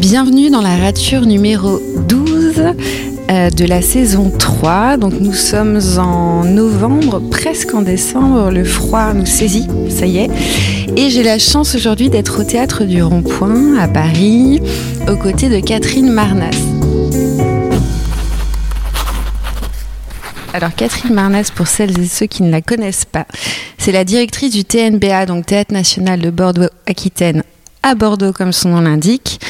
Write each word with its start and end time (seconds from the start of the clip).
Bienvenue 0.00 0.50
dans 0.50 0.60
la 0.60 0.76
rature 0.76 1.24
numéro 1.26 1.80
12 2.08 2.74
euh, 3.30 3.50
de 3.50 3.64
la 3.64 3.80
saison 3.80 4.32
3. 4.36 4.96
Donc 4.96 5.14
nous 5.20 5.32
sommes 5.32 5.78
en 5.98 6.44
novembre, 6.44 7.22
presque 7.30 7.74
en 7.74 7.82
décembre. 7.82 8.50
Le 8.50 8.64
froid 8.64 9.12
nous 9.14 9.26
saisit, 9.26 9.66
ça 9.88 10.06
y 10.06 10.18
est. 10.18 10.30
Et 10.96 11.10
j'ai 11.10 11.22
la 11.22 11.38
chance 11.38 11.74
aujourd'hui 11.74 12.10
d'être 12.10 12.40
au 12.40 12.44
théâtre 12.44 12.84
du 12.84 13.02
Rond-Point 13.02 13.78
à 13.78 13.86
Paris, 13.86 14.60
aux 15.08 15.16
côtés 15.16 15.48
de 15.48 15.60
Catherine 15.60 16.10
Marnas. 16.10 16.79
Alors 20.52 20.74
Catherine 20.74 21.14
Marnas, 21.14 21.52
pour 21.54 21.68
celles 21.68 21.98
et 22.00 22.06
ceux 22.06 22.26
qui 22.26 22.42
ne 22.42 22.50
la 22.50 22.60
connaissent 22.60 23.04
pas, 23.04 23.26
c'est 23.78 23.92
la 23.92 24.04
directrice 24.04 24.52
du 24.52 24.64
TNBA, 24.64 25.26
donc 25.26 25.46
Théâtre 25.46 25.72
National 25.72 26.20
de 26.20 26.30
Bordeaux-Aquitaine, 26.30 27.44
à 27.84 27.94
Bordeaux 27.94 28.32
comme 28.32 28.52
son 28.52 28.70
nom 28.70 28.80
l'indique. 28.80 29.40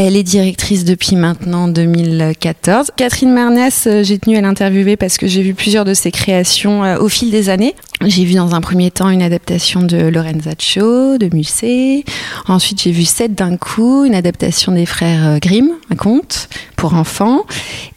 Elle 0.00 0.14
est 0.14 0.22
directrice 0.22 0.84
depuis 0.84 1.16
maintenant 1.16 1.66
2014. 1.66 2.92
Catherine 2.94 3.32
Marnas, 3.32 3.82
euh, 3.88 4.04
j'ai 4.04 4.16
tenu 4.20 4.36
à 4.36 4.40
l'interviewer 4.40 4.96
parce 4.96 5.16
que 5.16 5.26
j'ai 5.26 5.42
vu 5.42 5.54
plusieurs 5.54 5.84
de 5.84 5.92
ses 5.92 6.12
créations 6.12 6.84
euh, 6.84 6.98
au 6.98 7.08
fil 7.08 7.32
des 7.32 7.48
années. 7.48 7.74
J'ai 8.06 8.24
vu 8.24 8.34
dans 8.34 8.54
un 8.54 8.60
premier 8.60 8.92
temps 8.92 9.10
une 9.10 9.22
adaptation 9.22 9.82
de 9.82 9.96
Lorenzaccio, 9.96 11.18
de 11.18 11.34
Musset. 11.34 12.04
Ensuite, 12.46 12.80
j'ai 12.80 12.92
vu 12.92 13.04
Sept 13.04 13.34
d'un 13.34 13.56
coup, 13.56 14.04
une 14.04 14.14
adaptation 14.14 14.70
des 14.70 14.86
frères 14.86 15.26
euh, 15.26 15.38
Grimm, 15.40 15.70
un 15.90 15.96
conte 15.96 16.48
pour 16.76 16.94
enfants. 16.94 17.44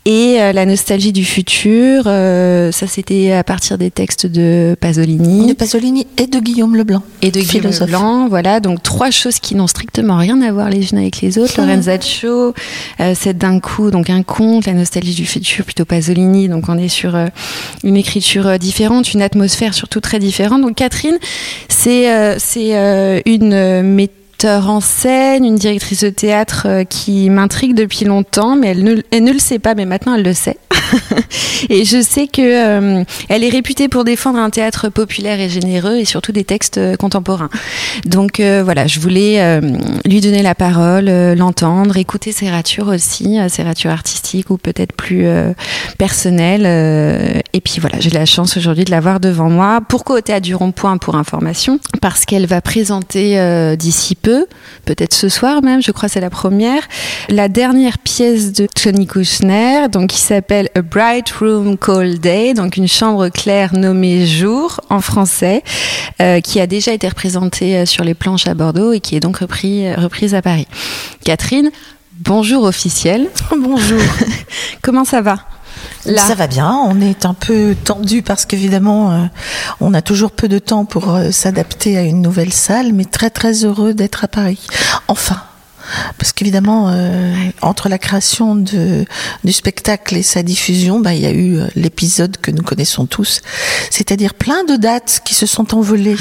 Et 0.06 0.38
La 0.56 0.66
nostalgie 0.66 1.12
du 1.12 1.24
futur, 1.24 2.06
ça 2.06 2.88
c'était 2.88 3.32
à 3.34 3.44
partir 3.44 3.78
des 3.78 3.92
textes 3.92 4.26
de 4.26 4.76
Pasolini. 4.82 5.46
De 5.46 5.54
Pasolini 5.54 6.08
et 6.18 6.26
de 6.26 6.40
Guillaume 6.40 6.76
Leblanc. 6.76 7.04
Et 7.22 7.30
de 7.30 7.40
Guillaume 7.40 7.72
Leblanc, 7.72 8.28
voilà. 8.28 8.60
Donc 8.60 8.82
trois 8.82 9.12
choses 9.12 9.38
qui 9.38 9.54
n'ont 9.54 9.68
strictement 9.68 10.18
rien 10.18 10.42
à 10.42 10.52
voir 10.52 10.72
les 10.72 10.92
unes 10.92 10.98
avec 10.98 11.22
les 11.22 11.38
autres. 11.38 11.62
Lorenzaccio, 11.92 12.54
euh, 13.00 13.14
c'est 13.16 13.38
d'un 13.38 13.60
coup 13.60 13.92
donc 13.92 14.10
un 14.10 14.24
conte, 14.24 14.66
la 14.66 14.74
nostalgie 14.74 15.14
du 15.14 15.26
futur, 15.26 15.66
plutôt 15.66 15.86
Pasolini. 15.86 16.48
Donc 16.48 16.70
on 16.70 16.78
est 16.78 16.88
sur 16.88 17.16
euh, 17.16 17.28
une 17.84 17.98
écriture 17.98 18.48
euh, 18.48 18.58
différente, 18.58 19.14
une 19.14 19.22
atmosphère 19.22 19.74
surtout 19.74 20.00
très 20.00 20.20
différente. 20.20 20.62
Donc 20.62 20.76
Catherine, 20.76 21.18
c'est 21.68 22.40
c'est 22.40 23.22
une 23.26 23.82
méthode 23.84 24.21
en 24.46 24.80
scène, 24.80 25.46
une 25.46 25.56
directrice 25.56 26.04
de 26.04 26.10
théâtre 26.10 26.64
euh, 26.66 26.84
qui 26.84 27.30
m'intrigue 27.30 27.76
depuis 27.76 28.06
longtemps, 28.06 28.56
mais 28.56 28.70
elle 28.70 28.84
ne, 28.84 29.32
le 29.32 29.40
sait 29.40 29.60
pas, 29.60 29.76
mais 29.76 29.86
maintenant 29.86 30.16
elle 30.16 30.24
le 30.24 30.34
sait. 30.34 30.58
et 31.70 31.86
je 31.86 32.02
sais 32.02 32.28
que 32.28 32.42
euh, 32.42 33.04
elle 33.30 33.44
est 33.44 33.50
réputée 33.50 33.88
pour 33.88 34.04
défendre 34.04 34.40
un 34.40 34.50
théâtre 34.50 34.90
populaire 34.90 35.40
et 35.40 35.48
généreux 35.48 35.96
et 35.96 36.06
surtout 36.06 36.32
des 36.32 36.44
textes 36.44 36.78
euh, 36.78 36.96
contemporains. 36.96 37.50
Donc 38.06 38.42
voilà, 38.42 38.88
je 38.88 39.00
voulais 39.00 39.60
lui 40.06 40.22
donner 40.22 40.42
la 40.42 40.56
parole, 40.56 41.06
l'entendre, 41.34 41.98
écouter 41.98 42.32
ses 42.32 42.50
ratures 42.50 42.88
aussi, 42.88 43.38
ses 43.50 43.64
ratures 43.64 43.92
artistiques 43.92 44.50
ou 44.50 44.58
peut-être 44.58 44.94
plus 44.94 45.26
personnelles. 45.98 46.66
et 47.54 47.62
puis 47.62 47.80
voilà, 47.80 48.00
j'ai 48.00 48.10
la 48.10 48.26
chance 48.26 48.58
aujourd'hui 48.58 48.86
de 48.86 48.92
l'avoir 48.92 49.20
devant 49.20 49.50
moi. 49.50 49.82
Pourquoi 49.88 50.18
au 50.18 50.22
théâtre 50.22 50.46
du 50.46 50.56
Rond-Point? 50.56 50.98
Pour 50.98 51.16
information 51.16 51.80
Parce 52.02 52.26
qu'elle 52.26 52.46
va 52.48 52.62
présenter 52.62 53.76
d'ici 53.78 54.16
peu 54.16 54.31
peut-être 54.86 55.14
ce 55.14 55.30
soir 55.30 55.62
même, 55.62 55.82
je 55.82 55.92
crois 55.92 56.10
c'est 56.10 56.20
la 56.20 56.30
première, 56.30 56.84
la 57.30 57.48
dernière 57.48 57.98
pièce 57.98 58.52
de 58.52 58.68
Tony 58.68 59.08
Kushner, 59.08 59.88
donc 59.92 60.10
qui 60.12 60.20
s'appelle 60.20 60.70
A 60.76 60.82
Bright 60.82 61.30
Room 61.32 61.78
Cold 61.78 62.20
Day, 62.20 62.54
donc 62.54 62.78
une 62.78 62.88
chambre 62.88 63.30
claire 63.30 63.74
nommée 63.74 64.26
Jour 64.26 64.82
en 64.90 65.02
français, 65.02 65.64
euh, 66.22 66.40
qui 66.42 66.60
a 66.60 66.68
déjà 66.68 66.94
été 66.94 67.08
représentée 67.08 67.78
euh, 67.78 67.86
sur 67.86 68.04
les 68.04 68.14
planches 68.14 68.48
à 68.48 68.54
Bordeaux 68.54 68.94
et 68.94 69.00
qui 69.00 69.16
est 69.16 69.20
donc 69.20 69.38
repris, 69.38 69.88
euh, 69.88 69.96
reprise 69.96 70.36
à 70.36 70.42
Paris. 70.42 70.68
Catherine, 71.24 71.72
bonjour 72.20 72.64
officiel. 72.64 73.28
bonjour. 73.58 74.02
Comment 74.82 75.06
ça 75.06 75.22
va? 75.22 75.38
Ça 76.18 76.36
va 76.36 76.48
bien, 76.48 76.72
on 76.86 77.00
est 77.02 77.26
un 77.26 77.34
peu 77.34 77.76
tendu 77.84 78.22
parce 78.22 78.46
qu'évidemment, 78.46 79.12
euh, 79.12 79.26
on 79.80 79.94
a 79.94 80.02
toujours 80.02 80.32
peu 80.32 80.48
de 80.48 80.60
temps 80.60 80.86
pour 80.86 81.14
euh, 81.14 81.32
s'adapter 81.32 81.98
à 81.98 82.02
une 82.02 82.22
nouvelle 82.22 82.54
salle, 82.54 82.94
mais 82.94 83.06
très 83.06 83.30
très 83.30 83.66
heureux 83.66 83.94
d'être 83.94 84.24
à 84.24 84.28
Paris. 84.28 84.66
Enfin, 85.08 85.42
parce 86.18 86.32
qu'évidemment, 86.32 86.90
euh, 86.90 87.34
entre 87.62 87.90
la 87.90 87.98
création 87.98 88.56
de, 88.56 89.06
du 89.44 89.52
spectacle 89.52 90.16
et 90.16 90.24
sa 90.24 90.44
diffusion, 90.44 91.00
bah, 91.00 91.14
il 91.14 91.22
y 91.22 91.26
a 91.26 91.34
eu 91.34 91.60
l'épisode 91.76 92.38
que 92.38 92.52
nous 92.52 92.64
connaissons 92.64 93.06
tous, 93.06 93.42
c'est-à-dire 93.90 94.34
plein 94.34 94.64
de 94.64 94.76
dates 94.76 95.22
qui 95.26 95.36
se 95.36 95.46
sont 95.46 95.76
envolées. 95.76 96.18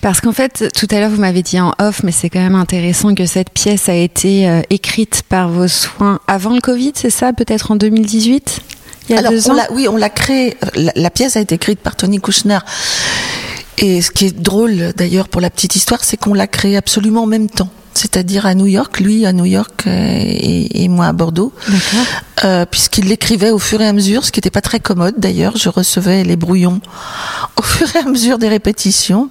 Parce 0.00 0.20
qu'en 0.20 0.32
fait, 0.32 0.68
tout 0.74 0.86
à 0.90 1.00
l'heure, 1.00 1.10
vous 1.10 1.20
m'avez 1.20 1.42
dit 1.42 1.60
en 1.60 1.72
off, 1.78 2.02
mais 2.02 2.12
c'est 2.12 2.30
quand 2.30 2.40
même 2.40 2.54
intéressant 2.54 3.14
que 3.14 3.26
cette 3.26 3.50
pièce 3.50 3.88
a 3.88 3.94
été 3.94 4.48
euh, 4.48 4.62
écrite 4.70 5.22
par 5.28 5.48
vos 5.48 5.68
soins 5.68 6.20
avant 6.26 6.54
le 6.54 6.60
Covid, 6.60 6.92
c'est 6.94 7.10
ça 7.10 7.32
Peut-être 7.32 7.70
en 7.70 7.76
2018 7.76 8.60
il 9.08 9.14
y 9.14 9.18
a 9.18 9.22
deux 9.22 9.50
ans? 9.50 9.56
Oui, 9.70 9.88
on 9.88 9.96
l'a 9.96 10.10
créée. 10.10 10.56
La, 10.74 11.10
pièce 11.10 11.36
a 11.36 11.40
été 11.40 11.54
écrite 11.54 11.80
par 11.80 11.96
Tony 11.96 12.20
Kushner. 12.20 12.58
Et 13.78 14.02
ce 14.02 14.10
qui 14.10 14.26
est 14.26 14.36
drôle, 14.36 14.92
d'ailleurs, 14.96 15.28
pour 15.28 15.40
la 15.40 15.50
petite 15.50 15.76
histoire, 15.76 16.02
c'est 16.02 16.16
qu'on 16.16 16.34
l'a 16.34 16.46
créée 16.46 16.76
absolument 16.76 17.22
en 17.22 17.26
même 17.26 17.48
temps 17.48 17.70
c'est-à-dire 17.96 18.46
à 18.46 18.54
New 18.54 18.66
York, 18.66 19.00
lui 19.00 19.26
à 19.26 19.32
New 19.32 19.44
York 19.44 19.84
euh, 19.86 19.90
et, 19.90 20.88
moi 20.88 21.06
à 21.06 21.12
Bordeaux, 21.12 21.52
euh, 22.44 22.64
puisqu'il 22.66 23.06
l'écrivait 23.06 23.50
au 23.50 23.58
fur 23.58 23.80
et 23.80 23.86
à 23.86 23.92
mesure, 23.92 24.24
ce 24.24 24.30
qui 24.30 24.38
n'était 24.38 24.50
pas 24.50 24.60
très 24.60 24.80
commode 24.80 25.14
d'ailleurs. 25.18 25.56
Je 25.56 25.68
recevais 25.68 26.22
les 26.22 26.36
brouillons 26.36 26.80
au 27.56 27.62
fur 27.62 27.88
et 27.96 28.00
à 28.00 28.04
mesure 28.04 28.38
des 28.38 28.48
répétitions, 28.48 29.30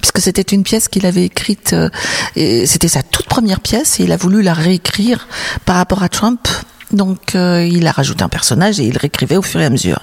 puisque 0.00 0.20
c'était 0.20 0.42
une 0.42 0.62
pièce 0.62 0.88
qu'il 0.88 1.06
avait 1.06 1.24
écrite, 1.24 1.72
euh, 1.72 1.88
et 2.36 2.66
c'était 2.66 2.88
sa 2.88 3.02
toute 3.02 3.26
première 3.26 3.60
pièce, 3.60 3.98
et 3.98 4.04
il 4.04 4.12
a 4.12 4.16
voulu 4.16 4.42
la 4.42 4.52
réécrire 4.52 5.26
par 5.64 5.76
rapport 5.76 6.02
à 6.02 6.08
Trump 6.08 6.46
donc 6.92 7.34
euh, 7.34 7.66
il 7.66 7.86
a 7.86 7.92
rajouté 7.92 8.22
un 8.22 8.28
personnage 8.28 8.80
et 8.80 8.84
il 8.84 8.96
réécrivait 8.96 9.36
au 9.36 9.42
fur 9.42 9.60
et 9.60 9.64
à 9.64 9.70
mesure. 9.70 10.00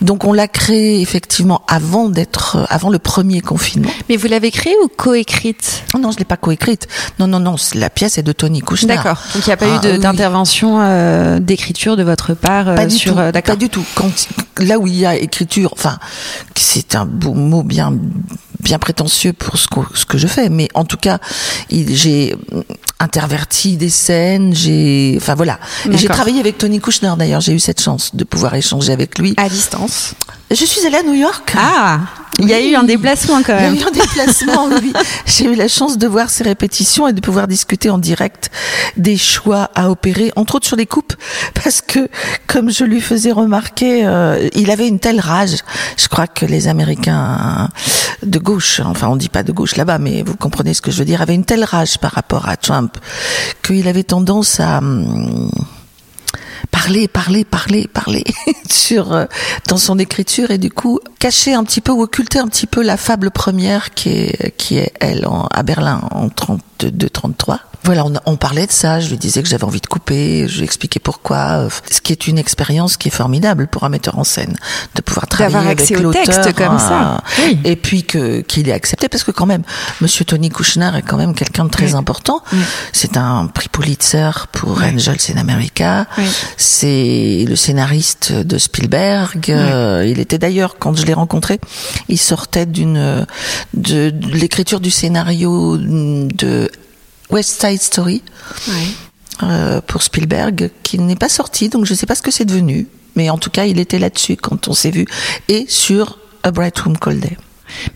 Donc 0.00 0.24
on 0.24 0.32
l'a 0.32 0.48
créé 0.48 1.00
effectivement 1.00 1.62
avant 1.68 2.08
d'être 2.08 2.56
euh, 2.56 2.64
avant 2.68 2.90
le 2.90 2.98
premier 2.98 3.40
confinement. 3.40 3.90
Mais 4.08 4.16
vous 4.16 4.28
l'avez 4.28 4.50
créé 4.50 4.74
ou 4.82 4.88
coécrite? 4.88 5.84
Non, 5.98 6.10
je 6.10 6.18
l'ai 6.18 6.24
pas 6.24 6.36
coécrite. 6.36 6.88
Non, 7.18 7.26
non, 7.26 7.40
non. 7.40 7.56
La 7.74 7.90
pièce 7.90 8.18
est 8.18 8.22
de 8.22 8.32
Tony 8.32 8.60
Kushner. 8.60 8.96
D'accord. 8.96 9.22
Donc 9.34 9.46
il 9.46 9.48
n'y 9.48 9.52
a 9.52 9.56
pas 9.56 9.66
eu 9.66 9.78
ah, 9.82 9.98
d'intervention 9.98 10.80
euh, 10.80 11.38
d'écriture 11.38 11.96
de 11.96 12.02
votre 12.02 12.34
part 12.34 12.74
pas 12.74 12.86
du 12.86 12.96
sur. 12.96 13.14
Tout, 13.14 13.40
pas 13.44 13.56
du 13.56 13.68
tout. 13.68 13.84
Quand, 13.94 14.10
là 14.58 14.78
où 14.78 14.86
il 14.86 14.96
y 14.96 15.06
a 15.06 15.16
écriture, 15.16 15.72
enfin, 15.72 15.98
c'est 16.54 16.94
un 16.94 17.04
beau 17.04 17.34
mot 17.34 17.62
bien 17.62 17.92
bien 18.64 18.78
prétentieux 18.78 19.32
pour 19.32 19.56
ce 19.58 19.68
que, 19.68 19.80
ce 19.94 20.04
que 20.06 20.18
je 20.18 20.26
fais, 20.26 20.48
mais 20.48 20.68
en 20.74 20.84
tout 20.84 20.96
cas, 20.96 21.18
j'ai 21.70 22.34
interverti 22.98 23.76
des 23.76 23.90
scènes, 23.90 24.54
j'ai, 24.54 25.14
enfin 25.20 25.34
voilà, 25.34 25.60
j'ai 25.90 26.08
travaillé 26.08 26.40
avec 26.40 26.58
Tony 26.58 26.80
Kushner 26.80 27.12
d'ailleurs, 27.16 27.40
j'ai 27.42 27.52
eu 27.52 27.60
cette 27.60 27.80
chance 27.80 28.16
de 28.16 28.24
pouvoir 28.24 28.54
échanger 28.54 28.92
avec 28.92 29.18
lui 29.18 29.34
à 29.36 29.48
distance. 29.48 30.14
Je 30.50 30.64
suis 30.64 30.84
allée 30.86 30.96
à 30.96 31.02
New 31.02 31.14
York. 31.14 31.54
Ah, 31.56 32.00
il 32.38 32.48
y 32.48 32.54
a 32.54 32.60
eu 32.60 32.74
un 32.74 32.84
déplacement 32.84 33.42
quand 33.42 33.54
même. 33.54 33.74
Il 33.74 33.80
y 33.80 33.82
a 33.82 33.86
eu 33.86 33.88
un 33.88 33.92
déplacement, 33.92 34.66
oui. 34.66 34.92
J'ai 35.26 35.44
eu 35.46 35.54
la 35.54 35.68
chance 35.68 35.98
de 35.98 36.06
voir 36.06 36.30
ses 36.30 36.44
répétitions 36.44 37.06
et 37.06 37.12
de 37.12 37.20
pouvoir 37.20 37.46
discuter 37.46 37.90
en 37.90 37.98
direct 37.98 38.50
des 38.96 39.16
choix 39.16 39.70
à 39.74 39.90
opérer, 39.90 40.32
entre 40.36 40.56
autres 40.56 40.66
sur 40.66 40.76
les 40.76 40.86
coupes, 40.86 41.14
parce 41.62 41.80
que, 41.80 42.08
comme 42.46 42.70
je 42.70 42.84
lui 42.84 43.00
faisais 43.00 43.32
remarquer, 43.32 44.06
euh, 44.06 44.48
il 44.54 44.70
avait 44.70 44.88
une 44.88 44.98
telle 44.98 45.20
rage. 45.20 45.58
Je 45.96 46.08
crois 46.08 46.26
que 46.26 46.46
les 46.46 46.68
Américains 46.68 47.68
de 48.22 48.38
gauche, 48.38 48.80
enfin 48.84 49.08
on 49.08 49.16
dit 49.16 49.28
pas 49.28 49.42
de 49.42 49.52
gauche 49.52 49.76
là-bas, 49.76 49.98
mais 49.98 50.22
vous 50.22 50.36
comprenez 50.36 50.74
ce 50.74 50.82
que 50.82 50.90
je 50.90 50.98
veux 50.98 51.04
dire, 51.04 51.22
avaient 51.22 51.34
une 51.34 51.44
telle 51.44 51.64
rage 51.64 51.98
par 51.98 52.12
rapport 52.12 52.48
à 52.48 52.56
Trump 52.56 52.96
qu'il 53.62 53.86
avait 53.88 54.04
tendance 54.04 54.60
à... 54.60 54.78
Hum, 54.78 55.50
parler, 56.70 57.08
parler, 57.08 57.44
parler, 57.44 57.88
parler 57.92 58.24
sur 58.70 59.12
euh, 59.12 59.24
dans 59.68 59.76
son 59.76 59.98
écriture 59.98 60.50
et 60.50 60.58
du 60.58 60.70
coup 60.70 61.00
cacher 61.18 61.54
un 61.54 61.64
petit 61.64 61.80
peu 61.80 61.92
ou 61.92 62.02
occulter 62.02 62.38
un 62.38 62.48
petit 62.48 62.66
peu 62.66 62.82
la 62.82 62.96
fable 62.96 63.30
première 63.30 63.94
qui 63.94 64.10
est 64.10 64.54
qui 64.56 64.78
est 64.78 64.92
elle 65.00 65.26
en, 65.26 65.46
à 65.50 65.62
Berlin 65.62 66.00
en 66.10 66.28
32-33 66.28 67.58
voilà, 67.84 68.04
on, 68.06 68.12
on, 68.24 68.36
parlait 68.36 68.66
de 68.66 68.72
ça. 68.72 69.00
Je 69.00 69.10
lui 69.10 69.18
disais 69.18 69.42
que 69.42 69.48
j'avais 69.48 69.64
envie 69.64 69.80
de 69.80 69.86
couper. 69.86 70.46
Je 70.48 70.58
lui 70.58 70.64
expliquais 70.64 71.00
pourquoi. 71.00 71.68
Ce 71.90 72.00
qui 72.00 72.12
est 72.12 72.26
une 72.26 72.38
expérience 72.38 72.96
qui 72.96 73.08
est 73.08 73.10
formidable 73.10 73.68
pour 73.68 73.84
un 73.84 73.90
metteur 73.90 74.18
en 74.18 74.24
scène 74.24 74.56
de 74.94 75.02
pouvoir 75.02 75.26
travailler 75.26 75.70
avec 75.70 75.90
l'auteur 75.90 76.54
comme 76.54 76.78
ça. 76.78 77.22
Oui. 77.40 77.58
Et 77.64 77.76
puis 77.76 78.04
que 78.04 78.40
qu'il 78.40 78.68
ait 78.68 78.72
accepté 78.72 79.08
parce 79.08 79.22
que 79.22 79.30
quand 79.30 79.46
même, 79.46 79.62
Monsieur 80.00 80.24
Tony 80.24 80.48
Kushner 80.48 80.90
est 80.96 81.02
quand 81.02 81.16
même 81.16 81.34
quelqu'un 81.34 81.64
de 81.66 81.70
très 81.70 81.94
important. 81.94 82.42
C'est 82.92 83.16
un 83.16 83.46
prix 83.46 83.68
Pulitzer 83.68 84.30
pour 84.52 84.82
Angels 84.82 85.32
in 85.34 85.38
America. 85.38 86.06
C'est 86.56 87.44
le 87.46 87.56
scénariste 87.56 88.32
de 88.32 88.58
Spielberg. 88.58 89.50
Euh, 89.50 90.06
il 90.06 90.20
était 90.20 90.38
d'ailleurs 90.38 90.76
quand 90.78 90.96
je 90.96 91.04
l'ai 91.04 91.14
rencontré, 91.14 91.60
il 92.08 92.18
sortait 92.18 92.66
d'une 92.66 93.26
de, 93.74 94.10
de 94.10 94.28
l'écriture 94.28 94.80
du 94.80 94.90
scénario 94.90 95.76
de 95.76 96.70
West 97.34 97.60
Side 97.60 97.82
Story. 97.82 98.22
euh, 99.42 99.80
pour 99.80 100.02
Spielberg 100.04 100.70
qui 100.84 100.98
n'est 101.00 101.16
pas 101.16 101.28
sorti, 101.28 101.68
donc 101.68 101.84
je 101.86 101.92
ne 101.92 101.96
sais 101.96 102.06
pas 102.06 102.14
ce 102.14 102.22
que 102.22 102.30
c'est 102.30 102.44
devenu. 102.44 102.86
Mais 103.16 103.30
en 103.30 103.38
tout 103.38 103.50
cas, 103.50 103.64
il 103.64 103.80
était 103.80 103.98
là-dessus 103.98 104.36
quand 104.36 104.68
on 104.68 104.72
s'est 104.72 104.90
vu. 104.92 105.06
Et 105.48 105.66
sur 105.68 106.18
A 106.44 106.52
Bright 106.52 106.78
Room 106.78 106.96
Cold 106.96 107.20
Day. 107.20 107.36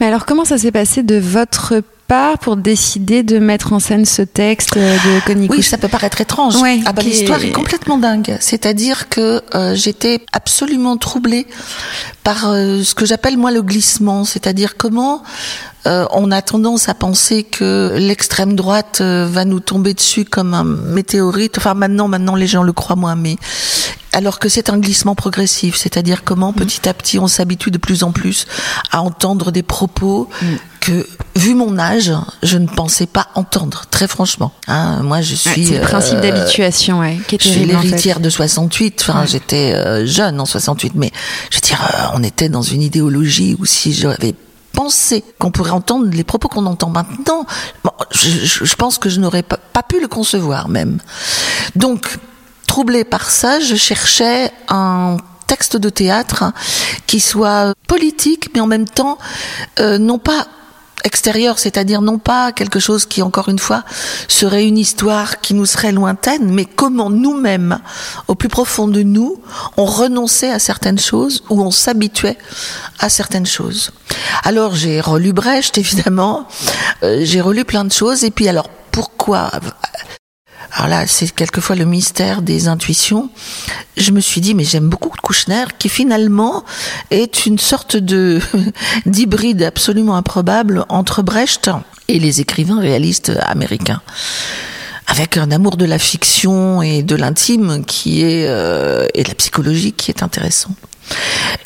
Mais 0.00 0.06
alors, 0.06 0.26
comment 0.26 0.44
ça 0.44 0.58
s'est 0.58 0.72
passé 0.72 1.02
de 1.04 1.16
votre 1.16 1.82
part 2.08 2.38
pour 2.38 2.56
décider 2.56 3.22
de 3.22 3.38
mettre 3.38 3.72
en 3.72 3.78
scène 3.78 4.04
ce 4.06 4.22
texte 4.22 4.76
de 4.76 5.24
Connie 5.26 5.46
Oui, 5.50 5.62
ça 5.62 5.76
peut 5.78 5.88
paraître 5.88 6.20
étrange. 6.20 6.56
Ouais, 6.56 6.80
ah 6.86 6.92
bah, 6.92 7.02
qui 7.02 7.10
l'histoire 7.10 7.44
est- 7.44 7.52
complètement 7.52 7.98
dingue. 7.98 8.36
C'est-à-dire 8.40 9.08
que 9.10 9.42
euh, 9.54 9.74
j'étais 9.74 10.24
absolument 10.32 10.96
troublée 10.96 11.46
par 12.24 12.48
euh, 12.50 12.82
ce 12.82 12.94
que 12.94 13.04
j'appelle 13.06 13.36
moi 13.36 13.50
le 13.52 13.62
glissement, 13.62 14.24
c'est-à-dire 14.24 14.76
comment 14.76 15.22
euh, 15.86 16.06
on 16.12 16.30
a 16.32 16.42
tendance 16.42 16.88
à 16.88 16.94
penser 16.94 17.44
que 17.44 17.94
l'extrême 17.98 18.56
droite 18.56 18.98
euh, 19.00 19.28
va 19.30 19.44
nous 19.44 19.60
tomber 19.60 19.94
dessus 19.94 20.24
comme 20.24 20.54
un 20.54 20.64
météorite. 20.64 21.58
Enfin 21.58 21.74
maintenant, 21.74 22.08
maintenant 22.08 22.34
les 22.34 22.46
gens 22.46 22.62
le 22.62 22.72
croient 22.72 22.96
moins, 22.96 23.14
mais 23.16 23.36
alors 24.12 24.38
que 24.38 24.48
c'est 24.48 24.70
un 24.70 24.78
glissement 24.78 25.14
progressif, 25.14 25.76
c'est-à-dire 25.76 26.24
comment 26.24 26.52
petit 26.54 26.88
à 26.88 26.94
petit 26.94 27.18
on 27.18 27.28
s'habitue 27.28 27.70
de 27.70 27.78
plus 27.78 28.02
en 28.02 28.10
plus 28.12 28.46
à 28.90 29.02
entendre 29.02 29.52
des 29.52 29.62
propos 29.62 30.28
que, 30.88 31.06
vu 31.36 31.54
mon 31.54 31.78
âge, 31.78 32.12
je 32.42 32.56
ne 32.58 32.66
pensais 32.66 33.06
pas 33.06 33.28
entendre, 33.34 33.84
très 33.90 34.08
franchement. 34.08 34.52
Hein, 34.66 35.02
moi, 35.02 35.20
je 35.20 35.32
Ouais, 35.32 35.52
suis 35.52 35.66
c'est 35.66 35.74
le 35.78 35.80
principe 35.82 36.14
euh, 36.16 36.20
d'habituation, 36.22 37.00
ouais, 37.00 37.18
qui 37.28 37.34
est 37.36 37.42
je 37.42 37.48
suis 37.48 37.54
terrible, 37.60 37.76
en 37.76 37.80
fait. 37.82 37.86
l'héritière 37.88 38.20
de 38.20 38.30
68. 38.30 38.98
Enfin, 39.02 39.20
Ouais. 39.20 39.26
j'étais 39.26 39.72
euh, 39.74 40.06
jeune 40.06 40.40
en 40.40 40.46
68, 40.46 40.92
mais 40.94 41.10
je 41.50 41.56
veux 41.56 41.60
dire, 41.60 41.80
euh, 41.82 42.06
on 42.14 42.22
était 42.22 42.48
dans 42.48 42.62
une 42.62 42.82
idéologie 42.82 43.56
où 43.58 43.66
si 43.66 43.92
j'avais 43.92 44.34
pensé 44.72 45.24
qu'on 45.38 45.50
pourrait 45.50 45.70
entendre 45.72 46.06
les 46.10 46.24
propos 46.24 46.48
qu'on 46.48 46.66
entend 46.66 46.88
maintenant, 46.90 47.44
bon, 47.84 47.90
je, 48.10 48.28
je- 48.30 48.64
je 48.64 48.74
pense 48.76 48.98
que 48.98 49.08
je 49.08 49.20
n'aurais 49.20 49.42
pas, 49.42 49.58
pas 49.72 49.82
pu 49.82 50.00
le 50.00 50.08
concevoir 50.08 50.68
même. 50.68 50.98
Donc, 51.76 52.06
troublée 52.66 53.04
par 53.04 53.28
ça, 53.30 53.60
je 53.60 53.74
cherchais 53.74 54.50
un 54.68 55.16
texte 55.46 55.76
de 55.78 55.88
théâtre 55.88 56.44
qui 57.06 57.20
soit 57.20 57.72
politique, 57.88 58.50
mais 58.54 58.60
en 58.60 58.66
même 58.66 58.86
temps, 58.86 59.16
euh, 59.80 59.96
non 59.98 60.18
pas 60.18 60.46
c'est-à-dire 61.58 62.02
non 62.02 62.18
pas 62.18 62.52
quelque 62.52 62.80
chose 62.80 63.06
qui, 63.06 63.22
encore 63.22 63.48
une 63.48 63.58
fois, 63.58 63.84
serait 64.28 64.66
une 64.66 64.78
histoire 64.78 65.40
qui 65.40 65.54
nous 65.54 65.66
serait 65.66 65.92
lointaine, 65.92 66.52
mais 66.52 66.64
comment 66.64 67.10
nous-mêmes, 67.10 67.78
au 68.28 68.34
plus 68.34 68.48
profond 68.48 68.88
de 68.88 69.02
nous, 69.02 69.40
on 69.76 69.84
renonçait 69.84 70.50
à 70.50 70.58
certaines 70.58 70.98
choses 70.98 71.44
ou 71.50 71.60
on 71.62 71.70
s'habituait 71.70 72.38
à 72.98 73.08
certaines 73.08 73.46
choses. 73.46 73.92
Alors 74.44 74.74
j'ai 74.74 75.00
relu 75.00 75.32
Brecht, 75.32 75.78
évidemment, 75.84 76.48
euh, 77.02 77.20
j'ai 77.22 77.40
relu 77.40 77.64
plein 77.64 77.84
de 77.84 77.92
choses, 77.92 78.24
et 78.24 78.30
puis 78.30 78.48
alors 78.48 78.68
pourquoi? 78.90 79.50
Alors 80.72 80.88
là, 80.88 81.06
c'est 81.06 81.30
quelquefois 81.34 81.76
le 81.76 81.84
mystère 81.84 82.42
des 82.42 82.68
intuitions. 82.68 83.30
Je 83.96 84.10
me 84.12 84.20
suis 84.20 84.40
dit, 84.40 84.54
mais 84.54 84.64
j'aime 84.64 84.88
beaucoup 84.88 85.08
Kouchner, 85.22 85.64
qui 85.78 85.88
finalement 85.88 86.64
est 87.10 87.46
une 87.46 87.58
sorte 87.58 87.96
de 87.96 88.40
d'hybride 89.06 89.62
absolument 89.62 90.16
improbable 90.16 90.84
entre 90.88 91.22
Brecht 91.22 91.70
et 92.08 92.18
les 92.18 92.40
écrivains 92.40 92.80
réalistes 92.80 93.32
américains. 93.42 94.00
Avec 95.06 95.36
un 95.36 95.50
amour 95.50 95.76
de 95.76 95.84
la 95.84 95.98
fiction 95.98 96.82
et 96.82 97.02
de 97.02 97.16
l'intime 97.16 97.84
qui 97.84 98.22
est 98.22 98.46
euh, 98.46 99.06
et 99.14 99.22
de 99.22 99.28
la 99.28 99.34
psychologie 99.34 99.92
qui 99.92 100.10
est 100.10 100.22
intéressant. 100.22 100.70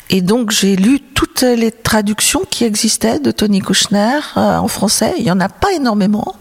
Et 0.09 0.21
donc 0.21 0.51
j'ai 0.51 0.77
lu 0.77 1.01
toutes 1.13 1.41
les 1.41 1.71
traductions 1.71 2.41
qui 2.49 2.63
existaient 2.63 3.19
de 3.19 3.31
Tony 3.31 3.61
Kushner 3.61 4.19
euh, 4.37 4.57
en 4.57 4.67
français. 4.69 5.13
Il 5.17 5.23
y 5.23 5.31
en 5.31 5.41
a 5.41 5.49
pas 5.49 5.73
énormément. 5.73 6.35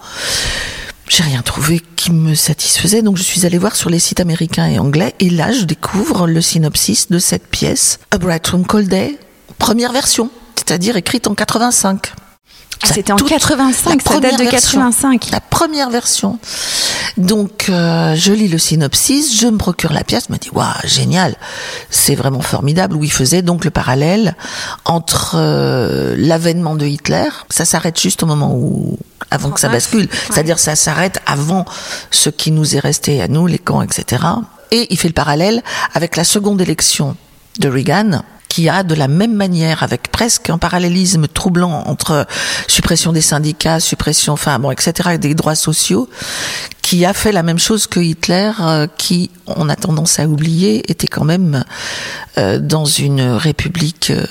J'ai 1.14 1.24
rien 1.24 1.42
trouvé 1.42 1.82
qui 1.96 2.10
me 2.10 2.34
satisfaisait, 2.34 3.02
donc 3.02 3.18
je 3.18 3.22
suis 3.22 3.44
allée 3.44 3.58
voir 3.58 3.76
sur 3.76 3.90
les 3.90 3.98
sites 3.98 4.20
américains 4.20 4.66
et 4.66 4.78
anglais, 4.78 5.14
et 5.20 5.28
là 5.28 5.52
je 5.52 5.64
découvre 5.64 6.26
le 6.26 6.40
synopsis 6.40 7.10
de 7.10 7.18
cette 7.18 7.46
pièce, 7.48 7.98
A 8.12 8.16
Bright 8.18 8.46
Room 8.46 8.64
Cold 8.64 8.88
Day, 8.88 9.18
première 9.58 9.92
version, 9.92 10.30
c'est-à-dire 10.56 10.96
écrite 10.96 11.26
en 11.26 11.34
85. 11.34 12.12
Ah, 12.84 12.86
C'était 12.94 13.12
en 13.12 13.16
toute- 13.16 13.28
85, 13.28 13.94
la 14.06 14.12
ça 14.14 14.20
date 14.20 14.32
première 14.32 14.38
de 14.38 14.44
version. 14.50 14.80
85. 14.80 15.30
La 15.30 15.40
première 15.40 15.90
version. 15.90 16.38
Donc, 17.16 17.66
euh, 17.68 18.14
je 18.14 18.32
lis 18.32 18.48
le 18.48 18.58
synopsis, 18.58 19.38
je 19.38 19.46
me 19.46 19.58
procure 19.58 19.92
la 19.92 20.04
pièce, 20.04 20.26
je 20.28 20.32
me 20.32 20.38
dis, 20.38 20.50
waouh, 20.50 20.68
génial, 20.84 21.34
c'est 21.90 22.14
vraiment 22.14 22.40
formidable, 22.40 22.96
où 22.96 23.04
il 23.04 23.12
faisait 23.12 23.42
donc 23.42 23.64
le 23.64 23.70
parallèle 23.70 24.34
entre 24.84 25.34
euh, 25.36 26.14
l'avènement 26.16 26.74
de 26.74 26.86
Hitler, 26.86 27.28
ça 27.50 27.64
s'arrête 27.64 28.00
juste 28.00 28.22
au 28.22 28.26
moment 28.26 28.54
où, 28.54 28.98
avant 29.30 29.50
que 29.50 29.60
ça 29.60 29.68
39, 29.68 29.72
bascule, 29.72 30.08
c'est-à-dire 30.30 30.58
ça 30.58 30.74
s'arrête 30.74 31.20
avant 31.26 31.64
ce 32.10 32.30
qui 32.30 32.50
nous 32.50 32.76
est 32.76 32.80
resté 32.80 33.20
à 33.20 33.28
nous, 33.28 33.46
les 33.46 33.58
camps, 33.58 33.82
etc. 33.82 34.24
Et 34.70 34.86
il 34.90 34.98
fait 34.98 35.08
le 35.08 35.14
parallèle 35.14 35.62
avec 35.94 36.16
la 36.16 36.24
seconde 36.24 36.60
élection 36.60 37.16
de 37.58 37.68
Reagan, 37.68 38.22
qui 38.52 38.68
a 38.68 38.82
de 38.82 38.94
la 38.94 39.08
même 39.08 39.34
manière, 39.34 39.82
avec 39.82 40.12
presque 40.12 40.50
un 40.50 40.58
parallélisme 40.58 41.26
troublant 41.26 41.84
entre 41.86 42.26
suppression 42.68 43.10
des 43.10 43.22
syndicats, 43.22 43.80
suppression, 43.80 44.34
enfin 44.34 44.58
bon, 44.58 44.70
etc., 44.70 45.16
des 45.16 45.34
droits 45.34 45.54
sociaux, 45.54 46.06
qui 46.92 47.06
a 47.06 47.14
fait 47.14 47.32
la 47.32 47.42
même 47.42 47.58
chose 47.58 47.86
que 47.86 48.00
Hitler, 48.00 48.52
euh, 48.60 48.86
qui, 48.98 49.30
on 49.46 49.70
a 49.70 49.76
tendance 49.76 50.18
à 50.18 50.28
oublier, 50.28 50.82
était 50.90 51.06
quand 51.06 51.24
même 51.24 51.64
euh, 52.36 52.58
dans 52.58 52.84
une 52.84 53.22
république 53.22 54.10
euh, 54.10 54.26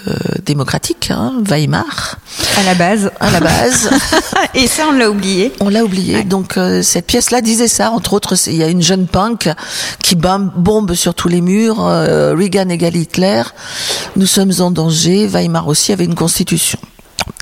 démocratique, 0.45 1.09
hein, 1.09 1.41
Weimar, 1.43 2.19
À 2.59 2.63
la 2.63 2.75
base. 2.75 3.09
à 3.19 3.31
la 3.31 3.39
base. 3.39 3.89
Et 4.53 4.67
ça, 4.67 4.83
on 4.89 4.91
l'a 4.91 5.09
oublié. 5.09 5.51
On 5.59 5.69
l'a 5.69 5.83
oublié. 5.83 6.23
Donc 6.23 6.59
cette 6.83 7.07
pièce-là 7.07 7.41
disait 7.41 7.67
ça. 7.67 7.89
Entre 7.89 8.13
autres, 8.13 8.35
il 8.45 8.57
y 8.57 8.63
a 8.63 8.67
une 8.67 8.83
jeune 8.83 9.07
punk 9.07 9.49
qui 10.03 10.15
bombe 10.15 10.93
sur 10.93 11.15
tous 11.15 11.29
les 11.29 11.41
murs. 11.41 11.83
Reagan 11.83 12.69
égale 12.69 12.95
Hitler. 12.95 13.41
Nous 14.17 14.27
sommes 14.27 14.53
en 14.59 14.69
danger. 14.69 15.25
Weimar 15.25 15.67
aussi 15.67 15.93
avait 15.93 16.05
une 16.05 16.13
constitution. 16.13 16.77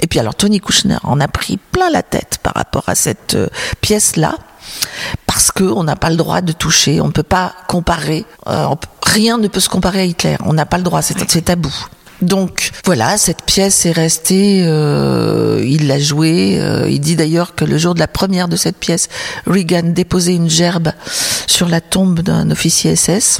Et 0.01 0.07
puis 0.07 0.19
alors 0.19 0.35
Tony 0.35 0.59
Kushner 0.59 0.97
en 1.03 1.19
a 1.19 1.27
pris 1.27 1.57
plein 1.71 1.89
la 1.89 2.03
tête 2.03 2.37
par 2.41 2.53
rapport 2.53 2.83
à 2.87 2.95
cette 2.95 3.35
euh, 3.35 3.47
pièce-là. 3.81 4.35
Parce 5.25 5.51
que 5.51 5.63
on 5.63 5.83
n'a 5.83 5.95
pas 5.95 6.09
le 6.09 6.15
droit 6.15 6.41
de 6.41 6.51
toucher, 6.51 7.01
on 7.01 7.07
ne 7.07 7.11
peut 7.11 7.23
pas 7.23 7.53
comparer, 7.67 8.25
euh, 8.47 8.67
peut- 8.75 8.87
rien 9.03 9.37
ne 9.37 9.47
peut 9.47 9.59
se 9.59 9.69
comparer 9.69 10.01
à 10.01 10.03
Hitler. 10.05 10.35
On 10.45 10.53
n'a 10.53 10.65
pas 10.65 10.77
le 10.77 10.83
droit, 10.83 11.01
c'est 11.01 11.41
tabou. 11.43 11.73
Donc 12.21 12.71
voilà, 12.85 13.17
cette 13.17 13.43
pièce 13.43 13.85
est 13.85 13.91
restée. 13.93 14.63
euh, 14.65 15.63
il 15.65 15.87
l'a 15.87 15.97
jouée. 15.99 16.59
euh, 16.59 16.89
il 16.89 16.99
dit 16.99 17.15
d'ailleurs 17.15 17.55
que 17.55 17.63
le 17.65 17.77
jour 17.77 17.93
de 17.93 17.99
la 17.99 18.07
première 18.09 18.47
de 18.49 18.57
cette 18.57 18.77
pièce, 18.77 19.07
Reagan 19.47 19.83
déposait 19.93 20.35
une 20.35 20.49
gerbe 20.49 20.91
sur 21.47 21.67
la 21.69 21.79
tombe 21.81 22.19
d'un 22.19 22.51
officier 22.51 22.95
SS. 22.95 23.39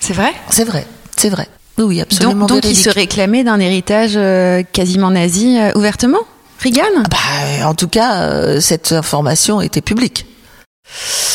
C'est 0.00 0.14
vrai? 0.14 0.32
C'est 0.50 0.64
vrai, 0.64 0.86
c'est 1.16 1.28
vrai. 1.28 1.48
Oui, 1.78 2.00
absolument 2.00 2.46
Donc, 2.46 2.62
donc 2.62 2.64
il 2.70 2.76
se 2.76 2.90
réclamait 2.90 3.44
d'un 3.44 3.60
héritage 3.60 4.12
euh, 4.16 4.62
quasiment 4.72 5.10
nazi 5.10 5.58
euh, 5.58 5.72
ouvertement 5.76 6.18
Reagan? 6.60 7.02
Bah, 7.10 7.68
en 7.68 7.74
tout 7.74 7.86
cas, 7.88 8.22
euh, 8.22 8.60
cette 8.60 8.90
information 8.92 9.60
était 9.60 9.80
publique. 9.80 10.26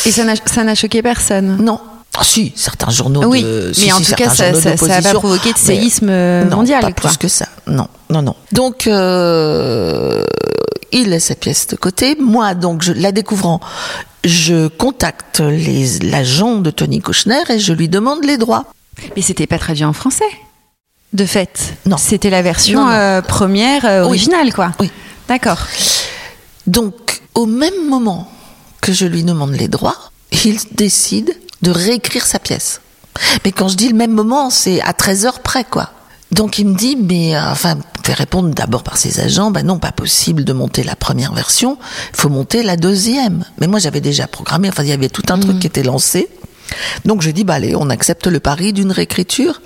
Et 0.04 0.10
ça 0.10 0.24
n'a- 0.24 0.74
choqué 0.74 1.00
personne? 1.00 1.56
Non. 1.62 1.80
Ah, 2.16 2.22
si, 2.22 2.52
certains 2.54 2.90
journaux 2.90 3.24
Oui, 3.24 3.42
de, 3.42 3.72
si, 3.72 3.86
mais 3.86 3.92
en 3.92 3.98
si, 3.98 4.10
tout 4.10 4.14
cas, 4.16 4.28
ça 4.28 4.52
ça- 4.52 4.54
ça 4.54 4.68
a 4.68 4.72
pas 4.76 4.76
d'opposition. 4.76 5.18
provoqué 5.18 5.52
de 5.52 5.58
séisme 5.58 6.06
non, 6.10 6.56
mondial. 6.56 6.80
pas 6.82 6.92
quoi. 6.92 7.08
plus 7.10 7.16
que 7.16 7.28
ça. 7.28 7.46
Non, 7.66 7.88
non, 8.10 8.22
non. 8.22 8.36
Donc, 8.52 8.86
euh, 8.86 10.22
il 10.92 11.08
laisse 11.10 11.24
cette 11.24 11.40
pièce 11.40 11.66
de 11.68 11.76
côté. 11.76 12.16
Moi, 12.20 12.54
donc, 12.54 12.82
je, 12.82 12.92
la 12.92 13.10
découvrant, 13.10 13.60
je 14.24 14.68
contacte 14.68 15.42
l'agent 16.02 16.56
de 16.56 16.70
Tony 16.70 17.00
Kushner 17.00 17.42
et 17.48 17.58
je 17.58 17.72
lui 17.72 17.88
demande 17.88 18.24
les 18.24 18.36
droits. 18.36 18.66
Mais 19.16 19.22
c'était 19.22 19.46
pas 19.46 19.58
traduit 19.58 19.84
en 19.84 19.92
français, 19.92 20.24
de 21.12 21.24
fait. 21.26 21.74
Non. 21.86 21.96
C'était 21.96 22.30
la 22.30 22.42
version 22.42 22.80
Non, 22.80 22.86
non. 22.86 22.92
euh, 22.92 23.22
première 23.22 23.84
euh, 23.84 24.00
Oui. 24.02 24.06
originale, 24.06 24.52
quoi. 24.52 24.72
Oui. 24.80 24.90
D'accord. 25.28 25.58
Donc, 26.66 27.20
au 27.34 27.46
même 27.46 27.88
moment 27.88 28.30
que 28.80 28.92
je 28.92 29.06
lui 29.06 29.22
demande 29.22 29.52
les 29.52 29.68
droits, 29.68 29.96
il 30.44 30.58
décide 30.72 31.34
de 31.62 31.70
réécrire 31.70 32.26
sa 32.26 32.38
pièce. 32.38 32.80
Mais 33.44 33.52
quand 33.52 33.68
je 33.68 33.76
dis 33.76 33.88
le 33.88 33.94
même 33.94 34.10
moment, 34.12 34.50
c'est 34.50 34.80
à 34.82 34.92
13 34.92 35.26
heures 35.26 35.40
près, 35.40 35.64
quoi. 35.64 35.90
Donc 36.32 36.58
il 36.58 36.66
me 36.66 36.74
dit, 36.74 36.96
mais 36.96 37.36
euh, 37.36 37.50
enfin, 37.52 37.76
fait 38.02 38.12
répondre 38.14 38.48
d'abord 38.52 38.82
par 38.82 38.96
ses 38.96 39.20
agents, 39.20 39.52
ben 39.52 39.64
non, 39.64 39.78
pas 39.78 39.92
possible 39.92 40.42
de 40.44 40.52
monter 40.52 40.82
la 40.82 40.96
première 40.96 41.32
version, 41.32 41.78
il 42.12 42.20
faut 42.20 42.28
monter 42.28 42.64
la 42.64 42.76
deuxième. 42.76 43.44
Mais 43.60 43.68
moi 43.68 43.78
j'avais 43.78 44.00
déjà 44.00 44.26
programmé, 44.26 44.68
enfin 44.68 44.82
il 44.82 44.88
y 44.88 44.92
avait 44.92 45.08
tout 45.10 45.22
un 45.28 45.38
truc 45.38 45.60
qui 45.60 45.68
était 45.68 45.84
lancé. 45.84 46.28
Donc 47.04 47.22
je 47.22 47.30
dis, 47.30 47.44
bah 47.44 47.54
allez, 47.54 47.74
on 47.76 47.90
accepte 47.90 48.26
le 48.26 48.40
pari 48.40 48.72
d'une 48.72 48.92
réécriture, 48.92 49.60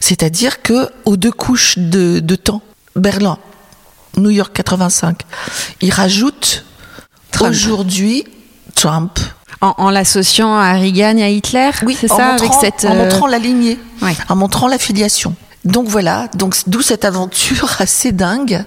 c'est-à-dire 0.00 0.62
que 0.62 0.88
aux 1.04 1.16
deux 1.16 1.32
couches 1.32 1.78
de, 1.78 2.20
de 2.20 2.36
temps, 2.36 2.62
Berlin, 2.96 3.38
New 4.16 4.30
York 4.30 4.52
85, 4.52 5.22
il 5.80 5.90
rajoute 5.92 6.64
aujourd'hui 7.40 8.24
Trump. 8.74 9.18
En, 9.60 9.74
en 9.76 9.90
l'associant 9.90 10.54
à 10.54 10.72
Reagan 10.72 11.18
et 11.18 11.22
à 11.22 11.28
Hitler 11.28 11.70
c'est 11.98 12.10
en 12.10 12.16
ça, 12.16 12.32
montrant, 12.32 12.46
avec 12.46 12.52
cette. 12.60 12.84
en 12.90 12.94
euh, 12.94 13.04
montrant 13.04 13.26
la 13.26 13.38
lignée, 13.38 13.78
ouais. 14.00 14.16
en 14.28 14.36
montrant 14.36 14.68
la 14.68 14.78
filiation. 14.78 15.34
Donc 15.64 15.86
voilà, 15.86 16.28
donc 16.34 16.56
d'où 16.66 16.80
cette 16.80 17.04
aventure 17.04 17.76
assez 17.78 18.12
dingue. 18.12 18.64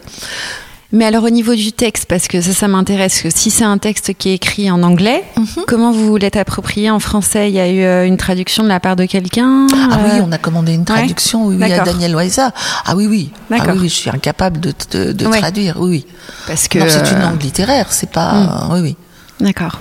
Mais 0.96 1.06
alors 1.06 1.24
au 1.24 1.30
niveau 1.32 1.56
du 1.56 1.72
texte, 1.72 2.06
parce 2.08 2.28
que 2.28 2.40
ça, 2.40 2.54
ça 2.54 2.68
m'intéresse, 2.68 3.24
que 3.24 3.30
si 3.32 3.50
c'est 3.50 3.64
un 3.64 3.80
texte 3.80 4.14
qui 4.16 4.30
est 4.30 4.36
écrit 4.36 4.70
en 4.70 4.84
anglais, 4.84 5.24
Mhm. 5.38 5.64
comment 5.68 5.92
vous 5.92 6.06
vous 6.06 6.18
l'êtes 6.18 6.38
approprié 6.38 6.92
en 6.92 7.00
français? 7.00 7.50
Il 7.50 7.56
y 7.56 7.60
a 7.60 7.68
eu 7.68 7.82
euh, 7.84 8.06
une 8.06 8.16
traduction 8.18 8.62
de 8.62 8.68
la 8.70 8.80
part 8.80 8.96
de 8.96 9.06
quelqu'un 9.06 9.66
Ah 9.74 9.98
euh, 9.98 10.10
oui, 10.14 10.22
on 10.24 10.32
a 10.32 10.38
commandé 10.38 10.74
une 10.74 10.86
traduction, 10.86 11.48
oui, 11.48 11.58
oui, 11.60 11.74
à. 11.74 11.84
Daniel 11.84 12.12
Loisa. 12.12 12.52
Ah 12.86 12.96
oui, 12.96 13.08
oui. 13.08 13.32
Ah 13.52 13.56
oui, 13.70 13.80
oui, 13.82 13.90
je 13.90 13.94
suis 13.96 14.10
incapable 14.12 14.60
de, 14.60 14.72
de, 14.92 15.12
de 15.14 15.26
Ouais. 15.26 15.40
traduire, 15.40 15.78
oui, 15.80 15.90
oui. 15.90 16.06
Parce 16.46 16.68
que 16.68 16.88
c'est 16.88 17.10
une 17.12 17.18
euh, 17.18 17.24
langue 17.24 17.42
littéraire, 17.42 17.88
c'est 17.92 18.12
pas... 18.12 18.68
Oui, 18.72 18.80
oui. 18.82 18.96
D'accord. 19.42 19.80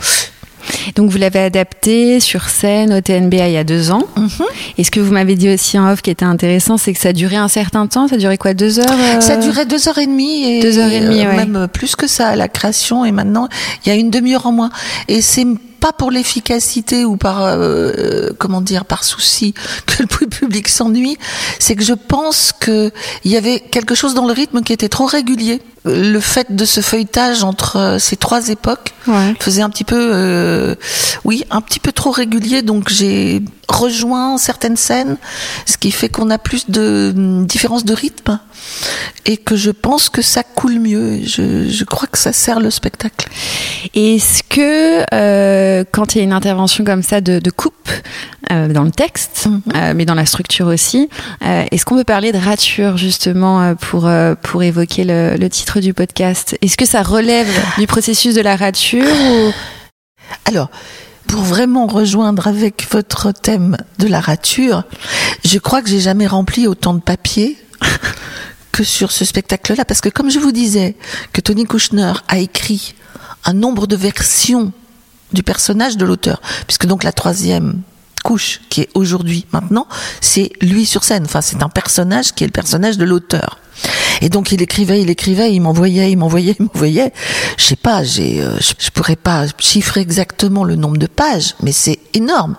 Donc 0.95 1.11
vous 1.11 1.19
l'avez 1.19 1.41
adapté 1.41 2.21
sur 2.21 2.49
scène 2.49 2.93
au 2.93 3.01
TNBA 3.01 3.49
il 3.49 3.55
y 3.55 3.57
a 3.57 3.65
deux 3.65 3.91
ans. 3.91 4.07
Mhm. 4.17 4.29
Et 4.79 4.85
ce 4.85 4.91
que 4.91 5.01
vous 5.01 5.13
m'avez 5.13 5.35
dit 5.35 5.51
aussi 5.53 5.79
en 5.79 5.91
off 5.91 6.03
qui 6.03 6.11
était 6.11 6.25
intéressant, 6.25 6.77
c'est 6.77 6.93
que 6.93 7.01
ça 7.01 7.13
durait 7.13 7.37
un 7.37 7.49
certain 7.49 7.87
temps. 7.87 8.09
Ça 8.09 8.17
durait 8.17 8.39
quoi, 8.39 8.55
deux 8.55 8.79
heures 8.79 8.87
euh, 8.91 9.21
Ça 9.21 9.37
durait 9.37 9.67
deux 9.67 9.89
heures 9.89 9.99
et 9.99 10.07
demie 10.07 10.45
et 10.59 10.63
Deux 10.63 10.79
heures 10.79 10.91
et 10.91 11.01
demie, 11.01 11.25
euh, 11.25 11.31
ouais. 11.31 11.37
même 11.47 11.69
plus 11.73 11.97
que 11.97 12.07
ça 12.07 12.29
à 12.29 12.37
la 12.37 12.49
création 12.49 13.05
et 13.05 13.13
maintenant 13.13 13.49
il 13.85 13.89
y 13.89 13.93
a 13.93 13.95
une 13.95 14.11
demi-heure 14.11 14.47
en 14.47 14.53
moins 14.53 14.71
et 15.09 15.21
c'est 15.23 15.47
pas 15.83 15.93
pour 15.93 16.13
l'efficacité 16.13 17.05
ou 17.05 17.17
par 17.17 17.43
euh, 17.43 18.31
comment 18.39 18.61
dire 18.61 18.85
par 18.85 19.03
souci 19.03 19.53
que 19.87 20.05
le 20.05 20.07
public 20.29 20.69
s'ennuie, 20.69 21.19
c'est 21.59 21.75
que 21.75 21.83
je 21.83 21.93
pense 21.95 22.53
que 22.59 22.93
il 23.25 23.33
y 23.33 23.37
avait 23.37 23.59
quelque 23.59 23.95
chose 23.97 24.15
dans 24.15 24.27
le 24.27 24.33
rythme 24.33 24.63
qui 24.63 24.73
était 24.73 24.89
trop 24.89 25.07
régulier. 25.07 25.61
Le 25.85 26.21
fait 26.21 26.55
de 26.55 26.65
ce 26.65 26.81
feuilletage 26.81 27.43
entre 27.43 27.77
euh, 27.77 27.99
ces 27.99 28.17
trois 28.17 28.49
époques 28.49 28.91
Ouais. 29.09 29.35
faisait 29.41 29.63
un 29.63 29.71
petit 29.71 29.83
peu, 29.83 29.99
euh, 30.15 30.77
oui, 31.25 31.43
un 31.51 31.61
petit 31.61 31.81
peu 31.81 31.91
trop 31.91 32.13
régulier. 32.13 32.63
Donc 32.63 32.89
j'ai 32.89 33.43
rejoint 33.67 34.39
certaines 34.39 34.77
scènes, 34.77 35.17
ce 35.67 35.77
qui 35.77 35.91
fait 35.91 36.09
qu'on 36.09 36.31
a 36.31 36.39
plus 36.39 36.71
de 36.71 37.13
hum, 37.17 37.45
différence 37.47 37.85
de 37.85 37.95
rythme 37.95 38.39
et 39.27 39.37
que 39.39 39.57
je 39.57 39.73
pense 39.73 40.09
que 40.09 40.23
ça 40.23 40.45
coule 40.45 40.79
mieux. 40.79 41.19
Je, 41.27 41.69
je 41.69 41.85
crois 41.85 42.07
que 42.07 42.19
ça 42.19 42.33
sert 42.33 42.61
le 42.61 42.71
spectacle. 42.71 43.29
Est-ce 43.95 44.45
que 44.49 45.03
euh, 45.13 45.72
quand 45.91 46.15
il 46.15 46.19
y 46.19 46.21
a 46.21 46.25
une 46.25 46.33
intervention 46.33 46.85
comme 46.85 47.03
ça 47.03 47.21
de, 47.21 47.39
de 47.39 47.51
coupe 47.51 47.89
euh, 48.51 48.69
dans 48.69 48.85
le 48.85 48.91
texte, 48.91 49.47
Mhm. 49.47 49.63
euh, 49.75 49.93
mais 49.97 50.05
dans 50.05 50.15
la 50.15 50.27
structure 50.27 50.67
aussi, 50.67 51.09
euh, 51.45 51.65
est-ce 51.71 51.85
qu'on 51.85 51.97
peut 51.97 52.05
parler 52.05 52.33
de 52.33 52.39
rature 52.39 52.97
justement 52.97 53.75
pour 53.77 54.09
pour 54.43 54.63
évoquer 54.63 55.05
le, 55.05 55.37
le 55.37 55.49
titre 55.49 55.81
du 55.81 55.95
podcast? 55.95 56.57
Est-ce 56.63 56.77
que 56.77 56.87
ça 56.87 57.03
relève 57.03 57.49
du 57.79 57.87
processus 57.87 58.35
de 58.35 58.41
la 58.41 58.57
rature 58.57 59.05
ou... 59.05 59.53
Alors, 60.47 60.71
pour 61.27 61.41
vraiment 61.43 61.87
rejoindre 61.87 62.47
avec 62.47 62.87
votre 62.91 63.33
thème 63.33 63.77
de 63.99 64.07
la 64.07 64.21
rature, 64.21 64.85
je 65.45 65.59
crois 65.59 65.83
que 65.83 65.89
j'ai 65.89 66.01
jamais 66.01 66.27
rempli 66.27 66.67
autant 66.67 66.95
de 66.95 67.01
papier 67.01 67.57
que 68.73 68.85
sur 68.85 69.13
ce 69.13 69.25
spectacle-là, 69.25 69.85
parce 69.85 70.01
que 70.01 70.09
comme 70.09 70.31
je 70.31 70.39
vous 70.39 70.53
disais, 70.53 70.97
que 71.33 71.41
Tony 71.41 71.65
Kushner 71.65 72.13
a 72.29 72.39
écrit 72.39 72.95
un 73.45 73.55
nombre 73.55 73.87
de 73.87 73.97
versions 73.97 74.73
du 75.33 75.43
personnage 75.43 75.97
de 75.97 76.05
l'auteur, 76.05 76.41
puisque 76.67 76.87
donc 76.87 77.05
la 77.05 77.13
troisième 77.13 77.83
couche 78.23 78.61
qui 78.71 78.83
est 78.83 78.89
aujourd'hui 78.95 79.47
maintenant, 79.53 79.87
c'est 80.21 80.53
lui 80.61 80.87
sur 80.87 81.05
scène. 81.05 81.25
Enfin, 81.25 81.41
c'est 81.41 81.63
un 81.63 81.69
personnage 81.69 82.33
qui 82.33 82.45
est 82.45 82.47
le 82.47 82.53
personnage 82.53 82.97
de 82.99 83.05
l'auteur. 83.05 83.59
Et 84.21 84.29
donc 84.29 84.53
il 84.53 84.63
écrivait, 84.63 85.01
il 85.03 85.11
écrivait, 85.11 85.53
il 85.53 85.61
m'envoyait, 85.61 86.11
il 86.13 86.17
m'envoyait, 86.17 86.55
il 86.61 86.67
m'envoyait. 86.67 87.13
Je 87.59 87.65
sais 87.65 87.77
pas, 87.77 88.05
j'ai, 88.05 88.41
euh, 88.43 88.59
je, 88.61 88.91
pourrais 88.91 89.17
pas 89.17 89.47
chiffrer 89.59 90.01
exactement 90.01 90.65
le 90.65 90.77
nombre 90.77 90.99
de 90.99 91.07
pages, 91.07 91.55
mais 91.63 91.73
c'est 91.73 91.99
énorme. 92.15 92.57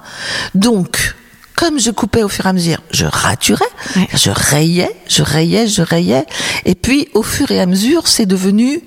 Donc, 0.56 1.16
comme 1.56 1.80
je 1.80 1.92
coupais 1.92 2.24
au 2.24 2.30
fur 2.30 2.46
et 2.46 2.50
à 2.50 2.54
mesure, 2.54 2.80
je 2.92 3.06
raturais, 3.06 3.64
Ouais. 3.96 4.08
je 4.14 4.32
rayais, 4.32 4.92
je 5.08 5.22
rayais, 5.22 5.68
je 5.68 5.82
rayais, 5.82 6.26
et 6.66 6.76
puis 6.76 7.08
au 7.14 7.24
fur 7.24 7.52
et 7.52 7.60
à 7.62 7.66
mesure, 7.66 8.08
c'est 8.08 8.26
devenu, 8.26 8.82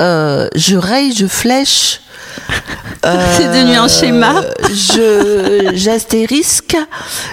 euh, 0.00 0.48
je 0.54 0.76
raye, 0.76 1.14
je 1.14 1.26
flèche. 1.26 2.00
C'est 3.36 3.48
devenu 3.48 3.76
un 3.76 3.88
schéma. 3.88 4.42
Je 4.68 5.70
j'astérisque, 5.74 6.76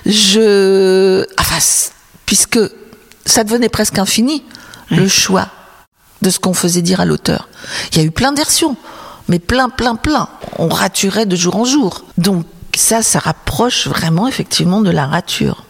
je 0.06 1.26
enfin 1.40 1.60
c- 1.60 1.90
puisque 2.26 2.60
ça 3.26 3.44
devenait 3.44 3.70
presque 3.70 3.98
infini 3.98 4.44
le 4.92 5.08
choix 5.08 5.48
de 6.22 6.30
ce 6.30 6.40
qu'on 6.40 6.54
faisait 6.54 6.82
dire 6.82 7.00
à 7.02 7.06
l'auteur. 7.06 7.50
Il 7.92 7.98
y 7.98 8.02
a 8.02 8.04
eu 8.04 8.12
plein 8.12 8.32
de 8.32 8.38
versions, 8.38 8.76
mais 9.28 9.40
plein 9.40 9.70
plein 9.70 9.96
plein. 9.96 10.30
On 10.60 10.68
raturait 10.70 11.26
de 11.26 11.36
jour 11.36 11.56
en 11.56 11.66
jour. 11.66 12.04
Donc 12.18 12.46
ça 12.76 13.02
ça 13.02 13.20
rapproche 13.20 13.88
vraiment 13.88 14.28
effectivement 14.28 14.82
de 14.82 14.92
la 14.92 15.08
rature. 15.08 15.64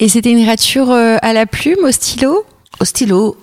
Et 0.00 0.08
c'était 0.08 0.30
une 0.30 0.46
rature 0.46 0.90
euh, 0.90 1.16
à 1.22 1.32
la 1.32 1.46
plume, 1.46 1.84
au 1.84 1.90
stylo? 1.92 2.44
Au 2.80 2.84
stylo, 2.84 3.36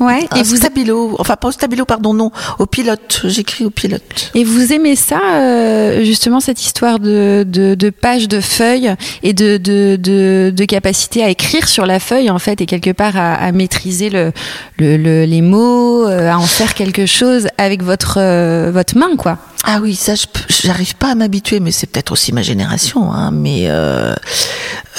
Ouais. 0.00 0.26
un 0.30 0.36
Et 0.38 0.42
vous, 0.42 0.56
stabilo, 0.56 1.14
enfin 1.18 1.36
pas 1.36 1.48
au 1.48 1.52
stabilo 1.52 1.84
pardon 1.84 2.14
non, 2.14 2.32
au 2.58 2.66
pilote, 2.66 3.20
j'écris 3.24 3.64
au 3.66 3.70
pilote. 3.70 4.30
et 4.34 4.44
vous 4.44 4.72
aimez 4.72 4.96
ça, 4.96 5.20
euh, 5.34 6.02
justement, 6.04 6.40
cette 6.40 6.62
histoire 6.64 6.98
de, 6.98 7.44
de, 7.46 7.74
de 7.74 7.90
pages, 7.90 8.26
de 8.26 8.40
feuilles 8.40 8.94
et 9.22 9.32
de, 9.34 9.58
de, 9.58 9.96
de, 10.00 10.52
de 10.56 10.64
capacité 10.64 11.22
à 11.22 11.28
écrire 11.28 11.68
sur 11.68 11.84
la 11.86 12.00
feuille, 12.00 12.30
en 12.30 12.38
fait, 12.38 12.60
et 12.60 12.66
quelque 12.66 12.90
part 12.92 13.16
à, 13.16 13.34
à 13.34 13.52
maîtriser 13.52 14.10
le, 14.10 14.32
le, 14.78 14.96
le- 14.96 15.24
les 15.24 15.42
mots, 15.42 16.06
euh, 16.08 16.30
à 16.30 16.38
en 16.38 16.46
faire 16.46 16.74
quelque 16.74 17.04
chose 17.06 17.48
avec 17.58 17.82
votre, 17.82 18.14
euh, 18.18 18.70
votre 18.72 18.96
main, 18.96 19.16
quoi. 19.16 19.36
Ah 19.64 19.78
oui, 19.82 19.94
ça, 19.94 20.14
j'arrive 20.48 20.96
pas 20.96 21.12
à 21.12 21.14
m'habituer, 21.14 21.60
mais 21.60 21.70
c'est 21.70 21.86
peut-être 21.86 22.12
aussi 22.12 22.32
ma 22.32 22.42
génération. 22.42 23.12
Hein, 23.12 23.30
mais 23.30 23.64
euh, 23.68 24.14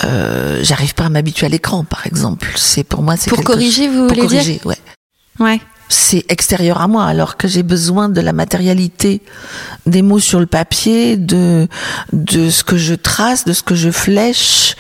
euh, 0.03 0.59
j'arrive 0.63 0.93
pas 0.93 1.05
à 1.05 1.09
m'habituer 1.09 1.47
à 1.47 1.49
l'écran, 1.49 1.83
par 1.83 2.05
exemple. 2.05 2.47
C'est 2.55 2.83
pour 2.83 3.01
moi, 3.01 3.17
c'est 3.17 3.29
Pour 3.29 3.43
corriger, 3.43 3.87
vous 3.87 4.07
pour 4.07 4.15
voulez 4.15 4.27
dire 4.27 4.39
corriger, 4.39 4.61
ouais. 4.65 4.77
Ouais. 5.39 5.59
C'est 5.89 6.23
extérieur 6.29 6.79
à 6.79 6.87
moi, 6.87 7.05
alors 7.05 7.35
que 7.35 7.49
j'ai 7.49 7.63
besoin 7.63 8.07
de 8.07 8.21
la 8.21 8.31
matérialité 8.31 9.21
des 9.85 10.01
mots 10.01 10.21
sur 10.21 10.39
le 10.39 10.45
papier, 10.45 11.17
de 11.17 11.67
de 12.13 12.49
ce 12.49 12.63
que 12.63 12.77
je 12.77 12.93
trace, 12.93 13.43
de 13.43 13.51
ce 13.51 13.61
que 13.61 13.75
je 13.75 13.89
flèche, 13.89 14.77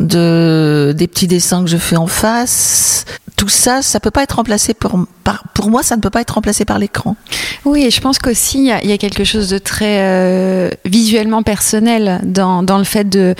de 0.00 0.92
des 0.94 1.06
petits 1.06 1.28
dessins 1.28 1.64
que 1.64 1.70
je 1.70 1.78
fais 1.78 1.96
en 1.96 2.08
face. 2.08 3.06
Tout 3.40 3.48
ça, 3.48 3.80
ça 3.80 4.00
peut 4.00 4.10
pas 4.10 4.22
être 4.22 4.36
remplacé 4.36 4.74
pour 4.74 5.06
par, 5.24 5.44
pour 5.54 5.70
moi, 5.70 5.82
ça 5.82 5.96
ne 5.96 6.02
peut 6.02 6.10
pas 6.10 6.20
être 6.20 6.32
remplacé 6.34 6.66
par 6.66 6.78
l'écran. 6.78 7.16
Oui, 7.64 7.84
et 7.84 7.90
je 7.90 7.98
pense 8.02 8.18
qu'aussi, 8.18 8.58
il 8.58 8.84
y, 8.86 8.88
y 8.90 8.92
a 8.92 8.98
quelque 8.98 9.24
chose 9.24 9.48
de 9.48 9.56
très 9.56 10.00
euh, 10.00 10.68
visuellement 10.84 11.42
personnel 11.42 12.20
dans, 12.22 12.62
dans 12.62 12.76
le 12.76 12.84
fait 12.84 13.08
de, 13.08 13.34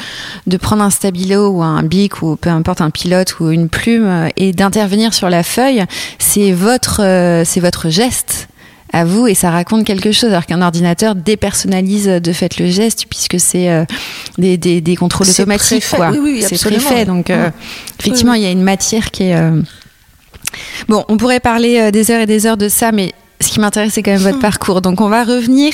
de 0.46 0.56
prendre 0.56 0.82
un 0.82 0.88
stabilo 0.88 1.50
ou 1.50 1.62
un 1.62 1.82
bic 1.82 2.22
ou 2.22 2.36
peu 2.36 2.48
importe 2.48 2.80
un 2.80 2.88
pilote 2.88 3.40
ou 3.40 3.50
une 3.50 3.68
plume 3.68 4.06
euh, 4.06 4.28
et 4.38 4.52
d'intervenir 4.52 5.12
sur 5.12 5.28
la 5.28 5.42
feuille. 5.42 5.84
C'est 6.18 6.52
votre, 6.52 7.02
euh, 7.02 7.44
c'est 7.44 7.60
votre 7.60 7.90
geste 7.90 8.48
à 8.94 9.04
vous 9.04 9.26
et 9.26 9.34
ça 9.34 9.50
raconte 9.50 9.84
quelque 9.84 10.12
chose 10.12 10.30
alors 10.30 10.46
qu'un 10.46 10.62
ordinateur 10.62 11.14
dépersonnalise 11.14 12.06
de 12.06 12.32
fait 12.32 12.58
le 12.58 12.66
geste 12.66 13.04
puisque 13.08 13.38
c'est 13.38 13.68
euh, 13.70 13.84
des, 14.38 14.56
des, 14.56 14.80
des 14.80 14.96
contrôles 14.96 15.28
automatiques 15.28 15.84
quoi 15.94 16.10
oui, 16.10 16.18
oui, 16.22 16.42
c'est 16.48 16.58
préfet 16.60 17.04
donc 17.04 17.30
euh, 17.30 17.50
Mm. 17.50 17.52
effectivement 18.00 18.34
il 18.34 18.42
y 18.42 18.46
a 18.46 18.50
une 18.50 18.62
matière 18.64 19.10
qui 19.10 19.24
est 19.24 19.36
euh, 19.36 19.60
Bon, 20.88 21.04
on 21.08 21.16
pourrait 21.16 21.40
parler 21.40 21.78
euh, 21.78 21.90
des 21.90 22.10
heures 22.10 22.20
et 22.22 22.26
des 22.26 22.46
heures 22.46 22.56
de 22.56 22.68
ça, 22.68 22.92
mais 22.92 23.12
ce 23.40 23.48
qui 23.48 23.60
m'intéresse, 23.60 23.92
c'est 23.94 24.02
quand 24.02 24.10
même 24.12 24.20
votre 24.20 24.38
parcours. 24.50 24.80
Donc, 24.82 25.00
on 25.00 25.08
va 25.08 25.24
revenir, 25.24 25.72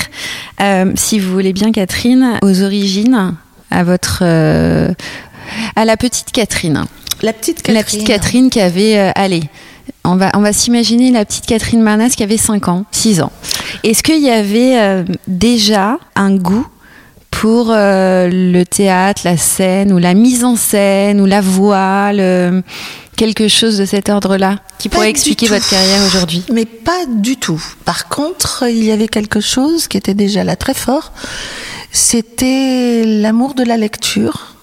euh, 0.61 0.91
si 0.95 1.19
vous 1.19 1.31
voulez 1.31 1.53
bien, 1.53 1.71
Catherine, 1.71 2.39
aux 2.41 2.61
origines, 2.63 3.35
à 3.71 3.83
votre, 3.83 4.19
euh, 4.21 4.89
à 5.75 5.85
la 5.85 5.97
petite 5.97 6.31
Catherine. 6.31 6.85
La 7.21 7.33
petite 7.33 7.57
Catherine. 7.63 7.75
La 7.75 7.83
petite 7.83 8.03
Catherine 8.07 8.49
qui 8.49 8.61
avait, 8.61 8.97
euh, 8.97 9.11
allez, 9.15 9.43
on 10.03 10.15
va, 10.15 10.31
on 10.35 10.39
va 10.39 10.53
s'imaginer 10.53 11.11
la 11.11 11.25
petite 11.25 11.45
Catherine 11.45 11.81
Manas 11.81 12.09
qui 12.15 12.23
avait 12.23 12.37
5 12.37 12.67
ans, 12.67 12.85
6 12.91 13.21
ans. 13.21 13.31
Est-ce 13.83 14.03
qu'il 14.03 14.21
y 14.23 14.29
avait 14.29 15.03
déjà 15.27 15.97
un 16.15 16.35
goût 16.35 16.65
pour 17.31 17.67
le 17.71 18.63
théâtre, 18.63 19.21
la 19.25 19.37
scène, 19.37 19.91
ou 19.93 19.97
la 19.97 20.13
mise 20.13 20.43
en 20.43 20.55
scène, 20.55 21.19
ou 21.21 21.25
la 21.25 21.41
voix, 21.41 22.11
le- 22.13 22.63
quelque 23.17 23.49
chose 23.49 23.77
de 23.77 23.85
cet 23.85 24.07
ordre-là, 24.07 24.59
qui 24.77 24.87
Pas 24.87 24.95
pourrait 24.95 25.09
expliquer 25.09 25.47
votre 25.47 25.69
carrière 25.69 26.05
aujourd'hui? 26.05 26.45
Mais 26.53 26.65
pas 26.65 27.05
du 27.05 27.35
tout. 27.35 27.61
Par 27.83 28.07
contre, 28.07 28.63
il 28.69 28.85
y 28.85 28.91
avait 28.91 29.09
quelque 29.09 29.41
chose 29.41 29.89
qui 29.89 29.97
était 29.97 30.13
déjà 30.13 30.45
là 30.45 30.55
très 30.55 30.73
fort. 30.73 31.11
C'était 31.91 33.03
l'amour 33.05 33.55
de 33.55 33.63
la 33.63 33.75
lecture 33.75 34.55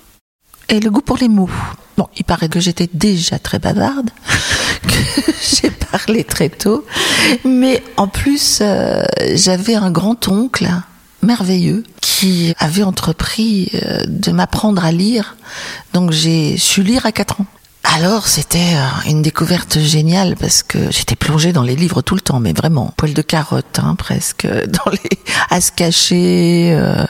et 0.71 0.81
le 0.81 0.91
goût 0.91 1.03
pour 1.03 1.19
les 1.19 1.29
mots. 1.29 1.51
Bon, 1.97 2.09
il 2.17 2.25
paraît 2.25 2.49
que 2.49 2.61
j'étais 2.61 2.89
déjà 2.93 3.39
très 3.39 3.59
bavarde, 3.59 4.11
que 4.83 5.33
j'ai 5.43 5.71
parlé 5.71 6.25
très 6.25 6.49
tôt, 6.49 6.85
mais 7.45 7.83
en 7.97 8.09
plus, 8.09 8.59
euh, 8.61 9.03
j'avais 9.35 9.75
un 9.75 9.91
grand-oncle 9.91 10.69
merveilleux 11.23 11.85
qui 12.01 12.55
avait 12.59 12.83
entrepris 12.83 13.71
euh, 13.75 14.01
de 14.07 14.31
m'apprendre 14.31 14.85
à 14.85 14.93
lire. 14.93 15.37
Donc 15.93 16.11
j'ai 16.11 16.57
su 16.57 16.83
lire 16.83 17.07
à 17.07 17.13
4 17.13 17.41
ans. 17.41 17.47
Alors 17.85 18.27
c'était 18.27 18.75
euh, 18.77 19.11
une 19.11 19.23
découverte 19.23 19.79
géniale 19.79 20.37
parce 20.41 20.63
que 20.63 20.91
j'étais 20.91 21.17
plongée 21.17 21.53
dans 21.53 21.63
les 21.63 21.77
livres 21.77 22.03
tout 22.03 22.15
le 22.15 22.21
temps, 22.21 22.41
mais 22.41 22.53
vraiment 22.53 22.93
poil 22.97 23.13
de 23.13 23.23
carotte 23.23 23.79
hein, 23.79 23.95
presque 23.95 24.47
dans 24.67 24.91
les 24.91 25.19
à 25.51 25.61
se 25.61 25.71
cacher. 25.71 26.75
euh. 26.77 27.05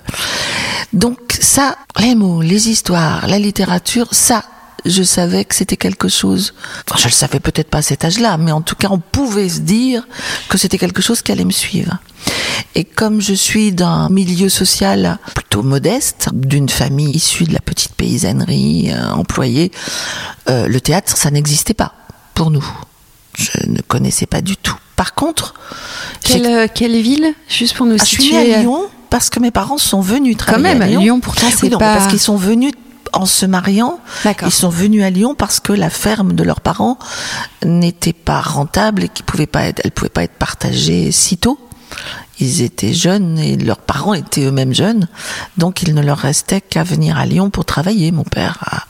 Donc 0.93 1.19
ça, 1.41 1.77
les 1.99 2.15
mots, 2.15 2.43
les 2.43 2.69
histoires, 2.69 3.27
la 3.29 3.39
littérature, 3.39 4.09
ça 4.13 4.45
je 4.85 5.03
savais 5.03 5.45
que 5.45 5.55
c'était 5.55 5.77
quelque 5.77 6.09
chose. 6.09 6.55
Enfin, 6.89 6.99
je 6.99 7.07
le 7.07 7.13
savais 7.13 7.41
peut-être 7.41 7.69
pas 7.69 7.79
à 7.79 7.83
cet 7.83 8.05
âge-là, 8.05 8.37
mais 8.37 8.53
en 8.53 8.61
tout 8.61 8.77
cas, 8.77 8.89
on 8.91 8.99
pouvait 8.99 9.49
se 9.49 9.61
dire 9.61 10.07
que 10.49 10.59
c'était 10.59 10.79
quelque 10.79 11.03
chose 11.03 11.23
qui 11.23 11.33
allait 11.33 11.45
me 11.45 11.51
suivre. 11.51 11.99
Et 12.75 12.85
comme 12.85 13.21
je 13.21 13.35
suis 13.35 13.73
d'un 13.73 14.09
milieu 14.09 14.49
social 14.49 15.19
plutôt 15.35 15.63
modeste, 15.63 16.29
d'une 16.33 16.69
famille 16.69 17.11
issue 17.11 17.45
de 17.45 17.53
la 17.53 17.61
petite 17.61 17.95
paysannerie 17.95 18.91
euh, 18.93 19.11
employée, 19.11 19.71
euh, 20.49 20.67
le 20.69 20.81
théâtre, 20.81 21.17
ça 21.17 21.31
n'existait 21.31 21.75
pas 21.75 21.95
pour 22.35 22.51
nous. 22.51 22.67
Je 23.37 23.51
ne 23.67 23.81
connaissais 23.81 24.27
pas 24.27 24.41
du 24.41 24.57
tout. 24.57 24.77
Par 24.97 25.15
contre, 25.15 25.55
quelle, 26.23 26.47
euh, 26.47 26.67
quelle 26.73 27.01
ville, 27.01 27.35
juste 27.49 27.75
pour 27.77 27.87
nous 27.87 27.97
ah, 27.99 28.05
situer 28.05 28.23
Je 28.23 28.29
suis 28.29 28.37
née 28.37 28.55
à 28.55 28.61
Lyon 28.61 28.89
parce 29.11 29.31
que 29.31 29.41
mes 29.41 29.51
parents 29.51 29.79
sont 29.79 30.01
venus 30.01 30.37
travailler 30.37 30.65
Quand 30.65 30.79
même, 30.79 30.83
à 30.83 30.87
Lyon. 30.87 31.01
Lyon 31.01 31.21
pourtant 31.21 31.47
c'est 31.51 31.65
oui, 31.65 31.71
non, 31.71 31.79
parce 31.79 32.09
qu'ils 32.09 32.21
sont 32.21 32.37
venus 32.37 32.73
en 33.15 33.27
se 33.27 33.47
mariant, 33.47 34.01
ils 34.43 34.51
sont 34.51 34.69
venus 34.69 35.05
à 35.05 35.11
Lyon 35.11 35.35
parce 35.35 35.61
que 35.61 35.73
la 35.73 35.91
ferme 35.91 36.33
de 36.33 36.43
leurs 36.43 36.61
parents 36.61 36.99
n'était 37.65 38.13
pas 38.13 38.41
rentable 38.41 39.05
et 39.05 39.09
qu'ils 39.09 39.25
pouvaient 39.25 39.47
pas 39.47 39.65
être, 39.65 39.81
elle 39.85 39.93
pouvait 39.93 40.09
pas 40.09 40.25
être 40.25 40.35
partagée 40.35 41.13
si 41.13 41.39
tôt 41.39 41.59
ils 42.41 42.63
étaient 42.63 42.93
jeunes 42.93 43.39
et 43.39 43.57
leurs 43.57 43.79
parents 43.79 44.15
étaient 44.15 44.45
eux-mêmes 44.45 44.75
jeunes, 44.75 45.09
donc 45.57 45.83
il 45.83 45.95
ne 45.95 46.03
leur 46.03 46.19
restait 46.19 46.61
qu'à 46.61 46.83
venir 46.83 47.17
à 47.19 47.27
Lyon 47.27 47.51
pour 47.51 47.65
travailler. 47.65 48.11
Mon 48.13 48.25
père 48.25 48.59
a, 48.61 48.85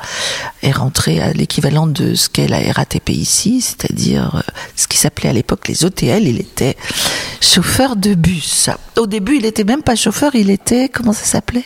est 0.66 0.72
rentré 0.72 1.20
à 1.20 1.32
l'équivalent 1.32 1.86
de 1.86 2.14
ce 2.14 2.28
qu'est 2.28 2.48
la 2.48 2.60
RATP 2.72 3.10
ici, 3.10 3.60
c'est-à-dire 3.60 4.36
euh, 4.36 4.52
ce 4.76 4.88
qui 4.88 4.96
s'appelait 4.96 5.28
à 5.28 5.32
l'époque 5.32 5.68
les 5.68 5.84
OTL. 5.84 6.26
Il 6.26 6.40
était 6.40 6.76
chauffeur 7.40 7.96
de 7.96 8.14
bus. 8.14 8.70
Au 8.96 9.06
début, 9.06 9.36
il 9.36 9.44
était 9.44 9.64
même 9.64 9.82
pas 9.82 9.96
chauffeur, 9.96 10.34
il 10.34 10.50
était 10.50 10.88
comment 10.88 11.12
ça 11.12 11.24
s'appelait? 11.24 11.64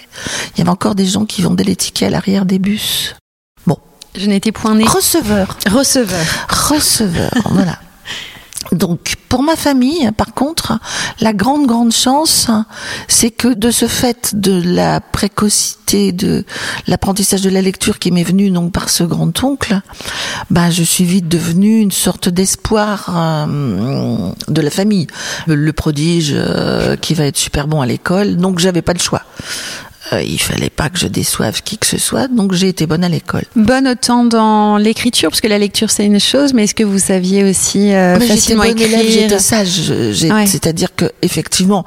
Il 0.54 0.58
y 0.58 0.60
avait 0.62 0.70
encore 0.70 0.94
des 0.94 1.06
gens 1.06 1.26
qui 1.26 1.42
vendaient 1.42 1.64
les 1.64 1.76
tickets 1.76 2.08
à 2.08 2.10
l'arrière 2.10 2.44
des 2.44 2.58
bus. 2.58 3.14
Bon, 3.66 3.78
je 4.16 4.26
n'étais 4.26 4.52
point 4.52 4.74
né. 4.74 4.84
Receveur. 4.84 5.56
Receveur. 5.70 6.24
Receveur. 6.48 7.30
voilà. 7.50 7.78
Donc, 8.72 9.14
pour 9.28 9.42
ma 9.42 9.56
famille, 9.56 10.10
par 10.16 10.34
contre, 10.34 10.78
la 11.20 11.32
grande, 11.32 11.66
grande 11.66 11.92
chance, 11.92 12.48
c'est 13.08 13.30
que 13.30 13.48
de 13.48 13.70
ce 13.70 13.86
fait 13.86 14.34
de 14.34 14.60
la 14.64 15.00
précocité 15.00 15.78
de 16.12 16.44
l'apprentissage 16.86 17.40
de 17.40 17.50
la 17.50 17.62
lecture 17.62 17.98
qui 17.98 18.10
m'est 18.10 18.22
venu 18.22 18.50
donc 18.50 18.72
par 18.72 18.90
ce 18.90 19.04
grand-oncle, 19.04 19.80
bah, 20.50 20.70
je 20.70 20.82
suis 20.82 21.04
vite 21.04 21.28
devenue 21.28 21.80
une 21.80 21.92
sorte 21.92 22.28
d'espoir 22.28 23.08
euh, 23.16 24.30
de 24.48 24.60
la 24.60 24.70
famille. 24.70 25.06
Le, 25.46 25.72
prodige 25.72 26.32
euh, 26.34 26.96
qui 26.96 27.14
va 27.14 27.24
être 27.24 27.36
super 27.36 27.68
bon 27.68 27.80
à 27.80 27.86
l'école, 27.86 28.36
donc 28.36 28.58
j'avais 28.58 28.82
pas 28.82 28.92
le 28.92 28.98
choix. 28.98 29.22
Euh, 30.12 30.22
il 30.22 30.38
fallait 30.38 30.70
pas 30.70 30.88
que 30.88 30.98
je 30.98 31.06
déçoive 31.06 31.62
qui 31.62 31.78
que 31.78 31.86
ce 31.86 31.98
soit, 31.98 32.28
donc 32.28 32.52
j'ai 32.52 32.68
été 32.68 32.86
bonne 32.86 33.04
à 33.04 33.08
l'école. 33.08 33.44
Bonne 33.56 33.88
autant 33.88 34.24
dans 34.24 34.76
l'écriture, 34.76 35.30
parce 35.30 35.40
que 35.40 35.48
la 35.48 35.58
lecture 35.58 35.90
c'est 35.90 36.06
une 36.06 36.20
chose, 36.20 36.54
mais 36.54 36.64
est-ce 36.64 36.74
que 36.74 36.84
vous 36.84 36.98
saviez 36.98 37.44
aussi 37.44 37.92
euh, 37.92 38.18
facilement 38.20 38.64
écrire 38.64 39.00
J'étais 39.08 39.38
sage, 39.38 39.92
c'est-à-dire 40.46 40.94
que 40.94 41.10
effectivement, 41.22 41.84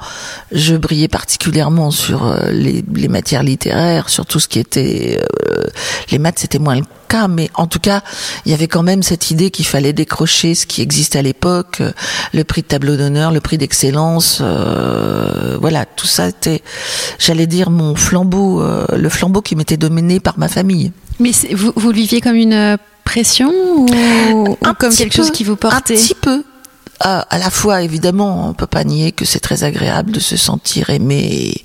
je 0.52 0.76
brillais 0.76 1.08
particulièrement 1.08 1.90
sur 1.90 2.26
euh, 2.26 2.50
les, 2.50 2.84
les, 2.94 3.08
matières 3.08 3.42
littéraires, 3.42 4.08
sur 4.08 4.26
tout 4.26 4.40
ce 4.40 4.48
qui 4.48 4.58
était 4.58 5.18
euh, 5.20 5.64
les 6.10 6.18
maths, 6.18 6.38
c'était 6.38 6.58
moins 6.58 6.76
le 6.76 6.82
mais 7.28 7.50
en 7.54 7.66
tout 7.66 7.78
cas, 7.78 8.02
il 8.44 8.50
y 8.50 8.54
avait 8.54 8.68
quand 8.68 8.82
même 8.82 9.02
cette 9.02 9.30
idée 9.30 9.50
qu'il 9.50 9.66
fallait 9.66 9.92
décrocher 9.92 10.54
ce 10.54 10.66
qui 10.66 10.82
existait 10.82 11.18
à 11.18 11.22
l'époque, 11.22 11.78
euh, 11.80 11.92
le 12.32 12.44
prix 12.44 12.62
de 12.62 12.66
tableau 12.66 12.96
d'honneur, 12.96 13.32
le 13.32 13.40
prix 13.40 13.58
d'excellence, 13.58 14.38
euh, 14.40 15.56
voilà, 15.60 15.84
tout 15.84 16.06
ça 16.06 16.28
était, 16.28 16.62
j'allais 17.18 17.46
dire, 17.46 17.70
mon 17.70 17.94
flambeau, 17.94 18.62
euh, 18.62 18.86
le 18.96 19.08
flambeau 19.08 19.42
qui 19.42 19.56
m'était 19.56 19.76
dominé 19.76 20.20
par 20.20 20.38
ma 20.38 20.48
famille. 20.48 20.92
Mais 21.20 21.32
vous, 21.52 21.72
vous 21.76 21.90
viviez 21.90 22.20
comme 22.20 22.36
une 22.36 22.78
pression 23.04 23.52
ou, 23.76 24.56
comme 24.78 24.94
quelque 24.94 25.14
chose 25.14 25.30
qui 25.30 25.44
vous 25.44 25.56
portait 25.56 25.94
Un 25.94 25.96
petit 25.96 26.14
peu, 26.14 26.44
à, 27.00 27.38
la 27.38 27.50
fois, 27.50 27.82
évidemment, 27.82 28.48
on 28.48 28.54
peut 28.54 28.66
pas 28.66 28.84
nier 28.84 29.12
que 29.12 29.24
c'est 29.24 29.40
très 29.40 29.64
agréable 29.64 30.12
de 30.12 30.20
se 30.20 30.36
sentir 30.36 30.90
aimé 30.90 31.64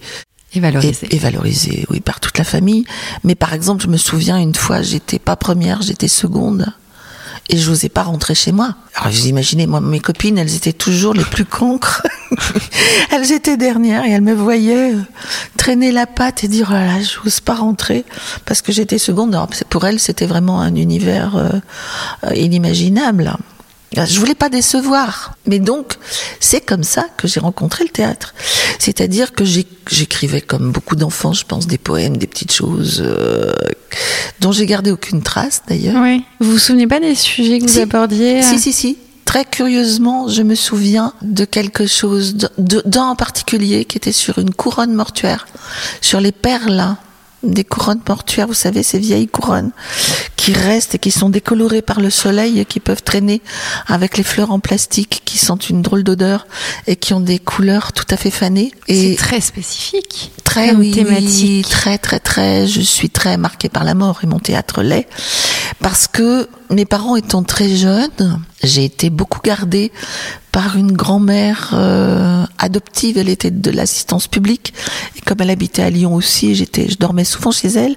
et 0.53 0.59
valorisé. 0.59 1.81
Et, 1.81 1.85
oui, 1.89 1.99
par 1.99 2.19
toute 2.19 2.37
la 2.37 2.43
famille. 2.43 2.85
Mais 3.23 3.35
par 3.35 3.53
exemple, 3.53 3.83
je 3.83 3.87
me 3.87 3.97
souviens 3.97 4.37
une 4.37 4.55
fois, 4.55 4.81
j'étais 4.81 5.19
pas 5.19 5.35
première, 5.35 5.81
j'étais 5.81 6.07
seconde. 6.07 6.67
Et 7.49 7.57
je 7.57 7.69
n'osais 7.69 7.87
pas 7.87 8.03
rentrer 8.03 8.35
chez 8.35 8.51
moi. 8.51 8.75
Alors 8.95 9.11
vous 9.11 9.27
imaginez, 9.27 9.67
moi, 9.67 9.79
mes 9.79 10.01
copines, 10.01 10.37
elles 10.37 10.55
étaient 10.55 10.73
toujours 10.73 11.13
les 11.13 11.23
plus 11.23 11.45
concres. 11.45 12.05
elles 13.11 13.31
étaient 13.31 13.55
dernières 13.55 14.03
et 14.03 14.11
elles 14.11 14.21
me 14.21 14.33
voyaient 14.33 14.93
euh, 14.93 15.01
traîner 15.55 15.93
la 15.93 16.07
patte 16.07 16.43
et 16.43 16.49
dire, 16.49 16.73
oh 16.73 17.01
je 17.01 17.23
n'ose 17.23 17.39
pas 17.39 17.55
rentrer 17.55 18.03
parce 18.45 18.61
que 18.61 18.73
j'étais 18.73 18.97
seconde. 18.97 19.33
Alors, 19.33 19.47
pour 19.69 19.85
elles, 19.85 19.99
c'était 19.99 20.25
vraiment 20.25 20.59
un 20.59 20.75
univers 20.75 21.37
euh, 21.37 21.49
euh, 22.25 22.35
inimaginable. 22.35 23.37
Je 23.95 24.19
voulais 24.19 24.35
pas 24.35 24.49
décevoir. 24.49 25.35
Mais 25.45 25.59
donc, 25.59 25.93
c'est 26.39 26.61
comme 26.61 26.83
ça 26.83 27.05
que 27.17 27.27
j'ai 27.27 27.39
rencontré 27.39 27.83
le 27.83 27.89
théâtre. 27.89 28.33
C'est-à-dire 28.79 29.33
que 29.33 29.43
j'écrivais 29.45 30.41
comme 30.41 30.71
beaucoup 30.71 30.95
d'enfants, 30.95 31.33
je 31.33 31.45
pense, 31.45 31.67
des 31.67 31.77
poèmes, 31.77 32.17
des 32.17 32.27
petites 32.27 32.51
choses 32.51 33.01
euh, 33.05 33.53
dont 34.39 34.51
j'ai 34.51 34.65
gardé 34.65 34.91
aucune 34.91 35.21
trace 35.21 35.63
d'ailleurs. 35.67 36.01
Oui. 36.01 36.23
Vous 36.39 36.51
vous 36.51 36.59
souvenez 36.59 36.87
pas 36.87 36.99
des 36.99 37.15
sujets 37.15 37.59
que 37.59 37.65
vous 37.65 37.79
abordiez 37.79 38.43
Si, 38.43 38.59
si, 38.59 38.73
si. 38.73 38.97
Très 39.25 39.43
curieusement, 39.43 40.29
je 40.29 40.41
me 40.41 40.55
souviens 40.55 41.13
de 41.21 41.43
quelque 41.43 41.85
chose, 41.85 42.35
d'un 42.57 43.03
en 43.03 43.15
particulier 43.15 43.83
qui 43.83 43.97
était 43.97 44.13
sur 44.13 44.39
une 44.39 44.53
couronne 44.53 44.93
mortuaire, 44.93 45.47
sur 45.99 46.21
les 46.21 46.31
perles 46.31 46.95
des 47.47 47.63
couronnes 47.63 48.01
mortuaires, 48.07 48.47
vous 48.47 48.53
savez, 48.53 48.83
ces 48.83 48.99
vieilles 48.99 49.27
couronnes 49.27 49.71
qui 50.35 50.53
restent 50.53 50.95
et 50.95 50.99
qui 50.99 51.11
sont 51.11 51.29
décolorées 51.29 51.81
par 51.81 51.99
le 51.99 52.09
soleil 52.09 52.59
et 52.59 52.65
qui 52.65 52.79
peuvent 52.79 53.03
traîner 53.03 53.41
avec 53.87 54.17
les 54.17 54.23
fleurs 54.23 54.51
en 54.51 54.59
plastique 54.59 55.21
qui 55.25 55.37
sentent 55.37 55.69
une 55.69 55.81
drôle 55.81 56.03
d'odeur 56.03 56.47
et 56.85 56.95
qui 56.95 57.13
ont 57.13 57.19
des 57.19 57.39
couleurs 57.39 57.93
tout 57.93 58.05
à 58.09 58.17
fait 58.17 58.31
fanées. 58.31 58.71
C'est 58.87 59.15
très 59.17 59.41
spécifique. 59.41 60.31
Très 60.47 60.73
oui, 60.73 60.91
thématique. 60.91 61.67
très 61.69 61.97
très 61.97 62.19
très. 62.19 62.67
Je 62.67 62.81
suis 62.81 63.09
très 63.09 63.37
marquée 63.37 63.69
par 63.69 63.83
la 63.83 63.93
mort 63.93 64.19
et 64.23 64.27
mon 64.27 64.39
théâtre 64.39 64.81
l'est 64.81 65.07
parce 65.79 66.07
que 66.07 66.49
mes 66.69 66.85
parents 66.85 67.15
étant 67.15 67.43
très 67.43 67.69
jeunes, 67.75 68.39
j'ai 68.63 68.85
été 68.85 69.09
beaucoup 69.09 69.41
gardée 69.43 69.91
par 70.51 70.77
une 70.77 70.93
grand-mère 70.93 71.71
euh, 71.73 72.45
adoptive. 72.57 73.17
Elle 73.17 73.29
était 73.29 73.51
de 73.51 73.71
l'assistance 73.71 74.27
publique 74.27 74.73
et 75.17 75.21
comme 75.21 75.37
elle 75.41 75.49
habitait 75.49 75.83
à 75.83 75.89
Lyon 75.89 76.15
aussi, 76.15 76.55
j'étais, 76.55 76.89
je 76.89 76.97
dormais 76.97 77.25
souvent 77.25 77.51
chez 77.51 77.67
elle. 77.67 77.95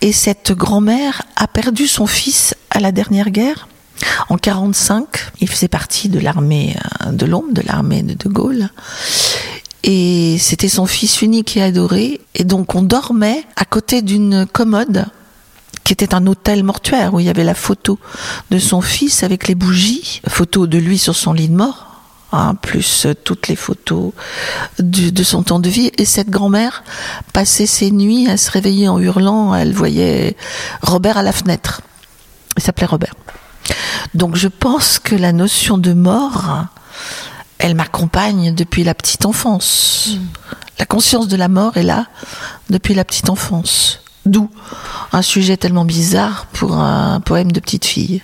Et 0.00 0.12
cette 0.12 0.52
grand-mère 0.52 1.22
a 1.36 1.46
perdu 1.46 1.86
son 1.86 2.06
fils 2.06 2.54
à 2.70 2.80
la 2.80 2.92
dernière 2.92 3.30
guerre. 3.30 3.68
En 4.28 4.36
45, 4.36 5.06
il 5.40 5.48
faisait 5.48 5.68
partie 5.68 6.08
de 6.08 6.18
l'armée 6.18 6.76
euh, 7.06 7.12
de 7.12 7.26
l'ombre, 7.26 7.52
de 7.52 7.62
l'armée 7.62 8.02
de 8.02 8.14
De 8.14 8.28
Gaulle. 8.28 8.70
Et 9.84 10.36
c'était 10.38 10.68
son 10.68 10.86
fils 10.86 11.22
unique 11.22 11.56
et 11.56 11.62
adoré. 11.62 12.20
Et 12.34 12.44
donc 12.44 12.74
on 12.74 12.82
dormait 12.82 13.44
à 13.56 13.64
côté 13.64 14.02
d'une 14.02 14.46
commode 14.46 15.06
qui 15.84 15.92
était 15.94 16.14
un 16.14 16.26
hôtel 16.26 16.64
mortuaire 16.64 17.14
où 17.14 17.20
il 17.20 17.26
y 17.26 17.30
avait 17.30 17.44
la 17.44 17.54
photo 17.54 17.98
de 18.50 18.58
son 18.58 18.82
fils 18.82 19.22
avec 19.22 19.48
les 19.48 19.54
bougies, 19.54 20.20
photo 20.28 20.66
de 20.66 20.76
lui 20.76 20.98
sur 20.98 21.16
son 21.16 21.32
lit 21.32 21.48
de 21.48 21.56
mort. 21.56 21.86
Hein, 22.30 22.56
plus 22.56 23.06
toutes 23.24 23.48
les 23.48 23.56
photos 23.56 24.12
de 24.78 25.22
son 25.22 25.42
temps 25.42 25.60
de 25.60 25.70
vie. 25.70 25.90
Et 25.96 26.04
cette 26.04 26.28
grand-mère 26.28 26.84
passait 27.32 27.64
ses 27.64 27.90
nuits 27.90 28.28
à 28.28 28.36
se 28.36 28.50
réveiller 28.50 28.86
en 28.86 28.98
hurlant. 28.98 29.54
Elle 29.54 29.72
voyait 29.72 30.36
Robert 30.82 31.16
à 31.16 31.22
la 31.22 31.32
fenêtre. 31.32 31.80
Il 32.58 32.62
s'appelait 32.62 32.86
Robert. 32.86 33.14
Donc 34.14 34.36
je 34.36 34.48
pense 34.48 34.98
que 34.98 35.14
la 35.14 35.32
notion 35.32 35.78
de 35.78 35.94
mort, 35.94 36.66
elle 37.58 37.74
m'accompagne 37.74 38.54
depuis 38.54 38.84
la 38.84 38.94
petite 38.94 39.26
enfance. 39.26 40.16
La 40.78 40.86
conscience 40.86 41.28
de 41.28 41.36
la 41.36 41.48
mort 41.48 41.76
est 41.76 41.82
là 41.82 42.06
depuis 42.70 42.94
la 42.94 43.04
petite 43.04 43.30
enfance. 43.30 44.00
D'où 44.26 44.48
un 45.12 45.22
sujet 45.22 45.56
tellement 45.56 45.84
bizarre 45.84 46.46
pour 46.52 46.74
un 46.74 47.20
poème 47.20 47.50
de 47.50 47.60
petite 47.60 47.84
fille. 47.84 48.22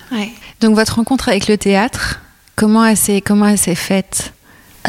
Donc 0.61 0.75
votre 0.75 0.97
rencontre 0.97 1.29
avec 1.29 1.49
le 1.49 1.57
théâtre, 1.57 2.21
comment 2.57 2.85
elle 2.85 2.97
s'est 2.97 3.21
comment 3.21 3.47
elle 3.47 3.59
s'est 3.59 3.75
faite? 3.75 4.33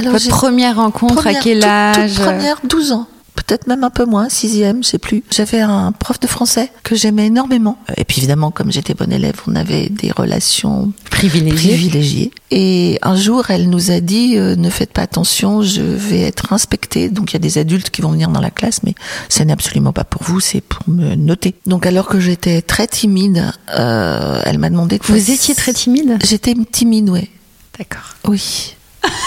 Votre 0.03 0.29
première 0.29 0.75
rencontre 0.75 1.25
à 1.25 1.33
quel 1.35 1.63
âge? 1.63 2.15
Première 2.15 2.59
12 2.63 2.91
ans 2.91 3.07
peut-être 3.35 3.67
même 3.67 3.83
un 3.83 3.89
peu 3.89 4.05
moins, 4.05 4.29
sixième, 4.29 4.83
je 4.83 4.89
sais 4.89 4.97
plus. 4.97 5.23
J'avais 5.31 5.59
un 5.59 5.91
prof 5.91 6.19
de 6.19 6.27
français 6.27 6.71
que 6.83 6.95
j'aimais 6.95 7.27
énormément. 7.27 7.77
Et 7.97 8.05
puis 8.05 8.19
évidemment, 8.19 8.51
comme 8.51 8.71
j'étais 8.71 8.93
bonne 8.93 9.11
élève, 9.11 9.35
on 9.47 9.55
avait 9.55 9.89
des 9.89 10.11
relations 10.11 10.91
privilégiées. 11.11 12.31
Et 12.51 12.99
un 13.01 13.15
jour, 13.15 13.49
elle 13.49 13.69
nous 13.69 13.91
a 13.91 13.99
dit 13.99 14.37
euh, 14.37 14.55
ne 14.55 14.69
faites 14.69 14.91
pas 14.91 15.03
attention, 15.03 15.61
je 15.61 15.81
vais 15.81 16.21
être 16.21 16.53
inspectée. 16.53 17.09
Donc 17.09 17.31
il 17.31 17.33
y 17.33 17.37
a 17.37 17.39
des 17.39 17.57
adultes 17.57 17.89
qui 17.89 18.01
vont 18.01 18.11
venir 18.11 18.29
dans 18.29 18.41
la 18.41 18.51
classe, 18.51 18.81
mais 18.83 18.95
ce 19.29 19.43
n'est 19.43 19.53
absolument 19.53 19.93
pas 19.93 20.03
pour 20.03 20.23
vous, 20.23 20.39
c'est 20.39 20.61
pour 20.61 20.81
me 20.87 21.15
noter. 21.15 21.55
Donc 21.65 21.85
alors 21.85 22.07
que 22.07 22.19
j'étais 22.19 22.61
très 22.61 22.87
timide, 22.87 23.51
euh, 23.77 24.41
elle 24.45 24.57
m'a 24.57 24.69
demandé 24.69 24.97
de 24.97 25.03
Vous 25.03 25.31
étiez 25.31 25.55
très 25.55 25.73
timide? 25.73 26.17
J'étais 26.23 26.53
timide, 26.71 27.09
oui. 27.09 27.29
D'accord. 27.77 28.15
Oui. 28.27 28.75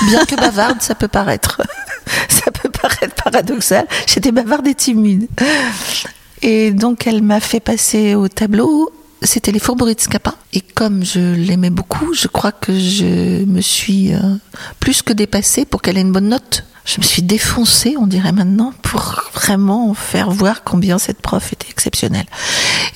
Bien 0.09 0.25
que 0.25 0.35
bavarde, 0.37 0.81
ça 0.81 0.94
peut 0.94 1.09
paraître. 1.09 1.61
ça 2.29 2.51
peut 2.51 2.67
paraître 2.83 3.14
paradoxal. 3.23 3.87
J'étais 4.07 4.33
bavarde 4.33 4.67
et 4.67 4.75
timide. 4.75 5.29
Et 6.43 6.71
donc, 6.71 7.07
elle 7.07 7.23
m'a 7.23 7.41
fait 7.41 7.61
passer 7.61 8.14
au 8.14 8.29
tableau 8.29 8.93
c'était 9.23 9.53
les 9.53 9.59
Fourberies 9.59 9.95
de 9.95 10.01
Scapin. 10.01 10.35
Et 10.53 10.61
comme 10.61 11.05
je 11.05 11.35
l'aimais 11.35 11.71
beaucoup, 11.71 12.14
je 12.14 12.29
crois 12.29 12.53
que 12.53 12.79
je 12.79 13.45
me 13.45 13.61
suis 13.61 14.14
euh, 14.14 14.37
plus 14.81 15.03
que 15.03 15.12
dépassée 15.12 15.64
pour 15.64 15.83
qu'elle 15.83 15.99
ait 15.99 16.03
une 16.03 16.12
bonne 16.12 16.29
note. 16.29 16.64
Je 16.85 17.01
me 17.01 17.03
suis 17.03 17.23
défoncée, 17.23 17.97
on 17.99 18.07
dirait 18.07 18.33
maintenant, 18.33 18.73
pour 18.83 19.25
vraiment 19.35 19.93
faire 19.93 20.31
voir 20.31 20.62
combien 20.64 20.99
cette 20.99 21.21
prof 21.21 21.53
était 21.53 21.69
exceptionnelle. 21.69 22.25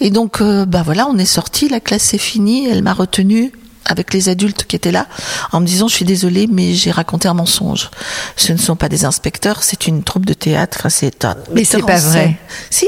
Et 0.00 0.10
donc, 0.10 0.40
euh, 0.40 0.64
bah 0.64 0.82
voilà, 0.82 1.06
on 1.08 1.18
est 1.18 1.26
sorti, 1.26 1.68
la 1.68 1.80
classe 1.80 2.14
est 2.14 2.18
finie, 2.18 2.66
elle 2.68 2.82
m'a 2.82 2.94
retenue 2.94 3.52
avec 3.84 4.12
les 4.14 4.28
adultes 4.28 4.64
qui 4.64 4.76
étaient 4.76 4.92
là, 4.92 5.06
en 5.52 5.60
me 5.60 5.66
disant 5.66 5.88
je 5.88 5.94
suis 5.94 6.04
désolée, 6.04 6.46
mais 6.50 6.74
j'ai 6.74 6.90
raconté 6.90 7.28
un 7.28 7.34
mensonge. 7.34 7.90
Ce 8.36 8.52
ne 8.52 8.58
sont 8.58 8.76
pas 8.76 8.88
des 8.88 9.04
inspecteurs, 9.04 9.62
c'est 9.62 9.86
une 9.86 10.02
troupe 10.04 10.26
de 10.26 10.34
théâtre. 10.34 10.86
C'est 10.90 11.24
un 11.24 11.36
Mais 11.52 11.64
c'est 11.64 11.82
pas 11.82 11.98
vrai. 11.98 12.36
Si. 12.70 12.86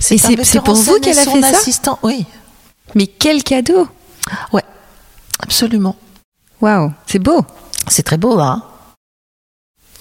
C'est- 0.00 0.18
c'est 0.18 0.60
pour 0.60 0.74
vous 0.74 1.00
qu'elle 1.00 1.18
a 1.18 1.24
fait 1.24 1.40
ça 1.40 1.48
assistant. 1.48 1.98
Oui. 2.02 2.26
Mais 2.94 3.06
quel 3.06 3.42
cadeau 3.42 3.88
Ouais. 4.52 4.64
Absolument. 5.40 5.96
Waouh, 6.60 6.92
c'est 7.06 7.18
beau. 7.18 7.44
C'est 7.88 8.02
très 8.02 8.16
beau, 8.16 8.38
hein 8.38 8.62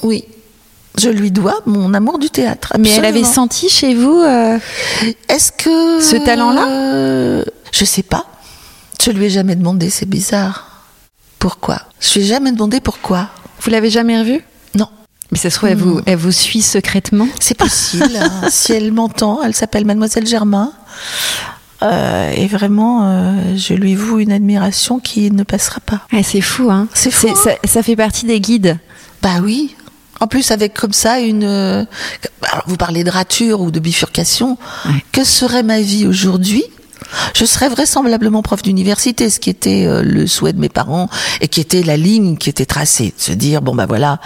Oui. 0.03 0.25
Je 0.97 1.09
lui 1.09 1.29
dois 1.31 1.59
mon 1.65 1.93
amour 1.93 2.19
du 2.19 2.29
théâtre. 2.29 2.71
Mais 2.79 2.89
elle 2.89 3.03
avait 3.05 3.23
senti 3.25 3.67
chez 3.69 3.93
vous 3.95 4.21
euh, 4.21 4.57
Est-ce 5.27 5.51
que 5.51 5.99
Ce 6.01 6.15
talent-là? 6.15 6.67
Euh, 6.69 7.43
Je 7.73 7.83
sais 7.83 8.03
pas. 8.03 8.25
Je 9.03 9.11
lui 9.11 9.25
ai 9.25 9.29
jamais 9.29 9.55
demandé. 9.55 9.89
C'est 9.89 10.07
bizarre. 10.09 10.83
Pourquoi? 11.39 11.81
Je 11.99 12.13
lui 12.15 12.21
ai 12.21 12.29
jamais 12.29 12.51
demandé 12.51 12.79
pourquoi. 12.79 13.29
Vous 13.61 13.69
l'avez 13.69 13.89
jamais 13.89 14.17
revue 14.19 14.43
Non. 14.73 14.87
Mais 15.31 15.37
ça 15.37 15.49
se 15.49 15.55
trouve, 15.57 15.69
elle 15.69 15.77
vous, 15.77 16.01
elle 16.05 16.17
vous 16.17 16.31
suit 16.31 16.61
secrètement? 16.61 17.27
C'est 17.39 17.57
possible. 17.57 18.15
hein. 18.15 18.31
si 18.49 18.73
elle 18.73 18.91
m'entend, 18.91 19.41
elle 19.43 19.53
s'appelle 19.55 19.85
Mademoiselle 19.85 20.25
Germain. 20.27 20.71
Euh, 21.83 22.31
et 22.31 22.47
vraiment, 22.47 23.01
euh, 23.09 23.55
je 23.57 23.73
lui 23.73 23.95
voue 23.95 24.19
une 24.19 24.31
admiration 24.31 24.99
qui 24.99 25.29
ne 25.31 25.43
passera 25.43 25.81
pas. 25.81 26.01
Ah, 26.11 26.23
c'est 26.23 26.41
fou, 26.41 26.71
hein. 26.71 26.87
C'est 26.93 27.11
fou, 27.11 27.27
hein. 27.29 27.35
Ça, 27.35 27.51
ça 27.63 27.83
fait 27.83 27.95
partie 27.95 28.25
des 28.25 28.39
guides. 28.39 28.79
Bah 29.21 29.39
oui. 29.43 29.75
En 30.21 30.27
plus, 30.27 30.49
avec 30.51 30.73
comme 30.73 30.93
ça 30.93 31.19
une. 31.19 31.43
euh, 31.43 31.83
alors, 32.43 32.63
vous 32.67 32.77
parlez 32.77 33.03
de 33.03 33.09
rature 33.11 33.59
ou 33.61 33.69
de 33.71 33.79
bifurcation. 33.79 34.57
Ouais. 34.85 35.03
Que 35.11 35.23
serait 35.25 35.63
ma 35.63 35.81
vie 35.81 36.07
aujourd'hui 36.07 36.63
Je 37.33 37.45
serais 37.45 37.69
vraisemblablement 37.69 38.41
prof 38.41 38.61
d'université, 38.61 39.29
ce 39.29 39.39
qui 39.39 39.49
était 39.49 39.85
euh, 39.85 40.01
le 40.03 40.27
souhait 40.27 40.53
de 40.53 40.59
mes 40.59 40.69
parents 40.69 41.09
et 41.41 41.47
qui 41.47 41.61
était 41.61 41.83
la 41.83 41.97
ligne 41.97 42.37
qui 42.37 42.49
était 42.49 42.65
tracée, 42.65 43.13
de 43.17 43.21
se 43.21 43.31
dire 43.31 43.61
bon 43.61 43.75
bah 43.75 43.85
voilà, 43.85 44.19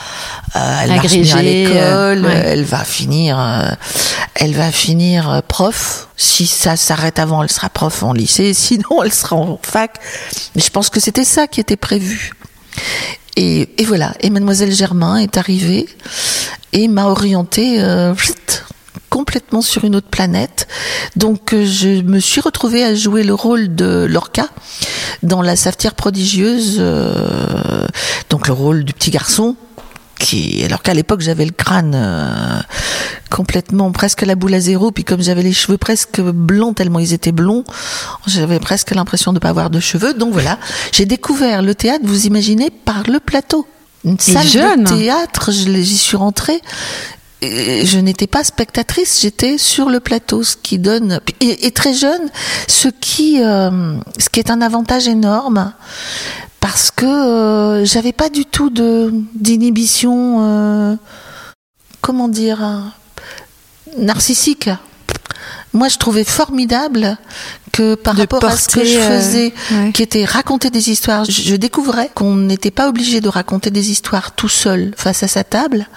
euh, 0.55 0.79
elle 0.83 0.91
à 0.91 0.95
Agrégée, 0.95 1.41
l'école, 1.41 1.75
euh, 1.75 2.21
ouais. 2.21 2.41
elle 2.45 2.63
va 2.63 2.83
finir, 2.83 3.39
euh, 3.39 3.69
elle 4.35 4.53
va 4.53 4.71
finir 4.71 5.41
prof. 5.47 6.07
Si 6.17 6.47
ça 6.47 6.75
s'arrête 6.75 7.19
avant, 7.19 7.43
elle 7.43 7.51
sera 7.51 7.69
prof 7.69 8.03
en 8.03 8.13
lycée. 8.13 8.53
Sinon, 8.69 9.03
elle 9.03 9.13
sera 9.13 9.35
en 9.35 9.59
fac. 9.61 9.99
Mais 10.55 10.61
je 10.61 10.69
pense 10.69 10.89
que 10.89 10.99
c'était 10.99 11.23
ça 11.23 11.47
qui 11.47 11.59
était 11.59 11.77
prévu. 11.77 12.31
Et, 13.35 13.69
et 13.77 13.85
voilà, 13.85 14.13
et 14.21 14.29
mademoiselle 14.29 14.73
Germain 14.73 15.17
est 15.17 15.37
arrivée 15.37 15.87
et 16.73 16.87
m'a 16.87 17.05
orientée 17.05 17.77
pfft, 18.15 18.65
complètement 19.09 19.61
sur 19.61 19.83
une 19.83 19.95
autre 19.95 20.07
planète. 20.07 20.67
Donc 21.15 21.53
euh, 21.53 21.65
je 21.65 22.01
me 22.01 22.19
suis 22.19 22.41
retrouvée 22.41 22.83
à 22.83 22.93
jouer 22.95 23.23
le 23.23 23.33
rôle 23.33 23.75
de 23.75 24.07
Lorca 24.09 24.47
dans 25.23 25.41
La 25.41 25.55
Savetière 25.55 25.95
prodigieuse, 25.95 26.77
euh, 26.79 27.85
donc 28.29 28.47
le 28.47 28.53
rôle 28.53 28.83
du 28.83 28.93
petit 28.93 29.11
garçon. 29.11 29.55
Qui, 30.19 30.65
alors 30.65 30.81
qu'à 30.81 30.93
l'époque 30.93 31.21
j'avais 31.21 31.45
le 31.45 31.53
crâne 31.53 31.93
euh, 31.95 32.59
complètement 33.29 33.89
presque 33.93 34.23
la 34.23 34.35
boule 34.35 34.53
à 34.53 34.59
zéro, 34.59 34.91
puis 34.91 35.05
comme 35.05 35.21
j'avais 35.21 35.43
les 35.43 35.53
cheveux 35.53 35.77
presque 35.77 36.19
blancs 36.19 36.75
tellement 36.75 36.99
ils 36.99 37.13
étaient 37.13 37.31
blonds, 37.31 37.63
j'avais 38.27 38.59
presque 38.59 38.91
l'impression 38.91 39.31
de 39.31 39.37
ne 39.37 39.39
pas 39.39 39.47
avoir 39.47 39.69
de 39.69 39.79
cheveux. 39.79 40.13
Donc 40.13 40.33
voilà, 40.33 40.59
j'ai 40.91 41.05
découvert 41.05 41.61
le 41.61 41.73
théâtre, 41.73 42.03
vous 42.03 42.27
imaginez, 42.27 42.69
par 42.69 43.03
le 43.09 43.21
plateau. 43.21 43.65
Une 44.03 44.19
salle 44.19 44.47
jeune. 44.47 44.83
de 44.83 44.89
théâtre, 44.89 45.51
j'y 45.51 45.97
suis 45.97 46.17
rentrée. 46.17 46.61
Je 47.41 47.99
n'étais 47.99 48.27
pas 48.27 48.43
spectatrice, 48.43 49.21
j'étais 49.21 49.57
sur 49.57 49.89
le 49.89 50.01
plateau, 50.01 50.43
ce 50.43 50.57
qui 50.57 50.77
donne 50.77 51.21
et, 51.39 51.71
très 51.71 51.93
jeune, 51.93 52.29
ce 52.67 52.89
qui 52.89 53.41
euh, 53.41 53.97
ce 54.17 54.29
qui 54.29 54.39
est 54.39 54.49
un 54.49 54.61
avantage 54.61 55.07
énorme 55.07 55.73
parce 56.59 56.91
que 56.91 57.05
euh, 57.05 57.85
j'avais 57.85 58.11
pas 58.11 58.29
du 58.29 58.45
tout 58.45 58.69
d'inhibition 58.69 60.37
euh, 60.41 60.95
comment 62.01 62.27
dire 62.27 62.93
narcissique. 63.97 64.69
Moi, 65.73 65.87
je 65.87 65.97
trouvais 65.97 66.23
formidable 66.23 67.17
que 67.71 67.95
par 67.95 68.15
De 68.15 68.21
rapport 68.21 68.43
à 68.43 68.57
ce 68.57 68.67
que 68.67 68.83
je 68.83 68.97
euh, 68.97 69.19
faisais, 69.19 69.53
ouais. 69.71 69.91
qui 69.91 70.01
était 70.01 70.25
raconter 70.25 70.69
des 70.69 70.89
histoires, 70.89 71.25
je, 71.25 71.31
je 71.31 71.55
découvrais 71.55 72.09
qu'on 72.13 72.35
n'était 72.35 72.71
pas 72.71 72.89
obligé 72.89 73.21
de 73.21 73.29
raconter 73.29 73.69
des 73.69 73.91
histoires 73.91 74.31
tout 74.31 74.49
seul 74.49 74.91
face 74.97 75.21
à 75.23 75.27
sa 75.27 75.43
table, 75.43 75.87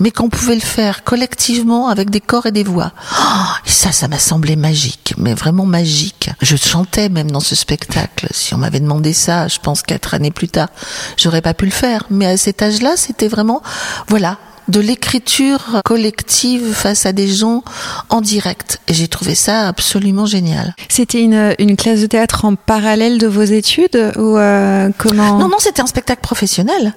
mais 0.00 0.10
qu'on 0.10 0.28
pouvait 0.28 0.56
le 0.56 0.60
faire 0.60 1.04
collectivement 1.04 1.88
avec 1.88 2.10
des 2.10 2.20
corps 2.20 2.46
et 2.46 2.52
des 2.52 2.64
voix. 2.64 2.92
Oh, 3.18 3.24
et 3.66 3.70
ça, 3.70 3.92
ça 3.92 4.08
m'a 4.08 4.18
semblé 4.18 4.56
magique, 4.56 5.14
mais 5.16 5.34
vraiment 5.34 5.66
magique. 5.66 6.30
Je 6.40 6.56
chantais 6.56 7.08
même 7.08 7.30
dans 7.30 7.40
ce 7.40 7.54
spectacle. 7.54 8.26
Si 8.32 8.54
on 8.54 8.58
m'avait 8.58 8.80
demandé 8.80 9.12
ça, 9.12 9.46
je 9.48 9.58
pense 9.58 9.82
quatre 9.82 10.14
années 10.14 10.32
plus 10.32 10.48
tard, 10.48 10.68
j'aurais 11.16 11.42
pas 11.42 11.54
pu 11.54 11.66
le 11.66 11.70
faire. 11.70 12.04
Mais 12.10 12.26
à 12.26 12.36
cet 12.36 12.62
âge-là, 12.62 12.96
c'était 12.96 13.28
vraiment, 13.28 13.62
voilà, 14.08 14.38
de 14.72 14.80
l'écriture 14.80 15.82
collective 15.84 16.72
face 16.72 17.04
à 17.04 17.12
des 17.12 17.28
gens 17.28 17.62
en 18.08 18.20
direct. 18.22 18.80
Et 18.88 18.94
j'ai 18.94 19.06
trouvé 19.06 19.34
ça 19.34 19.68
absolument 19.68 20.24
génial. 20.26 20.74
C'était 20.88 21.22
une, 21.22 21.54
une 21.58 21.76
classe 21.76 22.00
de 22.00 22.06
théâtre 22.06 22.46
en 22.46 22.54
parallèle 22.54 23.18
de 23.18 23.26
vos 23.26 23.42
études 23.42 24.12
ou 24.16 24.38
euh, 24.38 24.88
comment? 24.96 25.38
Non, 25.38 25.48
non, 25.48 25.58
c'était 25.58 25.82
un 25.82 25.86
spectacle 25.86 26.22
professionnel. 26.22 26.94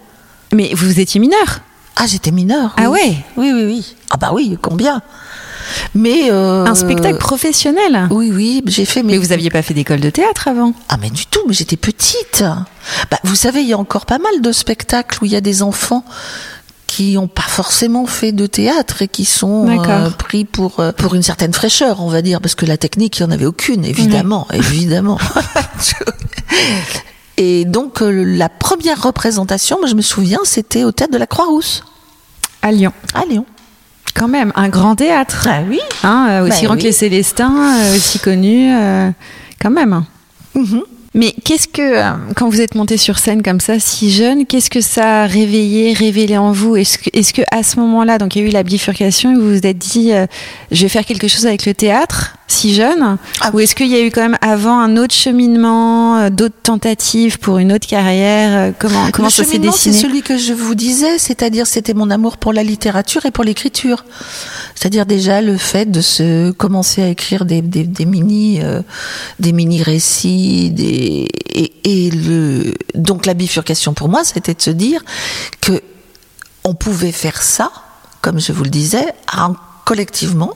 Mais 0.54 0.72
vous 0.74 1.00
étiez 1.02 1.20
mineur. 1.20 1.60
Ah, 1.98 2.06
j'étais 2.08 2.32
mineure. 2.32 2.74
Ah 2.78 2.90
oui. 2.90 3.00
ouais? 3.00 3.16
Oui, 3.36 3.52
oui, 3.54 3.64
oui. 3.66 3.96
Ah 4.10 4.18
bah 4.18 4.32
oui, 4.34 4.58
combien? 4.62 5.02
Mais 5.96 6.30
euh, 6.32 6.66
Un 6.66 6.76
spectacle 6.76 7.18
professionnel. 7.18 8.08
Oui, 8.12 8.32
oui, 8.34 8.62
j'ai 8.68 8.86
fait. 8.86 9.04
Mais 9.04 9.18
vous 9.18 9.32
aviez 9.34 9.50
pas 9.50 9.62
fait 9.62 9.74
d'école 9.74 10.00
de 10.00 10.10
théâtre 10.10 10.48
avant? 10.48 10.74
Ah 10.90 10.98
mais 11.02 11.10
du 11.10 11.26
tout, 11.26 11.42
mais 11.48 11.54
j'étais 11.54 11.78
petite. 11.78 12.44
Bah, 13.12 13.18
vous 13.24 13.36
savez, 13.36 13.62
il 13.62 13.68
y 13.68 13.74
a 13.74 13.78
encore 13.78 14.06
pas 14.06 14.20
mal 14.20 14.42
de 14.42 14.52
spectacles 14.52 15.18
où 15.22 15.26
il 15.26 15.32
y 15.32 15.36
a 15.36 15.42
des 15.42 15.64
enfants 15.64 16.06
qui 16.96 17.16
n'ont 17.16 17.28
pas 17.28 17.42
forcément 17.42 18.06
fait 18.06 18.32
de 18.32 18.48
théâtre 18.48 19.02
et 19.02 19.10
qui 19.10 19.26
sont 19.26 19.68
euh, 19.68 20.10
pris 20.12 20.46
pour 20.46 20.80
euh, 20.80 20.94
pour 20.94 21.14
une 21.14 21.24
certaine 21.24 21.54
fraîcheur, 21.54 22.02
on 22.02 22.08
va 22.08 22.22
dire, 22.22 22.40
parce 22.40 22.56
que 22.56 22.66
la 22.66 22.78
technique, 22.78 23.20
il 23.20 23.24
n'y 23.24 23.28
en 23.30 23.32
avait 23.34 23.46
aucune, 23.46 23.84
évidemment, 23.84 24.48
évidemment. 24.54 25.20
et 27.38 27.66
donc 27.66 28.02
euh, 28.02 28.24
la 28.26 28.48
première 28.48 29.02
représentation, 29.04 29.78
moi 29.80 29.90
je 29.90 29.96
me 29.96 30.02
souviens, 30.02 30.40
c'était 30.46 30.86
au 30.86 30.94
théâtre 30.94 31.12
de 31.12 31.18
la 31.18 31.28
Croix-Rousse 31.28 31.84
À 32.62 32.72
Lyon. 32.72 32.94
à 33.14 33.26
Lyon. 33.26 33.46
Quand 34.14 34.30
même, 34.30 34.54
un 34.56 34.70
grand 34.70 34.96
théâtre. 34.96 35.50
Ah 35.52 35.64
oui. 35.68 35.82
Hein, 36.04 36.44
aussi 36.44 36.62
Bah 36.62 36.66
grand 36.68 36.74
oui. 36.76 36.80
que 36.80 36.86
les 36.86 36.94
Célestins, 36.94 37.76
aussi 37.94 38.20
connu, 38.20 38.74
euh, 38.74 39.12
quand 39.62 39.72
même. 39.72 40.06
Mhm. 40.54 40.82
Mais 41.16 41.34
qu'est-ce 41.46 41.70
que, 41.70 41.82
euh, 41.82 42.12
quand 42.36 42.50
vous 42.50 42.60
êtes 42.60 42.76
monté 42.76 42.98
sur 42.98 43.20
scène 43.20 43.42
comme 43.42 43.62
ça, 43.62 43.80
si 43.80 44.12
jeune, 44.12 44.46
qu'est-ce 44.46 44.70
que 44.70 44.82
ça 44.82 45.22
a 45.24 45.28
réveillé, 45.28 45.94
révélé 45.94 46.38
en 46.38 46.52
vous? 46.52 46.76
Est-ce 46.76 46.98
que, 46.98 47.10
est-ce 47.14 47.34
que 47.34 47.42
à 47.52 47.64
ce 47.64 47.80
moment-là, 47.80 48.18
donc 48.18 48.36
il 48.36 48.42
y 48.42 48.46
a 48.46 48.50
eu 48.50 48.52
la 48.52 48.64
bifurcation, 48.64 49.34
vous 49.34 49.50
vous 49.52 49.66
êtes 49.66 49.78
dit, 49.78 50.12
euh, 50.12 50.28
je 50.72 50.82
vais 50.82 50.90
faire 50.90 51.06
quelque 51.06 51.30
chose 51.30 51.48
avec 51.48 51.66
le 51.66 51.74
théâtre, 51.74 52.36
si 52.48 52.76
jeune 52.76 53.18
Ah 53.42 53.50
Ou 53.54 53.60
est-ce 53.60 53.74
qu'il 53.76 53.88
y 53.88 53.96
a 53.96 54.02
eu 54.02 54.12
quand 54.12 54.22
même 54.22 54.38
avant 54.42 54.78
un 54.80 54.98
autre 54.98 55.16
cheminement, 55.16 56.18
euh, 56.18 56.30
d'autres 56.30 56.62
tentatives 56.62 57.40
pour 57.40 57.58
une 57.58 57.74
autre 57.74 57.88
carrière 57.88 58.70
euh, 58.70 58.72
Comment, 58.78 59.10
comment 59.12 59.28
le 59.30 59.34
ça 59.34 59.44
s'est 59.44 59.60
c'est 59.72 59.92
celui 59.94 60.22
que 60.22 60.38
je 60.38 60.54
vous 60.54 60.76
disais, 60.76 61.18
c'est-à-dire 61.18 61.66
c'était 61.66 61.94
mon 61.96 62.10
amour 62.12 62.38
pour 62.38 62.54
la 62.54 62.64
littérature 62.64 63.26
et 63.26 63.32
pour 63.32 63.44
l'écriture. 63.44 64.06
C'est-à-dire 64.76 65.06
déjà 65.08 65.42
le 65.42 65.58
fait 65.58 65.90
de 65.90 66.02
se 66.02 66.52
commencer 66.52 67.02
à 67.02 67.08
écrire 67.08 67.46
des, 67.46 67.62
des, 67.62 67.84
des 67.84 68.06
mini 68.06 68.60
euh, 68.62 68.82
des 69.40 69.52
mini 69.52 69.82
récits, 69.82 70.70
des 70.70 71.28
et, 71.50 71.74
et 71.84 72.12
le 72.12 72.74
donc 72.94 73.26
la 73.26 73.34
bifurcation 73.34 73.94
pour 73.94 74.08
moi, 74.10 74.24
c'était 74.24 74.54
de 74.54 74.62
se 74.62 74.72
dire 74.72 75.04
que 75.62 75.82
on 76.64 76.74
pouvait 76.76 77.12
faire 77.12 77.42
ça, 77.42 77.72
comme 78.22 78.40
je 78.40 78.52
vous 78.52 78.64
le 78.64 78.70
disais, 78.70 79.06
en- 79.36 79.56
collectivement, 79.86 80.54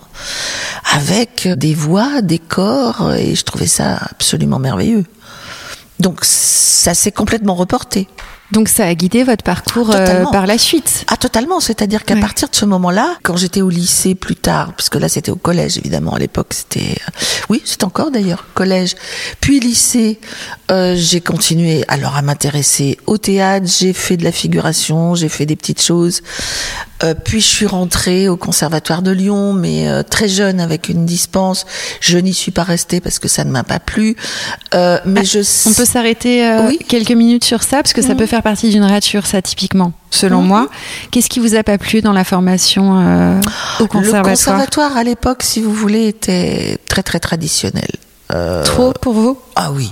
avec 0.93 1.47
des 1.47 1.73
voix, 1.73 2.21
des 2.21 2.39
corps, 2.39 3.13
et 3.13 3.35
je 3.35 3.43
trouvais 3.43 3.67
ça 3.67 3.97
absolument 4.11 4.59
merveilleux. 4.59 5.05
Donc 5.99 6.19
ça 6.23 6.93
s'est 6.93 7.11
complètement 7.11 7.55
reporté. 7.55 8.07
Donc 8.51 8.67
ça 8.67 8.85
a 8.85 8.95
guidé 8.95 9.23
votre 9.23 9.43
parcours 9.43 9.91
euh, 9.93 10.23
par 10.31 10.47
la 10.47 10.57
suite 10.57 11.05
Ah 11.07 11.17
totalement, 11.17 11.59
c'est-à-dire 11.59 12.03
qu'à 12.03 12.15
Ouais. 12.15 12.19
partir 12.19 12.49
de 12.49 12.55
ce 12.55 12.65
moment-là, 12.65 13.15
quand 13.21 13.37
j'étais 13.37 13.61
au 13.61 13.69
lycée 13.69 14.15
plus 14.15 14.35
tard, 14.35 14.73
puisque 14.75 14.95
là 14.95 15.07
c'était 15.07 15.29
au 15.29 15.35
collège 15.35 15.77
évidemment, 15.77 16.13
à 16.13 16.19
l'époque 16.19 16.47
c'était, 16.55 16.97
oui 17.49 17.61
c'est 17.63 17.83
encore 17.83 18.09
d'ailleurs 18.09 18.45
collège, 18.55 18.95
puis 19.39 19.59
lycée, 19.59 20.19
euh, 20.71 20.95
j'ai 20.97 21.21
continué 21.21 21.85
alors 21.89 22.15
à 22.15 22.23
m'intéresser 22.23 22.97
au 23.05 23.19
théâtre, 23.19 23.67
j'ai 23.67 23.93
fait 23.93 24.17
de 24.17 24.23
la 24.23 24.31
figuration, 24.31 25.13
j'ai 25.13 25.29
fait 25.29 25.45
des 25.45 25.55
petites 25.55 25.83
choses, 25.83 26.21
Euh, 27.01 27.13
puis 27.13 27.39
je 27.39 27.47
suis 27.47 27.65
rentrée 27.65 28.27
au 28.27 28.35
conservatoire 28.35 29.01
de 29.01 29.11
Lyon, 29.11 29.53
mais 29.53 29.87
euh, 29.87 30.03
très 30.03 30.27
jeune 30.27 30.59
avec 30.59 30.89
une 30.89 31.05
dispense. 31.05 31.65
Je 32.01 32.17
n'y 32.17 32.33
suis 32.33 32.51
pas 32.51 32.63
restée 32.63 32.99
parce 32.99 33.19
que 33.19 33.27
ça 33.29 33.45
ne 33.45 33.51
m'a 33.51 33.63
pas 33.63 33.79
plu. 33.79 34.17
Euh, 34.75 34.99
mais 35.05 35.21
Ah, 35.21 35.23
je 35.23 35.39
On 35.69 35.73
peut 35.73 35.85
s'arrêter 35.85 36.45
euh, 36.45 36.67
Oui. 36.67 36.77
quelques 36.87 37.11
minutes 37.11 37.45
sur 37.45 37.63
ça, 37.63 37.77
parce 37.77 37.93
que 37.93 38.01
ça 38.01 38.15
peut 38.15 38.25
faire 38.25 38.43
partie 38.43 38.69
d'une 38.69 38.83
rature, 38.83 39.25
ça, 39.25 39.41
typiquement, 39.41 39.93
selon 40.11 40.41
moi. 40.41 40.67
Qu'est-ce 41.11 41.29
qui 41.29 41.39
vous 41.39 41.55
a 41.55 41.63
pas 41.63 41.77
plu 41.77 42.01
dans 42.01 42.11
la 42.13 42.25
formation 42.25 42.99
euh, 42.99 43.39
au 43.79 43.83
Le 43.83 43.87
conservatoire? 43.87 44.23
conservatoire 44.23 44.97
à 44.97 45.03
l'époque, 45.03 45.43
si 45.43 45.61
vous 45.61 45.73
voulez, 45.73 46.07
était 46.07 46.77
très 46.89 47.01
très 47.03 47.19
traditionnel. 47.21 47.87
Euh, 48.33 48.63
Trop 48.63 48.91
pour 48.93 49.13
vous? 49.13 49.39
Ah 49.55 49.71
oui. 49.71 49.91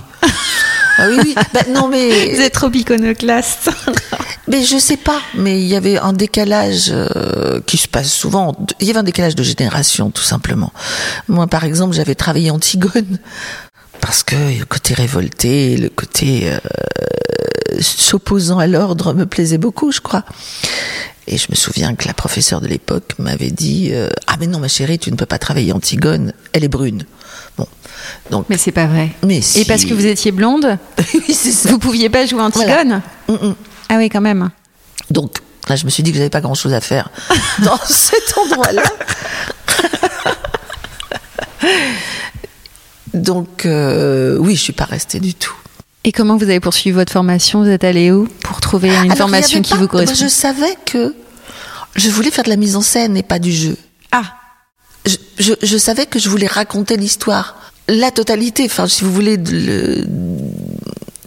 Ah 0.98 1.06
oui, 1.08 1.16
oui. 1.24 1.34
Bah, 1.54 1.60
non, 1.68 1.88
mais 1.88 2.08
Vous 2.34 2.40
êtes 2.40 2.54
trop 2.54 2.70
iconoclaste. 2.70 3.70
Mais 4.48 4.64
je 4.64 4.78
sais 4.78 4.96
pas, 4.96 5.20
mais 5.34 5.60
il 5.60 5.66
y 5.66 5.76
avait 5.76 5.98
un 5.98 6.14
décalage 6.14 6.86
euh, 6.88 7.60
qui 7.66 7.76
se 7.76 7.86
passe 7.86 8.10
souvent. 8.10 8.56
Il 8.80 8.86
y 8.86 8.90
avait 8.90 9.00
un 9.00 9.02
décalage 9.02 9.34
de 9.34 9.42
génération, 9.42 10.10
tout 10.10 10.22
simplement. 10.22 10.72
Moi, 11.28 11.46
par 11.46 11.64
exemple, 11.64 11.94
j'avais 11.94 12.14
travaillé 12.14 12.50
Antigone 12.50 13.18
parce 14.00 14.22
que 14.22 14.36
le 14.58 14.64
côté 14.64 14.94
révolté, 14.94 15.76
le 15.76 15.90
côté 15.90 16.50
euh, 16.50 16.58
s'opposant 17.78 18.58
à 18.58 18.66
l'ordre 18.66 19.12
me 19.12 19.26
plaisait 19.26 19.58
beaucoup, 19.58 19.92
je 19.92 20.00
crois. 20.00 20.24
Et 21.26 21.36
je 21.36 21.48
me 21.50 21.54
souviens 21.54 21.94
que 21.94 22.08
la 22.08 22.14
professeure 22.14 22.62
de 22.62 22.68
l'époque 22.68 23.12
m'avait 23.18 23.50
dit 23.50 23.90
euh, 23.92 24.08
Ah 24.26 24.36
mais 24.40 24.46
non, 24.46 24.60
ma 24.60 24.68
chérie, 24.68 24.98
tu 24.98 25.10
ne 25.10 25.16
peux 25.16 25.26
pas 25.26 25.38
travailler 25.38 25.72
Antigone, 25.72 26.32
elle 26.54 26.64
est 26.64 26.68
brune. 26.68 27.04
Bon, 27.58 27.66
donc. 28.30 28.46
Mais 28.48 28.58
c'est 28.58 28.72
pas 28.72 28.86
vrai. 28.86 29.10
Mais 29.24 29.40
si. 29.40 29.60
Et 29.60 29.64
parce 29.64 29.84
que 29.84 29.94
vous 29.94 30.06
étiez 30.06 30.32
blonde, 30.32 30.78
vous 31.64 31.78
pouviez 31.78 32.08
pas 32.08 32.26
jouer 32.26 32.42
Antigone 32.42 33.02
Mm, 33.28 33.32
mm. 33.34 33.54
Ah 33.90 33.96
oui, 33.96 34.08
quand 34.08 34.20
même. 34.20 34.50
Donc 35.10 35.38
là, 35.68 35.76
je 35.76 35.84
me 35.84 35.90
suis 35.90 36.02
dit 36.02 36.10
que 36.12 36.18
j'avais 36.18 36.30
pas 36.30 36.40
grand-chose 36.40 36.72
à 36.74 36.80
faire 36.80 37.10
dans 37.64 37.78
cet 37.86 38.36
endroit-là. 38.38 38.82
Donc 43.14 43.66
euh, 43.66 44.36
oui, 44.38 44.54
je 44.54 44.60
suis 44.62 44.72
pas 44.72 44.84
restée 44.84 45.20
du 45.20 45.34
tout. 45.34 45.54
Et 46.04 46.12
comment 46.12 46.36
vous 46.36 46.44
avez 46.44 46.60
poursuivi 46.60 46.92
votre 46.94 47.12
formation? 47.12 47.62
Vous 47.62 47.68
êtes 47.70 47.84
allé 47.84 48.10
où 48.12 48.28
pour 48.42 48.60
trouver 48.60 48.88
une 48.90 49.04
Alors, 49.12 49.16
formation 49.18 49.60
qui 49.62 49.72
pas- 49.72 49.78
vous 49.78 49.88
correspond? 49.88 50.14
Je 50.14 50.28
savais 50.28 50.76
que 50.86 51.14
je 51.96 52.10
voulais 52.10 52.30
faire 52.30 52.44
de 52.44 52.50
la 52.50 52.56
mise 52.56 52.76
en 52.76 52.82
scène 52.82 53.16
et 53.16 53.22
pas 53.22 53.38
du 53.38 53.52
jeu. 53.52 53.76
Ah, 54.12 54.24
Je, 55.06 55.16
je, 55.38 55.54
je 55.62 55.78
savais 55.78 56.06
que 56.06 56.18
je 56.18 56.28
voulais 56.28 56.46
raconter 56.46 56.96
l'histoire, 56.96 57.56
la 57.88 58.10
totalité. 58.10 58.64
Enfin, 58.66 58.86
si 58.86 59.04
vous 59.04 59.12
voulez, 59.12 59.36
le- 59.36 60.06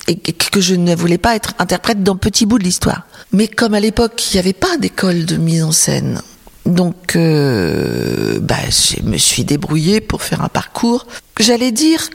et 0.07 0.15
que 0.17 0.59
je 0.59 0.75
ne 0.75 0.93
voulais 0.95 1.17
pas 1.17 1.35
être 1.35 1.53
interprète 1.59 2.03
d'un 2.03 2.15
petit 2.17 2.45
bout 2.45 2.57
de 2.59 2.63
l'histoire. 2.63 3.03
Mais 3.31 3.47
comme 3.47 3.73
à 3.73 3.79
l'époque, 3.79 4.21
il 4.31 4.35
n'y 4.35 4.39
avait 4.39 4.51
pas 4.53 4.75
d'école 4.77 5.25
de 5.25 5.37
mise 5.37 5.63
en 5.63 5.71
scène. 5.71 6.21
Donc, 6.65 7.15
euh, 7.15 8.39
bah, 8.41 8.55
je 8.69 9.01
me 9.03 9.17
suis 9.17 9.45
débrouillée 9.45 10.01
pour 10.01 10.21
faire 10.21 10.41
un 10.43 10.49
parcours. 10.49 11.07
J'allais 11.39 11.71
dire, 11.71 12.09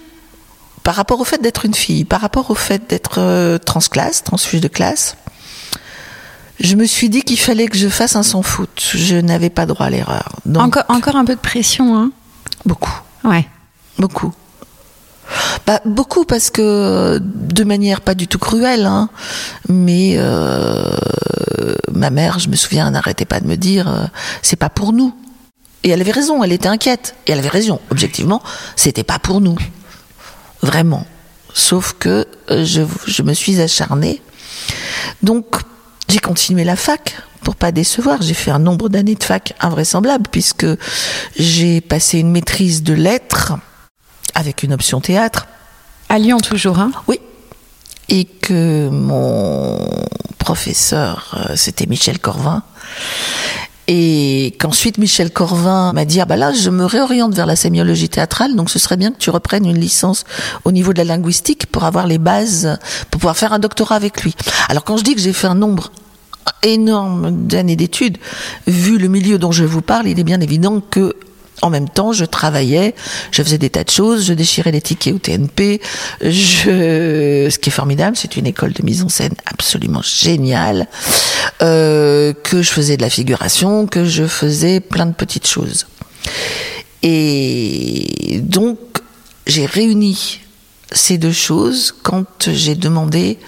par 0.82 0.94
rapport 0.94 1.20
au 1.20 1.24
fait 1.24 1.40
d'être 1.40 1.64
une 1.64 1.74
fille, 1.74 2.04
par 2.04 2.20
rapport 2.20 2.50
au 2.50 2.54
fait 2.54 2.82
d'être 2.88 3.14
euh, 3.18 3.56
transclasse, 3.58 4.22
transfuge 4.24 4.60
de 4.60 4.68
classe, 4.68 5.16
je 6.60 6.74
me 6.76 6.84
suis 6.84 7.08
dit 7.08 7.22
qu'il 7.22 7.38
fallait 7.38 7.66
que 7.66 7.76
je 7.78 7.88
fasse 7.88 8.14
un 8.16 8.22
sans 8.22 8.42
faute. 8.42 8.82
Je 8.94 9.16
n'avais 9.16 9.50
pas 9.50 9.64
droit 9.66 9.86
à 9.86 9.90
l'erreur. 9.90 10.36
Donc, 10.44 10.62
encore, 10.62 10.84
encore 10.88 11.16
un 11.16 11.24
peu 11.24 11.34
de 11.34 11.40
pression, 11.40 11.96
hein? 11.96 12.10
Beaucoup. 12.66 13.00
Ouais. 13.24 13.46
Beaucoup. 13.98 14.32
Bah, 15.66 15.80
beaucoup 15.84 16.24
parce 16.24 16.50
que 16.50 17.18
de 17.20 17.64
manière 17.64 18.00
pas 18.00 18.14
du 18.14 18.28
tout 18.28 18.38
cruelle, 18.38 18.86
hein, 18.86 19.08
mais 19.68 20.14
euh, 20.16 20.94
ma 21.92 22.10
mère, 22.10 22.38
je 22.38 22.48
me 22.48 22.56
souviens, 22.56 22.90
n'arrêtait 22.90 23.24
pas 23.24 23.40
de 23.40 23.46
me 23.46 23.56
dire 23.56 23.88
euh, 23.88 24.06
c'est 24.42 24.56
pas 24.56 24.68
pour 24.68 24.92
nous. 24.92 25.12
Et 25.82 25.90
elle 25.90 26.00
avait 26.00 26.12
raison, 26.12 26.42
elle 26.44 26.52
était 26.52 26.68
inquiète. 26.68 27.16
Et 27.26 27.32
elle 27.32 27.38
avait 27.38 27.48
raison, 27.48 27.80
objectivement, 27.90 28.42
c'était 28.76 29.04
pas 29.04 29.18
pour 29.18 29.40
nous. 29.40 29.56
Vraiment. 30.62 31.06
Sauf 31.52 31.94
que 31.98 32.26
euh, 32.50 32.64
je, 32.64 32.82
je 33.06 33.22
me 33.22 33.34
suis 33.34 33.60
acharnée. 33.60 34.22
Donc, 35.22 35.56
j'ai 36.08 36.18
continué 36.18 36.64
la 36.64 36.76
fac 36.76 37.16
pour 37.42 37.56
pas 37.56 37.72
décevoir. 37.72 38.22
J'ai 38.22 38.34
fait 38.34 38.50
un 38.50 38.58
nombre 38.58 38.88
d'années 38.88 39.14
de 39.14 39.24
fac 39.24 39.54
invraisemblable 39.60 40.28
puisque 40.30 40.66
j'ai 41.36 41.80
passé 41.80 42.18
une 42.18 42.30
maîtrise 42.30 42.82
de 42.82 42.92
lettres 42.92 43.54
avec 44.36 44.62
une 44.62 44.72
option 44.72 45.00
théâtre. 45.00 45.48
À 46.08 46.18
Lyon 46.18 46.38
toujours, 46.38 46.78
hein? 46.78 46.92
Oui. 47.08 47.18
Et 48.08 48.24
que 48.24 48.88
mon 48.88 49.78
professeur, 50.38 51.34
euh, 51.48 51.54
c'était 51.56 51.86
Michel 51.86 52.20
Corvin. 52.20 52.62
Et 53.88 54.54
qu'ensuite 54.60 54.98
Michel 54.98 55.30
Corvin 55.32 55.92
m'a 55.92 56.04
dit 56.04 56.20
ah 56.20 56.24
bah 56.24 56.36
là 56.36 56.52
je 56.52 56.70
me 56.70 56.84
réoriente 56.84 57.34
vers 57.34 57.46
la 57.46 57.54
sémiologie 57.54 58.08
théâtrale 58.08 58.56
donc 58.56 58.68
ce 58.68 58.80
serait 58.80 58.96
bien 58.96 59.12
que 59.12 59.18
tu 59.18 59.30
reprennes 59.30 59.64
une 59.64 59.78
licence 59.78 60.24
au 60.64 60.72
niveau 60.72 60.92
de 60.92 60.98
la 60.98 61.04
linguistique 61.04 61.66
pour 61.66 61.84
avoir 61.84 62.08
les 62.08 62.18
bases 62.18 62.80
pour 63.12 63.20
pouvoir 63.20 63.36
faire 63.36 63.52
un 63.52 63.60
doctorat 63.60 63.94
avec 63.94 64.24
lui. 64.24 64.34
Alors 64.68 64.82
quand 64.82 64.96
je 64.96 65.04
dis 65.04 65.14
que 65.14 65.20
j'ai 65.20 65.32
fait 65.32 65.46
un 65.46 65.54
nombre 65.54 65.92
énorme 66.64 67.46
d'années 67.46 67.76
d'études, 67.76 68.18
vu 68.66 68.98
le 68.98 69.06
milieu 69.06 69.38
dont 69.38 69.52
je 69.52 69.64
vous 69.64 69.82
parle, 69.82 70.08
il 70.08 70.18
est 70.18 70.24
bien 70.24 70.40
évident 70.40 70.80
que 70.80 71.14
en 71.62 71.70
même 71.70 71.88
temps, 71.88 72.12
je 72.12 72.24
travaillais, 72.24 72.94
je 73.30 73.42
faisais 73.42 73.58
des 73.58 73.70
tas 73.70 73.84
de 73.84 73.90
choses, 73.90 74.26
je 74.26 74.34
déchirais 74.34 74.72
les 74.72 74.80
tickets 74.80 75.14
au 75.14 75.18
TNP. 75.18 75.80
Ce 76.20 77.56
qui 77.58 77.68
est 77.68 77.72
formidable, 77.72 78.16
c'est 78.16 78.36
une 78.36 78.46
école 78.46 78.72
de 78.72 78.82
mise 78.82 79.02
en 79.02 79.08
scène 79.08 79.34
absolument 79.46 80.02
géniale. 80.02 80.86
Euh, 81.62 82.34
que 82.34 82.60
je 82.60 82.70
faisais 82.70 82.96
de 82.96 83.02
la 83.02 83.10
figuration, 83.10 83.86
que 83.86 84.04
je 84.04 84.26
faisais 84.26 84.80
plein 84.80 85.06
de 85.06 85.14
petites 85.14 85.46
choses. 85.46 85.86
Et 87.02 88.40
donc, 88.42 88.78
j'ai 89.46 89.64
réuni 89.64 90.40
ces 90.92 91.18
deux 91.18 91.32
choses 91.32 91.94
quand 92.02 92.50
j'ai 92.52 92.74
demandé 92.74 93.38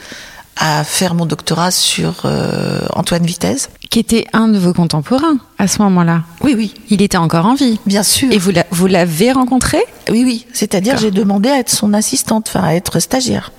à 0.56 0.84
faire 0.84 1.14
mon 1.14 1.26
doctorat 1.26 1.70
sur 1.70 2.22
euh, 2.24 2.80
Antoine 2.94 3.24
Vitesse. 3.24 3.68
Qui 3.90 4.00
était 4.00 4.26
un 4.34 4.48
de 4.48 4.58
vos 4.58 4.74
contemporains 4.74 5.38
à 5.58 5.66
ce 5.66 5.80
moment-là. 5.82 6.22
Oui, 6.42 6.54
oui, 6.56 6.74
Il 6.90 7.00
était 7.00 7.16
encore 7.16 7.46
en 7.46 7.54
vie. 7.54 7.80
bien 7.86 8.02
sûr. 8.02 8.30
Et 8.30 8.38
vous 8.38 8.50
l'a- 8.50 8.66
vous 8.70 8.86
l'avez 8.86 9.32
rencontré? 9.32 9.78
Oui, 10.10 10.24
oui. 10.24 10.46
C'est-à-dire, 10.52 10.98
j'ai 10.98 11.10
demandé 11.10 11.48
à 11.48 11.58
être 11.58 11.70
son 11.70 11.94
assistante, 11.94 12.48
enfin, 12.48 12.62
à 12.64 12.74
être 12.74 13.00
stagiaire. 13.00 13.50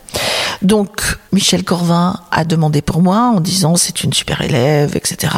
Donc, 0.62 1.02
Michel 1.32 1.64
Corvin 1.64 2.20
a 2.32 2.44
demandé 2.44 2.82
pour 2.82 3.02
moi 3.02 3.32
en 3.34 3.40
disant 3.40 3.76
c'est 3.76 4.04
une 4.04 4.14
super 4.14 4.42
élève, 4.42 4.96
etc. 4.96 5.34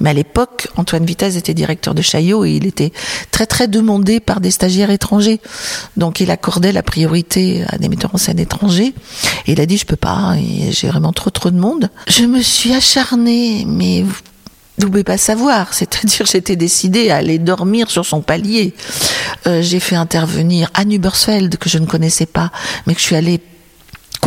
Mais 0.00 0.10
à 0.10 0.12
l'époque, 0.12 0.68
Antoine 0.76 1.06
Vitesse 1.06 1.36
était 1.36 1.54
directeur 1.54 1.94
de 1.94 2.02
Chaillot 2.02 2.44
et 2.44 2.52
il 2.52 2.66
était 2.66 2.92
très 3.30 3.46
très 3.46 3.68
demandé 3.68 4.20
par 4.20 4.40
des 4.40 4.50
stagiaires 4.50 4.90
étrangers. 4.90 5.40
Donc, 5.96 6.20
il 6.20 6.30
accordait 6.30 6.72
la 6.72 6.82
priorité 6.82 7.64
à 7.68 7.78
des 7.78 7.88
metteurs 7.88 8.14
en 8.14 8.18
scène 8.18 8.38
étrangers. 8.38 8.94
Et 9.46 9.52
il 9.52 9.60
a 9.60 9.66
dit 9.66 9.78
je 9.78 9.86
peux 9.86 9.96
pas, 9.96 10.34
j'ai 10.70 10.88
vraiment 10.88 11.12
trop 11.12 11.30
trop 11.30 11.50
de 11.50 11.58
monde. 11.58 11.90
Je 12.08 12.24
me 12.24 12.42
suis 12.42 12.74
acharnée, 12.74 13.64
mais 13.66 14.02
vous 14.02 14.14
vous 14.78 14.90
pouvez 14.90 15.04
pas 15.04 15.18
savoir, 15.18 15.74
c'est-à-dire 15.74 16.26
j'étais 16.30 16.56
décidée 16.56 17.10
à 17.10 17.16
aller 17.16 17.38
dormir 17.38 17.90
sur 17.90 18.06
son 18.06 18.20
palier. 18.20 18.74
Euh, 19.46 19.60
j'ai 19.60 19.80
fait 19.80 19.96
intervenir 19.96 20.70
Anne 20.74 20.92
Hubersfeld 20.92 21.56
que 21.56 21.68
je 21.68 21.78
ne 21.78 21.86
connaissais 21.86 22.26
pas, 22.26 22.52
mais 22.86 22.94
que 22.94 23.00
je 23.00 23.06
suis 23.06 23.16
allée 23.16 23.40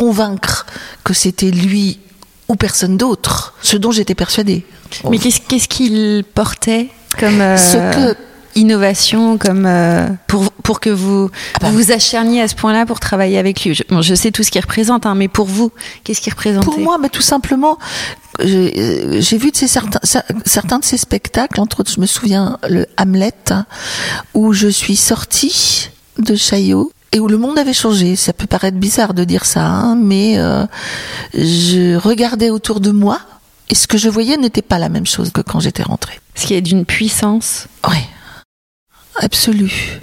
convaincre 0.06 0.66
que 1.04 1.14
c'était 1.14 1.52
lui 1.52 2.00
ou 2.48 2.56
personne 2.56 2.98
d'autre, 2.98 3.54
ce 3.62 3.78
dont 3.78 3.92
j'étais 3.92 4.16
persuadée. 4.16 4.66
Mais 5.10 5.20
qu'est-ce 5.20 5.68
qu'il 5.68 6.24
portait 6.34 6.90
comme 7.20 7.40
euh, 7.40 7.56
Ce 7.58 7.78
que- 7.96 8.18
innovation, 8.56 9.38
comme 9.38 9.66
euh, 9.66 10.08
pour 10.28 10.52
pour 10.52 10.80
que 10.80 10.90
vous 10.90 11.30
Ah 11.56 11.60
bah. 11.62 11.70
vous 11.72 11.92
acharniez 11.92 12.42
à 12.42 12.48
ce 12.48 12.56
point-là 12.56 12.86
pour 12.86 13.00
travailler 13.00 13.38
avec 13.38 13.64
lui? 13.64 13.74
Je, 13.76 13.84
bon, 13.90 14.02
je 14.02 14.16
sais 14.16 14.32
tout 14.32 14.44
ce 14.44 14.50
qu'il 14.52 14.60
représente, 14.62 15.06
hein, 15.06 15.16
mais 15.16 15.28
pour 15.30 15.46
vous, 15.46 15.72
qu'est-ce 16.04 16.20
qu'il 16.20 16.34
représentait? 16.34 16.66
Pour 16.66 16.80
moi, 16.80 16.98
mais 17.00 17.10
tout 17.10 17.22
simplement, 17.22 17.78
j'ai 18.44 18.74
euh, 18.78 19.22
j'ai 19.22 19.38
vu 19.38 19.52
de 19.52 19.56
ces 19.56 19.68
certains, 19.68 20.00
cer- 20.04 20.24
certains 20.46 20.80
de 20.80 20.84
ces 20.86 20.98
spectacles, 20.98 21.62
entre 21.62 21.80
autres, 21.82 21.92
je 21.96 22.02
me 22.02 22.08
souviens 22.08 22.58
le 22.68 22.88
Hamlet, 22.98 23.34
hein, 23.52 23.66
où 24.34 24.52
je 24.52 24.68
suis 24.68 24.96
sortie 24.98 25.90
de 26.18 26.36
Chaillot 26.36 26.92
et 27.12 27.19
où 27.19 27.28
le 27.28 27.38
monde 27.38 27.58
avait 27.58 27.74
changé. 27.74 28.15
Ça 28.15 28.34
peut 28.34 28.47
paraître 28.47 28.78
bizarre 28.78 29.13
de 29.13 29.24
dire 29.24 29.45
ça, 29.45 29.65
hein, 29.65 29.95
mais 29.95 30.38
euh, 30.38 30.65
je 31.34 31.95
regardais 31.95 32.50
autour 32.50 32.80
de 32.80 32.91
moi 32.91 33.19
et 33.69 33.76
ce 33.76 33.88
que 33.88 33.97
je 33.97 34.10
voyais 34.10 34.38
n'était 34.38 34.62
pas 34.62 34.80
la 34.80 34.89
même 34.89 35.06
chose 35.06 35.32
que 35.32 35.41
quand 35.41 35.60
j'étais 35.60 35.84
rentrée. 35.84 36.19
Ce 36.36 36.45
qui 36.45 36.54
est 36.54 36.62
d'une 36.62 36.86
puissance. 36.86 37.67
Oui, 37.89 37.97
absolue. 39.15 40.02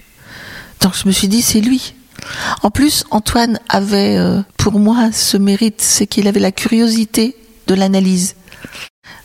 Donc 0.81 0.95
je 0.95 1.07
me 1.07 1.13
suis 1.13 1.29
dit, 1.29 1.43
c'est 1.43 1.61
lui. 1.61 1.95
En 2.63 2.71
plus, 2.71 3.05
Antoine 3.11 3.59
avait 3.69 4.17
euh, 4.17 4.41
pour 4.57 4.79
moi 4.79 5.11
ce 5.13 5.37
mérite, 5.37 5.81
c'est 5.81 6.07
qu'il 6.07 6.29
avait 6.29 6.41
la 6.41 6.53
curiosité 6.53 7.37
de 7.67 7.75
l'analyse. 7.75 8.37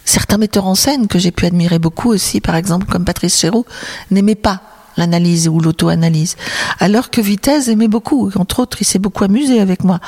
Certains 0.06 0.38
metteurs 0.38 0.68
en 0.68 0.76
scène 0.76 1.08
que 1.08 1.20
j'ai 1.20 1.32
pu 1.32 1.46
admirer 1.46 1.80
beaucoup 1.80 2.10
aussi, 2.10 2.42
par 2.42 2.56
exemple 2.56 2.88
comme 2.88 3.06
Patrice 3.06 3.40
Chéreau, 3.40 3.66
n'aimaient 4.12 4.36
pas 4.36 4.62
l'analyse 4.98 5.48
ou 5.48 5.60
l'auto-analyse. 5.60 6.36
Alors 6.80 7.10
que 7.10 7.22
Vitesse 7.22 7.68
aimait 7.68 7.88
beaucoup. 7.88 8.32
Entre 8.36 8.60
autres, 8.60 8.78
il 8.82 8.86
s'est 8.86 9.00
beaucoup 9.00 9.24
amusé 9.24 9.60
avec 9.60 9.84
moi. 9.84 10.00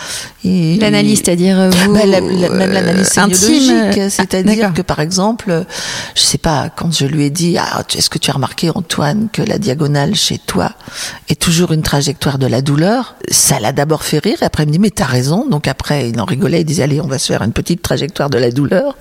L'analyse, 0.44 1.22
c'est-à-dire 1.24 1.60
euh, 1.60 1.70
vous, 1.70 1.94
bah, 1.94 2.06
même 2.06 2.72
l'analyse 2.72 3.08
sémiologique, 3.08 3.98
euh, 3.98 4.10
c'est-à-dire 4.10 4.74
que 4.74 4.82
par 4.82 5.00
exemple, 5.00 5.66
je 6.16 6.22
sais 6.22 6.38
pas, 6.38 6.70
quand 6.70 6.94
je 6.94 7.06
lui 7.06 7.24
ai 7.24 7.30
dit, 7.30 7.58
ah, 7.58 7.84
est-ce 7.96 8.10
que 8.10 8.18
tu 8.18 8.30
as 8.30 8.34
remarqué 8.34 8.70
Antoine 8.70 9.28
que 9.32 9.42
la 9.42 9.58
diagonale 9.58 10.16
chez 10.16 10.38
toi 10.38 10.72
est 11.30 11.40
toujours 11.40 11.72
une 11.72 11.82
trajectoire 11.82 12.38
de 12.38 12.48
la 12.48 12.62
douleur? 12.62 13.16
Ça 13.30 13.60
l'a 13.60 13.72
d'abord 13.72 14.04
fait 14.04 14.20
rire. 14.20 14.38
Et 14.42 14.46
après, 14.46 14.64
il 14.64 14.68
me 14.68 14.72
dit, 14.72 14.80
mais 14.80 14.92
t'as 14.92 15.06
raison. 15.06 15.48
Donc 15.50 15.68
après, 15.68 16.10
il 16.10 16.20
en 16.20 16.26
rigolait. 16.26 16.62
Il 16.62 16.66
disait, 16.66 16.84
allez, 16.84 17.02
on 17.02 17.08
va 17.08 17.20
se 17.20 17.28
faire 17.28 17.42
une 17.42 17.54
petite 17.54 17.82
trajectoire 17.82 18.30
de 18.30 18.38
la 18.38 18.52
douleur. 18.52 18.98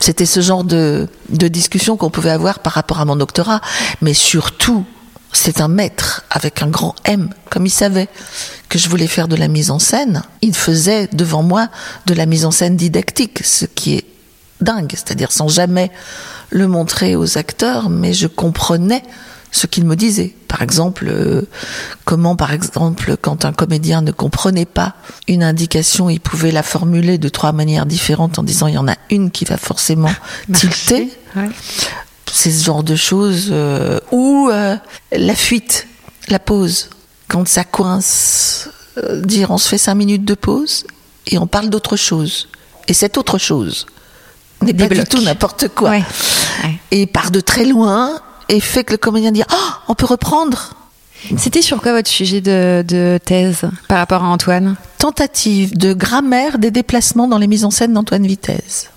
C'était 0.00 0.26
ce 0.26 0.40
genre 0.40 0.64
de, 0.64 1.08
de 1.30 1.48
discussion 1.48 1.96
qu'on 1.96 2.10
pouvait 2.10 2.30
avoir 2.30 2.58
par 2.58 2.72
rapport 2.72 3.00
à 3.00 3.04
mon 3.04 3.16
doctorat, 3.16 3.60
mais 4.02 4.14
surtout 4.14 4.84
c'est 5.36 5.60
un 5.60 5.68
maître 5.68 6.24
avec 6.30 6.62
un 6.62 6.68
grand 6.68 6.94
M, 7.04 7.30
comme 7.50 7.66
il 7.66 7.70
savait 7.70 8.08
que 8.68 8.78
je 8.78 8.88
voulais 8.88 9.06
faire 9.06 9.28
de 9.28 9.36
la 9.36 9.48
mise 9.48 9.70
en 9.70 9.78
scène. 9.78 10.22
Il 10.42 10.54
faisait 10.54 11.08
devant 11.12 11.42
moi 11.42 11.68
de 12.06 12.14
la 12.14 12.26
mise 12.26 12.44
en 12.44 12.50
scène 12.50 12.76
didactique, 12.76 13.44
ce 13.44 13.66
qui 13.66 13.96
est 13.96 14.04
dingue, 14.60 14.92
c'est-à-dire 14.92 15.32
sans 15.32 15.48
jamais 15.48 15.90
le 16.50 16.68
montrer 16.68 17.16
aux 17.16 17.36
acteurs, 17.36 17.90
mais 17.90 18.12
je 18.12 18.26
comprenais 18.26 19.02
ce 19.50 19.66
qu'il 19.66 19.84
me 19.84 19.96
disait. 19.96 20.34
Par 20.48 20.62
exemple, 20.62 21.06
euh, 21.08 21.42
comment, 22.04 22.36
par 22.36 22.52
exemple, 22.52 23.16
quand 23.20 23.44
un 23.44 23.52
comédien 23.52 24.02
ne 24.02 24.12
comprenait 24.12 24.66
pas 24.66 24.94
une 25.28 25.42
indication, 25.42 26.10
il 26.10 26.20
pouvait 26.20 26.52
la 26.52 26.62
formuler 26.62 27.18
de 27.18 27.28
trois 27.28 27.52
manières 27.52 27.86
différentes 27.86 28.38
en 28.38 28.42
disant 28.42 28.66
il 28.66 28.74
y 28.74 28.78
en 28.78 28.88
a 28.88 28.96
une 29.10 29.30
qui 29.30 29.44
va 29.44 29.56
forcément 29.56 30.12
tilter 30.52 31.10
ce 32.34 32.48
genre 32.48 32.82
de 32.82 32.96
choses 32.96 33.48
euh, 33.52 34.00
ou 34.10 34.50
euh, 34.50 34.76
la 35.12 35.34
fuite, 35.36 35.86
la 36.28 36.40
pause, 36.40 36.90
quand 37.28 37.46
ça 37.46 37.62
coince, 37.62 38.68
euh, 38.98 39.20
dire 39.22 39.52
on 39.52 39.58
se 39.58 39.68
fait 39.68 39.78
cinq 39.78 39.94
minutes 39.94 40.24
de 40.24 40.34
pause 40.34 40.84
et 41.28 41.38
on 41.38 41.46
parle 41.46 41.70
d'autre 41.70 41.96
chose. 41.96 42.48
Et 42.88 42.92
cette 42.92 43.16
autre 43.18 43.38
chose 43.38 43.86
n'est 44.62 44.74
pas 44.74 44.88
du 44.88 45.04
tout 45.04 45.20
n'importe 45.20 45.68
quoi. 45.68 45.94
Et 46.90 47.06
part 47.06 47.30
de 47.30 47.40
très 47.40 47.64
loin 47.64 48.20
et 48.48 48.58
fait 48.58 48.82
que 48.82 48.92
le 48.92 48.98
comédien 48.98 49.30
dit 49.30 49.44
oh, 49.50 49.70
on 49.88 49.94
peut 49.94 50.06
reprendre. 50.06 50.74
C'était 51.38 51.62
sur 51.62 51.80
quoi 51.80 51.92
votre 51.92 52.10
sujet 52.10 52.40
de, 52.40 52.84
de, 52.86 53.18
thèse 53.24 53.62
par 53.88 53.98
rapport 53.98 54.24
à 54.24 54.26
Antoine? 54.26 54.76
Tentative 54.98 55.78
de 55.78 55.94
grammaire 55.94 56.58
des 56.58 56.70
déplacements 56.70 57.28
dans 57.28 57.38
les 57.38 57.46
mises 57.46 57.64
en 57.64 57.70
scène 57.70 57.94
d'Antoine 57.94 58.26
Vitesse. 58.26 58.90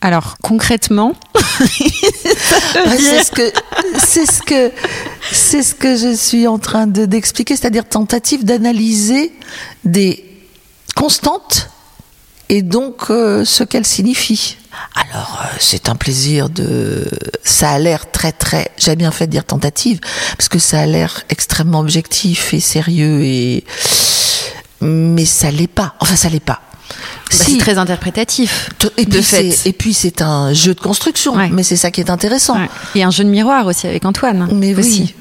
Alors 0.00 0.36
concrètement, 0.42 1.14
c'est 2.88 3.24
ce 3.24 3.30
que 3.32 3.52
c'est 4.02 4.26
ce 4.26 5.74
que 5.74 5.96
c'est 5.96 5.96
je 5.96 6.14
suis 6.14 6.46
en 6.46 6.58
train 6.58 6.86
de 6.86 7.04
d'expliquer, 7.06 7.56
c'est-à-dire 7.56 7.84
tentative 7.84 8.44
d'analyser 8.44 9.32
des 9.84 10.24
constantes 10.94 11.70
et 12.48 12.62
donc 12.62 13.10
euh, 13.10 13.44
ce 13.44 13.64
qu'elles 13.64 13.86
signifient. 13.86 14.56
Alors 14.94 15.40
euh, 15.42 15.56
c'est 15.60 15.88
un 15.88 15.96
plaisir 15.96 16.48
de 16.48 17.06
ça 17.44 17.70
a 17.70 17.78
l'air 17.78 18.10
très 18.10 18.32
très 18.32 18.70
j'ai 18.78 18.96
bien 18.96 19.10
fait 19.10 19.26
de 19.26 19.32
dire 19.32 19.44
tentative 19.44 20.00
parce 20.36 20.48
que 20.48 20.58
ça 20.58 20.80
a 20.80 20.86
l'air 20.86 21.22
extrêmement 21.28 21.80
objectif 21.80 22.54
et 22.54 22.60
sérieux 22.60 23.22
et 23.22 23.64
mais 24.80 25.24
ça 25.24 25.50
l'est 25.50 25.66
pas. 25.66 25.94
Enfin 26.00 26.16
ça 26.16 26.28
l'est 26.28 26.40
pas. 26.40 26.62
Bah, 26.88 26.94
c'est 27.30 27.58
très 27.58 27.78
interprétatif. 27.78 28.70
Et 28.96 29.06
puis, 29.06 29.22
fait. 29.22 29.66
et 29.66 29.72
puis 29.72 29.94
c'est 29.94 30.22
un 30.22 30.52
jeu 30.52 30.74
de 30.74 30.80
construction, 30.80 31.36
mais 31.50 31.62
c'est 31.62 31.76
ça 31.76 31.90
qui 31.90 32.00
est 32.00 32.10
intéressant. 32.10 32.56
Et 32.94 33.02
un 33.02 33.10
jeu 33.10 33.24
de 33.24 33.30
miroir 33.30 33.66
aussi 33.66 33.86
avec 33.86 34.04
Antoine. 34.04 34.48
Mais 34.52 34.74
oui. 34.74 35.14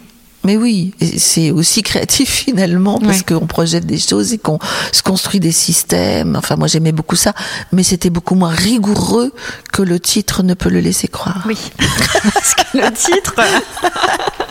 Mais 0.43 0.55
oui, 0.55 0.93
c'est 1.17 1.51
aussi 1.51 1.83
créatif 1.83 2.29
finalement 2.29 2.99
parce 2.99 3.21
qu'on 3.21 3.47
projette 3.47 3.85
des 3.85 3.97
choses 3.97 4.31
et 4.31 4.37
qu'on 4.37 4.59
se 4.93 5.03
construit 5.03 5.41
des 5.41 5.51
systèmes. 5.51 6.37
Enfin, 6.37 6.55
moi 6.55 6.67
j'aimais 6.67 6.93
beaucoup 6.93 7.17
ça, 7.17 7.33
mais 7.73 7.83
c'était 7.83 8.09
beaucoup 8.09 8.35
moins 8.35 8.53
rigoureux 8.53 9.33
que 9.73 9.81
le 9.81 9.99
titre 9.99 10.43
ne 10.43 10.53
peut 10.53 10.69
le 10.69 10.79
laisser 10.79 11.09
croire. 11.09 11.43
Oui, 11.47 11.57
parce 12.33 12.55
que 12.55 12.77
le 12.77 12.93
titre. 12.93 13.35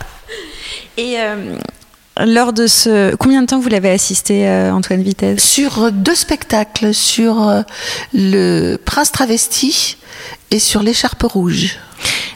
et 0.99 1.19
euh, 1.19 1.57
lors 2.25 2.53
de 2.53 2.67
ce, 2.67 3.15
combien 3.17 3.43
de 3.43 3.47
temps 3.47 3.61
vous 3.61 3.69
l'avez 3.69 3.91
assisté, 3.91 4.49
euh, 4.49 4.73
Antoine 4.73 5.03
Vitesse? 5.03 5.43
Sur 5.43 5.93
deux 5.93 6.15
spectacles, 6.15 6.95
sur 6.95 7.49
euh, 7.49 7.63
le 8.15 8.77
Prince 8.77 9.13
travesti 9.13 9.99
et 10.51 10.59
sur 10.59 10.83
l'écharpe 10.83 11.23
rouge. 11.23 11.77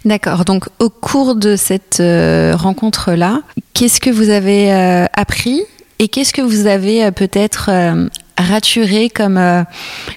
D'accord. 0.04 0.44
Donc, 0.44 0.66
au 0.78 0.90
cours 0.90 1.34
de 1.34 1.56
cette 1.56 2.00
euh, 2.00 2.54
rencontre-là, 2.56 3.40
qu'est-ce 3.72 4.00
que 4.00 4.10
vous 4.10 4.30
avez 4.30 4.70
appris 5.14 5.62
et 5.98 6.08
qu'est-ce 6.08 6.32
que 6.32 6.42
vous 6.42 6.66
avez 6.66 7.10
peut-être 7.12 7.70
raturé 8.42 9.10
comme 9.10 9.64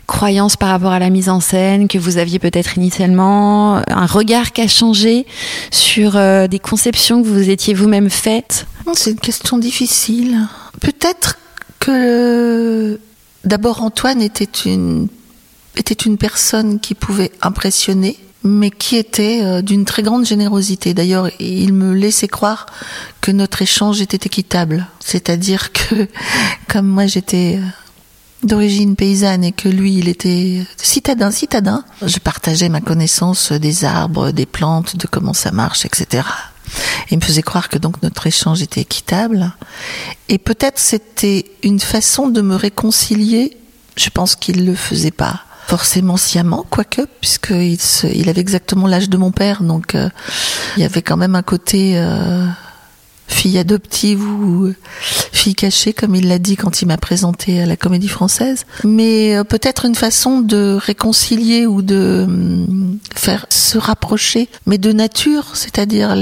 croyance 0.07 0.55
par 0.55 0.69
rapport 0.69 0.91
à 0.91 0.99
la 0.99 1.09
mise 1.09 1.29
en 1.29 1.39
scène 1.39 1.87
que 1.87 1.97
vous 1.97 2.17
aviez 2.17 2.39
peut-être 2.39 2.77
initialement, 2.77 3.81
un 3.87 4.05
regard 4.05 4.51
qui 4.51 4.61
a 4.61 4.67
changé 4.67 5.25
sur 5.71 6.13
des 6.47 6.59
conceptions 6.59 7.21
que 7.21 7.27
vous 7.27 7.49
étiez 7.49 7.73
vous-même 7.73 8.09
faites? 8.09 8.65
C'est 8.93 9.11
une 9.11 9.19
question 9.19 9.57
difficile. 9.57 10.47
Peut-être 10.79 11.37
que 11.79 12.99
d'abord 13.43 13.81
Antoine 13.81 14.21
était 14.21 14.49
une 14.65 15.07
était 15.75 15.93
une 15.93 16.17
personne 16.17 16.79
qui 16.79 16.93
pouvait 16.93 17.31
impressionner, 17.41 18.17
mais 18.43 18.69
qui 18.69 18.95
était 18.97 19.41
euh, 19.43 19.61
d'une 19.61 19.85
très 19.85 20.03
grande 20.03 20.25
générosité. 20.25 20.93
D'ailleurs, 20.93 21.29
il 21.39 21.73
me 21.73 21.93
laissait 21.93 22.27
croire 22.27 22.65
que 23.21 23.31
notre 23.31 23.61
échange 23.61 24.01
était 24.01 24.27
équitable. 24.27 24.87
C'est-à-dire 24.99 25.71
que, 25.71 26.07
comme 26.67 26.87
moi 26.87 27.07
j'étais 27.07 27.59
euh, 27.59 27.65
d'origine 28.43 28.95
paysanne 28.95 29.43
et 29.43 29.51
que 29.51 29.69
lui, 29.69 29.95
il 29.95 30.07
était 30.07 30.63
citadin, 30.77 31.31
citadin, 31.31 31.83
je 32.05 32.19
partageais 32.19 32.69
ma 32.69 32.81
connaissance 32.81 33.51
des 33.51 33.85
arbres, 33.85 34.31
des 34.31 34.45
plantes, 34.45 34.97
de 34.97 35.07
comment 35.07 35.33
ça 35.33 35.51
marche, 35.51 35.85
etc. 35.85 36.23
Il 37.11 37.17
me 37.17 37.23
faisait 37.23 37.41
croire 37.41 37.69
que 37.69 37.77
donc 37.77 38.01
notre 38.01 38.27
échange 38.27 38.61
était 38.61 38.81
équitable. 38.81 39.53
Et 40.29 40.37
peut-être 40.37 40.79
c'était 40.79 41.45
une 41.61 41.79
façon 41.79 42.27
de 42.29 42.41
me 42.41 42.55
réconcilier. 42.55 43.57
Je 43.95 44.09
pense 44.09 44.35
qu'il 44.35 44.65
le 44.65 44.75
faisait 44.75 45.11
pas 45.11 45.41
forcément 45.67 46.17
sciemment, 46.17 46.65
quoique, 46.69 47.01
puisqu'il 47.21 47.77
il 48.13 48.29
avait 48.29 48.41
exactement 48.41 48.85
l'âge 48.85 49.09
de 49.09 49.17
mon 49.17 49.31
père, 49.31 49.63
donc 49.63 49.95
euh, 49.95 50.09
il 50.75 50.83
y 50.83 50.85
avait 50.85 51.01
quand 51.01 51.17
même 51.17 51.35
un 51.35 51.41
côté 51.41 51.93
euh, 51.95 52.45
fille 53.27 53.57
adoptive 53.57 54.23
ou 54.23 54.73
fille 55.31 55.55
cachée, 55.55 55.93
comme 55.93 56.15
il 56.15 56.27
l'a 56.27 56.39
dit 56.39 56.55
quand 56.55 56.81
il 56.81 56.87
m'a 56.87 56.97
présenté 56.97 57.61
à 57.61 57.65
la 57.65 57.75
Comédie 57.75 58.07
Française. 58.07 58.65
Mais 58.83 59.35
euh, 59.35 59.43
peut-être 59.43 59.85
une 59.85 59.95
façon 59.95 60.41
de 60.41 60.77
réconcilier 60.79 61.65
ou 61.65 61.81
de 61.81 62.23
hum, 62.27 62.99
faire 63.15 63.45
se 63.49 63.77
rapprocher, 63.77 64.49
mais 64.65 64.77
de 64.77 64.91
nature, 64.91 65.55
c'est-à-dire 65.55 66.15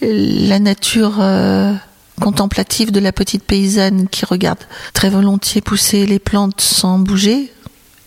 la 0.00 0.58
nature 0.58 1.18
euh, 1.20 1.72
contemplative 2.20 2.92
de 2.92 3.00
la 3.00 3.12
petite 3.12 3.44
paysanne 3.44 4.08
qui 4.08 4.24
regarde 4.24 4.60
très 4.94 5.10
volontiers 5.10 5.60
pousser 5.60 6.06
les 6.06 6.18
plantes 6.18 6.60
sans 6.60 6.98
bouger, 6.98 7.52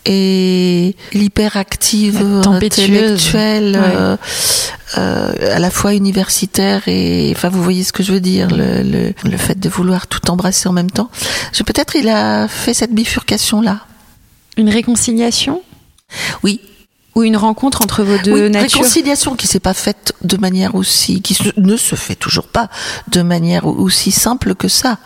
et 0.05 0.95
l'hyperactive 1.13 2.21
intellectuelle 2.45 3.75
euh, 3.75 4.17
euh, 4.97 5.55
à 5.55 5.59
la 5.59 5.69
fois 5.71 5.93
universitaire 5.93 6.87
et 6.87 7.31
enfin 7.35 7.49
vous 7.49 7.63
voyez 7.63 7.83
ce 7.83 7.91
que 7.91 8.03
je 8.03 8.13
veux 8.13 8.19
dire 8.19 8.49
le, 8.49 8.83
le, 8.83 9.13
le 9.23 9.37
fait 9.37 9.59
de 9.59 9.69
vouloir 9.69 10.07
tout 10.07 10.29
embrasser 10.29 10.69
en 10.69 10.73
même 10.73 10.91
temps. 10.91 11.09
Je 11.53 11.63
peut-être 11.63 11.95
il 11.95 12.07
a 12.07 12.47
fait 12.47 12.73
cette 12.73 12.93
bifurcation 12.93 13.61
là 13.61 13.79
une 14.57 14.69
réconciliation? 14.69 15.61
Oui 16.43 16.61
ou 17.15 17.23
une 17.23 17.37
rencontre 17.37 17.81
entre 17.81 18.03
vos 18.03 18.17
deux 18.17 18.33
oui, 18.33 18.49
natures. 18.49 18.79
Réconciliation 18.79 19.35
qui 19.35 19.47
s'est 19.47 19.61
pas 19.61 19.73
faite 19.73 20.13
de 20.21 20.35
manière 20.35 20.75
aussi, 20.75 21.21
qui 21.21 21.37
ne 21.55 21.77
se 21.77 21.95
fait 21.95 22.15
toujours 22.15 22.47
pas 22.47 22.69
de 23.07 23.21
manière 23.21 23.65
aussi 23.65 24.11
simple 24.11 24.53
que 24.53 24.67
ça. 24.67 24.99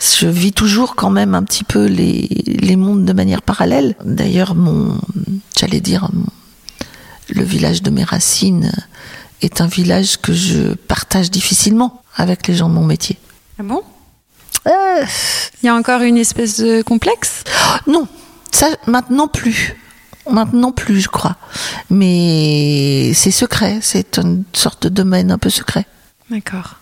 Je 0.00 0.26
vis 0.26 0.52
toujours 0.52 0.96
quand 0.96 1.10
même 1.10 1.34
un 1.34 1.44
petit 1.44 1.62
peu 1.62 1.86
les, 1.86 2.28
les 2.46 2.76
mondes 2.76 3.04
de 3.04 3.12
manière 3.12 3.40
parallèle. 3.40 3.94
D'ailleurs, 4.04 4.56
mon, 4.56 4.98
j'allais 5.56 5.80
dire, 5.80 6.08
le 7.28 7.44
village 7.44 7.82
de 7.82 7.90
mes 7.90 8.04
racines 8.04 8.72
est 9.40 9.60
un 9.60 9.66
village 9.66 10.20
que 10.20 10.32
je 10.32 10.74
partage 10.74 11.30
difficilement 11.30 12.02
avec 12.16 12.48
les 12.48 12.54
gens 12.54 12.68
de 12.68 12.74
mon 12.74 12.84
métier. 12.84 13.16
Ah 13.60 13.62
bon? 13.62 13.82
Euh. 14.66 15.04
Il 15.62 15.66
y 15.66 15.68
a 15.68 15.74
encore 15.74 16.00
une 16.02 16.16
espèce 16.16 16.58
de 16.58 16.82
complexe? 16.82 17.44
Non, 17.86 18.08
ça 18.50 18.68
maintenant 18.86 19.28
plus. 19.28 19.76
Maintenant 20.30 20.72
plus, 20.72 21.00
je 21.00 21.08
crois. 21.08 21.36
Mais 21.90 23.12
c'est 23.14 23.30
secret, 23.30 23.78
c'est 23.82 24.18
une 24.18 24.44
sorte 24.52 24.84
de 24.84 24.88
domaine 24.88 25.30
un 25.30 25.38
peu 25.38 25.50
secret. 25.50 25.86
D'accord. 26.30 26.76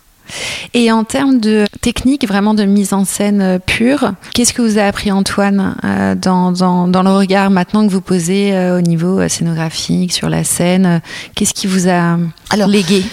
Et 0.74 0.90
en 0.90 1.04
termes 1.04 1.40
de 1.40 1.66
technique, 1.80 2.26
vraiment 2.26 2.54
de 2.54 2.64
mise 2.64 2.92
en 2.92 3.04
scène 3.04 3.42
euh, 3.42 3.58
pure, 3.58 4.12
qu'est-ce 4.32 4.52
que 4.52 4.62
vous 4.62 4.78
a 4.78 4.82
appris 4.82 5.12
Antoine 5.12 5.76
euh, 5.84 6.14
dans, 6.14 6.52
dans, 6.52 6.88
dans, 6.88 7.02
le 7.02 7.10
regard 7.10 7.50
maintenant 7.50 7.86
que 7.86 7.92
vous 7.92 8.00
posez 8.00 8.54
euh, 8.54 8.78
au 8.78 8.80
niveau 8.80 9.26
scénographique, 9.28 10.12
sur 10.12 10.28
la 10.28 10.44
scène 10.44 11.02
Qu'est-ce 11.34 11.54
qui 11.54 11.66
vous 11.66 11.88
a 11.88 12.18
Alors, 12.50 12.68
légué? 12.68 13.04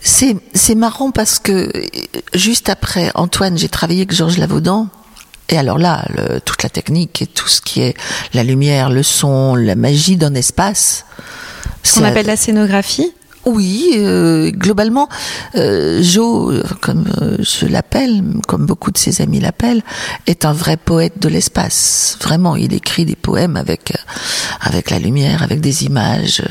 C'est 0.00 0.36
c'est 0.54 0.76
marrant 0.76 1.10
parce 1.10 1.40
que 1.40 1.68
juste 2.32 2.68
après 2.68 3.10
Antoine, 3.16 3.58
j'ai 3.58 3.68
travaillé 3.68 4.00
avec 4.00 4.12
Georges 4.12 4.38
Lavaudan. 4.38 4.88
Et 5.48 5.58
alors 5.58 5.78
là, 5.78 6.04
le, 6.08 6.40
toute 6.40 6.62
la 6.62 6.68
technique 6.68 7.22
et 7.22 7.26
tout 7.26 7.48
ce 7.48 7.60
qui 7.60 7.80
est 7.80 7.94
la 8.34 8.42
lumière, 8.42 8.90
le 8.90 9.02
son, 9.02 9.54
la 9.54 9.74
magie 9.74 10.16
d'un 10.16 10.34
espace. 10.34 11.04
Ce 11.82 11.98
qu'on 11.98 12.04
appelle 12.04 12.26
la 12.26 12.36
scénographie. 12.36 13.12
Oui, 13.46 13.92
euh, 13.94 14.50
globalement, 14.50 15.08
euh, 15.54 16.02
Joe, 16.02 16.64
comme 16.80 17.06
euh, 17.22 17.36
je 17.38 17.64
l'appelle, 17.66 18.24
comme 18.48 18.66
beaucoup 18.66 18.90
de 18.90 18.98
ses 18.98 19.22
amis 19.22 19.38
l'appellent, 19.38 19.84
est 20.26 20.44
un 20.44 20.52
vrai 20.52 20.76
poète 20.76 21.20
de 21.20 21.28
l'espace. 21.28 22.18
Vraiment, 22.20 22.56
il 22.56 22.74
écrit 22.74 23.04
des 23.04 23.14
poèmes 23.14 23.56
avec 23.56 23.92
euh, 23.92 23.98
avec 24.60 24.90
la 24.90 24.98
lumière, 24.98 25.44
avec 25.44 25.60
des 25.60 25.84
images. 25.84 26.42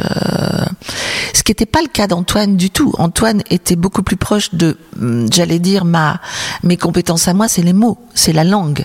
Ce 1.45 1.51
qui 1.51 1.51
n'était 1.51 1.67
pas 1.67 1.83
le 1.83 1.89
cas 1.89 2.07
d'Antoine 2.07 2.57
du 2.57 2.71
tout. 2.71 2.91
Antoine 2.97 3.43
était 3.51 3.75
beaucoup 3.75 4.01
plus 4.01 4.15
proche 4.17 4.55
de, 4.55 4.77
hum, 4.99 5.27
j'allais 5.31 5.59
dire, 5.59 5.85
ma 5.85 6.19
mes 6.63 6.75
compétences 6.75 7.27
à 7.27 7.35
moi, 7.35 7.47
c'est 7.47 7.61
les 7.61 7.71
mots, 7.71 7.99
c'est 8.15 8.33
la 8.33 8.43
langue. 8.43 8.83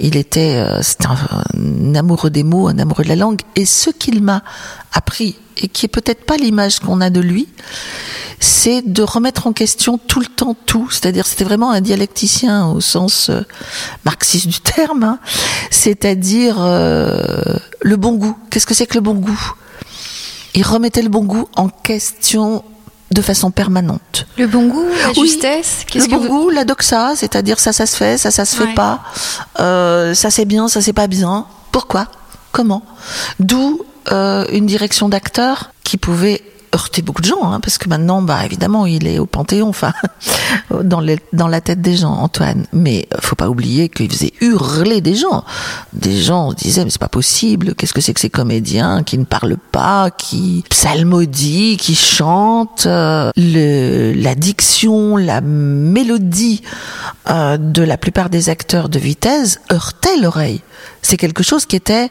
Il 0.00 0.16
était, 0.16 0.56
euh, 0.56 0.82
c'était 0.82 1.06
un, 1.06 1.16
un 1.56 1.94
amoureux 1.94 2.30
des 2.30 2.42
mots, 2.42 2.66
un 2.66 2.76
amoureux 2.80 3.04
de 3.04 3.08
la 3.08 3.14
langue, 3.14 3.42
et 3.54 3.64
ce 3.66 3.90
qu'il 3.90 4.20
m'a 4.20 4.42
appris 4.92 5.36
et 5.58 5.68
qui 5.68 5.86
est 5.86 5.88
peut-être 5.88 6.26
pas 6.26 6.36
l'image 6.36 6.80
qu'on 6.80 7.00
a 7.00 7.08
de 7.08 7.20
lui, 7.20 7.46
c'est 8.40 8.82
de 8.82 9.02
remettre 9.04 9.46
en 9.46 9.52
question 9.52 9.96
tout 9.96 10.18
le 10.18 10.26
temps 10.26 10.56
tout. 10.66 10.90
C'est-à-dire, 10.90 11.24
c'était 11.24 11.44
vraiment 11.44 11.70
un 11.70 11.80
dialecticien 11.80 12.66
au 12.66 12.80
sens 12.80 13.28
euh, 13.30 13.42
marxiste 14.04 14.48
du 14.48 14.58
terme. 14.58 15.04
hein. 15.04 15.18
C'est-à-dire 15.70 16.56
euh, 16.58 17.22
le 17.80 17.94
bon 17.96 18.14
goût. 18.14 18.36
Qu'est-ce 18.50 18.66
que 18.66 18.74
c'est 18.74 18.86
que 18.86 18.94
le 18.94 19.02
bon 19.02 19.14
goût? 19.14 19.52
Il 20.54 20.62
remettait 20.64 21.02
le 21.02 21.08
bon 21.08 21.24
goût 21.24 21.48
en 21.56 21.68
question 21.68 22.62
de 23.10 23.20
façon 23.22 23.50
permanente. 23.50 24.26
Le 24.38 24.46
bon 24.46 24.66
goût, 24.68 24.86
la 25.02 25.08
Oui. 25.08 25.28
justesse. 25.28 25.80
Le 25.86 25.92
Qu'est-ce 25.92 26.06
que 26.06 26.10
bon 26.14 26.18
vous- 26.20 26.28
goût, 26.28 26.50
la 26.50 26.64
doxa, 26.64 27.12
c'est-à-dire 27.16 27.58
ça, 27.60 27.72
ça 27.72 27.84
se 27.86 27.96
fait, 27.96 28.16
ça, 28.18 28.30
ça 28.30 28.44
se 28.44 28.56
fait 28.56 28.72
pas, 28.74 29.00
euh, 29.60 30.14
ça 30.14 30.30
c'est 30.30 30.44
bien, 30.46 30.68
ça 30.68 30.80
c'est 30.80 30.92
pas 30.94 31.06
bien. 31.08 31.46
Pourquoi? 31.72 32.06
Comment? 32.52 32.82
D'où 33.40 33.80
euh, 34.10 34.46
une 34.50 34.66
direction 34.66 35.08
d'acteur 35.08 35.70
qui 35.84 35.96
pouvait 35.96 36.42
heurter 36.74 37.02
beaucoup 37.02 37.22
de 37.22 37.26
gens, 37.26 37.52
hein, 37.52 37.60
parce 37.60 37.78
que 37.78 37.88
maintenant, 37.88 38.22
bah 38.22 38.44
évidemment, 38.44 38.86
il 38.86 39.06
est 39.06 39.18
au 39.18 39.26
Panthéon, 39.26 39.68
enfin, 39.68 39.92
dans, 40.82 41.00
la 41.00 41.60
tête 41.60 41.80
des 41.80 41.96
gens, 41.96 42.12
Antoine. 42.12 42.66
Mais 42.72 43.06
euh, 43.12 43.18
faut 43.20 43.36
pas 43.36 43.48
oublier 43.48 43.88
qu'il 43.88 44.10
faisait 44.10 44.32
hurler 44.40 45.00
des 45.00 45.14
gens. 45.14 45.44
Des 45.92 46.16
gens 46.16 46.52
disaient, 46.52 46.84
mais 46.84 46.90
c'est 46.90 47.00
pas 47.00 47.08
possible, 47.08 47.74
qu'est-ce 47.74 47.92
que 47.92 48.00
c'est 48.00 48.14
que 48.14 48.20
ces 48.20 48.30
comédiens 48.30 49.02
qui 49.02 49.18
ne 49.18 49.24
parlent 49.24 49.58
pas, 49.70 50.10
qui 50.10 50.64
psalmodient, 50.68 51.76
qui 51.76 51.94
chantent, 51.94 52.86
euh, 52.86 53.30
la 53.36 54.34
diction, 54.34 55.16
la 55.16 55.40
mélodie 55.40 56.62
euh, 57.30 57.56
de 57.58 57.82
la 57.82 57.96
plupart 57.96 58.30
des 58.30 58.48
acteurs 58.48 58.88
de 58.88 58.98
vitesse 58.98 59.60
heurtait 59.70 60.16
l'oreille. 60.16 60.62
C'est 61.02 61.16
quelque 61.16 61.42
chose 61.42 61.66
qui 61.66 61.76
était 61.76 62.10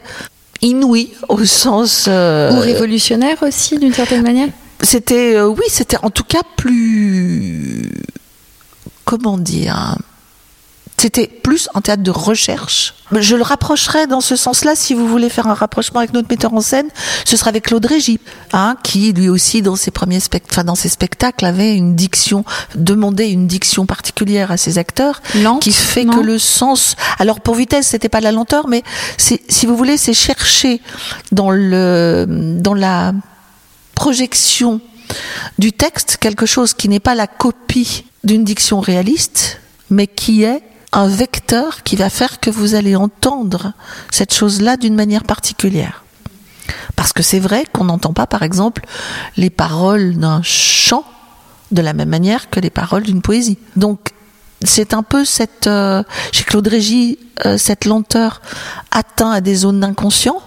inouï 0.62 1.10
au 1.28 1.44
sens 1.44 2.06
euh, 2.08 2.52
Ou 2.52 2.60
révolutionnaire 2.60 3.42
aussi, 3.42 3.78
d'une 3.78 3.92
certaine 3.92 4.22
manière 4.22 4.48
c'était 4.82 5.36
euh, 5.36 5.46
oui 5.46 5.62
c'était 5.68 5.96
en 6.02 6.10
tout 6.10 6.24
cas 6.24 6.42
plus 6.56 7.88
comment 9.04 9.38
dire 9.38 9.96
c'était 10.98 11.26
plus 11.26 11.68
un 11.74 11.80
théâtre 11.80 12.02
de 12.02 12.10
recherche? 12.12 12.94
Je 13.12 13.34
le 13.34 13.42
rapprocherai 13.42 14.06
dans 14.06 14.20
ce 14.20 14.36
sens-là, 14.36 14.74
si 14.76 14.94
vous 14.94 15.06
voulez 15.08 15.28
faire 15.28 15.46
un 15.48 15.54
rapprochement 15.54 15.98
avec 15.98 16.12
notre 16.14 16.28
metteur 16.30 16.54
en 16.54 16.60
scène, 16.60 16.88
ce 17.26 17.36
sera 17.36 17.48
avec 17.48 17.64
Claude 17.64 17.84
Régis, 17.84 18.18
hein, 18.52 18.76
qui 18.82 19.12
lui 19.12 19.28
aussi 19.28 19.60
dans 19.60 19.76
ses 19.76 19.90
premiers 19.90 20.20
spect- 20.20 20.46
enfin, 20.50 20.64
dans 20.64 20.76
ses 20.76 20.88
spectacles 20.88 21.44
avait 21.44 21.74
une 21.74 21.94
diction, 21.96 22.44
demandait 22.74 23.30
une 23.30 23.46
diction 23.48 23.84
particulière 23.84 24.50
à 24.50 24.56
ses 24.56 24.78
acteurs, 24.78 25.20
Lente, 25.42 25.60
qui 25.60 25.72
fait 25.72 26.04
non 26.04 26.14
que 26.14 26.20
le 26.20 26.38
sens. 26.38 26.96
Alors 27.18 27.40
pour 27.40 27.56
vitesse, 27.56 27.88
c'était 27.88 28.08
pas 28.08 28.20
la 28.20 28.32
lenteur, 28.32 28.68
mais 28.68 28.82
si 29.18 29.66
vous 29.66 29.76
voulez, 29.76 29.96
c'est 29.96 30.14
chercher 30.14 30.80
dans 31.32 31.50
le 31.50 32.26
dans 32.28 32.74
la 32.74 33.12
projection 33.94 34.80
du 35.58 35.72
texte 35.72 36.16
quelque 36.18 36.46
chose 36.46 36.72
qui 36.72 36.88
n'est 36.88 37.00
pas 37.00 37.14
la 37.14 37.26
copie 37.26 38.04
d'une 38.24 38.44
diction 38.44 38.80
réaliste, 38.80 39.60
mais 39.90 40.06
qui 40.06 40.44
est 40.44 40.62
un 40.92 41.06
vecteur 41.08 41.82
qui 41.82 41.96
va 41.96 42.10
faire 42.10 42.40
que 42.40 42.50
vous 42.50 42.74
allez 42.74 42.96
entendre 42.96 43.72
cette 44.10 44.34
chose-là 44.34 44.76
d'une 44.76 44.94
manière 44.94 45.24
particulière. 45.24 46.04
Parce 46.96 47.12
que 47.12 47.22
c'est 47.22 47.40
vrai 47.40 47.64
qu'on 47.72 47.84
n'entend 47.84 48.12
pas, 48.12 48.26
par 48.26 48.42
exemple, 48.42 48.84
les 49.36 49.50
paroles 49.50 50.16
d'un 50.16 50.42
chant 50.42 51.04
de 51.70 51.82
la 51.82 51.94
même 51.94 52.10
manière 52.10 52.50
que 52.50 52.60
les 52.60 52.70
paroles 52.70 53.02
d'une 53.02 53.22
poésie. 53.22 53.58
Donc, 53.76 54.10
c'est 54.62 54.94
un 54.94 55.02
peu 55.02 55.24
cette, 55.24 55.66
euh, 55.66 56.02
chez 56.30 56.44
Claude 56.44 56.68
Régis, 56.68 57.16
euh, 57.46 57.58
cette 57.58 57.84
lenteur 57.84 58.42
atteint 58.90 59.30
à 59.30 59.40
des 59.40 59.56
zones 59.56 59.80
d'inconscient. 59.80 60.40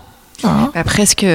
Hein. 0.44 0.72
Bah, 0.74 0.84
presque 0.84 1.26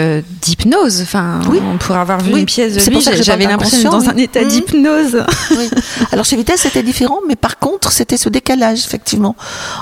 d'hypnose. 0.43 1.01
Enfin, 1.03 1.41
Oui. 1.49 1.59
on 1.63 1.79
pourrait 1.79 1.99
avoir 2.01 2.21
vu 2.21 2.33
Oui. 2.35 2.41
une 2.41 2.47
pièce 2.47 2.75
de 2.75 2.91
lui. 2.91 3.01
J'avais 3.23 3.47
l'impression 3.47 3.91
d'être 3.91 4.05
dans 4.05 4.11
un 4.11 4.17
état 4.17 4.43
Mmh. 4.43 4.49
d'hypnose. 4.49 5.25
Oui. 5.53 5.71
Alors 6.13 6.25
chez 6.25 6.37
Vitesse, 6.37 6.61
c'était 6.63 6.83
différent, 6.83 7.19
mais 7.29 7.37
par 7.37 7.59
contre, 7.59 7.93
c'était 7.93 8.17
ce 8.17 8.29
décalage, 8.29 8.85
effectivement, 8.85 9.37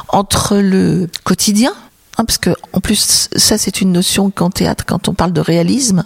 entre 0.09 0.57
le 0.59 1.09
quotidien, 1.25 1.73
hein, 2.19 2.25
parce 2.25 2.39
que 2.39 2.51
en 2.73 2.81
plus, 2.81 3.29
ça 3.37 3.59
c'est 3.59 3.81
une 3.81 3.93
notion 3.93 4.31
qu'en 4.31 4.51
théâtre, 4.51 4.85
quand 4.87 5.09
on 5.09 5.15
parle 5.15 5.33
de 5.33 5.41
réalisme, 5.41 6.05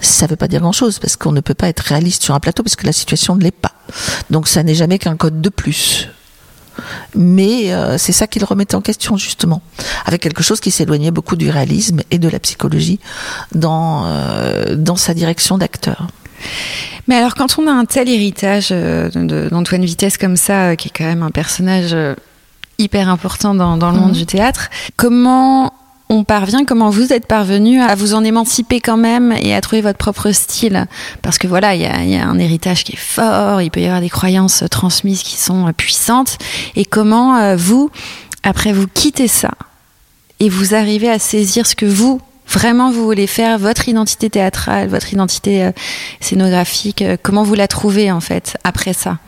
ça 0.00 0.26
veut 0.26 0.36
pas 0.36 0.48
dire 0.48 0.60
grand-chose, 0.60 0.98
parce 0.98 1.16
qu'on 1.16 1.32
ne 1.32 1.40
peut 1.40 1.54
pas 1.54 1.68
être 1.68 1.80
réaliste 1.80 2.22
sur 2.22 2.34
un 2.34 2.40
plateau, 2.40 2.62
parce 2.62 2.76
que 2.76 2.86
la 2.86 2.92
situation 2.92 3.36
ne 3.36 3.42
l'est 3.42 3.50
pas. 3.50 3.72
Donc 4.30 4.48
ça 4.48 4.62
n'est 4.62 4.74
jamais 4.74 4.98
qu'un 4.98 5.16
code 5.16 5.40
de 5.40 5.48
plus. 5.48 6.08
Mais 7.14 7.72
euh, 7.72 7.98
c'est 7.98 8.12
ça 8.12 8.26
qu'il 8.26 8.44
remettait 8.44 8.74
en 8.74 8.80
question 8.80 9.16
justement, 9.16 9.62
avec 10.06 10.22
quelque 10.22 10.42
chose 10.42 10.60
qui 10.60 10.70
s'éloignait 10.70 11.10
beaucoup 11.10 11.36
du 11.36 11.50
réalisme 11.50 12.00
et 12.10 12.18
de 12.18 12.28
la 12.28 12.38
psychologie 12.38 13.00
dans 13.54 14.04
euh, 14.06 14.76
dans 14.76 14.96
sa 14.96 15.14
direction 15.14 15.58
d'acteur. 15.58 16.08
Mais 17.08 17.16
alors, 17.16 17.34
quand 17.34 17.58
on 17.58 17.66
a 17.66 17.72
un 17.72 17.84
tel 17.84 18.08
héritage 18.08 18.68
euh, 18.70 19.10
d'Antoine 19.50 19.84
Vitesse 19.84 20.18
comme 20.18 20.36
ça, 20.36 20.76
qui 20.76 20.88
est 20.88 20.92
quand 20.96 21.04
même 21.04 21.22
un 21.22 21.30
personnage 21.30 21.96
hyper 22.78 23.08
important 23.08 23.54
dans, 23.54 23.76
dans 23.76 23.90
le 23.90 23.98
monde 23.98 24.10
Mhm. 24.10 24.16
du 24.16 24.26
théâtre, 24.26 24.68
comment 24.96 25.72
on 26.14 26.22
parvient, 26.22 26.64
comment 26.64 26.90
vous 26.90 27.12
êtes 27.12 27.26
parvenu 27.26 27.80
à 27.80 27.96
vous 27.96 28.14
en 28.14 28.22
émanciper 28.22 28.80
quand 28.80 28.96
même 28.96 29.34
et 29.42 29.52
à 29.52 29.60
trouver 29.60 29.82
votre 29.82 29.98
propre 29.98 30.30
style? 30.30 30.86
Parce 31.22 31.38
que 31.38 31.48
voilà, 31.48 31.74
il 31.74 31.82
y 31.82 31.86
a, 31.86 32.04
y 32.04 32.16
a 32.16 32.24
un 32.24 32.38
héritage 32.38 32.84
qui 32.84 32.92
est 32.92 32.98
fort, 32.98 33.60
il 33.60 33.70
peut 33.70 33.80
y 33.80 33.86
avoir 33.86 34.00
des 34.00 34.08
croyances 34.08 34.62
transmises 34.70 35.24
qui 35.24 35.36
sont 35.36 35.66
euh, 35.66 35.72
puissantes. 35.72 36.38
Et 36.76 36.84
comment 36.84 37.36
euh, 37.36 37.56
vous, 37.56 37.90
après 38.44 38.72
vous 38.72 38.86
quittez 38.86 39.26
ça 39.26 39.50
et 40.38 40.48
vous 40.48 40.76
arrivez 40.76 41.10
à 41.10 41.18
saisir 41.18 41.66
ce 41.66 41.74
que 41.74 41.86
vous 41.86 42.20
vraiment 42.46 42.92
vous 42.92 43.04
voulez 43.04 43.26
faire, 43.26 43.58
votre 43.58 43.88
identité 43.88 44.30
théâtrale, 44.30 44.88
votre 44.88 45.12
identité 45.12 45.64
euh, 45.64 45.72
scénographique, 46.20 47.02
comment 47.24 47.42
vous 47.42 47.54
la 47.54 47.66
trouvez 47.66 48.12
en 48.12 48.20
fait 48.20 48.56
après 48.62 48.92
ça? 48.92 49.18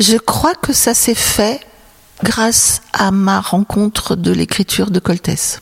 Je 0.00 0.16
crois 0.16 0.54
que 0.54 0.72
ça 0.72 0.94
s'est 0.94 1.14
fait 1.14 1.60
grâce 2.22 2.82
à 2.92 3.10
ma 3.10 3.40
rencontre 3.40 4.16
de 4.16 4.32
l'écriture 4.32 4.90
de 4.90 4.98
Coltès. 5.00 5.60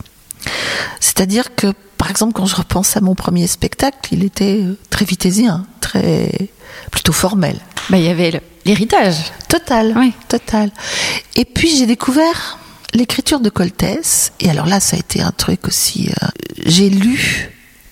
C'est-à-dire 1.00 1.54
que, 1.54 1.72
par 1.98 2.10
exemple, 2.10 2.32
quand 2.32 2.46
je 2.46 2.56
repense 2.56 2.96
à 2.96 3.00
mon 3.00 3.14
premier 3.14 3.46
spectacle, 3.46 3.96
il 4.12 4.24
était 4.24 4.62
euh, 4.62 4.78
très 4.90 5.04
vitésien, 5.04 5.66
très 5.80 6.50
plutôt 6.90 7.12
formel. 7.12 7.56
Bah 7.90 7.98
il 7.98 8.04
y 8.04 8.08
avait 8.08 8.40
l'héritage. 8.64 9.16
Total, 9.48 9.94
Oui. 9.96 10.12
total. 10.28 10.70
Et 11.36 11.44
puis 11.44 11.76
j'ai 11.76 11.86
découvert 11.86 12.58
l'écriture 12.94 13.40
de 13.40 13.50
Coltès. 13.50 14.32
Et 14.40 14.48
alors 14.50 14.66
là, 14.66 14.80
ça 14.80 14.96
a 14.96 14.98
été 15.00 15.20
un 15.20 15.32
truc 15.32 15.66
aussi. 15.66 16.10
euh, 16.22 16.26
j'ai 16.64 16.88
lu 16.90 17.50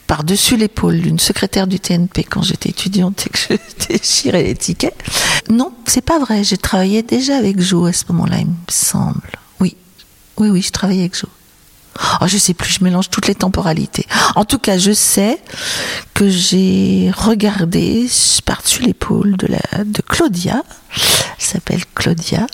par-dessus 0.09 0.57
l'épaule 0.57 1.01
d'une 1.01 1.19
secrétaire 1.21 1.69
du 1.69 1.79
TNP 1.79 2.25
quand 2.25 2.43
j'étais 2.43 2.71
étudiante 2.71 3.27
et 3.27 3.31
que 3.31 3.39
je 3.39 3.57
déchirais 3.89 4.43
les 4.43 4.57
tickets. 4.57 4.97
Non, 5.51 5.73
c'est 5.87 6.01
pas 6.01 6.19
vrai. 6.19 6.43
J'ai 6.43 6.57
travaillé 6.57 7.03
déjà 7.03 7.37
avec 7.37 7.61
Jo 7.61 7.85
à 7.85 7.93
ce 7.93 8.05
moment-là, 8.09 8.39
il 8.41 8.47
me 8.47 8.55
semble. 8.69 9.31
Oui, 9.61 9.77
oui, 10.39 10.49
oui, 10.49 10.63
je 10.63 10.73
travaillais 10.73 11.03
avec 11.03 11.17
Jo. 11.17 11.29
Oh, 12.21 12.27
je 12.27 12.39
sais 12.39 12.55
plus, 12.55 12.73
je 12.73 12.85
mélange 12.85 13.11
toutes 13.11 13.27
les 13.27 13.35
temporalités. 13.35 14.07
En 14.35 14.45
tout 14.45 14.59
cas, 14.59 14.79
je 14.79 14.93
sais 14.93 15.39
que 16.15 16.29
j'ai 16.29 17.11
regardé 17.15 18.07
par-dessus 18.45 18.83
l'épaule 18.83 19.37
de 19.37 19.49
de 19.85 20.03
Claudia, 20.03 20.63
elle 20.95 21.45
s'appelle 21.45 21.83
Claudia, 21.95 22.47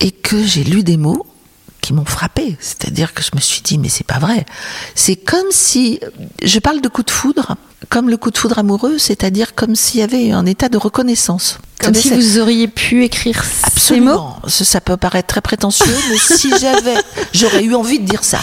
et 0.00 0.10
que 0.10 0.42
j'ai 0.42 0.64
lu 0.64 0.82
des 0.82 0.96
mots 0.96 1.26
qui 1.82 1.92
m'ont 1.92 2.06
frappé. 2.06 2.56
C'est-à-dire 2.60 3.12
que 3.12 3.22
je 3.22 3.30
me 3.34 3.40
suis 3.40 3.60
dit, 3.60 3.76
mais 3.76 3.90
c'est 3.90 4.06
pas 4.06 4.18
vrai. 4.18 4.46
C'est 4.94 5.16
comme 5.16 5.50
si, 5.50 6.00
je 6.42 6.58
parle 6.60 6.80
de 6.80 6.88
coup 6.88 7.02
de 7.02 7.10
foudre, 7.10 7.56
comme 7.90 8.08
le 8.08 8.16
coup 8.16 8.30
de 8.30 8.38
foudre 8.38 8.58
amoureux, 8.58 8.96
c'est-à-dire 8.98 9.54
comme 9.54 9.74
s'il 9.74 10.00
y 10.00 10.02
avait 10.02 10.30
un 10.30 10.46
état 10.46 10.70
de 10.70 10.78
reconnaissance. 10.78 11.58
Comme 11.80 11.94
si 11.94 12.10
vous 12.10 12.38
auriez 12.38 12.68
pu 12.68 13.04
écrire 13.04 13.44
ces 13.44 13.98
mots. 14.00 14.12
Absolument. 14.12 14.40
Ça, 14.46 14.64
ça 14.64 14.80
peut 14.80 14.96
paraître 14.96 15.26
très 15.26 15.40
prétentieux, 15.40 15.98
mais 16.10 16.16
si 16.16 16.50
j'avais, 16.60 16.94
j'aurais 17.34 17.64
eu 17.64 17.74
envie 17.74 17.98
de 17.98 18.06
dire 18.06 18.22
ça. 18.22 18.38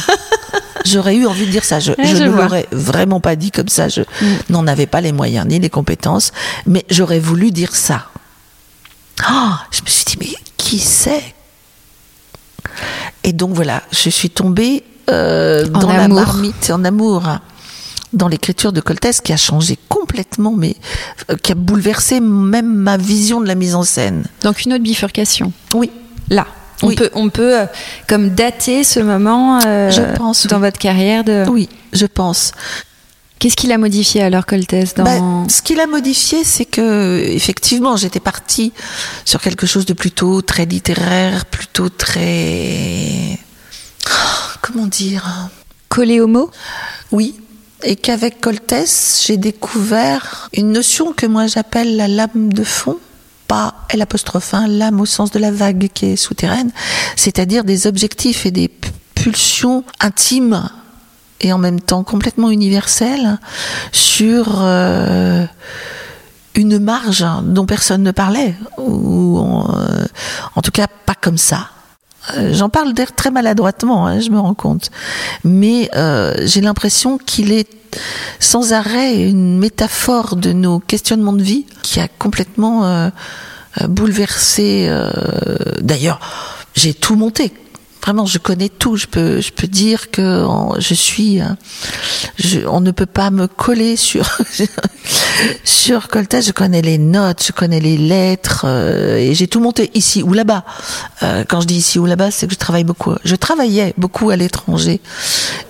J'aurais 0.85 1.15
eu 1.15 1.25
envie 1.25 1.45
de 1.45 1.51
dire 1.51 1.63
ça. 1.63 1.79
Je, 1.79 1.91
Ouais, 1.91 2.05
je 2.05 2.15
je 2.17 2.23
ne 2.23 2.31
l'aurais 2.31 2.67
vraiment 2.71 3.21
pas 3.21 3.37
dit 3.37 3.51
comme 3.51 3.69
ça. 3.69 3.87
Je 3.87 4.01
n'en 4.49 4.67
avais 4.67 4.85
pas 4.87 4.99
les 4.99 5.13
moyens 5.13 5.47
ni 5.47 5.59
les 5.59 5.69
compétences, 5.69 6.33
mais 6.65 6.85
j'aurais 6.89 7.19
voulu 7.19 7.51
dire 7.51 7.75
ça. 7.75 8.09
Oh, 9.29 9.51
je 9.71 9.81
me 9.81 9.87
suis 9.87 10.05
dit, 10.05 10.17
mais 10.19 10.35
qui 10.57 10.79
c'est 10.79 11.35
Et 13.23 13.33
donc 13.33 13.51
voilà, 13.53 13.83
je 13.91 14.09
suis 14.09 14.29
tombée 14.29 14.83
euh, 15.09 15.65
dans 15.67 15.91
la 15.91 16.07
marmite, 16.07 16.71
en 16.71 16.83
amour, 16.85 17.27
hein, 17.27 17.41
dans 18.13 18.27
l'écriture 18.27 18.71
de 18.71 18.81
Coltès, 18.81 19.21
qui 19.21 19.33
a 19.33 19.37
changé 19.37 19.77
complètement, 19.89 20.53
mais 20.55 20.75
euh, 21.29 21.35
qui 21.35 21.51
a 21.51 21.55
bouleversé 21.55 22.19
même 22.19 22.73
ma 22.73 22.97
vision 22.97 23.41
de 23.41 23.47
la 23.47 23.55
mise 23.55 23.75
en 23.75 23.83
scène. 23.83 24.25
Donc 24.43 24.65
une 24.65 24.73
autre 24.73 24.83
bifurcation. 24.83 25.51
Oui, 25.73 25.91
Là. 26.29 26.45
On 26.81 26.87
Oui. 26.87 26.95
peut, 26.95 27.09
on 27.13 27.29
peut 27.29 27.59
euh, 27.59 27.65
comme 28.07 28.29
dater 28.29 28.85
ce 28.85 29.01
moment 29.01 29.59
euh, 29.65 29.89
Je 29.91 30.01
pense, 30.17 30.47
dans 30.47 30.57
oui. 30.57 30.61
votre 30.61 30.79
carrière. 30.79 31.25
De... 31.25 31.43
oui, 31.49 31.67
je 31.91 32.05
pense. 32.05 32.53
Qu'est-ce 33.39 33.55
qu'il 33.55 33.71
a 33.71 33.77
modifié 33.77 34.21
alors, 34.21 34.45
Coltès 34.45 34.93
dans... 34.95 35.05
Ben, 35.05 35.47
ce 35.49 35.61
qu'il 35.61 35.79
a 35.79 35.87
modifié, 35.87 36.43
c'est 36.43 36.65
que 36.65 37.23
effectivement, 37.25 37.95
j'étais 37.95 38.19
partie 38.19 38.73
sur 39.23 39.39
quelque 39.41 39.65
chose 39.65 39.85
de 39.85 39.93
plutôt 39.93 40.41
très 40.41 40.65
littéraire, 40.65 41.45
plutôt 41.45 41.87
très 41.87 43.39
Oh, 44.07 44.57
comment 44.61 44.87
dire? 44.87 45.49
Collé 45.87 46.19
au 46.19 46.27
mot 46.27 46.51
Oui, 47.11 47.35
et 47.83 47.95
qu'avec 47.95 48.41
Coltès, 48.41 49.23
j'ai 49.25 49.37
découvert 49.37 50.49
une 50.53 50.71
notion 50.71 51.13
que 51.13 51.25
moi 51.25 51.47
j'appelle 51.47 51.95
la 51.95 52.07
lame 52.07 52.51
de 52.51 52.63
fond, 52.63 52.97
pas 53.47 53.75
L 53.89 54.01
apostrophe 54.01 54.53
1, 54.53 54.67
lame 54.67 54.99
au 54.99 55.05
sens 55.05 55.31
de 55.31 55.39
la 55.39 55.51
vague 55.51 55.89
qui 55.93 56.07
est 56.07 56.15
souterraine, 56.15 56.71
c'est-à-dire 57.15 57.63
des 57.63 57.87
objectifs 57.87 58.45
et 58.45 58.51
des 58.51 58.69
pulsions 59.15 59.83
intimes 59.99 60.69
et 61.41 61.53
en 61.53 61.57
même 61.57 61.79
temps 61.79 62.03
complètement 62.03 62.49
universelles 62.49 63.39
sur 63.91 64.61
euh, 64.61 65.45
une 66.55 66.79
marge 66.79 67.25
dont 67.43 67.65
personne 67.65 68.03
ne 68.03 68.11
parlait, 68.11 68.55
ou 68.77 69.39
en, 69.39 69.75
euh, 69.75 70.05
en 70.55 70.61
tout 70.61 70.71
cas 70.71 70.87
pas 71.05 71.15
comme 71.15 71.37
ça. 71.37 71.69
Euh, 72.35 72.53
J'en 72.53 72.69
parle 72.69 72.93
d'air 72.93 73.15
très 73.15 73.31
maladroitement, 73.31 74.07
hein, 74.07 74.19
je 74.19 74.29
me 74.29 74.39
rends 74.39 74.53
compte. 74.53 74.89
Mais 75.43 75.89
euh, 75.95 76.35
j'ai 76.45 76.61
l'impression 76.61 77.17
qu'il 77.17 77.51
est 77.51 77.67
sans 78.39 78.73
arrêt 78.73 79.23
une 79.23 79.57
métaphore 79.57 80.35
de 80.35 80.51
nos 80.53 80.79
questionnements 80.79 81.33
de 81.33 81.41
vie 81.41 81.65
qui 81.81 81.99
a 81.99 82.07
complètement 82.07 82.85
euh, 82.85 83.09
bouleversé. 83.87 84.89
D'ailleurs, 85.81 86.19
j'ai 86.75 86.93
tout 86.93 87.15
monté. 87.15 87.51
Vraiment, 88.01 88.25
je 88.25 88.37
connais 88.37 88.69
tout. 88.69 88.95
Je 88.95 89.07
peux, 89.07 89.41
je 89.41 89.51
peux 89.51 89.67
dire 89.67 90.09
que 90.09 90.45
je 90.79 90.93
suis. 90.93 91.41
euh, 91.41 91.45
je- 92.37 92.65
on 92.67 92.81
ne 92.81 92.91
peut 92.91 93.05
pas 93.05 93.29
me 93.29 93.47
coller 93.47 93.95
sur 93.97 94.37
sur 95.63 96.07
Coltès. 96.07 96.45
Je 96.45 96.51
connais 96.51 96.81
les 96.81 96.97
notes, 96.97 97.43
je 97.45 97.51
connais 97.51 97.79
les 97.79 97.97
lettres, 97.97 98.63
euh, 98.65 99.17
et 99.17 99.35
j'ai 99.35 99.47
tout 99.47 99.59
monté 99.59 99.91
ici 99.93 100.23
ou 100.23 100.33
là-bas. 100.33 100.63
Euh, 101.23 101.43
quand 101.47 101.61
je 101.61 101.67
dis 101.67 101.75
ici 101.75 101.99
ou 101.99 102.05
là-bas, 102.05 102.31
c'est 102.31 102.47
que 102.47 102.53
je 102.53 102.57
travaille 102.59 102.83
beaucoup. 102.83 103.13
Je 103.23 103.35
travaillais 103.35 103.93
beaucoup 103.97 104.29
à 104.29 104.35
l'étranger 104.35 105.01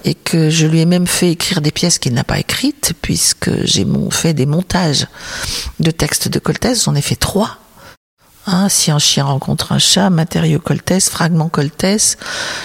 et 0.06 0.14
que 0.14 0.50
je 0.50 0.68
lui 0.68 0.80
ai 0.82 0.86
même 0.86 1.08
fait 1.08 1.32
écrire 1.32 1.62
des 1.62 1.72
pièces 1.72 2.00
qu'il 2.00 2.14
n'a 2.14 2.24
pas 2.24 2.40
écrites, 2.40 2.94
puisque 3.02 3.50
j'ai 3.66 3.86
mon- 3.86 4.12
fait 4.12 4.34
des 4.34 4.46
montages 4.46 5.08
de 5.80 5.92
textes 5.92 6.28
de 6.28 6.40
Coltès. 6.40 6.84
J'en 6.86 6.96
ai 6.96 7.02
fait 7.02 7.16
trois. 7.16 7.58
Hein, 8.52 8.68
si 8.68 8.90
un 8.90 8.98
chien 9.00 9.26
rencontre 9.26 9.74
un 9.74 9.78
chat, 9.80 10.10
matériaux 10.10 10.60
Coltès, 10.60 11.08
fragments 11.10 11.50
Coltès. 11.50 12.18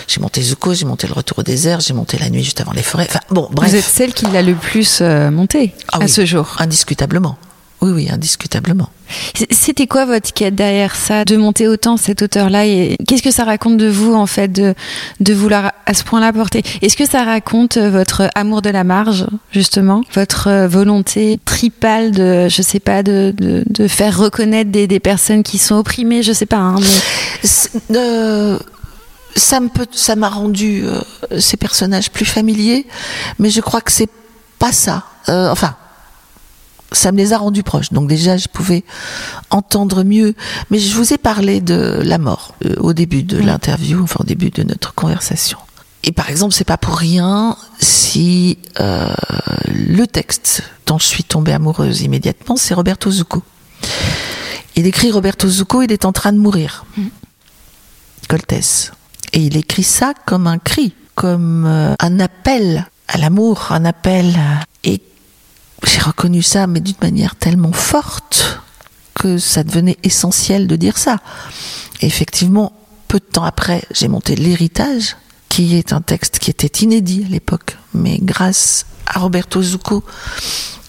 J'ai 0.08 0.20
monté 0.20 0.40
Zuko, 0.40 0.72
j'ai 0.72 0.86
monté 0.86 1.06
le 1.06 1.12
retour 1.12 1.40
au 1.40 1.42
désert, 1.42 1.80
j'ai 1.80 1.92
monté 1.92 2.16
la 2.18 2.30
nuit 2.30 2.42
juste 2.42 2.60
avant 2.62 2.72
les 2.72 2.82
forêts. 2.82 3.06
Enfin 3.08 3.20
bon, 3.30 3.48
bref. 3.52 3.70
Vous 3.70 3.76
êtes 3.76 3.84
celle 3.84 4.14
qui 4.14 4.24
l'a 4.26 4.40
le 4.42 4.54
plus 4.54 5.00
euh, 5.02 5.30
monté 5.30 5.74
Ah 5.92 5.96
à 5.98 6.00
oui. 6.00 6.08
ce 6.08 6.24
jour. 6.24 6.56
Indiscutablement. 6.58 7.36
Oui, 7.84 7.90
oui, 7.92 8.08
indiscutablement. 8.10 8.88
C'était 9.50 9.86
quoi 9.86 10.06
votre 10.06 10.32
quête 10.32 10.54
derrière 10.54 10.96
ça, 10.96 11.26
de 11.26 11.36
monter 11.36 11.68
autant 11.68 11.98
cet 11.98 12.22
auteur-là 12.22 12.64
et 12.64 12.96
qu'est-ce 13.06 13.22
que 13.22 13.30
ça 13.30 13.44
raconte 13.44 13.76
de 13.76 13.88
vous 13.88 14.14
en 14.14 14.24
fait, 14.24 14.48
de, 14.48 14.74
de 15.20 15.34
vouloir 15.34 15.70
à 15.84 15.92
ce 15.92 16.02
point-là 16.02 16.32
porter? 16.32 16.62
Est-ce 16.80 16.96
que 16.96 17.06
ça 17.06 17.24
raconte 17.24 17.76
euh, 17.76 17.90
votre 17.90 18.30
amour 18.34 18.62
de 18.62 18.70
la 18.70 18.84
marge 18.84 19.26
justement, 19.52 20.00
votre 20.14 20.48
euh, 20.48 20.66
volonté 20.66 21.38
tripale 21.44 22.12
de, 22.12 22.48
je 22.48 22.62
sais 22.62 22.80
pas, 22.80 23.02
de, 23.02 23.34
de, 23.36 23.64
de 23.68 23.86
faire 23.86 24.16
reconnaître 24.16 24.70
des, 24.70 24.86
des 24.86 25.00
personnes 25.00 25.42
qui 25.42 25.58
sont 25.58 25.74
opprimées, 25.74 26.22
je 26.22 26.32
sais 26.32 26.46
pas. 26.46 26.56
Hein, 26.56 26.76
mais... 26.80 27.98
Euh, 27.98 28.58
ça 29.36 29.60
me 29.60 29.68
peut, 29.68 29.86
ça 29.92 30.16
m'a 30.16 30.30
rendu 30.30 30.84
euh, 30.86 31.02
ces 31.38 31.58
personnages 31.58 32.10
plus 32.10 32.24
familiers, 32.24 32.86
mais 33.38 33.50
je 33.50 33.60
crois 33.60 33.82
que 33.82 33.92
c'est 33.92 34.08
pas 34.58 34.72
ça. 34.72 35.04
Euh, 35.28 35.50
enfin, 35.50 35.76
ça 36.94 37.12
me 37.12 37.18
les 37.18 37.32
a 37.32 37.38
rendus 37.38 37.62
proches. 37.62 37.92
Donc 37.92 38.08
déjà, 38.08 38.36
je 38.36 38.48
pouvais 38.48 38.84
entendre 39.50 40.02
mieux. 40.04 40.34
Mais 40.70 40.78
je 40.78 40.94
vous 40.96 41.12
ai 41.12 41.18
parlé 41.18 41.60
de 41.60 42.00
la 42.04 42.18
mort 42.18 42.54
euh, 42.64 42.74
au 42.78 42.92
début 42.94 43.22
de 43.22 43.36
l'interview, 43.38 44.02
enfin 44.02 44.18
au 44.20 44.24
début 44.24 44.50
de 44.50 44.62
notre 44.62 44.94
conversation. 44.94 45.58
Et 46.06 46.12
par 46.12 46.28
exemple, 46.30 46.52
c'est 46.54 46.64
pas 46.64 46.76
pour 46.76 46.96
rien 46.96 47.56
si 47.80 48.58
euh, 48.80 49.08
le 49.68 50.06
texte 50.06 50.62
dont 50.86 50.98
je 50.98 51.06
suis 51.06 51.24
tombée 51.24 51.52
amoureuse 51.52 52.02
immédiatement, 52.02 52.56
c'est 52.56 52.74
Roberto 52.74 53.10
Zucco. 53.10 53.42
Il 54.76 54.86
écrit 54.86 55.10
Roberto 55.10 55.48
Zucco, 55.48 55.82
il 55.82 55.92
est 55.92 56.04
en 56.04 56.12
train 56.12 56.32
de 56.32 56.38
mourir. 56.38 56.84
Coltès. 58.28 58.92
Et 59.32 59.40
il 59.40 59.56
écrit 59.56 59.82
ça 59.82 60.12
comme 60.26 60.46
un 60.46 60.58
cri, 60.58 60.94
comme 61.14 61.64
euh, 61.66 61.94
un 62.00 62.20
appel 62.20 62.86
à 63.08 63.18
l'amour, 63.18 63.68
un 63.70 63.84
appel. 63.84 64.26
à- 64.36 64.62
Et 64.84 65.00
j'ai 65.84 66.00
reconnu 66.00 66.42
ça, 66.42 66.66
mais 66.66 66.80
d'une 66.80 66.94
manière 67.00 67.36
tellement 67.36 67.72
forte 67.72 68.60
que 69.14 69.38
ça 69.38 69.64
devenait 69.64 69.98
essentiel 70.02 70.66
de 70.66 70.76
dire 70.76 70.98
ça. 70.98 71.18
Effectivement, 72.00 72.72
peu 73.08 73.18
de 73.18 73.24
temps 73.24 73.44
après, 73.44 73.82
j'ai 73.92 74.08
monté 74.08 74.36
L'héritage, 74.36 75.16
qui 75.48 75.76
est 75.76 75.92
un 75.92 76.00
texte 76.00 76.38
qui 76.38 76.50
était 76.50 76.84
inédit 76.84 77.24
à 77.26 77.30
l'époque, 77.30 77.78
mais 77.94 78.18
grâce 78.20 78.86
à 79.06 79.20
Roberto 79.20 79.62
Zucco, 79.62 80.02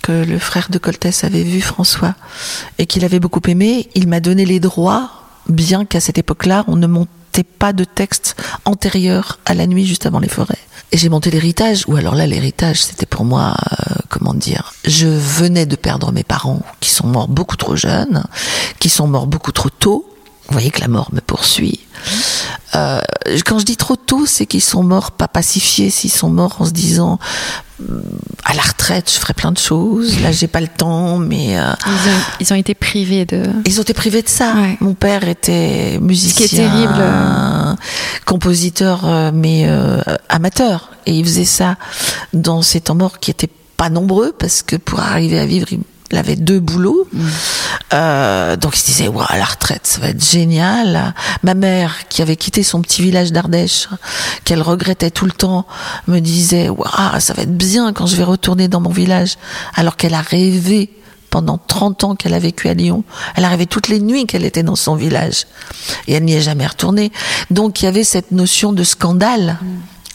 que 0.01 0.23
le 0.23 0.39
frère 0.39 0.69
de 0.69 0.77
Coltès 0.77 1.23
avait 1.23 1.43
vu 1.43 1.61
François 1.61 2.15
et 2.77 2.85
qu'il 2.85 3.05
avait 3.05 3.19
beaucoup 3.19 3.41
aimé, 3.47 3.89
il 3.95 4.07
m'a 4.07 4.19
donné 4.19 4.45
les 4.45 4.59
droits, 4.59 5.11
bien 5.49 5.85
qu'à 5.85 5.99
cette 5.99 6.17
époque-là, 6.17 6.63
on 6.67 6.75
ne 6.75 6.87
pas 7.43 7.73
de 7.73 7.83
texte 7.83 8.35
antérieur 8.65 9.39
à 9.45 9.53
la 9.53 9.67
nuit 9.67 9.85
juste 9.85 10.05
avant 10.05 10.19
les 10.19 10.29
forêts. 10.29 10.57
Et 10.91 10.97
j'ai 10.97 11.09
monté 11.09 11.31
l'héritage, 11.31 11.83
ou 11.87 11.95
alors 11.95 12.15
là, 12.15 12.27
l'héritage, 12.27 12.83
c'était 12.83 13.05
pour 13.05 13.25
moi, 13.25 13.55
euh, 13.71 13.95
comment 14.09 14.33
dire, 14.33 14.73
je 14.85 15.07
venais 15.07 15.65
de 15.65 15.75
perdre 15.75 16.11
mes 16.11 16.23
parents, 16.23 16.61
qui 16.79 16.89
sont 16.89 17.07
morts 17.07 17.27
beaucoup 17.27 17.57
trop 17.57 17.75
jeunes, 17.75 18.23
qui 18.79 18.89
sont 18.89 19.07
morts 19.07 19.27
beaucoup 19.27 19.51
trop 19.51 19.69
tôt. 19.69 20.05
Vous 20.47 20.53
voyez 20.53 20.69
que 20.71 20.81
la 20.81 20.87
mort 20.87 21.09
me 21.13 21.21
poursuit. 21.21 21.79
Euh, 22.75 22.99
quand 23.45 23.57
je 23.59 23.65
dis 23.65 23.77
trop 23.77 23.95
tôt, 23.95 24.25
c'est 24.25 24.45
qu'ils 24.45 24.61
sont 24.61 24.83
morts 24.83 25.11
pas 25.11 25.27
pacifiés, 25.27 25.89
s'ils 25.89 26.11
sont 26.11 26.29
morts 26.29 26.57
en 26.59 26.65
se 26.65 26.71
disant 26.71 27.19
hum, 27.79 28.01
à 28.43 28.53
la 28.53 28.61
retraite, 28.61 29.09
je 29.11 29.17
ferai 29.19 29.33
plein 29.33 29.51
de 29.51 29.57
choses. 29.57 30.21
Là, 30.21 30.31
j'ai 30.31 30.47
pas 30.47 30.61
le 30.61 30.67
temps, 30.67 31.17
mais 31.17 31.57
euh, 31.57 31.71
Ils, 31.87 32.09
ont, 32.09 32.19
ils 32.41 32.53
ont 32.53 32.55
été 32.57 32.75
privés 32.75 33.25
de. 33.25 33.43
ils 33.65 33.79
ont 33.79 33.81
été 33.81 33.93
privés 33.95 34.21
de 34.21 34.29
ça. 34.29 34.53
Ouais. 34.55 34.77
Mon 34.81 34.93
père 34.93 35.27
était 35.27 35.97
musicien, 35.99 36.45
Ce 36.45 36.49
qui 36.49 36.55
est 36.55 36.59
terrible. 36.59 36.93
euh. 36.99 37.73
compositeur, 38.25 39.31
mais 39.33 39.65
euh, 39.67 39.99
amateur, 40.29 40.91
et 41.05 41.13
il 41.17 41.25
faisait 41.25 41.45
ça 41.45 41.77
dans 42.33 42.61
ses 42.61 42.81
temps 42.81 42.95
morts 42.95 43.19
qui 43.19 43.31
étaient 43.31 43.49
pas 43.77 43.89
nombreux 43.89 44.31
parce 44.37 44.61
que 44.63 44.75
pour 44.75 44.99
arriver 44.99 45.39
à 45.39 45.45
vivre, 45.45 45.67
il 45.71 45.79
il 46.15 46.17
avait 46.17 46.37
deux 46.37 46.61
boulots. 46.61 47.07
Euh, 47.93 48.55
donc 48.55 48.77
il 48.77 48.79
se 48.79 48.85
disait, 48.85 49.07
Ouah, 49.09 49.27
la 49.37 49.43
retraite, 49.43 49.85
ça 49.85 49.99
va 49.99 50.07
être 50.07 50.23
génial. 50.23 51.13
Ma 51.43 51.53
mère, 51.53 52.07
qui 52.07 52.21
avait 52.21 52.37
quitté 52.37 52.63
son 52.63 52.81
petit 52.81 53.01
village 53.01 53.33
d'Ardèche, 53.33 53.89
qu'elle 54.45 54.61
regrettait 54.61 55.11
tout 55.11 55.25
le 55.25 55.31
temps, 55.31 55.67
me 56.07 56.19
disait, 56.19 56.69
Ouah, 56.69 57.19
ça 57.19 57.33
va 57.33 57.43
être 57.43 57.55
bien 57.55 57.91
quand 57.91 58.07
je 58.07 58.15
vais 58.15 58.23
retourner 58.23 58.69
dans 58.69 58.79
mon 58.79 58.91
village. 58.91 59.35
Alors 59.75 59.97
qu'elle 59.97 60.13
a 60.13 60.21
rêvé 60.21 60.89
pendant 61.29 61.57
30 61.57 62.03
ans 62.05 62.15
qu'elle 62.15 62.33
a 62.33 62.39
vécu 62.39 62.69
à 62.69 62.73
Lyon. 62.73 63.03
Elle 63.35 63.43
a 63.43 63.49
rêvé 63.49 63.65
toutes 63.65 63.89
les 63.89 63.99
nuits 63.99 64.25
qu'elle 64.25 64.45
était 64.45 64.63
dans 64.63 64.77
son 64.77 64.95
village. 64.95 65.47
Et 66.07 66.13
elle 66.13 66.23
n'y 66.23 66.33
est 66.33 66.41
jamais 66.41 66.65
retournée. 66.65 67.11
Donc 67.51 67.81
il 67.81 67.85
y 67.85 67.87
avait 67.89 68.05
cette 68.05 68.31
notion 68.31 68.71
de 68.71 68.85
scandale 68.85 69.59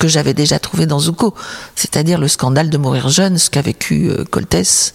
que 0.00 0.08
j'avais 0.08 0.34
déjà 0.34 0.58
trouvé 0.58 0.86
dans 0.86 0.98
Zuko, 0.98 1.34
c'est-à-dire 1.76 2.18
le 2.18 2.26
scandale 2.26 2.70
de 2.70 2.78
mourir 2.78 3.10
jeune, 3.10 3.38
ce 3.38 3.50
qu'a 3.50 3.62
vécu 3.62 4.08
euh, 4.08 4.24
Coltès, 4.24 4.94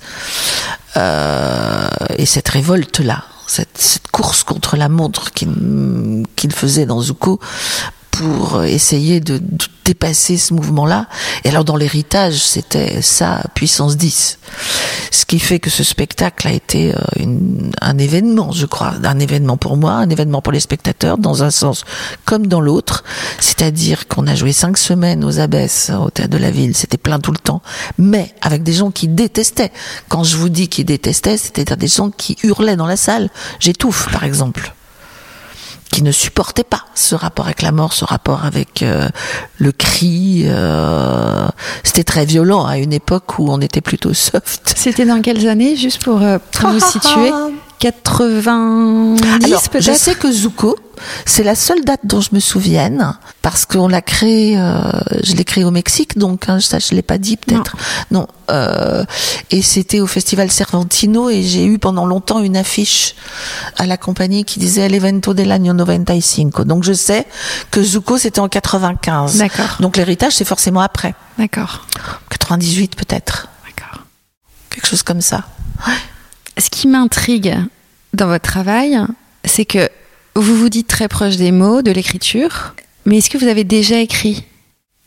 euh, 0.98 1.88
et 2.18 2.26
cette 2.26 2.50
révolte-là, 2.50 3.24
cette, 3.48 4.00
course 4.12 4.44
contre 4.44 4.78
la 4.78 4.90
montre 4.90 5.32
qu'il 5.32 6.52
faisait 6.52 6.86
dans 6.86 7.02
Zuko 7.02 7.40
pour 8.18 8.64
essayer 8.64 9.20
de, 9.20 9.42
dépasser 9.86 10.38
ce 10.38 10.54
mouvement-là. 10.54 11.06
Et 11.44 11.50
alors 11.50 11.64
dans 11.64 11.76
l'héritage, 11.76 12.38
c'était 12.38 13.02
ça, 13.02 13.42
puissance 13.54 13.98
10. 13.98 14.40
Ce 15.12 15.26
qui 15.26 15.40
fait 15.40 15.60
que 15.60 15.70
ce 15.70 15.84
spectacle 15.84 16.48
a 16.48 16.52
été 16.52 16.94
euh, 16.94 17.26
un 17.82 17.98
événement, 18.00 18.52
je 18.52 18.66
crois, 18.66 18.94
un 19.04 19.20
événement 19.20 19.58
pour 19.58 19.78
moi, 19.78 19.92
un 19.92 20.10
événement 20.10 20.42
pour 20.42 20.54
les 20.54 20.60
spectateurs, 20.60 21.20
dans 21.20 21.44
un 21.44 21.52
sens 21.52 21.86
comme 22.26 22.48
dans 22.48 22.62
l'autre. 22.62 23.04
C'est 23.40 23.56
C'est-à-dire 23.56 24.08
qu'on 24.08 24.28
a 24.28 24.36
joué 24.36 24.52
cinq 24.52 24.78
semaines 24.78 25.24
aux 25.24 25.40
Abbesses, 25.40 25.90
au 25.90 26.10
théâtre 26.10 26.32
de 26.32 26.38
la 26.38 26.52
ville, 26.52 26.76
c'était 26.76 26.98
plein 26.98 27.20
tout 27.20 27.32
le 27.32 27.38
temps, 27.38 27.62
mais 27.98 28.36
avec 28.42 28.64
des 28.64 28.74
gens 28.74 28.92
qui 28.92 29.08
détestaient. 29.08 29.72
Quand 30.10 30.26
je 30.26 30.36
vous 30.36 30.50
dis 30.50 30.68
qu'ils 30.68 30.86
détestaient, 30.86 31.38
c'était 31.38 31.76
des 31.76 31.88
gens 31.88 32.12
qui 32.12 32.36
hurlaient 32.44 32.76
dans 32.76 32.86
la 32.86 32.98
salle. 32.98 33.30
J'étouffe, 33.60 34.12
par 34.12 34.26
exemple 34.26 34.74
qui 35.96 36.04
ne 36.04 36.12
supportaient 36.12 36.66
pas 36.66 36.84
ce 36.94 37.16
rapport 37.16 37.46
avec 37.46 37.62
la 37.62 37.72
mort, 37.72 37.94
ce 37.94 38.04
rapport 38.04 38.44
avec 38.44 38.84
euh, 38.84 39.08
le 39.60 39.72
cri. 39.72 40.44
Euh, 40.46 41.48
c'était 41.86 42.04
très 42.04 42.26
violent 42.26 42.66
à 42.66 42.78
une 42.80 42.92
époque 42.92 43.40
où 43.40 43.50
on 43.50 43.62
était 43.62 43.80
plutôt 43.80 44.14
soft. 44.14 44.74
C'était 44.76 45.06
dans 45.06 45.22
quelles 45.22 45.48
années, 45.48 45.78
juste 45.78 46.04
pour, 46.04 46.22
euh, 46.22 46.38
pour 46.52 46.72
vous 46.72 46.82
situer? 46.82 47.32
90 47.80 49.22
peut-être 49.70 49.82
Je 49.82 49.92
sais 49.94 50.16
que 50.16 50.32
Zuko, 50.32 50.78
c'est 51.26 51.44
la 51.44 51.56
seule 51.56 51.84
date 51.84 52.02
dont 52.04 52.22
je 52.22 52.30
me 52.34 52.40
souvienne 52.40 53.18
parce 53.42 53.66
qu'on 53.66 53.88
l'a 53.88 54.02
créé, 54.02 54.58
euh, 54.58 54.82
je 55.24 55.34
l'ai 55.34 55.44
créé 55.44 55.64
au 55.64 55.72
Mexique, 55.72 56.18
donc 56.18 56.50
hein, 56.50 56.60
ça 56.60 56.80
je 56.80 56.96
l'ai 56.96 57.02
pas 57.02 57.18
dit 57.18 57.38
peut-être. 57.38 57.76
Non, 58.12 58.28
euh, 58.52 59.04
et 59.52 59.62
c'était 59.62 60.00
au 60.00 60.08
festival 60.08 60.52
Cervantino 60.52 61.30
et 61.30 61.44
j'ai 61.44 61.66
eu 61.66 61.80
pendant 61.80 62.06
longtemps 62.06 62.40
une 62.40 62.58
affiche 62.58 63.16
à 63.78 63.86
la 63.86 63.98
compagnie 63.98 64.46
qui 64.46 64.60
disait 64.60 64.88
l'evento 64.90 65.34
del 65.34 65.52
año 65.52 65.74
95. 65.76 66.66
Donc 66.66 66.84
je 66.84 66.94
sais 66.94 67.28
que 67.72 67.84
Zuko 67.84 68.18
c'était 68.18 68.40
en 68.40 68.50
95. 68.50 69.38
D'accord. 69.38 69.78
Donc 69.80 69.98
l'héritage 69.98 70.34
c'est 70.34 70.46
forcément 70.46 70.82
après. 70.82 71.14
D'accord. 71.38 71.86
98 72.30 72.96
peut-être. 72.96 73.50
D'accord. 73.66 74.04
Quelque 74.70 74.88
chose 74.88 75.04
comme 75.04 75.22
ça. 75.22 75.44
Ce 76.58 76.70
qui 76.70 76.88
m'intrigue 76.88 77.58
dans 78.14 78.28
votre 78.28 78.50
travail, 78.50 79.00
c'est 79.44 79.66
que 79.66 79.90
vous 80.36 80.56
vous 80.56 80.70
dites 80.70 80.88
très 80.88 81.08
proche 81.08 81.38
des 81.38 81.52
mots, 81.52 81.82
de 81.82 81.92
l'écriture, 81.92 82.76
mais 83.06 83.18
est-ce 83.18 83.30
que 83.30 83.38
vous 83.38 83.48
avez 83.48 83.64
déjà 83.64 84.00
écrit 84.00 84.44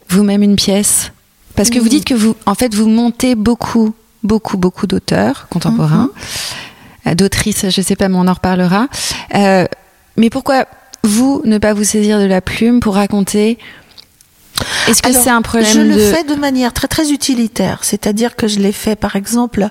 vous-même 0.09 0.43
une 0.43 0.57
pièce? 0.57 1.13
Parce 1.57 1.71
que 1.71 1.79
vous 1.79 1.89
dites 1.89 2.05
que 2.05 2.15
vous, 2.15 2.37
en 2.47 2.55
fait, 2.55 2.75
vous 2.75 2.89
montez 2.89 3.35
beaucoup, 3.35 3.95
beaucoup, 4.23 4.57
beaucoup 4.57 4.87
d'auteurs 4.87 5.49
contemporains, 5.51 6.11
euh, 7.07 7.15
d'autrices, 7.15 7.69
je 7.69 7.83
sais 7.83 7.97
pas, 7.97 8.09
mais 8.09 8.17
on 8.17 8.29
en 8.29 8.33
reparlera. 8.33 8.89
Euh, 9.35 9.67
mais 10.17 10.31
pourquoi 10.31 10.67
vous 11.03 11.43
ne 11.45 11.59
pas 11.59 11.73
vous 11.73 11.85
saisir 11.85 12.21
de 12.21 12.27
la 12.27 12.41
plume 12.41 12.81
pour 12.81 12.95
raconter 12.95 13.59
est-ce 14.89 15.03
que 15.03 15.13
c'est 15.13 15.31
un 15.31 15.43
problème 15.43 15.71
Je 15.73 15.81
de... 15.81 15.85
le 15.85 16.13
fais 16.13 16.25
de 16.25 16.35
manière 16.35 16.73
très 16.73 16.89
très 16.89 17.11
utilitaire, 17.11 17.81
c'est-à-dire 17.83 18.37
que 18.37 18.49
je 18.49 18.59
l'ai 18.59 18.73
fait 18.73 18.97
par 18.97 19.17
exemple 19.17 19.69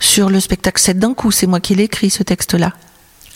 sur 0.00 0.30
le 0.30 0.40
spectacle 0.40 0.80
7 0.80 0.98
d'un 0.98 1.14
coup, 1.14 1.30
c'est 1.30 1.46
moi 1.46 1.60
qui 1.60 1.74
l'ai 1.74 1.84
écrit 1.84 2.10
ce 2.10 2.22
texte-là. 2.22 2.72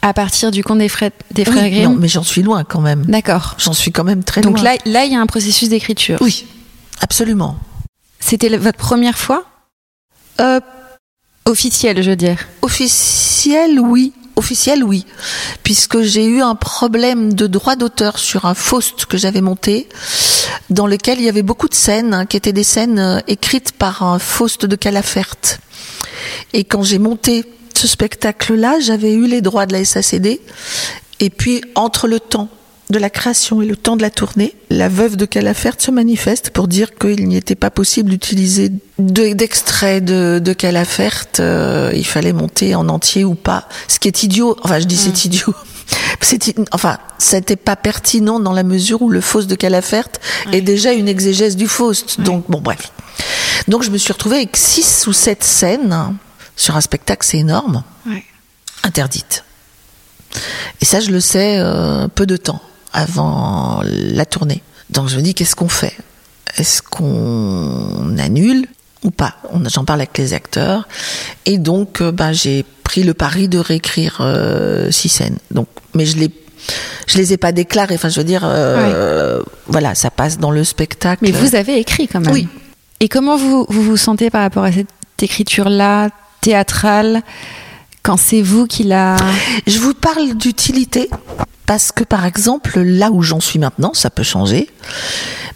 à 0.02 0.12
partir 0.12 0.50
du 0.50 0.62
conte 0.64 0.78
des 0.78 0.88
frères, 0.88 1.10
des 1.32 1.44
frères 1.44 1.64
Oui, 1.64 1.70
Grimm 1.70 1.92
non, 1.92 1.96
mais 1.98 2.08
j'en 2.08 2.22
suis 2.22 2.42
loin 2.42 2.64
quand 2.64 2.80
même. 2.80 3.04
D'accord. 3.06 3.56
J'en 3.58 3.72
suis 3.72 3.92
quand 3.92 4.04
même 4.04 4.22
très 4.24 4.40
Donc 4.40 4.56
loin. 4.56 4.64
là, 4.64 4.76
là, 4.86 5.04
il 5.04 5.12
y 5.12 5.16
a 5.16 5.20
un 5.20 5.26
processus 5.26 5.68
d'écriture. 5.68 6.18
oui, 6.20 6.46
absolument. 7.00 7.56
C'était 8.20 8.56
votre 8.56 8.78
première 8.78 9.18
fois? 9.18 9.44
Euh, 10.40 10.60
Officielle, 11.44 12.02
je 12.02 12.10
veux 12.10 12.16
dire. 12.16 12.38
officiel, 12.62 13.80
oui. 13.80 14.12
Officiel, 14.38 14.84
oui. 14.84 15.04
Puisque 15.64 16.00
j'ai 16.02 16.24
eu 16.24 16.42
un 16.42 16.54
problème 16.54 17.34
de 17.34 17.48
droit 17.48 17.74
d'auteur 17.74 18.20
sur 18.20 18.44
un 18.44 18.54
Faust 18.54 19.06
que 19.06 19.18
j'avais 19.18 19.40
monté, 19.40 19.88
dans 20.70 20.86
lequel 20.86 21.18
il 21.18 21.24
y 21.24 21.28
avait 21.28 21.42
beaucoup 21.42 21.68
de 21.68 21.74
scènes, 21.74 22.14
hein, 22.14 22.24
qui 22.24 22.36
étaient 22.36 22.52
des 22.52 22.62
scènes 22.62 23.00
euh, 23.00 23.18
écrites 23.26 23.72
par 23.72 24.04
un 24.04 24.20
Faust 24.20 24.64
de 24.64 24.76
Calafert. 24.76 25.58
Et 26.52 26.62
quand 26.62 26.84
j'ai 26.84 27.00
monté 27.00 27.46
ce 27.74 27.88
spectacle-là, 27.88 28.78
j'avais 28.78 29.12
eu 29.12 29.26
les 29.26 29.40
droits 29.40 29.66
de 29.66 29.72
la 29.72 29.84
SACD. 29.84 30.40
Et 31.18 31.30
puis, 31.30 31.60
entre 31.74 32.06
le 32.06 32.20
temps 32.20 32.48
de 32.90 32.98
la 32.98 33.10
création 33.10 33.60
et 33.60 33.66
le 33.66 33.76
temps 33.76 33.96
de 33.96 34.02
la 34.02 34.10
tournée, 34.10 34.54
la 34.70 34.88
veuve 34.88 35.16
de 35.16 35.26
Calafert 35.26 35.74
se 35.78 35.90
manifeste 35.90 36.50
pour 36.50 36.68
dire 36.68 36.94
qu'il 36.96 37.28
n'y 37.28 37.36
était 37.36 37.54
pas 37.54 37.70
possible 37.70 38.10
d'utiliser 38.10 38.70
de- 38.98 39.32
d'extraits 39.34 40.04
de, 40.04 40.40
de 40.42 40.52
Calafert. 40.54 41.26
euh, 41.40 41.92
il 41.94 42.06
fallait 42.06 42.32
monter 42.32 42.74
en 42.74 42.88
entier 42.88 43.24
ou 43.24 43.34
pas. 43.34 43.68
Ce 43.88 43.98
qui 43.98 44.08
est 44.08 44.22
idiot. 44.22 44.56
Enfin, 44.62 44.78
je 44.78 44.84
dis 44.86 44.96
c'est 44.96 45.24
idiot. 45.24 45.54
C'est, 46.20 46.54
enfin, 46.72 46.98
c'était 47.16 47.56
pas 47.56 47.74
pertinent 47.76 48.40
dans 48.40 48.52
la 48.52 48.62
mesure 48.62 49.00
où 49.00 49.08
le 49.08 49.22
Faust 49.22 49.48
de 49.48 49.54
Calafert 49.54 50.08
est 50.52 50.60
déjà 50.60 50.92
une 50.92 51.08
exégèse 51.08 51.56
du 51.56 51.66
Faust. 51.66 52.20
Donc, 52.20 52.44
bon, 52.50 52.60
bref. 52.60 52.92
Donc, 53.68 53.82
je 53.84 53.90
me 53.90 53.96
suis 53.96 54.12
retrouvée 54.12 54.36
avec 54.36 54.54
six 54.56 55.06
ou 55.06 55.14
sept 55.14 55.42
scènes 55.42 56.14
sur 56.56 56.76
un 56.76 56.82
spectacle, 56.82 57.24
c'est 57.26 57.38
énorme, 57.38 57.82
interdites. 58.82 59.44
Et 60.82 60.84
ça, 60.84 61.00
je 61.00 61.10
le 61.10 61.20
sais 61.20 61.56
euh, 61.58 62.08
peu 62.08 62.26
de 62.26 62.36
temps 62.36 62.60
avant 62.92 63.82
la 63.84 64.26
tournée. 64.26 64.62
Donc 64.90 65.08
je 65.08 65.16
me 65.16 65.22
dis, 65.22 65.34
qu'est-ce 65.34 65.56
qu'on 65.56 65.68
fait? 65.68 65.96
Est-ce 66.56 66.82
qu'on 66.82 68.16
annule 68.18 68.66
ou 69.04 69.10
pas? 69.10 69.36
J'en 69.66 69.84
parle 69.84 70.00
avec 70.00 70.16
les 70.18 70.34
acteurs. 70.34 70.88
Et 71.46 71.58
donc, 71.58 72.02
ben, 72.02 72.32
j'ai 72.32 72.64
pris 72.84 73.02
le 73.02 73.14
pari 73.14 73.48
de 73.48 73.58
réécrire 73.58 74.18
euh, 74.20 74.90
six 74.90 75.08
scènes. 75.08 75.38
Donc, 75.50 75.68
mais 75.94 76.06
je 76.06 76.16
les, 76.16 76.30
je 77.06 77.18
les 77.18 77.32
ai 77.34 77.36
pas 77.36 77.52
déclarées. 77.52 77.94
Enfin, 77.96 78.08
je 78.08 78.18
veux 78.18 78.24
dire, 78.24 78.42
euh, 78.44 79.42
voilà, 79.66 79.94
ça 79.94 80.10
passe 80.10 80.38
dans 80.38 80.50
le 80.50 80.64
spectacle. 80.64 81.22
Mais 81.22 81.32
vous 81.32 81.54
avez 81.54 81.78
écrit 81.78 82.08
quand 82.08 82.20
même. 82.20 82.32
Oui. 82.32 82.48
Et 83.00 83.08
comment 83.08 83.36
vous 83.36 83.66
vous, 83.68 83.82
vous 83.82 83.96
sentez 83.96 84.30
par 84.30 84.40
rapport 84.40 84.64
à 84.64 84.72
cette 84.72 84.88
écriture-là, 85.20 86.08
théâtrale, 86.40 87.22
quand 88.02 88.16
c'est 88.16 88.42
vous 88.42 88.66
qui 88.66 88.84
la... 88.84 89.16
Je 89.66 89.78
vous 89.78 89.94
parle 89.94 90.34
d'utilité 90.34 91.10
parce 91.68 91.92
que 91.92 92.02
par 92.02 92.24
exemple, 92.24 92.80
là 92.80 93.10
où 93.12 93.22
j'en 93.22 93.40
suis 93.40 93.58
maintenant, 93.58 93.92
ça 93.94 94.08
peut 94.10 94.22
changer, 94.24 94.68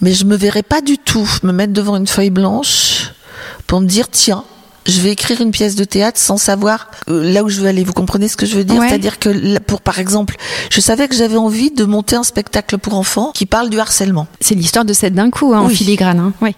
mais 0.03 0.13
je 0.13 0.25
me 0.27 0.37
verrais 0.37 0.63
pas 0.63 0.83
du 0.83 0.99
tout 0.99 1.29
me 1.43 1.53
mettre 1.53 1.73
devant 1.73 1.97
une 1.97 2.07
feuille 2.07 2.31
blanche 2.31 3.13
pour 3.67 3.81
me 3.81 3.87
dire 3.87 4.09
tiens, 4.11 4.45
je 4.85 5.01
vais 5.01 5.11
écrire 5.13 5.41
une 5.41 5.53
pièce 5.53 5.75
de 5.75 5.85
théâtre 5.85 6.19
sans 6.19 6.37
savoir 6.37 6.91
euh, 7.09 7.33
là 7.33 7.45
où 7.45 7.49
je 7.49 7.61
veux 7.61 7.69
aller. 7.69 7.83
Vous 7.83 7.93
comprenez 7.95 8.29
ce 8.29 8.37
que 8.37 8.45
je 8.47 8.57
veux 8.57 8.65
dire? 8.65 8.79
Ouais. 8.81 8.89
C'est-à-dire 8.89 9.19
que 9.19 9.59
pour 9.61 9.81
par 9.81 9.99
exemple, 10.01 10.37
je 10.71 10.81
savais 10.81 11.09
que 11.09 11.15
j'avais 11.15 11.37
envie 11.39 11.71
de 11.71 11.85
monter 11.85 12.17
un 12.17 12.25
spectacle 12.25 12.77
pour 12.79 12.95
enfants 12.95 13.31
qui 13.33 13.47
parle 13.47 13.71
du 13.71 13.81
harcèlement. 13.81 14.27
C'est 14.41 14.55
l'histoire 14.55 14.85
de 14.85 14.93
cette 14.93 15.15
d'un 15.15 15.31
coup, 15.31 15.55
hein, 15.55 15.61
en 15.61 15.69
filigrane. 15.69 16.19
hein. 16.19 16.33
Oui. 16.43 16.55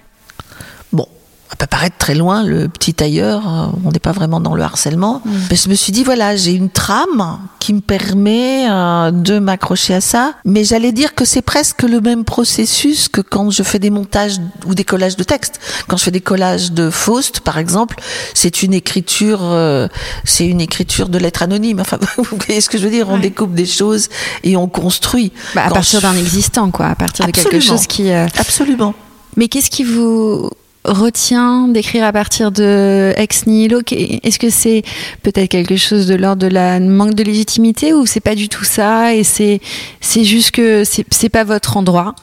Ça 1.55 1.59
peut 1.59 1.67
paraître 1.69 1.97
très 1.99 2.17
loin, 2.17 2.43
le 2.43 2.67
petit 2.69 2.95
tailleur, 2.95 3.47
euh, 3.47 3.67
on 3.85 3.93
n'est 3.93 4.01
pas 4.01 4.11
vraiment 4.11 4.41
dans 4.41 4.57
le 4.57 4.63
harcèlement. 4.65 5.23
Mais 5.51 5.55
je 5.57 5.69
me 5.69 5.75
suis 5.77 5.93
dit, 5.93 6.03
voilà, 6.03 6.35
j'ai 6.35 6.51
une 6.53 6.69
trame 6.69 7.39
qui 7.61 7.73
me 7.75 7.81
permet 7.81 8.69
euh, 8.69 9.13
de 9.13 9.39
m'accrocher 9.39 9.95
à 9.95 10.01
ça. 10.01 10.35
Mais 10.45 10.65
j'allais 10.65 10.91
dire 10.91 11.15
que 11.15 11.25
c'est 11.25 11.43
presque 11.43 11.83
le 11.83 12.01
même 12.01 12.25
processus 12.25 13.07
que 13.09 13.21
quand 13.21 13.51
je 13.53 13.63
fais 13.63 13.79
des 13.79 13.91
montages 13.91 14.39
ou 14.67 14.75
des 14.75 14.83
collages 14.83 15.15
de 15.17 15.23
textes. 15.23 15.61
Quand 15.87 15.97
je 15.97 16.03
fais 16.03 16.11
des 16.11 16.21
collages 16.21 16.73
de 16.73 16.91
Faust, 16.91 17.39
par 17.39 17.59
exemple, 17.59 18.01
c'est 18.35 18.65
une 18.65 18.75
écriture, 18.75 19.39
euh, 19.43 19.87
c'est 20.25 20.47
une 20.49 20.61
écriture 20.61 21.09
de 21.09 21.19
lettres 21.19 21.45
anonymes. 21.45 21.79
Enfin, 21.79 21.99
vous 22.19 22.37
voyez 22.47 22.61
ce 22.63 22.69
que 22.69 22.79
je 22.79 22.83
veux 22.85 22.91
dire? 22.91 23.09
On 23.11 23.15
Ouais. 23.15 23.21
découpe 23.21 23.55
des 23.55 23.67
choses 23.67 24.09
et 24.43 24.57
on 24.57 24.67
construit. 24.67 25.31
Bah, 25.55 25.67
à 25.67 25.69
Quand 25.69 25.75
partir 25.75 26.01
je- 26.01 26.07
d'un 26.07 26.17
existant, 26.17 26.73
quoi. 26.73 26.87
À 26.87 26.95
partir 26.97 27.25
de 27.27 27.31
quelque 27.31 27.61
chose 27.61 27.87
qui... 27.87 28.11
euh, 28.11 28.27
Absolument. 28.39 28.93
Mais 29.37 29.47
qu'est-ce 29.47 29.71
qui 29.71 29.85
vous 29.85 30.51
retient 30.85 31.69
d'écrire 31.69 32.05
à 32.05 32.13
partir 32.13 32.51
de 32.51 33.13
ex 33.17 33.47
nihilo? 33.47 33.81
Est-ce 33.91 34.39
que 34.39 34.51
c'est 34.51 34.83
peut-être 35.23 35.49
quelque 35.51 35.77
chose 35.77 36.07
de 36.07 36.15
l'ordre 36.15 36.43
de 36.43 36.47
la 36.49 36.81
manque 36.81 37.15
de 37.15 37.23
légitimité 37.23 37.93
ou 37.95 38.07
c'est 38.07 38.21
pas 38.21 38.35
du 38.35 38.49
tout 38.49 38.65
ça 38.65 39.15
et 39.15 39.25
c'est 39.25 39.61
c'est 40.01 40.25
juste 40.25 40.51
que 40.53 40.85
c'est 40.85 41.05
c'est 41.11 41.29
pas 41.29 41.45
votre 41.45 41.77
endroit? 41.77 42.15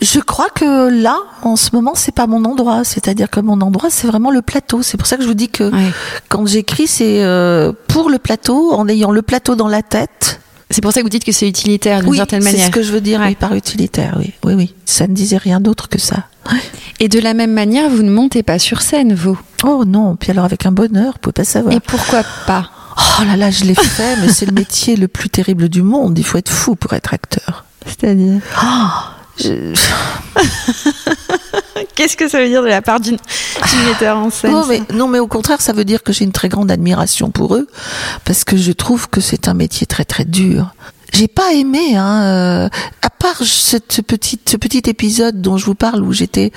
Je 0.00 0.20
crois 0.20 0.48
que 0.54 0.88
là, 0.88 1.16
en 1.42 1.56
ce 1.56 1.70
moment, 1.74 1.92
c'est 1.94 2.14
pas 2.14 2.26
mon 2.26 2.44
endroit. 2.44 2.84
C'est-à-dire 2.84 3.30
que 3.30 3.40
mon 3.40 3.60
endroit, 3.60 3.90
c'est 3.90 4.06
vraiment 4.06 4.30
le 4.30 4.42
plateau. 4.42 4.82
C'est 4.82 4.96
pour 4.96 5.06
ça 5.06 5.16
que 5.16 5.22
je 5.22 5.28
vous 5.28 5.34
dis 5.34 5.48
que 5.48 5.64
Ouais. 5.64 5.92
quand 6.28 6.46
j'écris, 6.46 6.86
c'est 6.86 7.22
euh, 7.22 7.72
pour 7.88 8.08
le 8.10 8.18
plateau, 8.18 8.72
en 8.72 8.88
ayant 8.88 9.10
le 9.10 9.22
plateau 9.22 9.54
dans 9.56 9.68
la 9.68 9.82
tête. 9.82 10.40
C'est 10.70 10.82
pour 10.82 10.92
ça 10.92 11.00
que 11.00 11.04
vous 11.04 11.10
dites 11.10 11.24
que 11.24 11.32
c'est 11.32 11.48
utilitaire 11.48 12.00
d'une 12.00 12.10
Oui, 12.10 12.16
certaine 12.18 12.42
c'est 12.42 12.50
manière. 12.52 12.66
ce 12.66 12.70
que 12.70 12.82
je 12.82 12.92
veux 12.92 13.00
dire 13.00 13.20
oui, 13.24 13.34
par 13.34 13.54
utilitaire. 13.54 14.16
Oui, 14.18 14.32
oui, 14.44 14.54
oui. 14.54 14.74
Ça 14.84 15.06
ne 15.06 15.14
disait 15.14 15.38
rien 15.38 15.60
d'autre 15.60 15.88
que 15.88 15.98
ça. 15.98 16.26
Et 17.00 17.08
de 17.08 17.18
la 17.20 17.32
même 17.34 17.52
manière, 17.52 17.88
vous 17.88 18.02
ne 18.02 18.10
montez 18.10 18.42
pas 18.42 18.58
sur 18.58 18.82
scène, 18.82 19.14
vous. 19.14 19.38
Oh 19.64 19.84
non, 19.86 20.16
puis 20.16 20.30
alors 20.30 20.44
avec 20.44 20.66
un 20.66 20.72
bonheur, 20.72 21.14
vous 21.14 21.18
pouvez 21.20 21.32
pas 21.32 21.44
savoir. 21.44 21.74
Et 21.74 21.80
pourquoi 21.80 22.22
pas 22.46 22.70
Oh 23.20 23.24
là 23.24 23.36
là, 23.36 23.50
je 23.50 23.64
l'ai 23.64 23.74
fait, 23.74 24.16
mais 24.20 24.28
c'est 24.28 24.46
le 24.46 24.52
métier 24.52 24.96
le 24.96 25.08
plus 25.08 25.30
terrible 25.30 25.68
du 25.68 25.82
monde. 25.82 26.18
Il 26.18 26.24
faut 26.24 26.36
être 26.38 26.50
fou 26.50 26.74
pour 26.74 26.92
être 26.94 27.14
acteur. 27.14 27.64
C'est-à-dire? 27.86 28.40
Oh, 28.62 28.86
je- 29.38 29.74
Qu'est-ce 31.94 32.16
que 32.16 32.28
ça 32.28 32.40
veut 32.40 32.48
dire 32.48 32.62
de 32.62 32.68
la 32.68 32.82
part 32.82 33.00
d'une 33.00 33.18
metteur 33.86 34.16
en 34.18 34.30
scène 34.30 34.52
Non 34.52 34.64
mais, 34.66 34.82
non, 34.94 35.08
mais 35.08 35.18
au 35.18 35.26
contraire, 35.26 35.60
ça 35.60 35.72
veut 35.72 35.84
dire 35.84 36.02
que 36.02 36.12
j'ai 36.12 36.24
une 36.24 36.32
très 36.32 36.48
grande 36.48 36.70
admiration 36.70 37.30
pour 37.30 37.54
eux, 37.54 37.66
parce 38.24 38.44
que 38.44 38.56
je 38.56 38.72
trouve 38.72 39.08
que 39.08 39.20
c'est 39.20 39.48
un 39.48 39.54
métier 39.54 39.86
très 39.86 40.04
très 40.04 40.24
dur. 40.24 40.74
J'ai 41.12 41.26
pas 41.28 41.52
aimé, 41.54 41.96
hein, 41.96 42.22
euh, 42.24 42.68
à 43.00 43.08
part 43.10 43.42
cette 43.42 44.02
petite, 44.06 44.50
ce 44.50 44.56
petit 44.58 44.82
épisode 44.90 45.40
dont 45.40 45.56
je 45.56 45.64
vous 45.64 45.74
parle 45.74 46.02
où 46.02 46.12
j'étais 46.12 46.52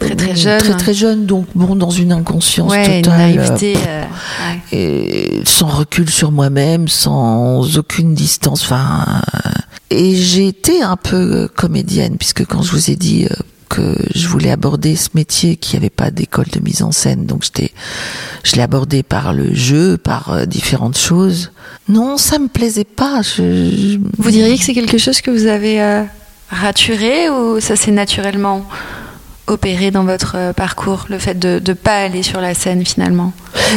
Très, 0.00 0.16
très 0.16 0.32
euh, 0.32 0.34
jeune. 0.34 0.60
très 0.60 0.76
très 0.76 0.94
jeune, 0.94 1.26
donc 1.26 1.46
bon 1.54 1.76
dans 1.76 1.90
une 1.90 2.10
inconscience 2.12 2.72
Ouais, 2.72 2.98
une 2.98 3.02
totale, 3.04 3.18
naïveté. 3.36 3.76
euh, 3.86 4.02
ouais. 4.02 4.60
et 4.78 5.42
sans 5.46 5.68
recul 5.68 6.10
sur 6.10 6.32
moi-même, 6.32 6.88
sans 6.88 7.78
aucune 7.78 8.14
distance, 8.14 8.64
enfin. 8.64 9.04
euh, 9.46 9.50
Et 9.96 10.16
j'ai 10.16 10.48
été 10.48 10.82
un 10.82 10.96
peu 10.96 11.48
comédienne, 11.54 12.16
puisque 12.16 12.44
quand 12.44 12.62
je 12.62 12.72
vous 12.72 12.90
ai 12.90 12.96
dit 12.96 13.28
que 13.68 13.96
je 14.12 14.26
voulais 14.26 14.50
aborder 14.50 14.96
ce 14.96 15.10
métier 15.14 15.56
qui 15.56 15.76
avait 15.76 15.88
pas 15.88 16.10
d'école 16.10 16.48
de 16.52 16.58
mise 16.58 16.82
en 16.82 16.90
scène, 16.90 17.26
donc 17.26 17.44
j'étais, 17.44 17.70
je 18.42 18.56
l'ai 18.56 18.62
abordé 18.62 19.04
par 19.04 19.32
le 19.32 19.54
jeu, 19.54 19.96
par 19.96 20.46
différentes 20.48 20.98
choses. 20.98 21.52
Non, 21.88 22.16
ça 22.16 22.40
me 22.40 22.48
plaisait 22.48 22.82
pas. 22.84 23.20
Vous 23.38 24.30
diriez 24.30 24.58
que 24.58 24.64
c'est 24.64 24.74
quelque 24.74 24.98
chose 24.98 25.20
que 25.20 25.30
vous 25.30 25.46
avez 25.46 26.04
raturé 26.50 27.30
ou 27.30 27.60
ça 27.60 27.76
s'est 27.76 27.92
naturellement 27.92 28.66
opéré 29.46 29.90
dans 29.90 30.04
votre 30.04 30.36
euh, 30.36 30.52
parcours, 30.52 31.06
le 31.08 31.18
fait 31.18 31.38
de 31.38 31.60
ne 31.64 31.72
pas 31.74 32.02
aller 32.02 32.22
sur 32.22 32.40
la 32.40 32.54
scène 32.54 32.84
finalement? 32.84 33.32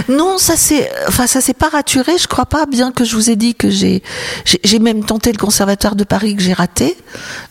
Non, 0.09 0.37
ça 0.37 0.55
c'est, 0.55 0.89
enfin 1.07 1.27
ça 1.27 1.41
s'est 1.41 1.53
pas 1.53 1.69
raturé. 1.69 2.13
Je 2.19 2.27
crois 2.27 2.45
pas, 2.45 2.65
bien 2.65 2.91
que 2.91 3.03
je 3.03 3.15
vous 3.15 3.29
ai 3.29 3.35
dit 3.35 3.55
que 3.55 3.69
j'ai, 3.69 4.03
j'ai 4.45 4.79
même 4.79 5.03
tenté 5.03 5.31
le 5.31 5.37
conservatoire 5.37 5.95
de 5.95 6.03
Paris 6.03 6.35
que 6.35 6.41
j'ai 6.41 6.53
raté. 6.53 6.95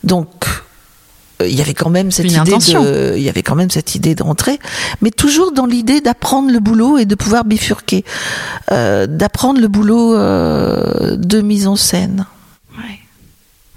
Donc 0.03 0.27
euh, 1.41 1.47
il 1.47 1.55
y 1.55 1.61
avait 1.61 1.73
quand 1.73 1.89
même 1.89 2.11
cette 2.11 2.31
idée 2.31 2.51
de, 2.51 3.13
il 3.17 3.21
y 3.21 3.29
avait 3.29 3.43
quand 3.43 3.55
même 3.55 3.69
cette 3.69 3.93
idée 3.95 4.15
d'entrer, 4.15 4.59
mais 5.01 5.11
toujours 5.11 5.51
dans 5.51 5.65
l'idée 5.65 6.01
d'apprendre 6.01 6.51
le 6.51 6.59
boulot 6.59 6.97
et 6.97 7.05
de 7.05 7.15
pouvoir 7.15 7.45
bifurquer, 7.45 8.03
euh, 8.71 9.05
d'apprendre 9.05 9.61
le 9.61 9.67
boulot 9.67 10.15
euh, 10.15 11.15
de 11.17 11.41
mise 11.41 11.67
en 11.67 11.75
scène. 11.75 12.25
Ouais. 12.77 12.99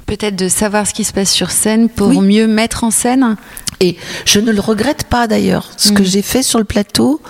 Peut-être 0.07 0.37
de 0.37 0.49
savoir 0.49 0.87
ce 0.87 0.95
qui 0.95 1.05
se 1.05 1.13
passe 1.13 1.31
sur 1.31 1.51
scène 1.51 1.89
pour 1.91 2.23
mieux 2.23 2.47
mettre 2.47 2.85
en 2.85 2.91
scène? 2.91 3.37
Et 3.83 3.97
je 4.27 4.41
ne 4.41 4.53
le 4.53 4.61
regrette 4.61 5.05
pas 5.05 5.27
d'ailleurs. 5.27 5.71
Ce 5.79 5.93
que 5.93 6.03
mm. 6.03 6.07
j'ai 6.07 6.23
fait 6.23 6.43
sur 6.43 6.59
le 6.59 6.67
plateau 6.67 7.21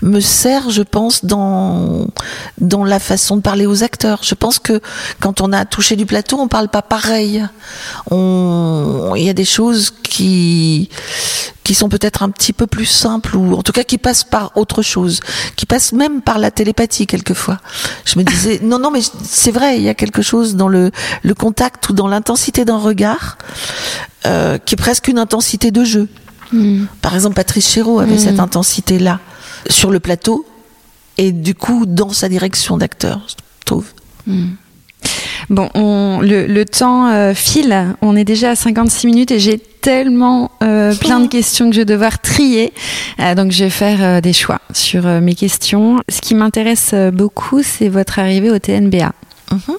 me 0.00 0.20
sert, 0.20 0.70
je 0.70 0.82
pense, 0.82 1.24
dans 1.26 2.06
dans 2.58 2.84
la 2.84 2.98
façon 2.98 3.36
de 3.36 3.42
parler 3.42 3.66
aux 3.66 3.82
acteurs. 3.82 4.20
Je 4.22 4.34
pense 4.34 4.58
que 4.58 4.80
quand 5.20 5.42
on 5.42 5.52
a 5.52 5.66
touché 5.66 5.96
du 5.96 6.06
plateau, 6.06 6.38
on 6.38 6.48
parle 6.48 6.68
pas 6.68 6.82
pareil. 6.82 7.44
On, 8.10 9.12
il 9.14 9.24
y 9.24 9.28
a 9.28 9.34
des 9.34 9.44
choses 9.44 9.90
qui 10.02 10.88
qui 11.70 11.76
sont 11.76 11.88
peut-être 11.88 12.24
un 12.24 12.30
petit 12.30 12.52
peu 12.52 12.66
plus 12.66 12.84
simples 12.84 13.36
ou 13.36 13.54
en 13.54 13.62
tout 13.62 13.70
cas 13.70 13.84
qui 13.84 13.96
passent 13.96 14.24
par 14.24 14.50
autre 14.56 14.82
chose, 14.82 15.20
qui 15.54 15.66
passent 15.66 15.92
même 15.92 16.20
par 16.20 16.40
la 16.40 16.50
télépathie 16.50 17.06
quelquefois. 17.06 17.58
Je 18.04 18.18
me 18.18 18.24
disais 18.24 18.58
non 18.64 18.80
non 18.80 18.90
mais 18.90 18.98
c'est 19.22 19.52
vrai, 19.52 19.76
il 19.76 19.84
y 19.84 19.88
a 19.88 19.94
quelque 19.94 20.20
chose 20.20 20.56
dans 20.56 20.66
le 20.66 20.90
le 21.22 21.32
contact 21.32 21.88
ou 21.88 21.92
dans 21.92 22.08
l'intensité 22.08 22.64
d'un 22.64 22.78
regard 22.78 23.38
euh, 24.26 24.58
qui 24.58 24.74
est 24.74 24.76
presque 24.76 25.06
une 25.06 25.20
intensité 25.20 25.70
de 25.70 25.84
jeu. 25.84 26.08
Hmm. 26.50 26.86
Par 27.02 27.14
exemple, 27.14 27.36
Patrice 27.36 27.68
Chéreau 27.68 28.00
avait 28.00 28.16
hmm. 28.16 28.18
cette 28.18 28.40
intensité-là 28.40 29.20
sur 29.68 29.92
le 29.92 30.00
plateau 30.00 30.44
et 31.18 31.30
du 31.30 31.54
coup 31.54 31.86
dans 31.86 32.10
sa 32.10 32.28
direction 32.28 32.78
d'acteur, 32.78 33.20
je 33.28 33.36
trouve. 33.64 33.86
Hmm. 34.26 34.54
Bon, 35.50 35.70
on, 35.74 36.18
le, 36.20 36.64
temps 36.64 37.06
euh, 37.10 37.32
file, 37.32 37.94
on 38.02 38.16
est 38.16 38.24
déjà 38.24 38.50
à 38.50 38.56
56 38.56 39.06
minutes 39.06 39.30
et 39.30 39.38
j'ai 39.38 39.62
tellement 39.80 40.50
euh, 40.62 40.94
plein 40.94 41.20
de 41.20 41.28
questions 41.28 41.68
que 41.68 41.74
je 41.74 41.80
vais 41.80 41.86
devoir 41.86 42.20
trier. 42.20 42.72
donc 43.36 43.52
je 43.52 43.64
vais 43.64 43.70
faire 43.70 44.22
des 44.22 44.32
choix 44.32 44.60
sur 44.72 45.04
mes 45.04 45.34
questions. 45.34 46.00
Ce 46.08 46.20
qui 46.20 46.34
m'intéresse 46.34 46.94
beaucoup, 47.12 47.62
c'est 47.62 47.88
votre 47.88 48.18
arrivée 48.18 48.50
au 48.50 48.58
TNBA. 48.58 49.12
Mhm. 49.50 49.76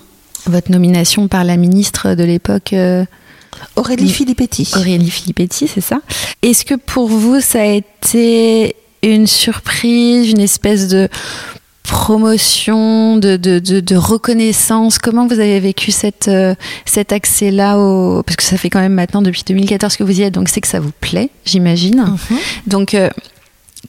Votre 0.48 0.72
nomination 0.72 1.28
par 1.28 1.44
la 1.44 1.58
ministre 1.58 2.16
de 2.16 2.24
l'époque. 2.24 2.74
Aurélie 3.76 4.10
Filippetti. 4.10 4.72
Aurélie 4.76 5.10
Filippetti, 5.10 5.68
c'est 5.68 5.82
ça. 5.82 6.00
Est-ce 6.42 6.66
que 6.66 6.76
pour 6.76 7.08
vous, 7.08 7.40
ça 7.40 7.62
a 7.62 7.66
été 7.66 8.76
une 9.04 9.28
surprise, 9.28 10.30
une 10.30 10.40
espèce 10.40 10.88
de 10.88 11.10
promotion, 11.84 13.18
de, 13.18 13.38
de, 13.38 13.60
de, 13.60 13.96
reconnaissance 13.96 14.98
Comment 14.98 15.28
vous 15.28 15.40
avez 15.40 15.60
vécu 15.60 15.92
cette, 15.92 16.28
euh, 16.28 16.56
cet 16.86 17.12
accès-là 17.12 17.78
au... 17.78 18.24
Parce 18.24 18.36
que 18.36 18.44
ça 18.44 18.58
fait 18.58 18.70
quand 18.70 18.80
même 18.80 18.94
maintenant 18.94 19.22
depuis 19.22 19.44
2014 19.46 19.98
que 19.98 20.04
vous 20.04 20.20
y 20.20 20.24
êtes, 20.24 20.34
donc 20.34 20.50
c'est 20.50 20.62
que 20.62 20.68
ça 20.68 20.80
vous 20.80 20.92
plaît, 21.02 21.30
j'imagine. 21.46 22.16
Mhm. 22.30 22.38
Donc, 22.68 22.94
euh, 22.94 23.10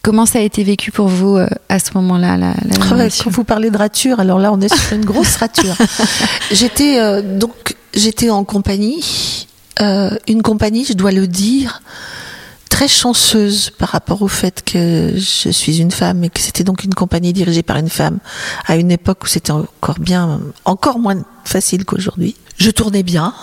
comment 0.03 0.27
ça 0.27 0.39
a 0.39 0.43
été 0.43 0.65
vécu 0.65 0.91
pour 0.91 1.09
vous 1.09 1.37
euh, 1.37 1.47
à 1.69 1.79
ce 1.79 1.91
moment-là 1.95 2.37
la, 2.37 2.55
la 2.65 3.09
Quand 3.11 3.31
vous 3.31 3.45
parlez 3.45 3.71
de 3.71 3.79
rature, 3.79 4.21
alors 4.21 4.39
là, 4.39 4.53
on 4.53 4.61
est 4.61 4.75
sur 4.75 4.95
une 4.95 5.05
grosse 5.05 5.37
rature. 5.37 5.77
j'étais 6.51 7.23
donc 7.23 7.77
j'étais 7.95 8.31
en 8.31 8.45
compagnie 8.45 9.47
une 10.29 10.43
compagnie, 10.43 10.85
je 10.85 10.93
dois 10.93 11.11
le 11.11 11.27
dire, 11.27 11.83
très 12.83 12.89
chanceuse 12.89 13.71
par 13.71 13.91
rapport 13.91 14.23
au 14.23 14.29
fait 14.29 14.65
que 14.65 15.13
je 15.15 15.51
suis 15.51 15.81
une 15.81 15.93
femme 15.93 16.25
et 16.25 16.31
que 16.31 16.41
c'était 16.41 16.65
donc 16.65 16.83
une 16.83 16.95
compagnie 16.95 17.33
dirigée 17.33 17.63
par 17.63 17.77
une 17.77 17.89
femme 17.89 18.19
à 18.67 18.75
une 18.75 18.91
époque 18.91 19.23
où 19.23 19.29
c'était 19.29 19.53
encore 19.53 20.01
bien, 20.01 20.41
encore 20.65 20.99
moins 20.99 21.25
facile 21.45 21.85
qu'aujourd'hui. 21.85 22.35
Je 22.59 22.73
tournais 22.73 23.05
bien. 23.05 23.35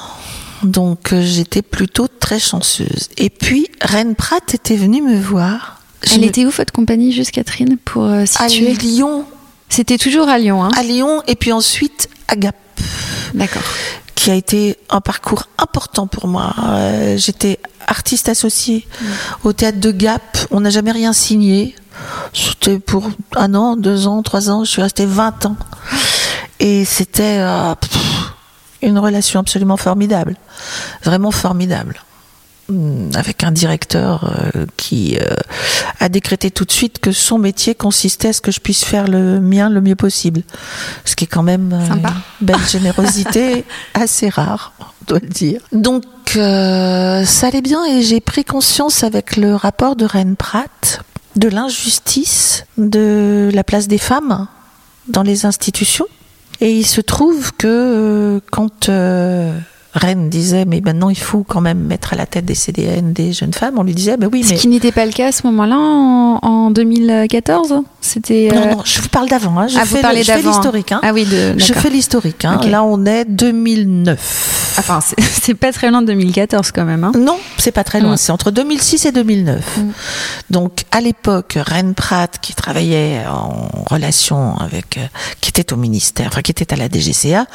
Donc 0.63 1.13
euh, 1.13 1.21
j'étais 1.23 1.61
plutôt 1.61 2.09
très 2.09 2.37
chanceuse. 2.37 3.07
Et 3.15 3.29
puis 3.29 3.69
Reine 3.79 4.13
Pratt 4.13 4.53
était 4.53 4.75
venue 4.75 5.01
me 5.01 5.17
voir. 5.17 5.79
Elle 6.13 6.25
était 6.25 6.45
où 6.45 6.49
votre 6.49 6.73
compagnie 6.73 7.13
juste 7.13 7.31
Catherine 7.31 7.77
pour 7.77 8.03
euh, 8.03 8.25
situer 8.25 8.71
À 8.71 8.73
Lyon. 8.73 9.23
C'était 9.69 9.97
toujours 9.97 10.27
à 10.27 10.37
Lyon. 10.37 10.65
Hein 10.65 10.71
à 10.75 10.83
Lyon 10.83 11.23
et 11.27 11.37
puis 11.37 11.53
ensuite 11.53 12.09
à 12.27 12.35
Gap. 12.35 12.57
D'accord 13.33 13.63
qui 14.19 14.31
a 14.31 14.35
été 14.35 14.77
un 14.89 14.99
parcours 14.99 15.43
important 15.57 16.05
pour 16.05 16.27
moi. 16.27 16.53
Euh, 16.67 17.15
j'étais 17.15 17.57
artiste 17.87 18.27
associée 18.27 18.85
mm. 18.85 19.05
au 19.45 19.53
théâtre 19.53 19.79
de 19.79 19.91
Gap. 19.91 20.37
On 20.51 20.59
n'a 20.59 20.69
jamais 20.71 20.91
rien 20.91 21.13
signé. 21.13 21.73
C'était 22.33 22.79
pour 22.79 23.09
un 23.37 23.55
an, 23.55 23.77
deux 23.77 24.07
ans, 24.07 24.21
trois 24.21 24.49
ans. 24.49 24.65
Je 24.65 24.71
suis 24.71 24.81
restée 24.81 25.05
20 25.05 25.45
ans. 25.45 25.55
Et 26.59 26.83
c'était 26.83 27.37
euh, 27.39 27.73
une 28.81 28.99
relation 28.99 29.39
absolument 29.39 29.77
formidable. 29.77 30.35
Vraiment 31.05 31.31
formidable. 31.31 32.01
Mm, 32.69 33.09
avec 33.15 33.43
un 33.43 33.51
directeur 33.51 34.31
euh, 34.55 34.65
qui 34.77 35.17
euh, 35.19 35.33
a 35.99 36.07
décrété 36.07 36.51
tout 36.51 36.65
de 36.65 36.71
suite 36.71 36.99
que 36.99 37.11
son 37.11 37.39
métier 37.39 37.73
consistait 37.73 38.27
à 38.27 38.33
ce 38.33 38.41
que 38.41 38.51
je 38.51 38.59
puisse 38.59 38.85
faire 38.85 39.07
le 39.07 39.39
mien 39.39 39.69
le 39.69 39.81
mieux 39.81 39.95
possible. 39.95 40.43
Ce 41.03 41.15
qui 41.15 41.23
est 41.23 41.27
quand 41.27 41.41
même 41.41 41.73
euh, 41.73 41.95
une 41.95 42.45
belle 42.45 42.67
générosité 42.69 43.65
assez 43.95 44.29
rare, 44.29 44.73
on 44.79 45.05
doit 45.07 45.19
le 45.19 45.29
dire. 45.29 45.61
Donc 45.71 46.03
ça 46.27 47.47
allait 47.47 47.61
bien 47.61 47.83
et 47.85 48.03
j'ai 48.03 48.19
pris 48.19 48.45
conscience 48.45 49.03
avec 49.03 49.35
le 49.35 49.55
rapport 49.55 49.95
de 49.95 50.05
Rennes 50.05 50.35
Pratt 50.35 51.01
de 51.37 51.49
l'injustice 51.49 52.65
de 52.77 53.49
la 53.51 53.63
place 53.63 53.87
des 53.87 53.97
femmes 53.97 54.47
dans 55.07 55.23
les 55.23 55.47
institutions. 55.47 56.05
Et 56.61 56.71
il 56.71 56.85
se 56.85 57.01
trouve 57.01 57.51
que 57.53 58.39
quand 58.51 58.89
Rennes 59.93 60.29
disait 60.29 60.65
mais 60.65 60.81
maintenant 60.81 61.09
il 61.09 61.17
faut 61.17 61.43
quand 61.43 61.61
même 61.61 61.79
mettre 61.79 62.13
à 62.13 62.15
la 62.15 62.27
tête 62.27 62.45
des 62.45 62.53
CDN 62.53 63.11
des 63.11 63.33
jeunes 63.33 63.53
femmes. 63.53 63.75
On 63.77 63.83
lui 63.83 63.95
disait 63.95 64.17
ben 64.17 64.29
oui 64.31 64.45
mais 64.47 64.55
ce 64.55 64.61
qui 64.61 64.67
n'était 64.67 64.91
pas 64.91 65.05
le 65.05 65.11
cas 65.11 65.27
à 65.27 65.31
ce 65.31 65.47
moment-là 65.47 65.77
en, 65.77 66.69
2014. 66.69 67.81
C'était 67.99 68.49
non 68.53 68.61
euh, 68.61 68.71
non 68.75 68.81
je 68.85 69.01
vous 69.01 69.09
parle 69.09 69.27
d'avant. 69.29 69.57
Hein. 69.57 69.67
Je, 69.67 69.77
ah, 69.79 69.85
fais 69.85 70.01
le, 70.03 70.21
je 70.21 70.31
fais 70.31 70.41
l'historique. 70.43 70.91
Hein. 70.91 70.99
Ah 71.01 71.11
oui 71.11 71.25
je 71.25 71.73
fais 71.73 71.89
l'historique. 71.89 72.45
Hein. 72.45 72.59
Là 72.67 72.83
on 72.83 73.03
est 73.05 73.25
2009. 73.25 74.75
Enfin 74.77 74.99
c'est 75.41 75.55
pas 75.55 75.71
très 75.71 75.89
loin 75.89 76.03
de 76.03 76.07
2014 76.07 76.71
quand 76.71 76.85
même. 76.85 77.03
Hein. 77.03 77.11
Non 77.17 77.39
c'est 77.57 77.71
pas 77.71 77.83
très 77.83 77.99
loin. 77.99 78.13
Mm. 78.13 78.17
C'est 78.17 78.31
entre 78.31 78.51
2006 78.51 79.07
et 79.07 79.11
2009. 79.11 79.77
Mm. 79.77 79.91
Donc 80.51 80.83
à 80.91 81.01
l'époque 81.01 81.57
Rennes 81.59 81.95
Pratt 81.95 82.37
qui 82.39 82.53
travaillait 82.53 83.23
en 83.27 83.69
relation 83.89 84.55
avec 84.59 84.97
euh, 84.97 85.07
qui 85.41 85.49
était 85.49 85.73
au 85.73 85.77
ministère, 85.77 86.27
enfin 86.27 86.41
qui 86.41 86.51
était 86.51 86.71
à 86.73 86.77
la 86.77 86.89
DGCA, 86.89 87.47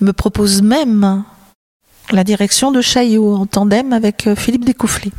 me 0.00 0.12
propose 0.12 0.62
même 0.62 1.22
la 2.12 2.24
direction 2.24 2.70
de 2.70 2.80
Chaillot 2.80 3.34
en 3.34 3.46
tandem 3.46 3.92
avec 3.92 4.26
euh, 4.26 4.34
Philippe 4.34 4.64
Découfflé. 4.64 5.10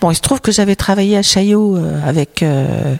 Bon, 0.00 0.10
il 0.10 0.14
se 0.14 0.20
trouve 0.20 0.40
que 0.40 0.52
j'avais 0.52 0.76
travaillé 0.76 1.16
à 1.16 1.22
Chaillot 1.22 1.76
euh, 1.76 2.00
avec, 2.06 2.42
euh, 2.42 2.96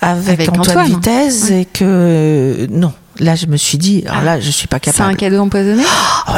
avec, 0.00 0.48
Antoine, 0.50 0.86
Vitesse 0.86 1.50
et 1.50 1.66
que 1.66 2.66
non. 2.70 2.92
Là, 3.20 3.34
je 3.34 3.46
me 3.46 3.56
suis 3.56 3.78
dit, 3.78 4.04
alors 4.06 4.22
là, 4.22 4.40
je 4.40 4.50
suis 4.50 4.68
pas 4.68 4.78
capable. 4.78 5.08
C'est 5.08 5.12
un 5.12 5.16
cadeau 5.16 5.40
empoisonné? 5.42 5.82
Oh, 6.28 6.32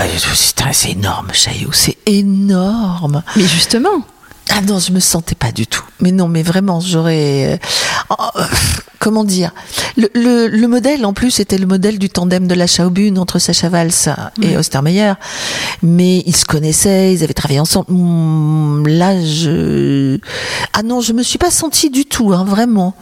C'est 0.72 0.90
énorme, 0.92 1.28
Chaillot, 1.32 1.72
c'est 1.72 1.98
énorme. 2.06 3.22
Mais 3.36 3.44
justement. 3.44 4.02
Ah 4.52 4.60
non, 4.62 4.78
je 4.78 4.92
me 4.92 5.00
sentais 5.00 5.34
pas 5.34 5.52
du 5.52 5.66
tout. 5.66 5.84
Mais 6.00 6.12
non, 6.12 6.28
mais 6.28 6.42
vraiment, 6.42 6.80
j'aurais. 6.80 7.60
Oh, 8.10 8.14
comment 8.98 9.24
dire 9.24 9.52
le, 9.96 10.08
le, 10.14 10.46
le, 10.46 10.68
modèle, 10.68 11.04
en 11.06 11.12
plus, 11.12 11.40
était 11.40 11.58
le 11.58 11.66
modèle 11.66 11.98
du 11.98 12.10
tandem 12.10 12.46
de 12.46 12.54
la 12.54 12.66
Schaubühne 12.66 13.18
entre 13.18 13.38
Sacha 13.38 13.68
Valls 13.68 14.14
et 14.42 14.56
Ostermeyer. 14.56 15.14
Mais 15.82 16.22
ils 16.26 16.36
se 16.36 16.44
connaissaient, 16.44 17.14
ils 17.14 17.24
avaient 17.24 17.34
travaillé 17.34 17.60
ensemble. 17.60 17.86
Hmm, 17.88 18.86
là, 18.86 19.22
je... 19.24 20.18
Ah 20.72 20.82
non, 20.82 21.00
je 21.00 21.12
me 21.12 21.22
suis 21.22 21.38
pas 21.38 21.50
sentie 21.50 21.90
du 21.90 22.04
tout, 22.04 22.32
hein, 22.32 22.44
vraiment. 22.44 22.94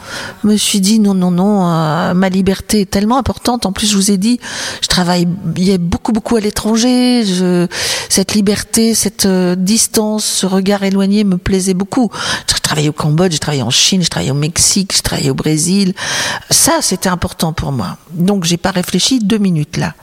Je 0.43 0.49
me 0.49 0.57
suis 0.57 0.81
dit, 0.81 1.01
non, 1.01 1.15
non, 1.15 1.31
non, 1.31 1.67
euh, 1.67 2.15
ma 2.15 2.29
liberté 2.29 2.83
est 2.83 2.91
tellement 2.91 3.19
importante. 3.19 3.67
En 3.67 3.73
plus, 3.73 3.91
je 3.91 3.97
vous 3.97 4.11
ai 4.11 4.19
dit, 4.19 4.39
je 4.83 4.89
travaille 4.89 5.27
beaucoup, 5.27 6.13
beaucoup 6.13 6.37
à 6.37 6.41
l'étranger. 6.41 7.25
Je... 7.25 7.67
Cette 8.09 8.35
liberté, 8.35 8.95
cette 8.95 9.27
euh, 9.27 9.57
distance, 9.57 10.25
ce 10.25 10.47
regard 10.47 10.83
éloigné 10.85 11.25
me 11.25 11.38
plaisait 11.39 11.75
beaucoup. 11.75 12.11
Je 12.47 12.55
travaillais 12.61 12.89
au 12.91 12.93
Cambodge, 12.93 13.33
je 13.33 13.39
travaillais 13.39 13.63
en 13.63 13.71
Chine, 13.71 14.03
je 14.03 14.11
travaillais 14.11 14.31
au 14.31 14.35
Mexique, 14.35 14.93
je 14.95 15.01
travaillais 15.01 15.31
au 15.31 15.35
Brésil. 15.35 15.95
Ça, 16.51 16.73
c'était 16.83 17.09
important 17.09 17.53
pour 17.55 17.73
moi. 17.73 17.97
Donc, 18.13 18.45
j'ai 18.45 18.59
pas 18.59 18.71
réfléchi 18.73 19.21
deux 19.21 19.39
minutes 19.39 19.79
là. 19.79 19.95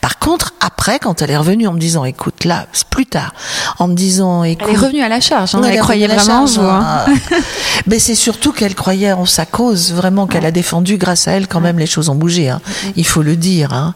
Par 0.00 0.18
contre, 0.18 0.54
après, 0.60 0.98
quand 0.98 1.20
elle 1.20 1.30
est 1.30 1.36
revenue 1.36 1.66
en 1.66 1.72
me 1.74 1.78
disant, 1.78 2.04
écoute, 2.04 2.44
là, 2.44 2.66
c'est 2.72 2.86
plus 2.88 3.04
tard, 3.06 3.34
en 3.78 3.88
me 3.88 3.94
disant, 3.94 4.42
écoute, 4.44 4.66
Elle 4.68 4.74
est 4.74 4.78
revenue 4.78 5.02
à 5.02 5.08
la 5.10 5.20
charge. 5.20 5.54
hein. 5.54 5.60
Elle 5.62 5.78
croyait 5.80 6.06
vraiment 6.06 6.44
en 6.44 6.46
charge, 6.46 6.58
hein. 6.66 7.06
hein. 7.08 7.14
Mais 7.86 7.98
c'est 7.98 8.14
surtout 8.14 8.52
qu'elle 8.52 8.74
croyait 8.74 9.12
en 9.12 9.26
sa 9.26 9.44
cause, 9.44 9.92
vraiment 9.92 10.26
qu'elle 10.26 10.46
a 10.46 10.50
défendu. 10.50 10.96
Grâce 10.96 11.28
à 11.28 11.32
elle, 11.32 11.46
quand 11.46 11.60
même, 11.60 11.78
les 11.78 11.86
choses 11.86 12.08
ont 12.08 12.14
bougé. 12.14 12.48
hein. 12.48 12.60
Il 12.96 13.06
faut 13.06 13.22
le 13.22 13.36
dire. 13.36 13.72
hein. 13.74 13.94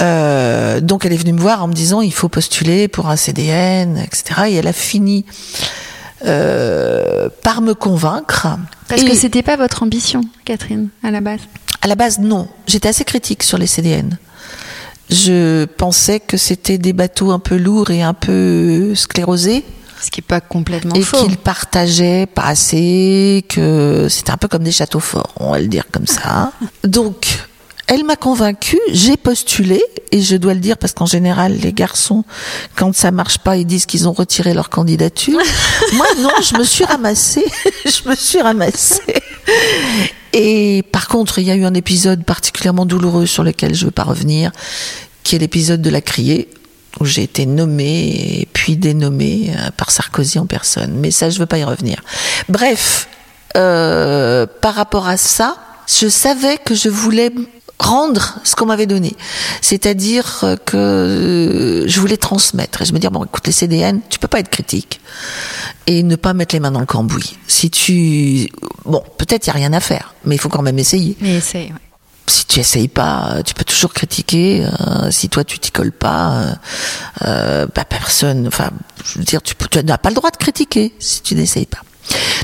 Euh, 0.00 0.80
donc, 0.80 1.04
elle 1.06 1.12
est 1.12 1.16
venue 1.18 1.32
me 1.32 1.40
voir 1.40 1.62
en 1.62 1.68
me 1.68 1.72
disant 1.72 2.00
il 2.02 2.12
faut 2.12 2.28
postuler 2.28 2.88
pour 2.88 3.08
un 3.08 3.16
CDN, 3.16 3.98
etc. 3.98 4.42
Et 4.48 4.54
elle 4.56 4.66
a 4.68 4.72
fini 4.74 5.24
euh, 6.24 7.28
par 7.42 7.60
me 7.60 7.74
convaincre. 7.74 8.48
Parce 8.88 9.02
Et 9.02 9.04
que 9.04 9.14
c'était 9.14 9.42
pas 9.42 9.56
votre 9.56 9.82
ambition, 9.82 10.22
Catherine, 10.44 10.88
à 11.02 11.10
la 11.10 11.20
base. 11.20 11.40
à 11.82 11.88
la 11.88 11.94
base, 11.94 12.18
non. 12.18 12.48
J'étais 12.66 12.88
assez 12.88 13.04
critique 13.04 13.42
sur 13.42 13.58
les 13.58 13.66
CDN. 13.66 14.18
Je 15.10 15.66
pensais 15.66 16.18
que 16.20 16.36
c'était 16.36 16.78
des 16.78 16.92
bateaux 16.92 17.30
un 17.30 17.38
peu 17.38 17.56
lourds 17.56 17.90
et 17.90 18.02
un 18.02 18.14
peu 18.14 18.94
sclérosés. 18.94 19.64
Ce 20.00 20.10
qui 20.10 20.20
est 20.20 20.22
pas 20.26 20.40
complètement 20.40 20.94
et 20.94 21.02
faux. 21.02 21.16
qu'ils 21.24 21.36
partageaient 21.38 22.26
pas 22.26 22.44
assez, 22.44 23.44
que 23.48 24.08
c'était 24.10 24.30
un 24.30 24.36
peu 24.36 24.46
comme 24.48 24.62
des 24.62 24.72
châteaux 24.72 25.00
forts, 25.00 25.32
on 25.36 25.52
va 25.52 25.58
le 25.58 25.68
dire 25.68 25.84
comme 25.90 26.06
ça. 26.06 26.52
Donc, 26.84 27.26
elle 27.88 28.04
m'a 28.04 28.16
convaincue, 28.16 28.80
j'ai 28.90 29.16
postulé, 29.16 29.82
et 30.10 30.20
je 30.20 30.36
dois 30.36 30.54
le 30.54 30.60
dire 30.60 30.76
parce 30.76 30.92
qu'en 30.92 31.06
général, 31.06 31.56
les 31.56 31.72
garçons, 31.72 32.24
quand 32.74 32.94
ça 32.94 33.12
marche 33.12 33.38
pas, 33.38 33.56
ils 33.56 33.66
disent 33.66 33.86
qu'ils 33.86 34.08
ont 34.08 34.12
retiré 34.12 34.54
leur 34.54 34.70
candidature. 34.70 35.38
Moi, 35.92 36.06
non, 36.18 36.30
je 36.42 36.56
me 36.58 36.64
suis 36.64 36.84
ramassée, 36.84 37.44
je 37.84 38.08
me 38.08 38.14
suis 38.16 38.40
ramassée. 38.40 39.22
Et 40.32 40.82
par 40.90 41.06
contre, 41.06 41.38
il 41.38 41.46
y 41.46 41.50
a 41.50 41.54
eu 41.54 41.64
un 41.64 41.74
épisode 41.74 42.24
particulièrement 42.24 42.86
douloureux 42.86 43.26
sur 43.26 43.44
lequel 43.44 43.74
je 43.74 43.82
ne 43.82 43.86
veux 43.86 43.92
pas 43.92 44.04
revenir, 44.04 44.50
qui 45.22 45.36
est 45.36 45.38
l'épisode 45.38 45.80
de 45.80 45.90
la 45.90 46.00
criée, 46.00 46.48
où 46.98 47.04
j'ai 47.04 47.22
été 47.22 47.46
nommée 47.46 48.40
et 48.40 48.48
puis 48.52 48.76
dénommée 48.76 49.52
euh, 49.56 49.70
par 49.76 49.90
Sarkozy 49.90 50.38
en 50.38 50.46
personne. 50.46 50.94
Mais 50.96 51.10
ça, 51.10 51.30
je 51.30 51.38
veux 51.38 51.46
pas 51.46 51.58
y 51.58 51.64
revenir. 51.64 52.02
Bref, 52.48 53.08
euh, 53.56 54.46
par 54.60 54.74
rapport 54.74 55.06
à 55.06 55.16
ça, 55.16 55.56
je 55.86 56.08
savais 56.08 56.58
que 56.58 56.74
je 56.74 56.88
voulais 56.88 57.30
rendre 57.78 58.38
ce 58.44 58.56
qu'on 58.56 58.66
m'avait 58.66 58.86
donné. 58.86 59.14
C'est-à-dire 59.60 60.40
euh, 60.44 60.56
que 60.56 60.76
euh, 60.76 61.88
je 61.88 62.00
voulais 62.00 62.16
transmettre. 62.16 62.82
Et 62.82 62.84
je 62.84 62.92
me 62.92 62.98
dis, 62.98 63.06
bon, 63.08 63.24
écoute, 63.24 63.46
les 63.46 63.52
CDN, 63.52 64.00
tu 64.08 64.18
peux 64.18 64.28
pas 64.28 64.40
être 64.40 64.48
critique 64.50 65.00
et 65.86 66.02
ne 66.02 66.16
pas 66.16 66.32
mettre 66.34 66.54
les 66.54 66.60
mains 66.60 66.70
dans 66.72 66.80
le 66.80 66.86
cambouis. 66.86 67.36
Si 67.46 67.70
tu... 67.70 68.48
Bon, 68.84 69.02
peut-être 69.18 69.46
il 69.46 69.48
y 69.48 69.50
a 69.50 69.54
rien 69.54 69.72
à 69.72 69.80
faire, 69.80 70.14
mais 70.24 70.34
il 70.34 70.38
faut 70.38 70.48
quand 70.48 70.62
même 70.62 70.78
essayer 70.78 71.16
Mais 71.20 71.40
c'est. 71.40 71.58
ouais. 71.66 71.72
si 72.26 72.46
tu 72.46 72.60
essayes 72.60 72.88
pas, 72.88 73.36
tu 73.44 73.54
peux 73.54 73.64
toujours 73.64 73.92
critiquer. 73.92 74.64
euh, 74.64 75.10
si 75.10 75.28
toi 75.28 75.44
tu 75.44 75.58
t'y 75.58 75.70
colles 75.70 75.92
pas, 75.92 76.32
euh, 76.32 76.52
euh, 77.26 77.66
bah 77.74 77.84
personne. 77.84 78.48
Enfin, 78.48 78.70
je 79.04 79.18
veux 79.18 79.24
dire, 79.24 79.42
tu, 79.42 79.54
tu 79.70 79.84
n'as 79.84 79.98
pas 79.98 80.08
le 80.08 80.14
droit 80.16 80.30
de 80.30 80.36
critiquer 80.36 80.92
si 80.98 81.22
tu 81.22 81.34
n'essayes 81.34 81.66
pas. 81.66 81.82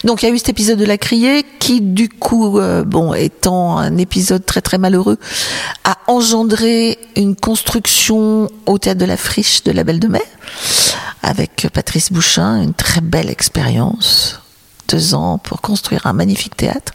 Donc 0.04 0.22
il 0.22 0.28
y 0.28 0.32
a 0.32 0.34
eu 0.34 0.38
cet 0.38 0.48
épisode 0.48 0.78
de 0.78 0.84
la 0.84 0.98
criée 0.98 1.44
qui, 1.58 1.80
du 1.80 2.08
coup, 2.08 2.58
euh, 2.58 2.84
bon, 2.84 3.14
étant 3.14 3.78
un 3.78 3.96
épisode 3.98 4.44
très 4.44 4.60
très 4.60 4.78
malheureux, 4.78 5.18
a 5.84 5.98
engendré 6.06 6.98
une 7.16 7.36
construction 7.36 8.48
au 8.66 8.78
théâtre 8.78 9.00
de 9.00 9.04
la 9.04 9.16
Friche 9.16 9.62
de 9.62 9.72
la 9.72 9.84
Belle 9.84 10.00
de 10.00 10.08
Mai 10.08 10.22
avec 11.22 11.68
Patrice 11.72 12.12
Bouchin, 12.12 12.62
une 12.62 12.74
très 12.74 13.00
belle 13.00 13.30
expérience 13.30 14.40
deux 14.92 15.14
ans 15.14 15.38
pour 15.38 15.60
construire 15.60 16.06
un 16.06 16.12
magnifique 16.12 16.56
théâtre. 16.56 16.92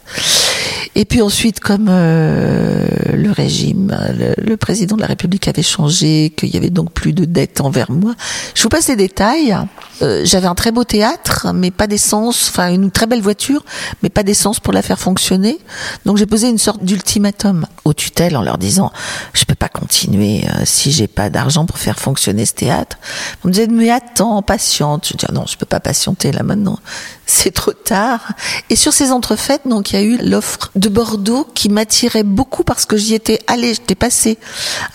Et 0.94 1.04
puis 1.04 1.22
ensuite, 1.22 1.60
comme 1.60 1.86
euh, 1.88 2.86
le 3.12 3.30
régime, 3.30 3.96
le, 4.16 4.34
le 4.42 4.56
président 4.56 4.96
de 4.96 5.00
la 5.02 5.06
République 5.08 5.48
avait 5.48 5.62
changé, 5.62 6.32
qu'il 6.36 6.48
y 6.50 6.56
avait 6.56 6.70
donc 6.70 6.92
plus 6.92 7.12
de 7.12 7.24
dettes 7.24 7.60
envers 7.60 7.90
moi, 7.90 8.14
je 8.54 8.62
vous 8.62 8.68
passe 8.68 8.88
les 8.88 8.96
détails. 8.96 9.56
Euh, 10.02 10.22
J'avais 10.24 10.46
un 10.46 10.54
très 10.54 10.72
beau 10.72 10.84
théâtre, 10.84 11.48
mais 11.54 11.70
pas 11.70 11.86
d'essence, 11.86 12.48
enfin 12.50 12.72
une 12.72 12.90
très 12.90 13.06
belle 13.06 13.22
voiture, 13.22 13.64
mais 14.02 14.08
pas 14.08 14.22
d'essence 14.22 14.60
pour 14.60 14.72
la 14.72 14.82
faire 14.82 14.98
fonctionner. 14.98 15.58
Donc 16.04 16.16
j'ai 16.16 16.26
posé 16.26 16.48
une 16.48 16.58
sorte 16.58 16.84
d'ultimatum 16.84 17.66
aux 17.84 17.94
tutelles 17.94 18.36
en 18.36 18.42
leur 18.42 18.58
disant 18.58 18.92
je 19.32 19.44
peux 19.44 19.54
pas 19.54 19.68
continuer 19.68 20.44
euh, 20.46 20.62
si 20.64 20.92
j'ai 20.92 21.06
pas 21.08 21.30
d'argent 21.30 21.66
pour 21.66 21.78
faire 21.78 21.98
fonctionner 21.98 22.44
ce 22.46 22.54
théâtre. 22.54 22.98
On 23.44 23.48
me 23.48 23.52
disait 23.52 23.66
mais 23.66 23.90
attends, 23.90 24.42
patiente. 24.42 25.08
Je 25.08 25.14
dis 25.16 25.26
ah 25.28 25.32
non, 25.32 25.44
je 25.46 25.56
peux 25.56 25.66
pas 25.66 25.80
patienter 25.80 26.32
là 26.32 26.42
maintenant. 26.42 26.78
C'est 27.26 27.50
trop 27.50 27.72
tard. 27.72 28.32
Et 28.70 28.76
sur 28.76 28.92
ces 28.92 29.12
entrefaites, 29.12 29.62
donc 29.66 29.92
il 29.92 29.96
y 29.96 29.98
a 29.98 30.02
eu 30.02 30.16
l'offre 30.18 30.70
de 30.78 30.88
Bordeaux 30.88 31.46
qui 31.54 31.68
m'attirait 31.68 32.22
beaucoup 32.22 32.62
parce 32.64 32.86
que 32.86 32.96
j'y 32.96 33.14
étais 33.14 33.40
allée, 33.46 33.74
j'étais 33.74 33.94
passée 33.94 34.38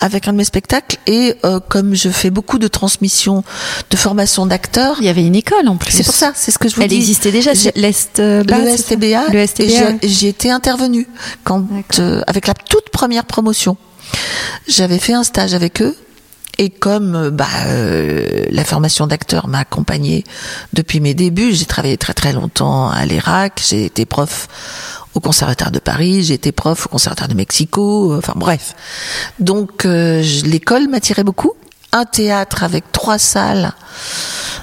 avec 0.00 0.26
un 0.28 0.32
de 0.32 0.38
mes 0.38 0.44
spectacles 0.44 0.96
et 1.06 1.34
euh, 1.44 1.60
comme 1.68 1.94
je 1.94 2.08
fais 2.08 2.30
beaucoup 2.30 2.58
de 2.58 2.68
transmissions, 2.68 3.44
de 3.90 3.96
formation 3.96 4.46
d'acteurs, 4.46 4.96
Il 5.00 5.06
y 5.06 5.08
avait 5.08 5.24
une 5.24 5.36
école 5.36 5.68
en 5.68 5.76
plus. 5.76 5.92
c'est 5.92 6.04
pour 6.04 6.14
ça, 6.14 6.32
c'est 6.34 6.50
ce 6.50 6.58
que 6.58 6.68
je 6.68 6.76
vous 6.76 6.82
Elle 6.82 6.88
dis. 6.88 6.96
existait 6.96 7.30
déjà, 7.32 7.52
l'Est 7.74 8.18
euh, 8.20 8.42
le 8.46 8.76
STBA, 8.76 9.24
Le 9.32 9.46
STBA. 9.46 9.98
j'y 10.02 10.26
étais 10.28 10.50
intervenue 10.50 11.06
quand 11.44 11.64
euh, 11.98 12.22
avec 12.26 12.46
la 12.46 12.54
toute 12.54 12.88
première 12.90 13.24
promotion. 13.24 13.76
J'avais 14.68 14.98
fait 14.98 15.12
un 15.14 15.24
stage 15.24 15.54
avec 15.54 15.82
eux 15.82 15.96
et 16.58 16.70
comme 16.70 17.14
euh, 17.14 17.30
bah, 17.30 17.46
euh, 17.66 18.44
la 18.50 18.64
formation 18.64 19.06
d'acteur 19.06 19.48
m'a 19.48 19.60
accompagnée 19.60 20.24
depuis 20.72 21.00
mes 21.00 21.14
débuts, 21.14 21.52
j'ai 21.52 21.64
travaillé 21.64 21.96
très 21.96 22.14
très 22.14 22.32
longtemps 22.32 22.88
à 22.90 23.04
l'Irak, 23.06 23.62
j'ai 23.66 23.84
été 23.84 24.04
prof 24.04 24.48
au 25.14 25.20
Conservatoire 25.20 25.70
de 25.70 25.78
Paris, 25.78 26.24
j'ai 26.24 26.34
été 26.34 26.52
prof 26.52 26.86
au 26.86 26.88
Conservatoire 26.88 27.28
de 27.28 27.34
Mexico, 27.34 28.12
euh, 28.12 28.18
enfin 28.18 28.34
bref. 28.36 28.74
Donc 29.38 29.84
l'école 29.84 30.88
m'attirait 30.88 31.24
beaucoup. 31.24 31.52
Un 31.96 32.04
théâtre 32.06 32.64
avec 32.64 32.90
trois 32.92 33.18
salles. 33.18 33.72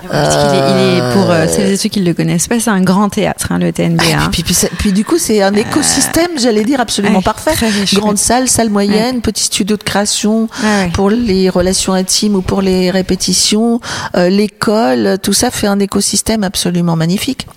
Est, 0.04 0.08
il 0.08 0.98
est, 0.98 1.14
pour 1.14 1.30
euh, 1.32 1.48
celles 1.48 1.72
et 1.72 1.78
ceux 1.78 1.88
qui 1.88 2.02
ne 2.02 2.06
le 2.06 2.14
connaissent 2.14 2.48
pas, 2.50 2.60
c'est 2.60 2.70
un 2.72 2.82
grand 2.82 3.08
théâtre, 3.08 3.48
hein, 3.52 3.60
le 3.60 3.72
TNB. 3.72 4.02
Ah, 4.14 4.24
hein. 4.26 4.30
puis, 4.32 4.44
puis, 4.44 4.54
ça- 4.54 4.68
puis 4.80 4.92
du 4.92 5.06
coup, 5.06 5.18
c'est 5.18 5.42
un 5.42 5.54
écosystème, 5.54 6.32
j'allais 6.38 6.66
dire, 6.66 6.82
absolument 6.82 7.20
ouais, 7.20 7.24
parfait. 7.24 7.54
Grande 7.94 8.18
salle, 8.18 8.50
salle 8.50 8.70
moyenne, 8.70 9.22
petit 9.22 9.44
studio 9.46 9.78
de 9.78 9.84
création 9.84 10.50
Ouais, 10.64 10.90
pour 10.94 11.10
les 11.10 11.50
relations 11.50 11.94
intimes 11.94 12.36
ou 12.36 12.42
pour 12.42 12.62
les 12.62 12.92
répétitions, 12.92 13.80
euh, 14.18 14.28
l'école, 14.28 15.18
tout 15.22 15.34
ça 15.34 15.52
fait 15.52 15.68
un 15.68 15.80
écosystème 15.80 16.44
absolument 16.44 16.98
magnifique. 16.98 17.48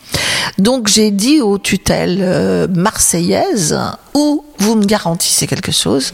Donc 0.58 0.86
j'ai 0.88 1.10
dit 1.10 1.40
aux 1.40 1.58
tutelles 1.58 2.18
euh, 2.22 2.68
marseillaises, 2.68 3.76
ou 4.14 4.44
vous 4.58 4.76
me 4.76 4.84
garantissez 4.84 5.46
quelque 5.48 5.72
chose, 5.72 6.12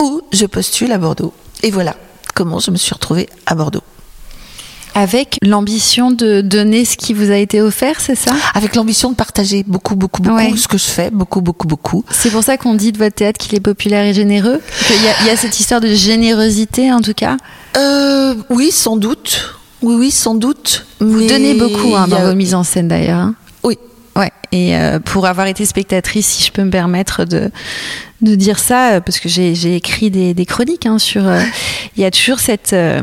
ou 0.00 0.20
je 0.32 0.46
postule 0.46 0.92
à 0.92 0.98
Bordeaux. 0.98 1.32
Et 1.64 1.70
voilà 1.72 1.96
comment 2.34 2.58
je 2.58 2.70
me 2.70 2.76
suis 2.76 2.92
retrouvée 2.94 3.28
à 3.46 3.54
Bordeaux. 3.54 3.82
Avec 4.94 5.38
l'ambition 5.40 6.10
de 6.10 6.42
donner 6.42 6.84
ce 6.84 6.98
qui 6.98 7.14
vous 7.14 7.30
a 7.30 7.36
été 7.36 7.62
offert, 7.62 7.98
c'est 7.98 8.14
ça? 8.14 8.32
Avec 8.52 8.74
l'ambition 8.76 9.10
de 9.10 9.14
partager 9.16 9.64
beaucoup, 9.66 9.96
beaucoup, 9.96 10.20
beaucoup 10.20 10.36
Ouais. 10.36 10.52
ce 10.54 10.68
que 10.68 10.76
je 10.76 10.84
fais, 10.84 11.10
beaucoup, 11.10 11.40
beaucoup, 11.40 11.66
beaucoup. 11.66 12.04
C'est 12.10 12.28
pour 12.28 12.44
ça 12.44 12.58
qu'on 12.58 12.74
dit 12.74 12.92
de 12.92 12.98
votre 12.98 13.14
théâtre 13.14 13.38
qu'il 13.38 13.54
est 13.54 13.60
populaire 13.60 14.04
et 14.04 14.12
généreux 14.12 14.60
Qu'il 14.86 15.02
y, 15.02 15.08
a- 15.08 15.14
il 15.22 15.26
y 15.28 15.30
a 15.30 15.36
cette 15.38 15.58
histoire 15.58 15.80
de 15.80 15.88
générosité, 15.88 16.92
en 16.92 17.00
tout 17.00 17.14
cas? 17.14 17.38
Euh, 17.78 18.34
oui, 18.50 18.70
sans 18.70 18.96
doute. 18.98 19.54
Oui, 19.80 19.94
oui, 19.94 20.10
sans 20.10 20.34
doute. 20.34 20.84
Vous 21.00 21.06
Mais 21.20 21.26
donnez 21.26 21.54
beaucoup 21.54 21.96
hein, 21.96 22.06
dans 22.06 22.16
a- 22.18 22.26
vos 22.28 22.34
mises 22.34 22.54
en 22.54 22.62
scène, 22.62 22.88
d'ailleurs. 22.88 23.18
hein. 23.20 23.34
Oui. 23.64 23.78
Ouais. 24.14 24.30
Et 24.52 24.76
euh, 24.76 24.98
pour 24.98 25.26
avoir 25.26 25.46
été 25.46 25.64
spectatrice, 25.64 26.26
si 26.26 26.44
je 26.44 26.52
peux 26.52 26.62
me 26.64 26.70
permettre 26.70 27.24
de 27.24 27.50
de 28.20 28.34
dire 28.36 28.58
ça, 28.58 28.92
euh, 28.92 29.00
parce 29.00 29.18
que 29.18 29.28
j'ai 29.28 29.54
j'ai 29.54 29.74
écrit 29.74 30.10
des, 30.10 30.34
des 30.34 30.46
chroniques 30.46 30.86
hein, 30.86 30.98
sur. 30.98 31.26
euh, 31.26 31.42
Il 31.96 32.02
y 32.02 32.04
a 32.04 32.10
toujours 32.10 32.38
cette 32.38 32.72
euh, 32.72 33.02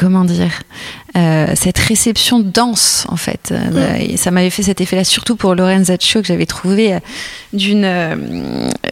comment 0.00 0.24
dire 0.24 0.50
euh, 1.16 1.52
cette 1.56 1.78
réception 1.78 2.38
dense 2.40 3.04
en 3.08 3.16
fait 3.16 3.52
Euh, 3.52 3.96
et 3.98 4.16
ça 4.16 4.30
m'avait 4.30 4.48
fait 4.56 4.62
cet 4.62 4.80
effet-là 4.80 5.04
surtout 5.04 5.34
pour 5.36 5.54
Lorenz 5.54 5.86
Zaccio 5.88 6.20
que 6.22 6.26
j'avais 6.28 6.46
trouvé 6.46 6.94
euh, 6.94 6.98
d'une 7.52 7.84
euh, 7.84 8.14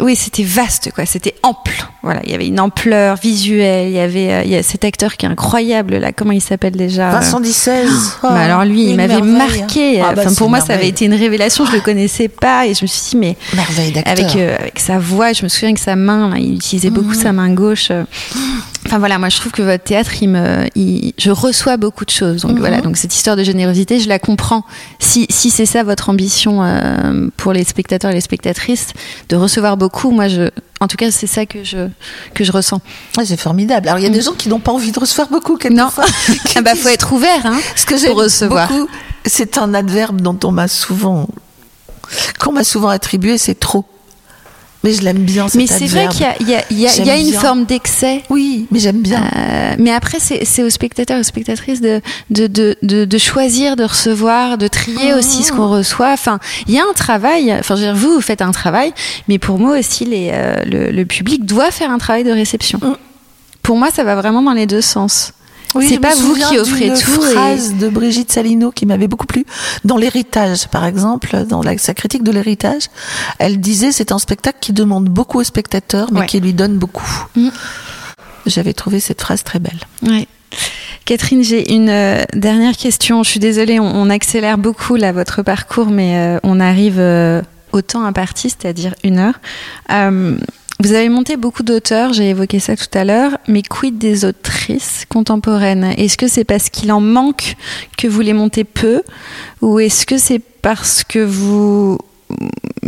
oui 0.01 0.15
c'était 0.17 0.43
vaste 0.43 0.91
quoi 0.95 1.07
c'était 1.07 1.35
ample 1.43 1.79
voilà 2.03 2.21
il 2.25 2.31
y 2.33 2.35
avait 2.35 2.49
une 2.49 2.61
ampleur 2.61 3.17
visuelle 3.17 3.89
il 3.89 3.95
y 3.95 4.01
avait 4.01 4.33
euh, 4.33 4.43
il 4.45 4.51
y 4.51 4.57
a 4.57 4.63
cet 4.63 4.85
acteur 4.85 5.17
qui 5.17 5.27
est 5.27 5.29
incroyable 5.29 5.97
là 5.99 6.13
comment 6.13 6.33
il 6.33 6.41
s'appelle 6.51 6.77
déjà 6.87 7.11
Vincent 7.11 7.41
Dissez. 7.41 7.85
mais 8.25 8.41
alors 8.49 8.65
lui, 8.65 8.83
il 8.85 8.91
une 8.91 8.97
m'avait 8.97 9.23
marqué. 9.23 10.01
Ah 10.01 10.13
bah, 10.15 10.23
enfin, 10.27 10.35
pour 10.35 10.49
moi, 10.51 10.61
ça 10.61 10.75
avait 10.75 10.89
été 10.89 11.05
une 11.07 11.15
révélation. 11.15 11.65
Je 11.67 11.73
le 11.73 11.81
connaissais 11.81 12.29
pas 12.29 12.67
et 12.67 12.75
je 12.75 12.83
me 12.83 12.89
suis 12.89 13.11
dit, 13.11 13.17
mais 13.17 13.37
merveille 13.55 13.93
d'acteur. 13.93 14.13
avec 14.13 14.37
avec 14.37 14.79
sa 14.79 14.99
voix, 14.99 15.33
je 15.33 15.43
me 15.45 15.49
souviens 15.49 15.73
que 15.75 15.81
sa 15.81 15.97
main, 15.97 16.29
là, 16.31 16.37
il 16.39 16.55
utilisait 16.57 16.91
beaucoup 16.91 17.15
Mhm. 17.17 17.23
sa 17.23 17.33
main 17.33 17.51
gauche. 17.55 17.91
Enfin 18.89 18.99
voilà, 18.99 19.19
moi 19.19 19.29
je 19.29 19.37
trouve 19.39 19.53
que 19.53 19.61
votre 19.61 19.85
théâtre, 19.85 20.11
il 20.23 20.31
me, 20.31 20.67
il- 20.75 21.13
je 21.19 21.31
reçois 21.31 21.77
beaucoup 21.77 22.07
de 22.07 22.11
choses. 22.11 22.41
Donc 22.43 22.53
Mhm. 22.53 22.59
voilà, 22.59 22.81
donc 22.81 22.97
cette 22.97 23.15
histoire 23.15 23.37
de 23.37 23.43
générosité, 23.43 24.01
je 24.01 24.09
la 24.09 24.19
comprends. 24.19 24.65
Si 24.99 25.27
si 25.29 25.51
c'est 25.51 25.67
ça 25.67 25.83
votre 25.83 26.09
ambition 26.09 26.63
euh, 26.65 27.29
pour 27.37 27.53
les 27.53 27.65
spectateurs 27.65 28.11
et 28.11 28.15
les 28.15 28.23
spectatrices, 28.23 28.89
de 29.29 29.37
recevoir 29.37 29.77
beaucoup, 29.77 30.11
moi 30.11 30.29
je, 30.29 30.49
en 30.81 30.89
tout 30.89 30.97
cas, 30.97 31.11
c'est 31.11 31.27
ça 31.27 31.45
que 31.45 31.63
je 31.65 31.89
que 32.33 32.45
je 32.45 32.51
ressens. 32.53 32.81
Ouais, 33.19 33.27
c'est 33.27 33.39
formidable. 33.39 33.89
Alors 33.89 33.99
il 33.99 34.05
y 34.05 34.07
a 34.09 34.11
des 34.11 34.23
gens 34.23 34.33
qui 34.33 34.49
n'ont 34.49 34.59
pas 34.61 34.73
envie 34.73 34.91
de 34.91 34.99
recevoir 34.99 35.29
beaucoup 35.29 35.57
Mm. 35.57 35.75
Non, 35.75 35.91
quelquefois. 35.91 36.07
qui 36.47 36.55
ah 36.59 36.63
bah 36.63 36.75
faut 36.75 36.89
être 36.89 37.13
ouvert, 37.13 37.45
hein. 37.45 37.59
Ce 37.77 37.85
que 37.85 38.07
pour 38.07 38.17
recevoir. 38.17 38.69
beaucoup, 38.69 38.89
c'est 39.27 39.59
un 39.59 39.75
adverbe 39.75 40.23
dont 40.23 40.39
on 40.45 40.51
m'a 40.53 40.67
souvent, 40.67 41.29
qu'on 42.39 42.53
m'a 42.53 42.65
souvent 42.65 42.89
attribué, 42.89 43.37
c'est 43.37 43.59
trop. 43.61 43.85
Mais 44.89 44.95
je 44.95 45.03
l'aime 45.03 45.19
bien. 45.19 45.47
Mais 45.55 45.67
c'est 45.67 45.87
vrai 45.87 46.09
qu'il 46.09 46.23
y 46.23 46.55
a, 46.55 46.63
y 46.71 46.87
a, 46.87 47.05
y 47.05 47.11
a, 47.11 47.19
une 47.19 47.33
forme 47.33 47.65
d'excès. 47.65 48.23
Oui, 48.31 48.67
mais 48.71 48.79
j'aime 48.79 49.03
bien. 49.03 49.23
Euh, 49.37 49.75
mais 49.79 49.93
après, 49.93 50.19
c'est 50.19 50.63
aux 50.63 50.71
spectateurs, 50.71 51.21
aux 51.21 51.25
spectatrices 51.25 51.81
de, 51.81 52.01
de, 52.31 52.47
de, 52.47 52.77
de, 52.83 53.05
de 53.05 53.19
choisir, 53.19 53.77
de 53.77 53.85
recevoir, 53.85 54.57
de 54.57 54.67
trier 54.67 55.13
aussi 55.15 55.43
ce 55.43 55.53
qu'on 55.53 55.69
reçoit. 55.69 56.13
Enfin, 56.13 56.39
il 56.67 56.75
y 56.75 56.79
a 56.79 56.85
un 56.89 56.95
travail. 56.95 57.53
Enfin, 57.53 57.77
je 57.77 57.83
veux 57.83 57.87
dire, 57.89 57.97
vous, 57.97 58.15
vous 58.15 58.21
faites 58.21 58.43
un 58.43 58.53
travail, 58.53 58.93
mais 59.29 59.39
pour 59.39 59.59
moi 59.59 59.79
aussi, 59.79 60.05
les, 60.05 60.31
euh, 60.33 60.65
le, 60.65 60.91
le, 60.91 61.05
public 61.05 61.45
doit 61.45 61.71
faire 61.71 61.91
un 61.91 61.99
travail 61.99 62.25
de 62.25 62.33
réception. 62.33 62.79
Mm. 62.83 62.97
Pour 63.63 63.77
moi, 63.77 63.89
ça 63.93 64.05
va 64.05 64.15
vraiment 64.15 64.43
dans 64.43 64.55
les 64.55 64.67
deux 64.67 64.81
sens. 64.81 65.35
Oui, 65.75 65.87
c'est 65.89 65.99
pas 65.99 66.15
vous 66.15 66.35
qui 66.35 66.59
offrez 66.59 66.89
tout. 66.89 67.23
Une 67.23 67.31
phrase 67.31 67.75
de 67.75 67.89
Brigitte 67.89 68.33
Salino 68.33 68.71
qui 68.71 68.87
m'avait 68.87 69.09
beaucoup 69.09 69.27
plu 69.27 69.45
dans 69.85 69.97
l'héritage, 69.97 70.69
par 70.69 70.85
exemple, 70.85 71.45
dans 71.47 71.63
la, 71.63 71.77
sa 71.79 71.95
critique 71.95 72.23
de 72.23 72.33
l'héritage, 72.33 72.85
elle 73.39 73.61
disait 73.61 73.93
c'est 73.93 74.13
un 74.13 74.19
spectacle 74.19 74.59
qui 74.61 74.73
demande 74.73 75.09
beaucoup 75.09 75.39
au 75.39 75.45
spectateur, 75.45 76.13
mais 76.13 76.27
qui 76.27 76.41
lui 76.41 76.55
donne 76.55 76.79
beaucoup. 76.79 77.27
Mm. 77.37 77.49
J'avais 78.47 78.73
trouvé 78.73 79.01
cette 79.01 79.21
phrase 79.21 79.45
très 79.45 79.59
belle. 79.59 79.79
Ouais. 80.03 80.27
Catherine, 81.05 81.43
j'ai 81.43 81.73
une 81.73 81.89
euh, 81.89 82.23
dernière 82.35 82.77
question. 82.77 83.23
Je 83.23 83.31
suis 83.31 83.41
désolée, 83.41 83.81
on, 83.81 84.11
accélère 84.11 84.59
beaucoup 84.59 84.97
là 84.97 85.13
votre 85.13 85.43
parcours, 85.43 85.89
mais 85.89 86.17
euh, 86.17 86.39
on 86.43 86.61
arrive 86.61 86.99
euh, 86.99 87.43
au 87.73 87.83
temps 87.83 88.05
imparti, 88.05 88.51
c'est-à-dire 88.51 88.95
une 89.05 89.19
heure. 89.19 89.41
Vous 90.81 90.93
avez 90.93 91.09
monté 91.09 91.37
beaucoup 91.37 91.65
d'auteurs, 91.65 92.13
j'ai 92.13 92.31
évoqué 92.31 92.61
ça 92.61 92.77
tout 92.77 92.87
à 92.95 93.03
l'heure, 93.03 93.39
mais 93.49 93.63
quid 93.63 93.99
des 93.99 94.25
autrices 94.25 95.07
contemporaines? 95.09 95.83
Est-ce 95.97 96.17
que 96.17 96.29
c'est 96.29 96.45
parce 96.45 96.71
qu'il 96.71 96.93
en 96.93 97.01
manque 97.01 97.57
que 97.97 98.07
vous 98.07 98.21
les 98.21 98.33
montez 98.33 98.63
peu? 98.63 99.03
Ou 99.61 99.81
est-ce 99.81 100.07
que 100.07 100.19
c'est 100.19 100.39
parce 100.39 101.03
que 101.03 101.19
vous, 101.19 101.99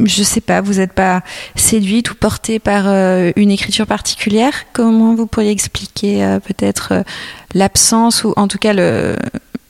je 0.04 0.22
sais 0.22 0.40
pas, 0.40 0.60
vous 0.60 0.74
n'êtes 0.74 0.92
pas 0.92 1.22
séduite 1.56 2.12
ou 2.12 2.14
portée 2.14 2.60
par 2.60 2.84
euh, 2.86 3.32
une 3.34 3.50
écriture 3.50 3.88
particulière? 3.88 4.66
Comment 4.72 5.16
vous 5.16 5.26
pourriez 5.26 5.50
expliquer 5.50 6.24
euh, 6.24 6.38
peut-être 6.38 6.92
euh, 6.92 7.02
l'absence 7.54 8.22
ou 8.22 8.32
en 8.36 8.46
tout 8.46 8.58
cas 8.58 8.72
le... 8.72 9.16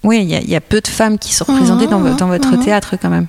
Oui, 0.02 0.20
il 0.22 0.50
y, 0.50 0.56
a 0.56 0.60
peu 0.62 0.80
de 0.80 0.88
femmes 0.88 1.18
qui 1.18 1.34
sont 1.34 1.44
représentées 1.44 1.86
dans, 1.86 2.00
dans 2.00 2.26
votre 2.26 2.56
mmh. 2.56 2.64
théâtre 2.64 2.96
quand 3.00 3.10
même. 3.10 3.26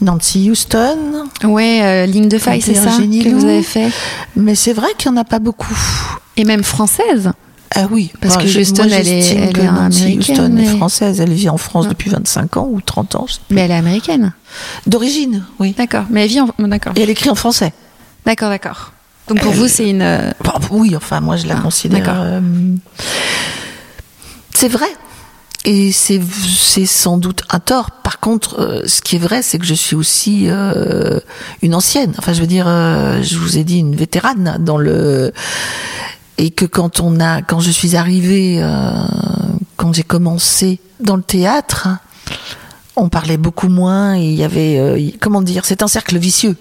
Nancy 0.00 0.50
Houston. 0.50 1.28
Ouais, 1.44 1.80
euh, 1.82 2.06
ligne 2.06 2.28
de 2.28 2.38
faille, 2.38 2.60
c'est 2.60 2.74
ça 2.74 2.90
que 2.90 3.34
vous 3.34 3.44
avez 3.44 3.62
fait. 3.62 3.90
Mais 4.36 4.54
c'est 4.54 4.72
vrai 4.72 4.88
qu'il 4.98 5.10
n'y 5.10 5.18
en 5.18 5.20
a 5.20 5.24
pas 5.24 5.38
beaucoup. 5.38 5.76
Et 6.36 6.44
même 6.44 6.64
française. 6.64 7.32
Ah 7.76 7.86
oui, 7.90 8.12
parce 8.20 8.36
que 8.36 8.44
Houston, 8.44 8.84
elle 8.84 9.08
est, 9.08 9.34
elle 9.34 9.58
est 9.58 9.66
américaine. 9.66 10.18
Houston 10.18 10.56
est 10.58 10.76
française, 10.76 11.20
elle 11.20 11.32
vit 11.32 11.48
en 11.48 11.56
France 11.56 11.88
depuis 11.88 12.08
25 12.08 12.56
ans 12.56 12.68
ou 12.70 12.80
30 12.80 13.16
ans. 13.16 13.26
Mais 13.50 13.62
elle 13.62 13.72
est 13.72 13.76
américaine. 13.76 14.32
D'origine, 14.86 15.44
oui. 15.58 15.74
D'accord, 15.76 16.04
mais 16.10 16.22
elle 16.22 16.28
vit 16.28 16.40
en. 16.40 16.48
D'accord. 16.58 16.92
Et 16.94 17.02
elle 17.02 17.10
écrit 17.10 17.30
en 17.30 17.34
français. 17.34 17.72
D'accord, 18.26 18.48
d'accord. 18.48 18.92
Donc 19.26 19.40
pour 19.40 19.52
vous, 19.52 19.66
c'est 19.66 19.88
une. 19.88 20.02
Euh, 20.02 20.30
oui, 20.70 20.94
enfin, 20.96 21.20
moi, 21.20 21.36
je 21.36 21.46
la 21.46 21.56
ah, 21.58 21.62
considère. 21.62 22.14
Euh, 22.16 22.40
c'est 24.54 24.68
vrai. 24.68 24.86
Et 25.66 25.92
c'est 25.92 26.20
sans 26.84 27.16
doute 27.16 27.42
un 27.48 27.58
tort. 27.58 27.90
Par 27.90 28.20
contre, 28.20 28.60
euh, 28.60 28.82
ce 28.86 29.00
qui 29.00 29.16
est 29.16 29.18
vrai, 29.18 29.40
c'est 29.40 29.58
que 29.58 29.64
je 29.64 29.72
suis 29.72 29.96
aussi 29.96 30.44
euh, 30.48 31.20
une 31.62 31.74
ancienne. 31.74 32.12
Enfin, 32.18 32.34
je 32.34 32.40
veux 32.42 32.46
dire, 32.46 32.66
euh, 32.68 33.22
je 33.22 33.38
vous 33.38 33.56
ai 33.56 33.64
dit 33.64 33.78
une 33.78 33.96
vétérane 33.96 34.58
dans 34.60 34.76
le 34.76 35.32
et 36.36 36.50
que 36.50 36.66
quand 36.66 37.00
on 37.00 37.18
a, 37.18 37.40
quand 37.40 37.60
je 37.60 37.70
suis 37.70 37.96
arrivée, 37.96 38.60
quand 39.76 39.92
j'ai 39.92 40.02
commencé 40.02 40.80
dans 40.98 41.14
le 41.14 41.22
théâtre, 41.22 41.88
on 42.96 43.08
parlait 43.08 43.36
beaucoup 43.36 43.68
moins. 43.68 44.16
Il 44.16 44.34
y 44.34 44.42
avait, 44.42 45.14
comment 45.20 45.42
dire, 45.42 45.64
c'est 45.64 45.82
un 45.82 45.86
cercle 45.86 46.18
vicieux. 46.18 46.56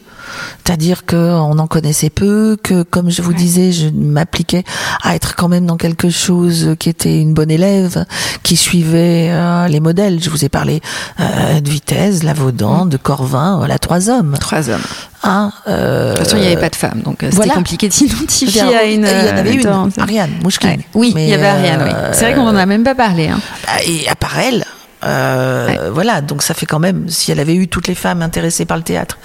C'est-à-dire 0.64 1.06
qu'on 1.06 1.58
en 1.58 1.68
connaissait 1.68 2.10
peu, 2.10 2.58
que 2.62 2.84
comme 2.84 3.10
je 3.10 3.22
vous 3.22 3.34
disais, 3.34 3.72
je 3.72 3.90
m'appliquais 3.90 4.64
à 5.04 5.16
être 5.16 5.36
quand 5.36 5.50
même 5.50 5.66
dans 5.66 5.78
quelque 5.78 6.10
chose 6.10 6.76
qui 6.80 6.90
était 6.90 7.20
une 7.20 7.34
bonne 7.34 7.52
élève, 7.52 8.06
qui 8.44 8.56
suivait 8.56 9.30
euh, 9.32 9.68
les 9.68 9.80
modèles. 9.80 10.22
Je 10.22 10.30
vous 10.30 10.46
ai 10.46 10.50
parlé 10.50 10.82
euh, 11.20 11.60
de 11.60 11.70
Vitesse, 11.70 12.24
Lavaudan, 12.24 12.86
de 12.86 12.98
Corvin, 12.98 13.58
voilà, 13.58 13.78
trois 13.80 14.10
hommes. 14.10 14.36
Trois 14.40 14.70
hommes. 14.70 14.82
Hein, 15.24 15.52
euh, 15.68 16.12
de 16.12 16.18
toute 16.18 16.26
façon, 16.26 16.38
il 16.38 16.42
n'y 16.42 16.48
avait 16.48 16.62
pas 16.62 16.70
de 16.70 16.76
femmes, 16.76 17.02
donc 17.04 17.26
c'était 17.30 17.50
compliqué 17.50 17.88
de 17.88 17.94
s'identifier 17.94 18.62
à 18.62 18.84
une. 18.84 19.08
Il 19.08 19.28
y 19.28 19.32
en 19.32 19.38
avait 19.38 19.54
une, 19.54 19.92
Ariane 19.98 20.32
Mouchkine. 20.44 20.82
Oui, 20.94 21.14
il 21.16 21.30
y 21.30 21.34
avait 21.34 21.48
Ariane, 21.48 21.84
oui. 21.86 21.92
C'est 22.12 22.26
vrai 22.26 22.34
qu'on 22.36 22.44
n'en 22.44 22.56
a 22.56 22.66
même 22.66 22.84
pas 22.84 22.96
parlé. 22.96 23.30
Hein. 23.30 23.40
Et 23.88 24.08
à 24.10 24.16
part 24.16 24.38
elle, 24.40 24.66
euh, 25.04 25.90
voilà, 25.92 26.22
donc 26.22 26.44
ça 26.44 26.54
fait 26.54 26.66
quand 26.66 26.80
même, 26.80 27.10
si 27.10 27.32
elle 27.32 27.40
avait 27.40 27.56
eu 27.56 27.68
toutes 27.68 27.88
les 27.88 27.96
femmes 27.96 28.22
intéressées 28.22 28.66
par 28.66 28.78
le 28.78 28.84
théâtre 28.84 29.18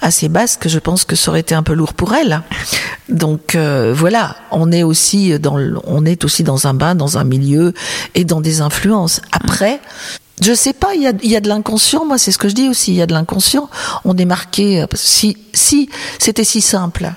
assez 0.00 0.28
basques, 0.28 0.68
je 0.68 0.78
pense 0.78 1.04
que 1.04 1.16
ça 1.16 1.30
aurait 1.30 1.40
été 1.40 1.54
un 1.54 1.62
peu 1.62 1.74
lourd 1.74 1.94
pour 1.94 2.14
elle. 2.14 2.42
Donc 3.08 3.54
euh, 3.54 3.92
voilà, 3.94 4.36
on 4.50 4.72
est 4.72 4.82
aussi 4.82 5.38
dans, 5.38 5.58
on 5.84 6.04
est 6.04 6.24
aussi 6.24 6.42
dans 6.42 6.66
un 6.66 6.74
bain, 6.74 6.94
dans 6.94 7.18
un 7.18 7.24
milieu 7.24 7.74
et 8.14 8.24
dans 8.24 8.40
des 8.40 8.60
influences. 8.60 9.20
Après, 9.32 9.80
je 10.40 10.54
sais 10.54 10.72
pas, 10.72 10.94
il 10.94 11.02
y 11.02 11.06
a, 11.06 11.12
y 11.22 11.36
a 11.36 11.40
de 11.40 11.48
l'inconscient. 11.48 12.06
Moi, 12.06 12.16
c'est 12.16 12.32
ce 12.32 12.38
que 12.38 12.48
je 12.48 12.54
dis 12.54 12.68
aussi. 12.68 12.92
Il 12.92 12.96
y 12.96 13.02
a 13.02 13.06
de 13.06 13.12
l'inconscient. 13.12 13.68
On 14.04 14.16
est 14.16 14.24
marqué. 14.24 14.86
Si, 14.94 15.36
si 15.52 15.90
c'était 16.18 16.44
si 16.44 16.60
simple 16.60 17.12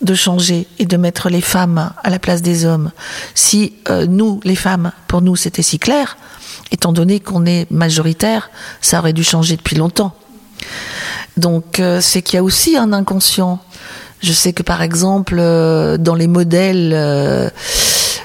de 0.00 0.14
changer 0.14 0.66
et 0.78 0.84
de 0.84 0.96
mettre 0.96 1.28
les 1.28 1.40
femmes 1.40 1.92
à 2.02 2.10
la 2.10 2.18
place 2.18 2.42
des 2.42 2.64
hommes, 2.64 2.90
si 3.34 3.74
euh, 3.88 4.06
nous, 4.06 4.40
les 4.44 4.56
femmes, 4.56 4.92
pour 5.08 5.22
nous, 5.22 5.36
c'était 5.36 5.62
si 5.62 5.78
clair, 5.78 6.16
étant 6.70 6.92
donné 6.92 7.20
qu'on 7.20 7.46
est 7.46 7.70
majoritaire, 7.70 8.50
ça 8.80 8.98
aurait 8.98 9.12
dû 9.12 9.24
changer 9.24 9.56
depuis 9.56 9.76
longtemps. 9.76 10.14
Donc 11.36 11.80
euh, 11.80 12.00
c'est 12.00 12.22
qu'il 12.22 12.36
y 12.36 12.38
a 12.38 12.42
aussi 12.42 12.76
un 12.76 12.92
inconscient. 12.92 13.60
Je 14.22 14.32
sais 14.32 14.52
que 14.52 14.62
par 14.62 14.82
exemple, 14.82 15.36
euh, 15.38 15.96
dans 15.96 16.14
les 16.14 16.28
modèles 16.28 16.92
euh, 16.94 17.48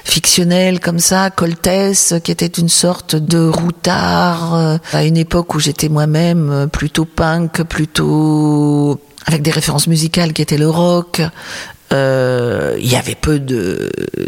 fictionnels 0.04 0.80
comme 0.80 0.98
ça, 0.98 1.30
Coltès, 1.30 2.14
qui 2.22 2.30
était 2.30 2.46
une 2.46 2.68
sorte 2.68 3.16
de 3.16 3.48
routard, 3.48 4.78
à 4.92 5.04
une 5.04 5.16
époque 5.16 5.54
où 5.54 5.60
j'étais 5.60 5.88
moi-même 5.88 6.68
plutôt 6.72 7.04
punk, 7.04 7.62
plutôt 7.64 9.00
avec 9.26 9.42
des 9.42 9.50
références 9.50 9.86
musicales 9.86 10.32
qui 10.32 10.42
étaient 10.42 10.58
le 10.58 10.70
rock, 10.70 11.20
il 11.90 11.96
y 12.86 12.96
avait 12.96 13.16
peu 13.16 13.38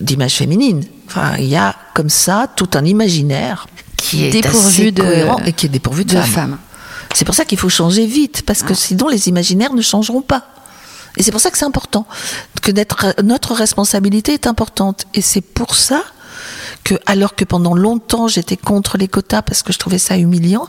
d'images 0.00 0.34
féminines. 0.34 0.84
Enfin, 1.06 1.36
il 1.38 1.46
y 1.46 1.56
a 1.56 1.74
comme 1.94 2.10
ça 2.10 2.46
tout 2.54 2.70
un 2.74 2.84
imaginaire 2.84 3.66
qui 4.10 4.24
est 4.24 4.30
dépourvu 4.30 4.92
de 4.92 5.02
cohérent 5.02 5.38
et 5.46 5.52
qui 5.52 5.66
est 5.66 5.70
dépourvu 5.70 6.04
de, 6.04 6.16
femmes. 6.20 6.58
C'est 7.14 7.24
pour 7.24 7.34
ça 7.34 7.44
qu'il 7.44 7.58
faut 7.58 7.68
changer 7.68 8.06
vite, 8.06 8.42
parce 8.46 8.62
que 8.62 8.74
sinon 8.74 9.08
les 9.08 9.28
imaginaires 9.28 9.72
ne 9.72 9.82
changeront 9.82 10.22
pas. 10.22 10.44
Et 11.16 11.22
c'est 11.22 11.32
pour 11.32 11.40
ça 11.40 11.50
que 11.50 11.58
c'est 11.58 11.64
important, 11.64 12.06
que 12.62 12.72
notre 13.22 13.54
responsabilité 13.54 14.32
est 14.34 14.46
importante. 14.46 15.06
Et 15.14 15.22
c'est 15.22 15.40
pour 15.40 15.74
ça 15.74 16.02
que, 16.84 16.94
alors 17.06 17.34
que 17.34 17.44
pendant 17.44 17.74
longtemps 17.74 18.28
j'étais 18.28 18.56
contre 18.56 18.96
les 18.96 19.08
quotas 19.08 19.42
parce 19.42 19.62
que 19.62 19.72
je 19.72 19.78
trouvais 19.78 19.98
ça 19.98 20.16
humiliant, 20.16 20.68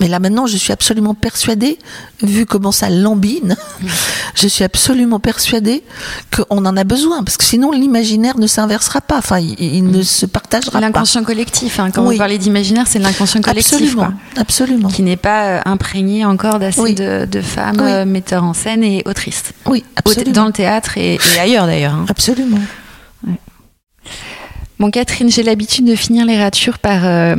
mais 0.00 0.08
là 0.08 0.18
maintenant, 0.18 0.46
je 0.46 0.56
suis 0.56 0.72
absolument 0.72 1.14
persuadée, 1.14 1.78
vu 2.22 2.46
comment 2.46 2.72
ça 2.72 2.88
lambine, 2.90 3.56
je 4.34 4.48
suis 4.48 4.64
absolument 4.64 5.20
persuadée 5.20 5.82
qu'on 6.34 6.64
en 6.64 6.76
a 6.76 6.84
besoin, 6.84 7.22
parce 7.22 7.36
que 7.36 7.44
sinon 7.44 7.70
l'imaginaire 7.70 8.38
ne 8.38 8.46
s'inversera 8.46 9.00
pas, 9.00 9.18
enfin 9.18 9.38
il, 9.38 9.84
ne 9.84 10.02
se 10.02 10.26
partagera 10.26 10.72
pas. 10.72 10.80
L'inconscient 10.80 11.22
collectif, 11.22 11.78
hein. 11.78 11.90
quand 11.90 12.02
vous 12.02 12.16
parlez 12.16 12.38
d'imaginaire, 12.38 12.86
c'est 12.86 12.98
l'inconscient 12.98 13.42
collectif. 13.42 13.74
Absolument, 13.74 14.12
absolument. 14.36 14.88
Qui 14.88 15.02
n'est 15.02 15.16
pas 15.16 15.44
euh, 15.44 15.60
imprégné 15.66 16.24
encore 16.24 16.58
d'assez 16.58 16.94
de, 16.94 17.40
femmes 17.40 17.80
euh, 17.80 18.04
metteurs 18.04 18.44
en 18.44 18.54
scène 18.54 18.82
et 18.82 19.02
autrices. 19.04 19.52
Oui, 19.66 19.84
absolument. 19.96 20.32
Dans 20.32 20.46
le 20.46 20.52
théâtre 20.52 20.96
et, 20.98 21.18
ailleurs 21.38 21.66
d'ailleurs. 21.66 21.94
Hein. 21.94 22.06
Absolument. 22.08 22.58
Bon, 24.80 24.90
Catherine, 24.90 25.30
j'ai 25.30 25.42
l'habitude 25.42 25.84
de 25.84 25.94
finir 25.94 26.24
les 26.24 26.42
ratures 26.42 26.78
par 26.78 27.04
euh, 27.04 27.36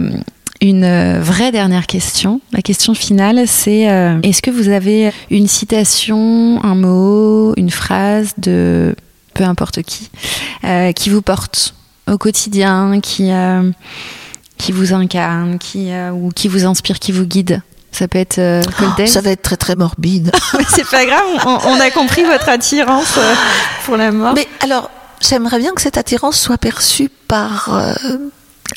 une 0.61 0.83
euh, 0.83 1.19
vraie 1.21 1.51
dernière 1.51 1.87
question. 1.87 2.39
La 2.51 2.61
question 2.61 2.93
finale, 2.93 3.47
c'est 3.47 3.89
euh, 3.89 4.19
est-ce 4.21 4.41
que 4.41 4.51
vous 4.51 4.69
avez 4.69 5.11
une 5.31 5.47
citation, 5.47 6.63
un 6.63 6.75
mot, 6.75 7.53
une 7.57 7.71
phrase 7.71 8.33
de 8.37 8.95
peu 9.33 9.43
importe 9.43 9.81
qui, 9.81 10.11
euh, 10.63 10.91
qui 10.91 11.09
vous 11.09 11.21
porte 11.21 11.73
au 12.09 12.17
quotidien, 12.17 12.99
qui, 13.01 13.31
qui 14.57 14.71
vous 14.71 14.93
incarne, 14.93 15.57
qui, 15.57 15.91
ou 16.13 16.29
qui 16.29 16.47
vous 16.47 16.65
inspire, 16.65 16.99
qui 16.99 17.11
vous 17.11 17.25
guide? 17.25 17.61
Ça 17.91 18.07
peut 18.07 18.19
être 18.19 18.39
euh, 18.39 18.61
Ça 19.05 19.21
va 19.21 19.31
être 19.31 19.41
très 19.41 19.57
très 19.57 19.75
morbide. 19.75 20.31
c'est 20.69 20.87
pas 20.87 21.05
grave, 21.05 21.25
on, 21.65 21.79
a 21.79 21.89
compris 21.91 22.23
votre 22.23 22.49
attirance 22.49 23.17
pour 23.85 23.97
la 23.97 24.11
mort. 24.11 24.33
Mais 24.33 24.47
alors, 24.61 24.89
j'aimerais 25.21 25.59
bien 25.59 25.73
que 25.73 25.81
cette 25.81 25.97
attirance 25.97 26.39
soit 26.39 26.57
perçue 26.57 27.09
par 27.27 27.69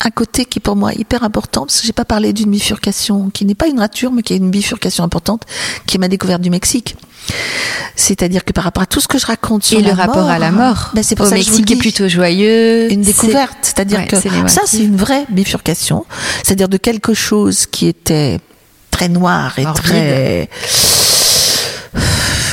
un 0.01 0.11
côté 0.11 0.45
qui 0.45 0.59
est 0.59 0.63
pour 0.63 0.77
moi 0.77 0.93
hyper 0.95 1.23
important, 1.23 1.67
parce 1.67 1.81
que 1.81 1.87
j'ai 1.87 1.93
pas 1.93 2.05
parlé 2.05 2.33
d'une 2.33 2.51
bifurcation 2.51 3.31
qui 3.31 3.45
n'est 3.45 3.55
pas 3.55 3.69
une 3.69 3.79
rature, 3.79 4.13
mais 4.13 4.23
qui 4.23 4.35
est 4.35 4.39
une 4.39 4.51
bifurcation 4.51 5.05
importante, 5.05 5.43
qui 5.87 5.97
est 5.97 6.01
ma 6.01 6.09
découverte 6.09 6.43
du 6.43 6.51
Mexique. 6.51 6.97
C'est-à-dire 7.97 8.45
que 8.45 8.53
par 8.53 8.65
rapport 8.65 8.83
à 8.83 8.87
tout 8.87 9.01
ce 9.01 9.09
que 9.09 9.19
je 9.19 9.27
raconte 9.27 9.65
sur 9.65 9.79
et 9.79 9.83
le 9.83 9.93
rapport 9.93 10.29
à 10.29 10.39
la 10.39 10.51
mort, 10.51 10.91
ben 10.95 11.03
c'est 11.03 11.15
pour 11.15 11.27
au 11.27 11.31
ça 11.31 11.37
Mexique 11.37 11.71
est 11.71 11.77
plutôt 11.77 12.09
joyeux, 12.09 12.93
une 12.93 13.03
découverte. 13.03 13.57
C'est-à-dire 13.63 14.07
que 14.07 14.17
ça, 14.17 14.63
c'est 14.67 14.83
une 14.83 14.97
vraie 14.97 15.25
bifurcation. 15.31 16.05
C'est-à-dire 16.43 16.69
de 16.69 16.77
quelque 16.77 17.15
chose 17.15 17.67
qui 17.67 17.87
était 17.87 18.41
très 18.91 19.09
noir 19.09 19.59
et 19.59 19.65
très 19.75 20.49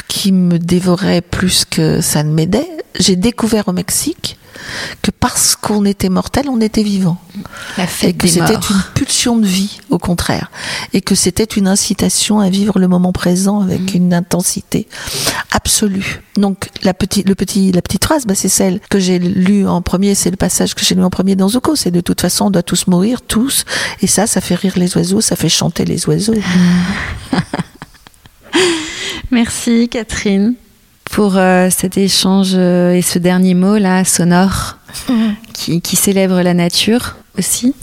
qui 0.08 0.32
me 0.32 0.60
dévorait 0.60 1.22
plus 1.22 1.66
que 1.66 2.02
ça 2.02 2.24
ne 2.24 2.32
m'aidait. 2.32 2.70
J'ai 3.00 3.16
découvert 3.16 3.68
au 3.68 3.74
Mexique 3.74 4.38
que 5.02 5.12
parce 5.12 5.56
qu'on 5.56 5.86
était 5.86 6.10
mortel, 6.10 6.48
on 6.50 6.62
était 6.62 6.84
vivant. 6.84 7.18
La 7.78 7.86
Et 7.86 7.88
fête 7.88 8.18
que 8.18 8.28
des 8.28 8.34
c'était 8.34 8.54
une 8.54 8.84
pulsion 8.94 9.38
de 9.38 9.46
vie, 9.46 9.80
au 9.90 9.98
contraire. 9.98 10.52
Et 10.94 11.02
que 11.02 11.16
c'était 11.16 11.44
une 11.44 11.68
incitation 11.68 12.40
à 12.40 12.50
vivre 12.50 12.80
le 12.80 12.88
moment 12.88 13.12
présent 13.12 13.62
avec 13.62 13.94
une 13.94 14.14
intensité 14.14 14.88
absolue. 15.52 16.22
Donc, 16.38 16.70
la 16.84 16.94
petite, 16.94 17.28
le 17.28 17.36
petit, 17.36 17.72
la 17.72 17.82
petite 17.82 18.04
phrase, 18.04 18.26
bah, 18.26 18.36
c'est 18.36 18.50
celle 18.50 18.80
que 18.90 19.00
j'ai 19.00 19.20
lue 19.20 19.68
en 19.68 19.82
premier, 19.82 20.16
c'est 20.16 20.32
le 20.32 20.38
passage 20.38 20.76
que 20.76 20.84
j'ai 20.84 20.96
lu 20.96 21.04
en 21.04 21.10
premier 21.10 21.36
dans 21.36 21.50
Zuko. 21.50 21.76
C'est 21.76 21.92
de 21.92 22.02
toute 22.02 22.22
façon, 22.22 22.46
on 22.46 22.52
doit 22.52 22.64
tous 22.64 22.88
mourir, 22.88 23.22
tous. 23.22 23.66
Et 24.02 24.08
ça, 24.08 24.28
ça 24.28 24.42
fait 24.42 24.56
rire 24.56 24.74
les 24.78 24.96
oiseaux, 24.98 25.22
ça 25.22 25.36
fait 25.36 25.50
chanter 25.50 25.86
les 25.86 26.08
oiseaux. 26.08 26.36
Merci 29.32 29.88
Catherine 29.88 30.56
pour 31.12 31.36
euh, 31.36 31.70
cet 31.70 31.98
échange 31.98 32.52
euh, 32.54 32.94
et 32.94 33.02
ce 33.02 33.20
dernier 33.20 33.54
mot 33.54 33.78
là 33.78 34.04
sonore 34.06 34.78
qui, 35.54 35.82
qui 35.82 35.96
célèbre 35.96 36.42
la 36.42 36.54
nature 36.54 37.16
aussi, 37.38 37.74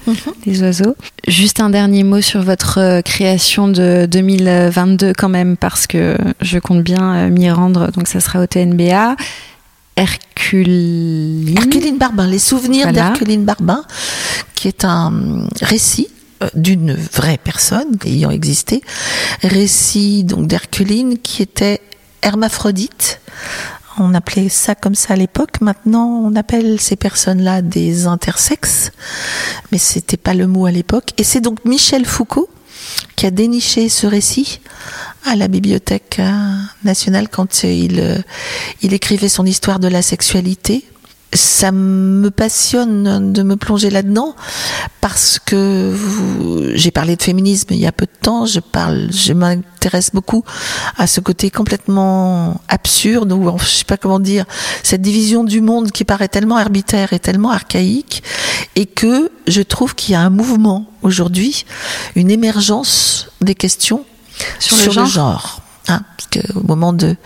les 0.44 0.62
oiseaux. 0.62 0.94
Juste 1.26 1.60
un 1.60 1.70
dernier 1.70 2.04
mot 2.04 2.20
sur 2.20 2.42
votre 2.42 2.78
euh, 2.80 3.02
création 3.02 3.68
de 3.68 4.06
2022 4.10 5.12
quand 5.16 5.28
même 5.28 5.56
parce 5.56 5.86
que 5.86 6.16
je 6.40 6.58
compte 6.58 6.82
bien 6.82 7.28
m'y 7.28 7.50
rendre 7.50 7.90
donc 7.92 8.08
ça 8.08 8.20
sera 8.20 8.40
au 8.40 8.46
TNBA. 8.46 9.16
Herculine. 9.96 11.56
Herculine 11.58 11.98
Barbin, 11.98 12.26
les 12.28 12.38
souvenirs 12.38 12.84
Voilà. 12.84 13.08
d'Herculine 13.08 13.44
Barbin, 13.44 13.82
qui 14.54 14.68
est 14.68 14.84
un 14.84 15.12
récit 15.60 16.08
d'une 16.54 16.94
vraie 16.94 17.38
personne 17.42 17.96
ayant 18.06 18.30
existé, 18.30 18.80
récit 19.42 20.22
donc 20.22 20.46
d'Herculine 20.46 21.18
qui 21.18 21.42
était 21.42 21.80
hermaphrodite. 22.22 23.20
On 23.98 24.14
appelait 24.14 24.48
ça 24.48 24.74
comme 24.74 24.94
ça 24.94 25.14
à 25.14 25.16
l'époque. 25.16 25.60
Maintenant, 25.60 26.06
on 26.06 26.36
appelle 26.36 26.80
ces 26.80 26.94
personnes-là 26.96 27.62
des 27.62 28.06
intersexes, 28.06 28.92
mais 29.72 29.78
c'était 29.78 30.16
pas 30.16 30.34
le 30.34 30.46
mot 30.46 30.66
à 30.66 30.70
l'époque. 30.70 31.12
Et 31.16 31.24
c'est 31.24 31.40
donc 31.40 31.64
Michel 31.64 32.04
Foucault 32.04 32.48
qui 33.16 33.26
a 33.26 33.30
déniché 33.30 33.88
ce 33.88 34.06
récit 34.06 34.60
à 35.24 35.34
la 35.34 35.48
Bibliothèque 35.48 36.16
euh, 36.20 36.56
nationale 36.84 37.28
quand 37.28 37.64
euh, 37.64 38.18
il 38.82 38.94
écrivait 38.94 39.28
son 39.28 39.44
histoire 39.44 39.80
de 39.80 39.88
la 39.88 40.02
sexualité. 40.02 40.84
Ça 41.34 41.72
me 41.72 42.30
passionne 42.30 43.32
de 43.32 43.42
me 43.42 43.56
plonger 43.56 43.90
là-dedans 43.90 44.34
parce 45.02 45.38
que 45.38 45.94
j'ai 46.74 46.90
parlé 46.90 47.16
de 47.16 47.22
féminisme 47.22 47.66
il 47.70 47.78
y 47.78 47.86
a 47.86 47.92
peu 47.92 48.06
de 48.06 48.18
temps. 48.22 48.46
Je 48.46 48.60
parle, 48.60 49.08
je 49.12 49.34
m'intéresse 49.34 50.10
beaucoup 50.14 50.42
à 50.96 51.06
ce 51.06 51.20
côté 51.20 51.50
complètement 51.50 52.62
absurde 52.68 53.30
ou 53.32 53.58
je 53.58 53.64
sais 53.66 53.84
pas 53.84 53.98
comment 53.98 54.20
dire 54.20 54.46
cette 54.82 55.02
division 55.02 55.44
du 55.44 55.60
monde 55.60 55.92
qui 55.92 56.04
paraît 56.04 56.28
tellement 56.28 56.56
arbitraire 56.56 57.12
et 57.12 57.18
tellement 57.18 57.50
archaïque 57.50 58.22
et 58.74 58.86
que 58.86 59.30
je 59.46 59.60
trouve 59.60 59.94
qu'il 59.94 60.12
y 60.12 60.14
a 60.16 60.20
un 60.22 60.30
mouvement 60.30 60.86
aujourd'hui, 61.02 61.66
une 62.16 62.30
émergence 62.30 63.28
des 63.42 63.54
questions 63.54 64.04
Sur 64.60 64.76
le 64.78 65.06
genre. 65.06 65.60
hein, 65.88 66.02
parce 66.16 66.28
que 66.30 66.58
au 66.58 66.66
moment 66.66 66.92
de 66.94 67.16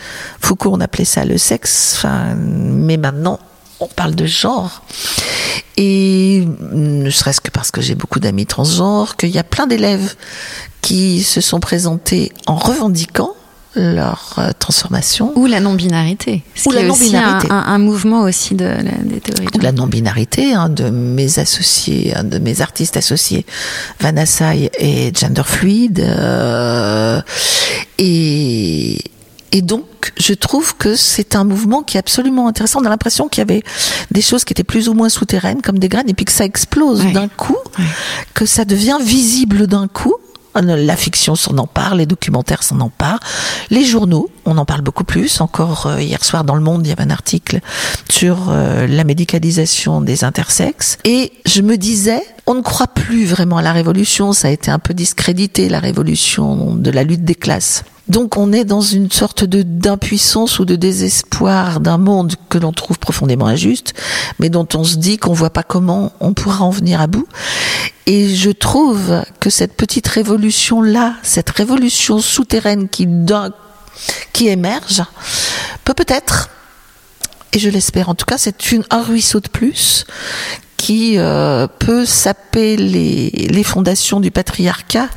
Foucault, 0.41 0.71
on 0.73 0.81
appelait 0.81 1.05
ça 1.05 1.25
le 1.25 1.39
sexe, 1.39 2.05
mais 2.37 2.97
maintenant, 2.97 3.39
on 3.83 3.95
parle 3.95 4.15
de 4.15 4.27
genre. 4.27 4.83
Et 5.77 6.45
ne 6.73 7.11
serait-ce 7.11 7.41
que 7.41 7.51
parce 7.51 7.71
que 7.71 7.81
j'ai 7.81 7.95
beaucoup 7.95 8.21
d'amis 8.21 8.47
transgenres, 8.47 9.17
qu'il 9.17 9.31
y 9.31 9.39
a 9.39 9.45
plein 9.45 9.67
d'élèves 9.67 10.15
qui 10.83 11.23
se 11.23 11.41
sont 11.41 11.61
présentés 11.61 12.33
en 12.47 12.57
revendiquant 12.57 13.31
leur 13.75 14.35
euh, 14.37 14.51
transformation 14.59 15.33
Ou 15.35 15.47
la 15.47 15.59
non-binarité. 15.61 16.43
Ou 16.67 16.73
la 16.73 16.81
un, 16.81 16.85
non-binarité. 16.89 17.49
un- 17.51 17.57
un 17.57 17.79
mouvement 17.79 18.21
aussi 18.21 18.55
de, 18.55 18.67
la- 18.67 18.83
des 18.83 19.21
théories. 19.21 19.47
ou 19.55 19.61
la 19.61 19.73
non-binarité 19.73 20.53
hein, 20.53 20.69
de 20.69 20.91
mes 20.91 21.39
associés, 21.39 22.13
de 22.23 22.39
mes 22.39 22.61
artistes 22.61 22.99
associés, 22.99 23.47
Vanessa 23.99 24.55
et 24.55 25.11
Gender 25.19 25.45
Fluid. 25.47 26.01
euh, 26.01 27.23
et, 27.99 28.99
et 29.53 29.61
donc, 29.61 30.13
je 30.19 30.33
trouve 30.33 30.75
que 30.77 30.97
c'est 30.97 31.37
un 31.37 31.45
mouvement 31.45 31.83
qui 31.83 31.99
est 31.99 32.01
absolument 32.01 32.49
intéressant. 32.49 32.81
On 32.81 32.87
a 32.87 32.89
l'impression 32.89 33.29
qu'il 33.29 33.43
y 33.43 33.43
avait 33.43 33.63
des 34.11 34.23
choses 34.23 34.45
qui 34.45 34.55
étaient 34.55 34.65
plus 34.65 34.89
ou 34.89 34.95
moins 34.95 35.11
souterraines, 35.11 35.61
comme 35.61 35.79
des 35.79 35.91
graines, 35.91 36.09
et 36.09 36.15
puis 36.15 36.25
que 36.25 36.33
ça 36.33 36.47
explose 36.47 37.05
d'un 37.13 37.29
coup, 37.29 37.59
que 38.33 38.47
ça 38.47 38.65
devient 38.65 38.99
visible 39.03 39.67
d'un 39.67 39.89
coup. 39.89 40.15
La 40.55 40.97
fiction 40.97 41.35
s'en 41.35 41.57
empare, 41.57 41.95
les 41.95 42.05
documentaires 42.05 42.63
s'en 42.63 42.81
emparent, 42.81 43.21
les 43.71 43.85
journaux, 43.85 44.29
on 44.45 44.59
en 44.59 44.67
parle 44.67 44.83
beaucoup 44.83 45.05
plus. 45.05 45.41
Encore 45.41 45.87
euh, 45.87 46.03
hier 46.03 46.23
soir 46.23 46.45
dans 46.45 46.55
Le 46.55 46.61
Monde, 46.61 46.87
il 46.87 46.91
y 46.91 46.93
avait 46.93 47.05
un 47.05 47.11
article 47.11 47.61
sur 48.11 48.51
euh, 48.51 48.87
la 48.87 49.05
médicalisation 49.05 50.03
des 50.03 50.25
intersexes. 50.25 50.99
Et 51.05 51.33
je 51.47 51.63
me 51.63 51.79
disais, 51.79 52.23
on 52.47 52.55
ne 52.55 52.61
croit 52.61 52.89
plus 52.89 53.25
vraiment 53.25 53.57
à 53.57 53.63
la 53.63 53.73
révolution, 53.73 54.35
ça 54.35 54.49
a 54.49 54.51
été 54.51 54.71
un 54.71 54.79
peu 54.79 54.93
discrédité, 54.93 55.71
la 55.71 55.81
révolution 55.81 56.75
de 56.75 56.91
la 56.91 57.03
lutte 57.03 57.25
des 57.25 57.35
classes. 57.35 57.85
Donc 58.09 58.37
on 58.37 58.53
est 58.53 58.65
dans 58.65 58.81
une 58.81 59.11
sorte 59.11 59.45
d'impuissance 59.45 60.59
ou 60.59 60.65
de 60.65 60.75
désespoir 60.75 61.81
d'un 61.81 61.99
monde 61.99 62.35
que 62.49 62.59
l'on 62.59 62.73
trouve 62.73 62.99
profondément 62.99 63.47
injuste, 63.47 63.95
mais 64.39 64.51
dont 64.51 64.67
on 64.75 64.83
se 64.83 64.97
dit 64.97 65.19
qu'on 65.19 65.33
voit 65.33 65.51
pas 65.51 65.63
comment 65.63 66.13
on 66.21 66.35
pourra 66.35 66.65
en 66.65 66.71
venir 66.71 67.01
à 67.01 67.07
bout. 67.07 67.29
Et 68.07 68.35
je 68.35 68.51
trouve 68.51 69.23
que 69.39 69.51
cette 69.51 69.75
petite 69.77 70.09
révolution 70.09 70.83
là, 70.83 71.15
cette 71.23 71.51
révolution 71.51 72.21
souterraine 72.21 72.89
qui 72.89 73.07
qui 74.33 74.49
émerge, 74.49 75.03
peut 75.85 75.95
peut-être, 75.95 76.51
et 77.53 77.59
je 77.59 77.69
l'espère 77.69 78.09
en 78.09 78.15
tout 78.15 78.25
cas, 78.25 78.39
c'est 78.39 78.57
un 78.91 79.03
ruisseau 79.03 79.39
de 79.39 79.49
plus 79.49 80.07
qui 80.77 81.19
euh, 81.19 81.69
peut 81.79 82.05
saper 82.05 82.77
les 82.77 83.63
fondations 83.63 84.19
du 84.19 84.33
patriarcat. 84.33 85.09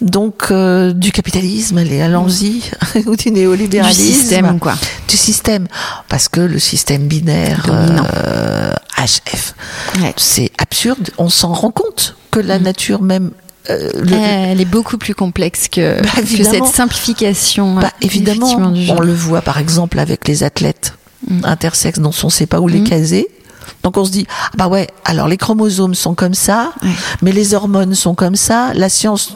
Donc 0.00 0.50
euh, 0.50 0.92
du 0.92 1.10
capitalisme, 1.10 1.78
allez, 1.78 2.00
allons-y, 2.00 2.62
ou 3.06 3.16
du 3.16 3.24
du 3.24 3.30
néolibéralisme, 3.32 4.00
système, 4.00 4.58
quoi. 4.60 4.74
du 5.08 5.16
système, 5.16 5.66
parce 6.08 6.28
que 6.28 6.40
le 6.40 6.58
système 6.60 7.08
binaire 7.08 7.66
euh, 7.68 8.72
HF, 8.96 9.54
Ouais. 10.00 10.14
c'est 10.16 10.50
absurde. 10.58 11.10
On 11.18 11.28
s'en 11.28 11.52
rend 11.52 11.72
compte 11.72 12.16
que 12.30 12.38
la 12.38 12.58
nature 12.60 13.02
même, 13.02 13.32
euh, 13.70 13.90
le- 14.00 14.12
Elle 14.14 14.60
est 14.60 14.64
beaucoup 14.64 14.98
plus 14.98 15.14
complexe 15.16 15.66
que, 15.68 16.00
Bah, 16.00 16.08
que 16.22 16.44
cette 16.44 16.66
simplification. 16.66 17.74
Bah, 17.74 17.92
évidemment, 18.00 18.70
du 18.70 18.90
on 18.90 19.00
le 19.00 19.12
voit 19.12 19.42
par 19.42 19.58
exemple 19.58 19.98
avec 19.98 20.28
les 20.28 20.42
athlètes 20.44 20.94
Mm. 21.28 21.44
intersexes 21.44 21.98
dont 21.98 22.12
on 22.22 22.28
ne 22.28 22.32
sait 22.32 22.46
pas 22.46 22.60
où 22.60 22.68
les 22.68 22.78
Mm. 22.78 22.84
caser. 22.88 23.26
Donc 23.82 23.96
on 23.96 24.04
se 24.04 24.10
dit, 24.10 24.26
ah 24.30 24.56
bah 24.56 24.68
ouais, 24.68 24.88
alors 25.04 25.28
les 25.28 25.36
chromosomes 25.36 25.94
sont 25.94 26.14
comme 26.14 26.34
ça, 26.34 26.72
mais 27.22 27.32
les 27.32 27.54
hormones 27.54 27.94
sont 27.94 28.14
comme 28.14 28.36
ça. 28.36 28.72
La 28.74 28.88
science 28.88 29.34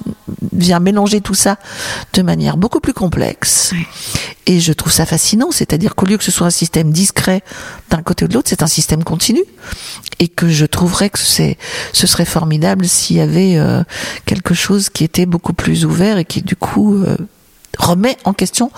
vient 0.52 0.80
mélanger 0.80 1.20
tout 1.20 1.34
ça 1.34 1.56
de 2.12 2.22
manière 2.22 2.56
beaucoup 2.56 2.80
plus 2.80 2.92
complexe. 2.92 3.72
Et 4.46 4.60
je 4.60 4.72
trouve 4.72 4.92
ça 4.92 5.06
fascinant, 5.06 5.50
c'est-à-dire 5.52 5.94
qu'au 5.94 6.06
lieu 6.06 6.18
que 6.18 6.24
ce 6.24 6.32
soit 6.32 6.46
un 6.46 6.50
système 6.50 6.90
discret 6.90 7.42
d'un 7.90 8.02
côté 8.02 8.24
ou 8.24 8.28
de 8.28 8.34
l'autre, 8.34 8.48
c'est 8.48 8.62
un 8.62 8.68
système 8.68 9.04
continu. 9.04 9.42
Et 10.18 10.28
que 10.28 10.48
je 10.48 10.66
trouverais 10.66 11.10
que 11.10 11.18
c'est, 11.18 11.56
ce 11.92 12.06
serait 12.06 12.24
formidable 12.24 12.86
s'il 12.86 13.16
y 13.16 13.20
avait 13.20 13.56
euh, 13.56 13.82
quelque 14.26 14.54
chose 14.54 14.88
qui 14.88 15.04
était 15.04 15.26
beaucoup 15.26 15.52
plus 15.52 15.84
ouvert 15.84 16.18
et 16.18 16.24
qui 16.24 16.42
du 16.42 16.56
coup 16.56 16.96
euh, 16.96 17.16
remet 17.78 18.16
en 18.24 18.32
question 18.32 18.70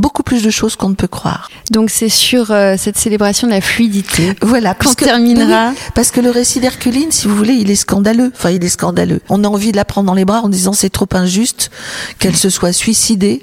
beaucoup 0.00 0.22
plus 0.22 0.42
de 0.42 0.50
choses 0.50 0.76
qu'on 0.76 0.88
ne 0.88 0.94
peut 0.94 1.06
croire. 1.08 1.48
Donc 1.70 1.90
c'est 1.90 2.08
sur 2.08 2.50
euh, 2.50 2.74
cette 2.78 2.98
célébration 2.98 3.46
de 3.46 3.52
la 3.52 3.60
fluidité 3.60 4.34
Voilà, 4.42 4.74
qu'on 4.74 4.92
terminera. 4.94 5.72
parce 5.94 6.10
que 6.10 6.20
le 6.20 6.30
récit 6.30 6.60
d'Herculine, 6.60 7.12
si 7.12 7.28
vous 7.28 7.36
voulez, 7.36 7.54
il 7.54 7.70
est 7.70 7.76
scandaleux. 7.76 8.32
Enfin, 8.34 8.50
il 8.50 8.64
est 8.64 8.68
scandaleux. 8.68 9.20
On 9.28 9.44
a 9.44 9.48
envie 9.48 9.72
de 9.72 9.76
la 9.76 9.84
prendre 9.84 10.06
dans 10.06 10.14
les 10.14 10.24
bras 10.24 10.40
en 10.40 10.48
disant 10.48 10.72
c'est 10.72 10.90
trop 10.90 11.08
injuste 11.12 11.70
qu'elle 12.18 12.36
se 12.36 12.50
soit 12.50 12.72
suicidée 12.72 13.42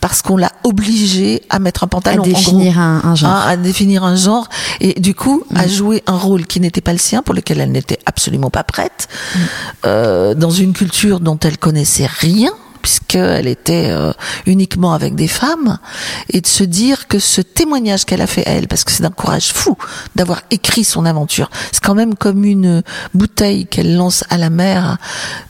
parce 0.00 0.20
qu'on 0.20 0.36
l'a 0.36 0.50
obligée 0.64 1.42
à 1.48 1.60
mettre 1.60 1.84
un 1.84 1.86
à 1.86 1.90
pantalon. 1.90 2.22
en 2.22 2.26
définir 2.26 2.72
gros. 2.72 2.82
un, 2.82 3.02
un 3.04 3.14
genre. 3.14 3.30
Hein, 3.30 3.42
à 3.46 3.56
définir 3.56 4.02
un 4.02 4.16
genre 4.16 4.48
et 4.80 4.98
du 4.98 5.14
coup 5.14 5.44
à 5.54 5.68
jouer 5.68 6.02
un 6.08 6.16
rôle 6.16 6.46
qui 6.46 6.58
n'était 6.58 6.80
pas 6.80 6.90
le 6.92 6.98
sien 6.98 7.22
pour 7.22 7.34
lequel 7.36 7.60
elle 7.60 7.70
n'était 7.70 8.00
absolument 8.04 8.50
pas 8.50 8.64
prête 8.64 9.06
euh, 9.84 10.34
dans 10.34 10.50
une 10.50 10.72
culture 10.72 11.20
dont 11.20 11.38
elle 11.38 11.56
connaissait 11.56 12.08
rien 12.08 12.50
puisqu'elle 12.82 13.46
était 13.46 13.88
euh, 13.90 14.12
uniquement 14.46 14.92
avec 14.92 15.14
des 15.14 15.28
femmes 15.28 15.78
et 16.28 16.40
de 16.40 16.46
se 16.46 16.64
dire 16.64 17.08
que 17.08 17.18
ce 17.18 17.40
témoignage 17.40 18.04
qu'elle 18.04 18.20
a 18.20 18.26
fait 18.26 18.44
elle 18.46 18.68
parce 18.68 18.84
que 18.84 18.92
c'est 18.92 19.02
d'un 19.02 19.10
courage 19.10 19.52
fou 19.52 19.76
d'avoir 20.16 20.42
écrit 20.50 20.84
son 20.84 21.06
aventure 21.06 21.50
c'est 21.70 21.82
quand 21.82 21.94
même 21.94 22.14
comme 22.14 22.44
une 22.44 22.82
bouteille 23.14 23.66
qu'elle 23.66 23.96
lance 23.96 24.24
à 24.30 24.38
la 24.38 24.50
mer 24.50 24.98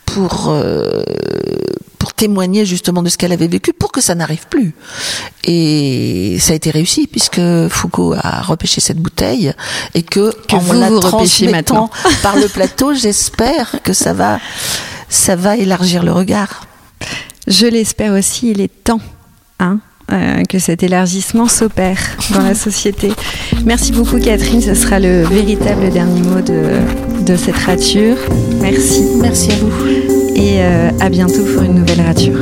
pour 0.05 0.49
euh, 0.49 1.03
pour 2.03 2.13
témoigner 2.13 2.65
justement 2.65 3.01
de 3.01 3.07
ce 3.07 3.17
qu'elle 3.17 3.31
avait 3.31 3.47
vécu 3.47 3.71
pour 3.71 3.93
que 3.93 4.01
ça 4.01 4.13
n'arrive 4.13 4.45
plus. 4.49 4.75
Et 5.45 6.37
ça 6.41 6.51
a 6.51 6.55
été 6.55 6.69
réussi 6.69 7.07
puisque 7.07 7.39
Foucault 7.69 8.13
a 8.21 8.41
repêché 8.41 8.81
cette 8.81 8.97
bouteille 8.97 9.53
et 9.93 10.03
que, 10.03 10.33
Que 10.49 10.57
en 10.57 10.59
vous, 10.59 10.73
la 10.73 10.89
vous 10.89 10.99
transmettant 10.99 11.89
par 12.21 12.35
le 12.35 12.49
plateau, 12.49 12.93
j'espère 12.93 13.77
que 13.83 13.93
ça 13.93 14.11
va, 14.11 14.39
ça 15.07 15.37
va 15.37 15.55
élargir 15.55 16.03
le 16.03 16.11
regard. 16.11 16.67
Je 17.47 17.65
l'espère 17.67 18.13
aussi, 18.13 18.51
il 18.51 18.61
est 18.61 18.83
temps 18.83 19.01
hein, 19.59 19.79
euh, 20.11 20.43
que 20.49 20.59
cet 20.59 20.83
élargissement 20.83 21.47
s'opère 21.47 21.99
dans 22.33 22.41
la 22.41 22.55
société. 22.55 23.11
Merci 23.65 23.91
beaucoup 23.91 24.19
Catherine, 24.19 24.61
ce 24.61 24.75
sera 24.75 24.99
le 24.99 25.23
véritable 25.23 25.89
dernier 25.89 26.21
mot 26.21 26.41
de, 26.41 27.23
de 27.25 27.35
cette 27.35 27.57
rature. 27.57 28.17
Merci. 28.61 29.03
Merci 29.21 29.51
à 29.51 29.55
vous. 29.55 29.87
Et 30.35 30.61
euh, 30.61 30.89
à 30.99 31.09
bientôt 31.09 31.43
pour 31.53 31.63
une 31.63 31.75
nouvelle 31.75 32.01
rature. 32.01 32.39